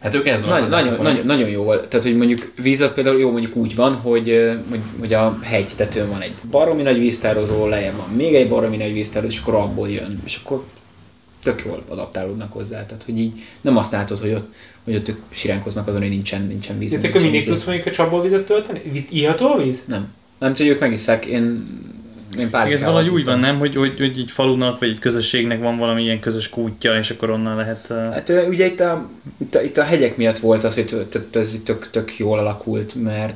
Hát 0.00 0.14
ők 0.14 0.26
ez 0.26 0.40
van 0.40 0.68
Nagyon, 0.68 1.02
nagyon, 1.02 1.26
nagyon, 1.26 1.48
jó 1.48 1.62
volt. 1.62 1.88
Tehát, 1.88 2.06
hogy 2.06 2.16
mondjuk 2.16 2.52
vízat 2.62 2.94
például 2.94 3.20
jó 3.20 3.30
mondjuk 3.30 3.56
úgy 3.56 3.74
van, 3.74 3.94
hogy, 3.94 4.56
hogy, 4.68 4.80
hogy 4.98 5.12
a 5.12 5.38
hegy 5.42 5.72
tetőn 5.76 6.08
van 6.08 6.20
egy 6.20 6.32
baromi 6.50 6.82
nagy 6.82 6.98
víztározó, 6.98 7.66
lejjebb 7.66 7.96
van 7.96 8.08
még 8.08 8.34
egy 8.34 8.48
baromi 8.48 8.76
nagy 8.76 8.92
víztározó, 8.92 9.32
és 9.32 9.40
akkor 9.40 9.54
abból 9.54 9.88
jön. 9.88 10.20
És 10.24 10.40
akkor 10.44 10.64
tök 11.42 11.62
jól 11.66 11.84
adaptálódnak 11.88 12.52
hozzá. 12.52 12.86
Tehát, 12.86 13.02
hogy 13.04 13.18
így 13.18 13.32
nem 13.60 13.76
azt 13.76 13.92
látod, 13.92 14.18
hogy 14.18 14.32
ott, 14.32 14.54
hogy 14.84 14.94
ott 14.94 15.08
ők 15.08 15.18
siránkoznak 15.30 15.88
azon, 15.88 16.00
hogy 16.00 16.10
nincsen, 16.10 16.46
nincsen 16.46 16.78
víz. 16.78 16.90
Tehát 16.90 17.04
akkor 17.04 17.20
mindig 17.20 17.44
tudsz 17.44 17.64
mondjuk 17.64 17.86
a 17.86 17.90
csapból 17.90 18.22
vizet 18.22 18.46
tölteni? 18.46 18.82
Itt 18.92 19.10
Iható 19.10 19.46
a 19.46 19.62
víz? 19.62 19.84
Nem. 19.86 20.08
Nem 20.38 20.54
tudjuk, 20.54 20.74
ők 20.74 20.80
megisszák. 20.80 21.24
Én, 21.26 21.66
Ez 22.52 22.82
valahogy 22.84 23.08
úgy 23.08 23.24
van, 23.24 23.38
nem? 23.38 23.58
Hogy, 23.58 23.74
hogy, 23.74 23.94
hogy 23.98 24.18
egy 24.18 24.30
falunak 24.30 24.78
vagy 24.78 24.88
egy 24.88 24.98
közösségnek 24.98 25.60
van 25.60 25.78
valami 25.78 26.02
ilyen 26.02 26.20
közös 26.20 26.48
kútja, 26.48 26.96
és 26.98 27.10
akkor 27.10 27.30
onnan 27.30 27.56
lehet... 27.56 27.86
Uh... 27.90 28.12
Hát 28.12 28.32
ugye 28.48 28.66
itt 28.66 28.80
a, 28.80 29.08
itt, 29.38 29.54
a, 29.54 29.62
itt 29.62 29.78
a 29.78 29.82
hegyek 29.82 30.16
miatt 30.16 30.38
volt 30.38 30.64
az, 30.64 30.74
hogy 30.74 31.06
ez 31.32 31.60
tök, 31.64 31.90
tök 31.90 32.18
jól 32.18 32.38
alakult, 32.38 32.94
mert, 32.94 33.34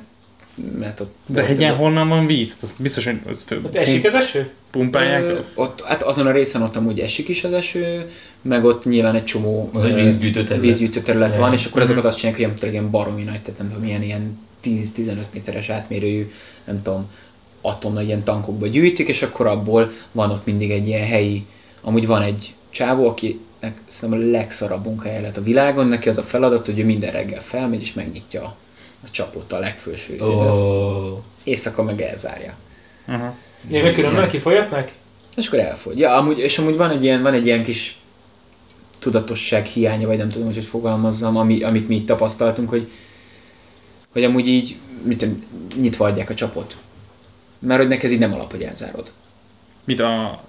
mert 0.78 1.00
ott 1.00 1.14
De 1.26 1.34
volt- 1.34 1.46
hegyen 1.46 1.74
honnan 1.74 2.08
van 2.08 2.26
víz? 2.26 2.50
Hát 2.52 2.62
azt 2.62 2.82
biztos, 2.82 3.04
hogy 3.04 3.18
azt 3.32 3.42
fő- 3.46 3.60
Ott 3.64 3.76
esik 3.76 4.06
az 4.06 4.14
eső? 4.14 4.50
pumpálják. 4.70 5.22
Ö, 5.22 5.38
ott, 5.54 5.82
hát 5.84 6.02
azon 6.02 6.26
a 6.26 6.30
részen 6.32 6.62
ott 6.62 6.76
amúgy 6.76 6.98
esik 7.00 7.28
is 7.28 7.44
az 7.44 7.52
eső, 7.52 8.10
meg 8.42 8.64
ott 8.64 8.84
nyilván 8.84 9.14
egy 9.14 9.24
csomó 9.24 9.70
Az 9.72 9.84
egy 9.84 9.92
ö, 9.92 10.02
vízgyűjtő 10.02 10.42
terület. 10.44 10.62
vízgyűjtő 10.64 11.00
terület 11.00 11.36
van, 11.36 11.52
és 11.52 11.64
akkor 11.64 11.80
Mhm. 11.82 11.90
azokat 11.90 12.04
azt 12.10 12.18
csinálják, 12.18 12.58
hogy 12.60 12.72
ilyen 12.72 12.90
baromi 12.90 13.22
nagy, 13.22 13.40
tehát 13.42 13.58
nem 13.58 13.68
tudom, 13.68 13.82
milyen 13.84 14.02
ilyen 14.02 14.38
10-15 14.64 15.14
méteres 15.32 15.68
átmérőjű, 15.68 16.30
nem 16.64 16.76
tudom, 16.76 17.10
atomna 17.64 18.02
ilyen 18.02 18.22
tankokba 18.22 18.66
gyűjtik, 18.66 19.08
és 19.08 19.22
akkor 19.22 19.46
abból 19.46 19.90
van 20.12 20.30
ott 20.30 20.46
mindig 20.46 20.70
egy 20.70 20.86
ilyen 20.86 21.06
helyi, 21.06 21.46
amúgy 21.80 22.06
van 22.06 22.22
egy 22.22 22.54
csávó, 22.70 23.08
akinek 23.08 23.80
szerintem 23.86 24.20
a 24.20 24.30
legszarabb 24.30 24.84
munkája 24.84 25.20
lett 25.20 25.36
a 25.36 25.42
világon, 25.42 25.86
neki 25.86 26.08
az 26.08 26.18
a 26.18 26.22
feladat, 26.22 26.66
hogy 26.66 26.78
ő 26.78 26.84
minden 26.84 27.12
reggel 27.12 27.42
felmegy 27.42 27.80
és 27.80 27.92
megnyitja 27.92 28.42
a, 28.42 28.56
a 29.04 29.10
csapot 29.10 29.52
a 29.52 29.58
legfőső 29.58 30.12
részét, 30.12 30.32
azt 30.32 30.60
Ó, 30.60 31.22
éjszaka 31.44 31.82
meg 31.82 32.00
elzárja. 32.00 32.54
Aha. 33.06 33.34
Még 33.70 33.82
meg 33.82 33.92
különben 33.92 34.28
kifolyatnak? 34.28 34.92
És 35.36 35.46
akkor 35.46 35.58
elfogy. 35.58 35.98
Ja, 35.98 36.16
amúgy, 36.16 36.38
és 36.38 36.58
amúgy 36.58 36.76
van 36.76 36.90
egy 36.90 37.04
ilyen, 37.04 37.22
van 37.22 37.34
egy 37.34 37.46
ilyen 37.46 37.64
kis 37.64 37.98
tudatosság 38.98 39.64
hiánya, 39.64 40.06
vagy 40.06 40.18
nem 40.18 40.28
tudom, 40.28 40.46
hogy 40.46 40.56
hogy 40.56 40.64
fogalmazzam, 40.64 41.36
ami, 41.36 41.62
amit 41.62 41.88
mi 41.88 41.94
itt 41.94 42.06
tapasztaltunk, 42.06 42.68
hogy, 42.68 42.90
hogy 44.12 44.24
amúgy 44.24 44.46
így 44.48 44.76
mit 45.02 45.26
nyitva 45.80 46.06
adják 46.06 46.30
a 46.30 46.34
csapot. 46.34 46.76
Mert 47.64 47.80
hogy 47.80 47.88
neked 47.88 48.10
így 48.10 48.18
nem 48.18 48.32
alap, 48.34 48.50
hogy 48.50 48.62
elzárod. 48.62 49.10
Mit 49.84 50.00
a... 50.00 50.42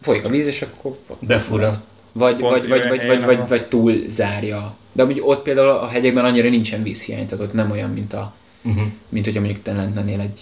Folyik 0.00 0.24
a 0.24 0.28
víz, 0.28 0.46
és 0.46 0.62
akkor... 0.62 0.98
de 1.20 1.38
fura. 1.38 1.82
Vagy, 2.12 2.36
Pont 2.36 2.52
vagy, 2.52 2.68
vagy, 2.68 2.88
vagy, 2.88 3.06
vagy, 3.06 3.24
vagy, 3.24 3.48
vagy 3.48 3.66
túl 3.66 3.94
zárja. 4.08 4.74
De 4.92 5.02
amúgy 5.02 5.20
ott 5.24 5.42
például 5.42 5.68
a 5.68 5.86
hegyekben 5.86 6.24
annyira 6.24 6.48
nincsen 6.48 6.82
vízhiány, 6.82 7.26
tehát 7.26 7.44
ott 7.44 7.52
nem 7.52 7.70
olyan, 7.70 7.90
mint, 7.90 8.12
a, 8.12 8.34
Uh-huh. 8.62 8.82
mint 9.08 9.24
hogyha 9.24 9.40
mondjuk 9.40 9.62
te 9.62 9.72
lennél 9.72 10.20
egy 10.20 10.40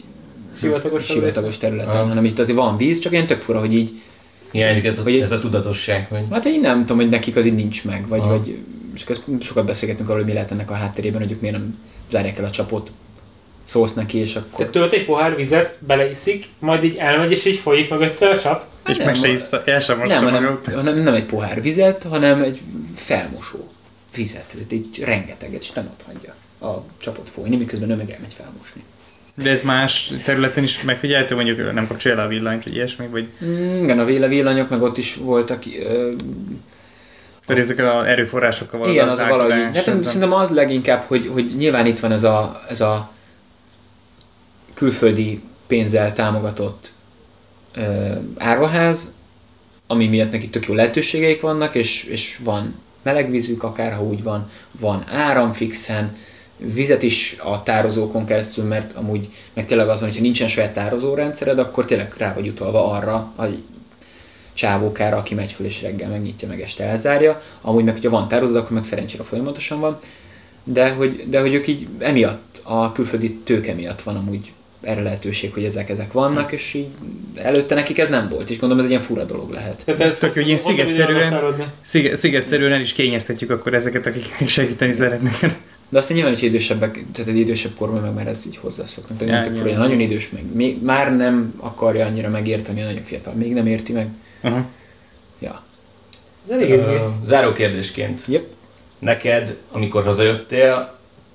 Sivatagos 0.57 1.05
sivatagos 1.05 1.59
területen, 1.59 1.97
Ah. 2.01 2.09
hanem 2.09 2.25
itt 2.25 2.39
azért 2.39 2.59
van 2.59 2.77
víz, 2.77 2.99
csak 2.99 3.13
ilyen 3.13 3.27
tök 3.27 3.41
fura, 3.41 3.61
hogy 3.61 3.75
így 3.75 4.01
Hiányzik 4.51 4.85
ez 4.85 4.99
a- 4.99 5.03
Hogy- 5.03 5.21
ez 5.21 5.33
a 5.33 5.39
tudatosság, 5.39 6.07
hogy 6.09 6.21
Hát 6.31 6.45
én 6.47 6.61
nem 6.61 6.81
tudom, 6.81 6.97
hogy 6.97 7.09
nekik 7.09 7.37
az 7.37 7.47
így 7.47 7.55
nincs 7.55 7.85
meg, 7.85 8.09
vagy, 8.09 8.21
Aha. 8.21 8.29
vagy 8.39 8.59
és 8.95 9.05
sokat 9.41 9.67
beszélgetünk 9.67 10.09
arról, 10.09 10.19
hogy 10.21 10.29
mi 10.29 10.35
lehet 10.35 10.51
ennek 10.51 10.71
a 10.71 10.75
háttérében, 10.75 11.21
hogy 11.21 11.31
ők 11.31 11.41
miért 11.41 11.57
nem 11.57 11.79
zárják 12.11 12.39
el 12.39 12.45
a 12.45 12.51
csapot, 12.51 12.93
szólsz 13.65 13.93
neki, 13.93 14.19
és 14.19 14.37
akkor... 14.37 14.59
Tehát 14.59 14.73
tölt 14.73 14.93
egy 14.93 15.05
pohár 15.05 15.37
vizet, 15.37 15.75
beleiszik, 15.79 16.47
majd 16.59 16.85
így 16.85 16.97
elmegy, 16.97 17.31
és 17.31 17.45
így 17.45 17.59
folyik 17.59 17.91
mögötte 17.91 18.29
a 18.29 18.41
csap. 18.41 18.65
És 18.89 18.97
nem, 18.97 19.07
meg 19.07 19.15
se 19.15 19.29
isz, 19.29 19.53
el 19.65 19.81
sem 19.81 19.99
nem, 19.99 20.25
hanem, 20.25 20.43
magad. 20.43 20.75
hanem 20.75 20.99
nem 20.99 21.15
egy 21.15 21.25
pohár 21.25 21.63
vizet, 21.63 22.03
hanem 22.03 22.43
egy 22.43 22.61
felmosó 22.95 23.69
vizet, 24.17 24.45
tehát 24.53 24.73
így 24.73 25.03
rengeteget, 25.05 25.63
és 25.63 25.73
nem 25.73 25.89
ott 25.93 26.05
hagyja 26.07 26.35
a 26.71 26.85
csapot 26.99 27.31
folyni, 27.31 27.57
miközben 27.57 27.91
ő 27.91 27.95
meg 27.95 28.11
elmegy 28.11 28.33
felmosni. 28.33 28.83
De 29.35 29.51
ez 29.51 29.63
más 29.63 30.13
területen 30.25 30.63
is 30.63 30.83
megfigyelhető, 30.83 31.35
mondjuk 31.35 31.73
nem 31.73 31.87
kapcsolja 31.87 32.17
le 32.19 32.25
a 32.25 32.29
villanyt, 32.29 32.65
vagy 32.65 32.75
ilyesmi, 32.75 33.07
vagy 33.07 33.29
Mm, 33.45 33.83
igen, 33.83 33.99
a 33.99 34.05
véle 34.05 34.29
villanyok, 34.29 34.69
meg 34.69 34.83
ott 34.83 34.99
is 34.99 35.17
voltak 35.17 35.63
ö, 35.67 36.13
vagy 37.47 37.59
ezek 37.59 37.79
az 37.79 38.07
erőforrásokkal 38.07 38.81
való 38.81 38.93
Igen, 38.93 39.09
az 39.09 39.19
valahogy. 39.19 39.53
Hát 39.53 39.87
nem 39.87 40.03
szerintem 40.03 40.33
az 40.33 40.51
leginkább, 40.51 41.03
hogy, 41.03 41.31
hogy 41.33 41.57
nyilván 41.57 41.87
itt 41.87 42.01
van 42.01 42.13
ez 42.13 42.23
a, 42.23 42.63
ez 42.69 42.81
a 42.81 43.11
külföldi 44.85 45.41
pénzzel 45.67 46.13
támogatott 46.13 46.93
ö, 47.75 48.13
árvaház, 48.37 49.13
ami 49.87 50.07
miatt 50.07 50.31
neki 50.31 50.49
tök 50.49 50.67
jó 50.67 50.75
lehetőségeik 50.75 51.41
vannak, 51.41 51.75
és, 51.75 52.05
és 52.05 52.39
van 52.45 52.75
melegvízük, 53.03 53.63
akár 53.63 53.93
ha 53.93 54.03
úgy 54.03 54.23
van, 54.23 54.51
van 54.81 55.05
áram 55.09 55.53
fixen, 55.53 56.17
vizet 56.57 57.03
is 57.03 57.37
a 57.39 57.63
tározókon 57.63 58.25
keresztül, 58.25 58.65
mert 58.65 58.93
amúgy 58.93 59.29
meg 59.53 59.67
tényleg 59.67 59.89
az 59.89 60.01
van, 60.01 60.09
hogyha 60.09 60.25
nincsen 60.25 60.49
saját 60.49 60.73
tározórendszered, 60.73 61.59
akkor 61.59 61.85
tényleg 61.85 62.15
rá 62.17 62.35
vagy 62.35 62.49
utalva 62.49 62.91
arra, 62.91 63.33
hogy 63.37 63.63
csávókára, 64.55 65.17
aki 65.17 65.35
megy 65.35 65.53
föl 65.53 65.67
és 65.67 65.83
reggel 65.83 66.09
megnyitja, 66.09 66.49
meg 66.49 66.61
este 66.61 66.85
elzárja. 66.85 67.43
Amúgy 67.61 67.85
meg, 67.85 67.95
hogyha 67.95 68.11
van 68.11 68.29
tározat, 68.29 68.57
akkor 68.57 68.73
meg 68.73 68.85
szerencsére 68.85 69.23
folyamatosan 69.23 69.81
van. 69.81 69.99
De 70.65 70.91
hogy, 70.91 71.29
de 71.29 71.41
hogy 71.41 71.55
ők 71.55 71.67
így 71.67 71.87
emiatt, 71.99 72.61
a 72.63 72.93
külföldi 72.93 73.33
tőke 73.33 73.75
miatt 73.75 74.03
van 74.03 74.17
amúgy 74.17 74.53
erre 74.85 75.03
lehetőség, 75.03 75.53
hogy 75.53 75.65
ezek, 75.65 75.91
ezek 75.91 76.13
vannak, 76.13 76.53
és 76.53 76.75
így 76.75 76.87
előtte 77.35 77.75
nekik 77.75 77.99
ez 77.99 78.09
nem 78.09 78.29
volt, 78.29 78.51
és 78.51 78.59
gondolom 78.59 78.79
ez 78.79 78.85
egy 78.85 78.91
ilyen 78.91 79.03
fura 79.03 79.25
dolog 79.25 79.51
lehet. 79.51 79.85
Tehát 79.85 80.01
ez 80.01 80.19
Tök 80.19 80.35
hogy 80.35 80.47
ilyen 80.47 80.59
szigetszerűen-. 80.59 81.73
Sziget, 81.83 82.17
szigetszerűen 82.17 82.73
el 82.73 82.81
is 82.81 82.93
kényeztetjük 82.93 83.51
akkor 83.51 83.75
ezeket, 83.75 84.07
akik 84.07 84.25
segíteni 84.47 84.93
szeretnék. 84.93 85.53
De 85.89 85.99
aztán 85.99 86.17
nyilván, 86.17 86.35
hogy 86.35 86.43
idősebbek, 86.43 87.05
tehát 87.13 87.31
egy 87.31 87.39
idősebb 87.39 87.73
korban 87.79 88.01
meg 88.01 88.15
már 88.15 88.27
ez 88.27 88.47
így 88.47 88.57
hozzászoknak. 88.57 89.19
Tehát 89.19 89.47
fura, 89.47 89.65
nyilván. 89.65 89.79
nagyon 89.79 90.01
idős 90.01 90.31
meg. 90.31 90.55
Még, 90.55 90.83
már 90.83 91.17
nem 91.17 91.55
akarja 91.57 92.07
annyira 92.07 92.29
megérteni 92.29 92.83
a 92.83 92.85
nagyon 92.85 93.03
fiatal. 93.03 93.35
Még 93.35 93.53
nem 93.53 93.67
érti 93.67 93.93
meg. 93.93 94.09
Aha. 94.41 94.65
Ja. 95.39 95.63
Ez 96.45 96.51
elég. 96.51 96.71
Ö, 96.71 97.09
Záró 97.25 97.53
kérdésként. 97.53 98.23
Yep. 98.27 98.45
Neked, 98.99 99.57
amikor 99.73 100.05
hazajöttél, 100.05 100.94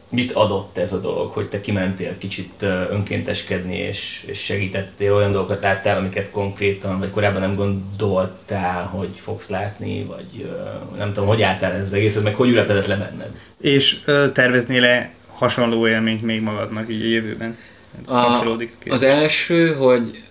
mit 0.09 0.31
adott 0.31 0.77
ez 0.77 0.93
a 0.93 0.99
dolog, 0.99 1.31
hogy 1.31 1.45
te 1.45 1.59
kimentél 1.59 2.17
kicsit 2.17 2.65
önkénteskedni, 2.89 3.75
és, 3.75 4.23
és 4.27 4.39
segítettél, 4.43 5.13
olyan 5.13 5.31
dolgokat 5.31 5.61
láttál, 5.61 5.97
amiket 5.97 6.31
konkrétan, 6.31 6.99
vagy 6.99 7.09
korábban 7.09 7.41
nem 7.41 7.55
gondoltál, 7.55 8.83
hogy 8.83 9.11
fogsz 9.15 9.49
látni, 9.49 10.03
vagy 10.03 10.49
nem 10.97 11.13
tudom, 11.13 11.27
hogy 11.27 11.41
álltál 11.41 11.71
ez 11.71 11.83
az 11.83 11.93
egészet, 11.93 12.23
meg 12.23 12.35
hogy 12.35 12.49
ülepedett 12.49 12.85
le 12.85 12.95
benned? 12.95 13.31
És 13.61 13.99
terveznél-e 14.33 15.11
hasonló 15.33 15.87
élményt 15.87 16.21
még 16.21 16.41
magadnak 16.41 16.89
így 16.89 17.01
a 17.01 17.07
jövőben? 17.07 17.57
Ez 18.03 18.09
A, 18.09 18.25
kapcsolódik 18.25 18.75
a 18.89 18.93
az 18.93 19.03
első, 19.03 19.73
hogy 19.73 20.23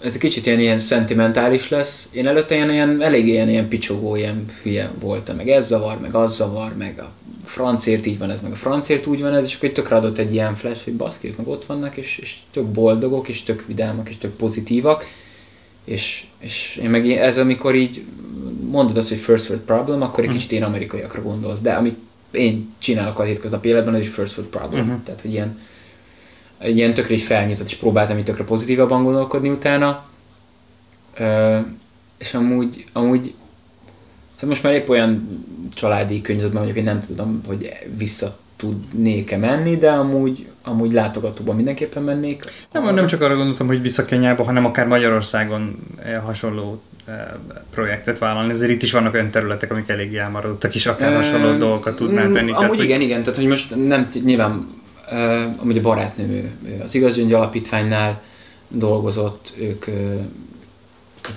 ez 0.00 0.14
egy 0.14 0.20
kicsit 0.20 0.46
ilyen, 0.46 0.60
ilyen 0.60 0.78
szentimentális 0.78 1.68
lesz. 1.68 2.08
Én 2.12 2.26
előtte 2.26 2.54
ilyen, 2.54 2.72
ilyen 2.72 3.02
elég 3.02 3.28
ilyen, 3.28 3.48
ilyen 3.48 3.68
picsogó, 3.68 4.16
ilyen 4.16 4.44
hülye 4.62 4.90
voltam, 5.00 5.36
meg 5.36 5.48
ez 5.48 5.66
zavar, 5.66 6.00
meg 6.00 6.14
az 6.14 6.34
zavar, 6.34 6.76
meg 6.76 6.98
a 6.98 7.10
francért 7.44 8.06
így 8.06 8.18
van 8.18 8.30
ez, 8.30 8.40
meg 8.40 8.52
a 8.52 8.56
francért 8.56 9.06
úgy 9.06 9.20
van 9.20 9.34
ez, 9.34 9.44
és 9.44 9.54
akkor 9.54 9.68
tökre 9.68 9.96
adott 9.96 10.18
egy 10.18 10.32
ilyen 10.32 10.54
flash, 10.54 10.84
hogy 10.84 10.94
baszki, 10.94 11.28
ők 11.28 11.36
meg 11.36 11.48
ott 11.48 11.64
vannak, 11.64 11.96
és, 11.96 12.18
és 12.18 12.36
tök 12.50 12.66
boldogok, 12.66 13.28
és 13.28 13.42
tök 13.42 13.66
vidámak, 13.66 14.08
és 14.08 14.18
tök 14.18 14.36
pozitívak. 14.36 15.06
És, 15.84 16.24
és 16.38 16.80
én 16.82 16.90
meg 16.90 17.10
ez, 17.10 17.38
amikor 17.38 17.74
így 17.74 18.04
mondod 18.70 18.96
azt, 18.96 19.08
hogy 19.08 19.18
first 19.18 19.48
world 19.48 19.64
problem, 19.64 20.02
akkor 20.02 20.24
egy 20.24 20.30
kicsit 20.30 20.52
én 20.52 20.62
amerikaiakra 20.62 21.22
gondolsz, 21.22 21.60
de 21.60 21.72
amit 21.72 21.98
én 22.30 22.74
csinálok 22.78 23.18
a 23.18 23.22
hétköznapi 23.22 23.68
életben, 23.68 23.94
az 23.94 24.00
is 24.00 24.08
first 24.08 24.36
world 24.36 24.52
problem. 24.52 24.86
Mhm. 24.86 25.02
Tehát, 25.04 25.20
hogy 25.20 25.32
ilyen, 25.32 25.60
ilyen 26.64 26.94
tökre 26.94 27.14
így 27.14 27.20
felnyitott, 27.20 27.66
és 27.66 27.74
próbáltam 27.74 28.18
így 28.18 28.24
tökre 28.24 28.44
pozitívabban 28.44 29.02
gondolkodni 29.02 29.48
utána. 29.48 30.04
Ö, 31.18 31.58
és 32.18 32.34
amúgy, 32.34 32.84
amúgy 32.92 33.34
hát 34.44 34.52
most 34.52 34.62
már 34.62 34.72
épp 34.72 34.88
olyan 34.88 35.44
családi 35.74 36.20
környezetben 36.20 36.60
vagyok, 36.60 36.76
hogy 36.76 36.84
nem 36.84 37.00
tudom, 37.00 37.42
hogy 37.46 37.72
vissza 37.96 38.38
tudnék-e 38.56 39.36
menni, 39.36 39.76
de 39.76 39.90
amúgy, 39.90 40.46
amúgy 40.62 40.92
látogatóban 40.92 41.56
mindenképpen 41.56 42.02
mennék. 42.02 42.44
Nem, 42.72 42.94
nem 42.94 43.06
csak 43.06 43.20
arra 43.20 43.36
gondoltam, 43.36 43.66
hogy 43.66 43.82
vissza 43.82 44.04
Kenyába, 44.04 44.44
hanem 44.44 44.64
akár 44.64 44.86
Magyarországon 44.86 45.78
eh, 46.04 46.20
hasonló 46.24 46.82
eh, 47.04 47.14
projektet 47.70 48.18
vállalni. 48.18 48.52
Ezért 48.52 48.70
itt 48.70 48.82
is 48.82 48.92
vannak 48.92 49.14
olyan 49.14 49.30
területek, 49.30 49.70
amik 49.70 49.88
elég 49.88 50.14
elmaradottak, 50.14 50.74
és 50.74 50.86
akár 50.86 51.14
hasonló 51.14 51.48
Ö, 51.48 51.58
dolgokat 51.58 51.96
tudnál 51.96 52.28
mm, 52.28 52.32
tenni. 52.32 52.52
Amúgy 52.52 52.68
hogy- 52.76 52.84
igen, 52.84 53.00
igen, 53.00 53.20
tehát 53.22 53.38
hogy 53.38 53.48
most 53.48 53.86
nem, 53.86 54.08
nyilván 54.24 54.68
uh, 55.10 55.60
amúgy 55.60 55.78
a 55.78 55.80
barátnőm 55.80 56.30
ő, 56.30 56.50
az 56.84 56.94
Igazgyöngy 56.94 57.32
Alapítványnál 57.32 58.22
dolgozott, 58.68 59.52
ők 59.58 59.84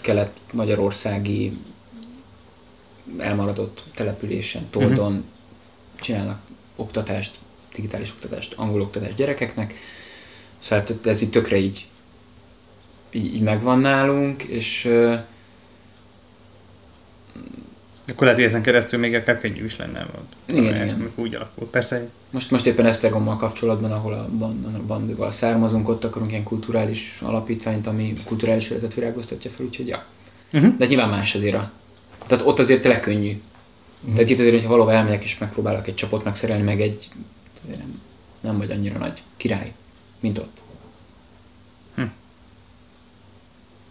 kelet-magyarországi 0.01 1.49
elmaradott 3.17 3.83
településen, 3.95 4.67
Toldon 4.69 5.11
Mhm. 5.11 5.21
csinálnak 5.99 6.39
oktatást, 6.75 7.35
digitális 7.75 8.11
oktatást, 8.11 8.53
angol 8.53 8.81
oktatást 8.81 9.15
gyerekeknek. 9.15 9.73
Szóval 10.59 10.85
ez 11.05 11.21
így 11.21 11.29
tökre 11.29 11.57
így, 11.57 11.87
így, 13.11 13.35
így 13.35 13.41
megvan 13.41 13.79
nálunk, 13.79 14.43
és 14.43 14.85
uh, 14.85 15.19
Akkor 18.09 18.21
lehet, 18.21 18.35
hogy 18.35 18.45
ezen 18.47 18.61
keresztül 18.61 18.99
még 18.99 19.15
akár 19.15 19.39
könnyű 19.39 19.63
is 19.63 19.77
lenne. 19.77 20.05
Igen, 20.45 20.63
igen. 20.63 20.89
amikor 20.89 21.23
Úgy 21.25 21.35
alakul. 21.35 21.69
Persze, 21.69 22.09
Most, 22.29 22.51
most 22.51 22.65
éppen 22.65 22.85
Esztergommal 22.85 23.37
kapcsolatban, 23.37 23.91
ahol 23.91 24.13
a, 24.13 24.27
ban- 24.37 24.75
a 24.75 24.85
bandival 24.85 25.31
származunk, 25.31 25.89
ott 25.89 26.03
akarunk 26.03 26.31
ilyen 26.31 26.43
kulturális 26.43 27.19
alapítványt, 27.21 27.87
ami 27.87 28.15
kulturális 28.25 28.69
életet 28.69 28.93
virágoztatja 28.93 29.51
fel, 29.51 29.65
úgyhogy 29.65 29.87
ja. 29.87 30.03
uh-huh. 30.53 30.77
De 30.77 30.85
nyilván 30.85 31.09
más 31.09 31.35
azért 31.35 31.55
a... 31.55 31.71
Tehát 32.27 32.45
ott 32.45 32.59
azért 32.59 32.81
tényleg 32.81 32.99
könnyű. 32.99 33.41
Uh-huh. 33.99 34.13
Tehát 34.13 34.29
itt 34.29 34.39
azért, 34.39 34.53
hogyha 34.53 34.69
valahol 34.69 34.93
elmegyek 34.93 35.23
és 35.23 35.37
megpróbálok 35.37 35.87
egy 35.87 35.95
csapot 35.95 36.23
megszerelni, 36.23 36.63
meg 36.63 36.81
egy... 36.81 37.09
Nem, 37.77 38.01
nem 38.39 38.57
vagy 38.57 38.71
annyira 38.71 38.97
nagy 38.97 39.23
király, 39.37 39.73
mint 40.19 40.37
ott. 40.37 40.61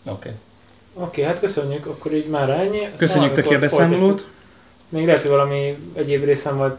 Oké. 0.07 0.29
Okay. 0.29 1.05
Oké, 1.05 1.23
hát 1.23 1.41
köszönjük, 1.41 1.87
akkor 1.87 2.13
így 2.15 2.27
már 2.27 2.51
ennyi. 2.51 2.79
Aztán 2.79 2.97
Köszönjük 2.97 3.37
neki 3.37 3.55
a 3.55 3.59
beszámolót. 3.59 3.99
folytatjuk. 3.99 4.35
Még 4.89 5.07
lehet, 5.07 5.23
hogy 5.23 5.31
valami 5.31 5.79
egyéb 5.95 6.25
részen 6.25 6.55
majd 6.55 6.73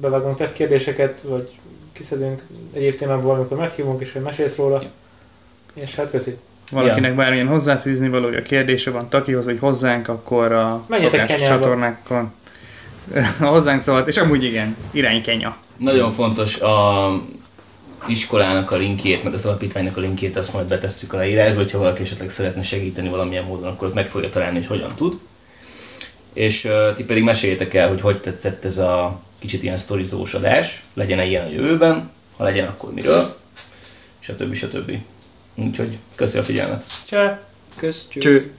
bevágunk 0.00 0.36
tech 0.36 0.52
kérdéseket, 0.52 1.20
vagy 1.20 1.58
kiszedünk 1.92 2.42
egyéb 2.72 2.94
témából 2.94 3.24
valamikor 3.24 3.58
meghívunk, 3.58 4.00
és 4.00 4.12
hogy 4.12 4.22
mesélsz 4.22 4.56
róla. 4.56 4.82
Ja. 4.82 4.90
És 5.74 5.94
hát 5.94 6.10
köszi. 6.10 6.36
Valakinek 6.74 7.10
ja. 7.10 7.16
bármilyen 7.16 7.46
hozzáfűzni 7.46 8.08
valója 8.08 8.42
kérdése 8.42 8.90
van 8.90 9.08
Takihoz, 9.08 9.44
vagy 9.44 9.58
hozzánk, 9.60 10.08
akkor 10.08 10.52
a 10.52 10.84
Menjetek 10.86 11.20
szokásos 11.20 11.48
csatornákon 11.48 12.32
hozzánk 13.40 13.82
szólt, 13.82 14.06
és 14.06 14.16
amúgy 14.16 14.44
igen, 14.44 14.76
irány 14.90 15.22
Kenya. 15.22 15.56
Nagyon 15.76 16.12
fontos 16.12 16.60
a 16.60 17.08
iskolának 18.06 18.70
a 18.70 18.76
linkjét, 18.76 19.24
meg 19.24 19.34
az 19.34 19.46
alapítványnak 19.46 19.96
a 19.96 20.00
linkjét, 20.00 20.36
azt 20.36 20.52
majd 20.52 20.66
betesszük 20.66 21.12
a 21.12 21.16
leírásba, 21.16 21.58
hogyha 21.58 21.78
valaki 21.78 22.02
esetleg 22.02 22.30
szeretne 22.30 22.62
segíteni 22.62 23.08
valamilyen 23.08 23.44
módon, 23.44 23.68
akkor 23.68 23.88
ott 23.88 23.94
meg 23.94 24.08
fogja 24.08 24.28
találni, 24.28 24.56
hogy 24.56 24.66
hogyan 24.66 24.94
tud. 24.94 25.18
És 26.32 26.64
uh, 26.64 26.94
ti 26.94 27.04
pedig 27.04 27.22
meséljétek 27.22 27.74
el, 27.74 27.88
hogy 27.88 28.00
hogy 28.00 28.20
tetszett 28.20 28.64
ez 28.64 28.78
a 28.78 29.20
kicsit 29.38 29.62
ilyen 29.62 29.76
sztorizós 29.76 30.34
adás, 30.34 30.82
legyen-e 30.94 31.24
ilyen 31.24 31.46
a 31.46 31.50
jövőben, 31.50 32.10
ha 32.36 32.44
legyen, 32.44 32.68
akkor 32.68 32.92
miről, 32.92 33.36
stb. 34.20 34.54
stb. 34.54 34.98
Úgyhogy 35.54 35.98
köszi 36.14 36.38
a 36.38 36.42
figyelmet! 36.42 36.84
Csá! 37.06 37.40
Kösz, 37.76 38.08
cső. 38.08 38.20
Cső! 38.20 38.52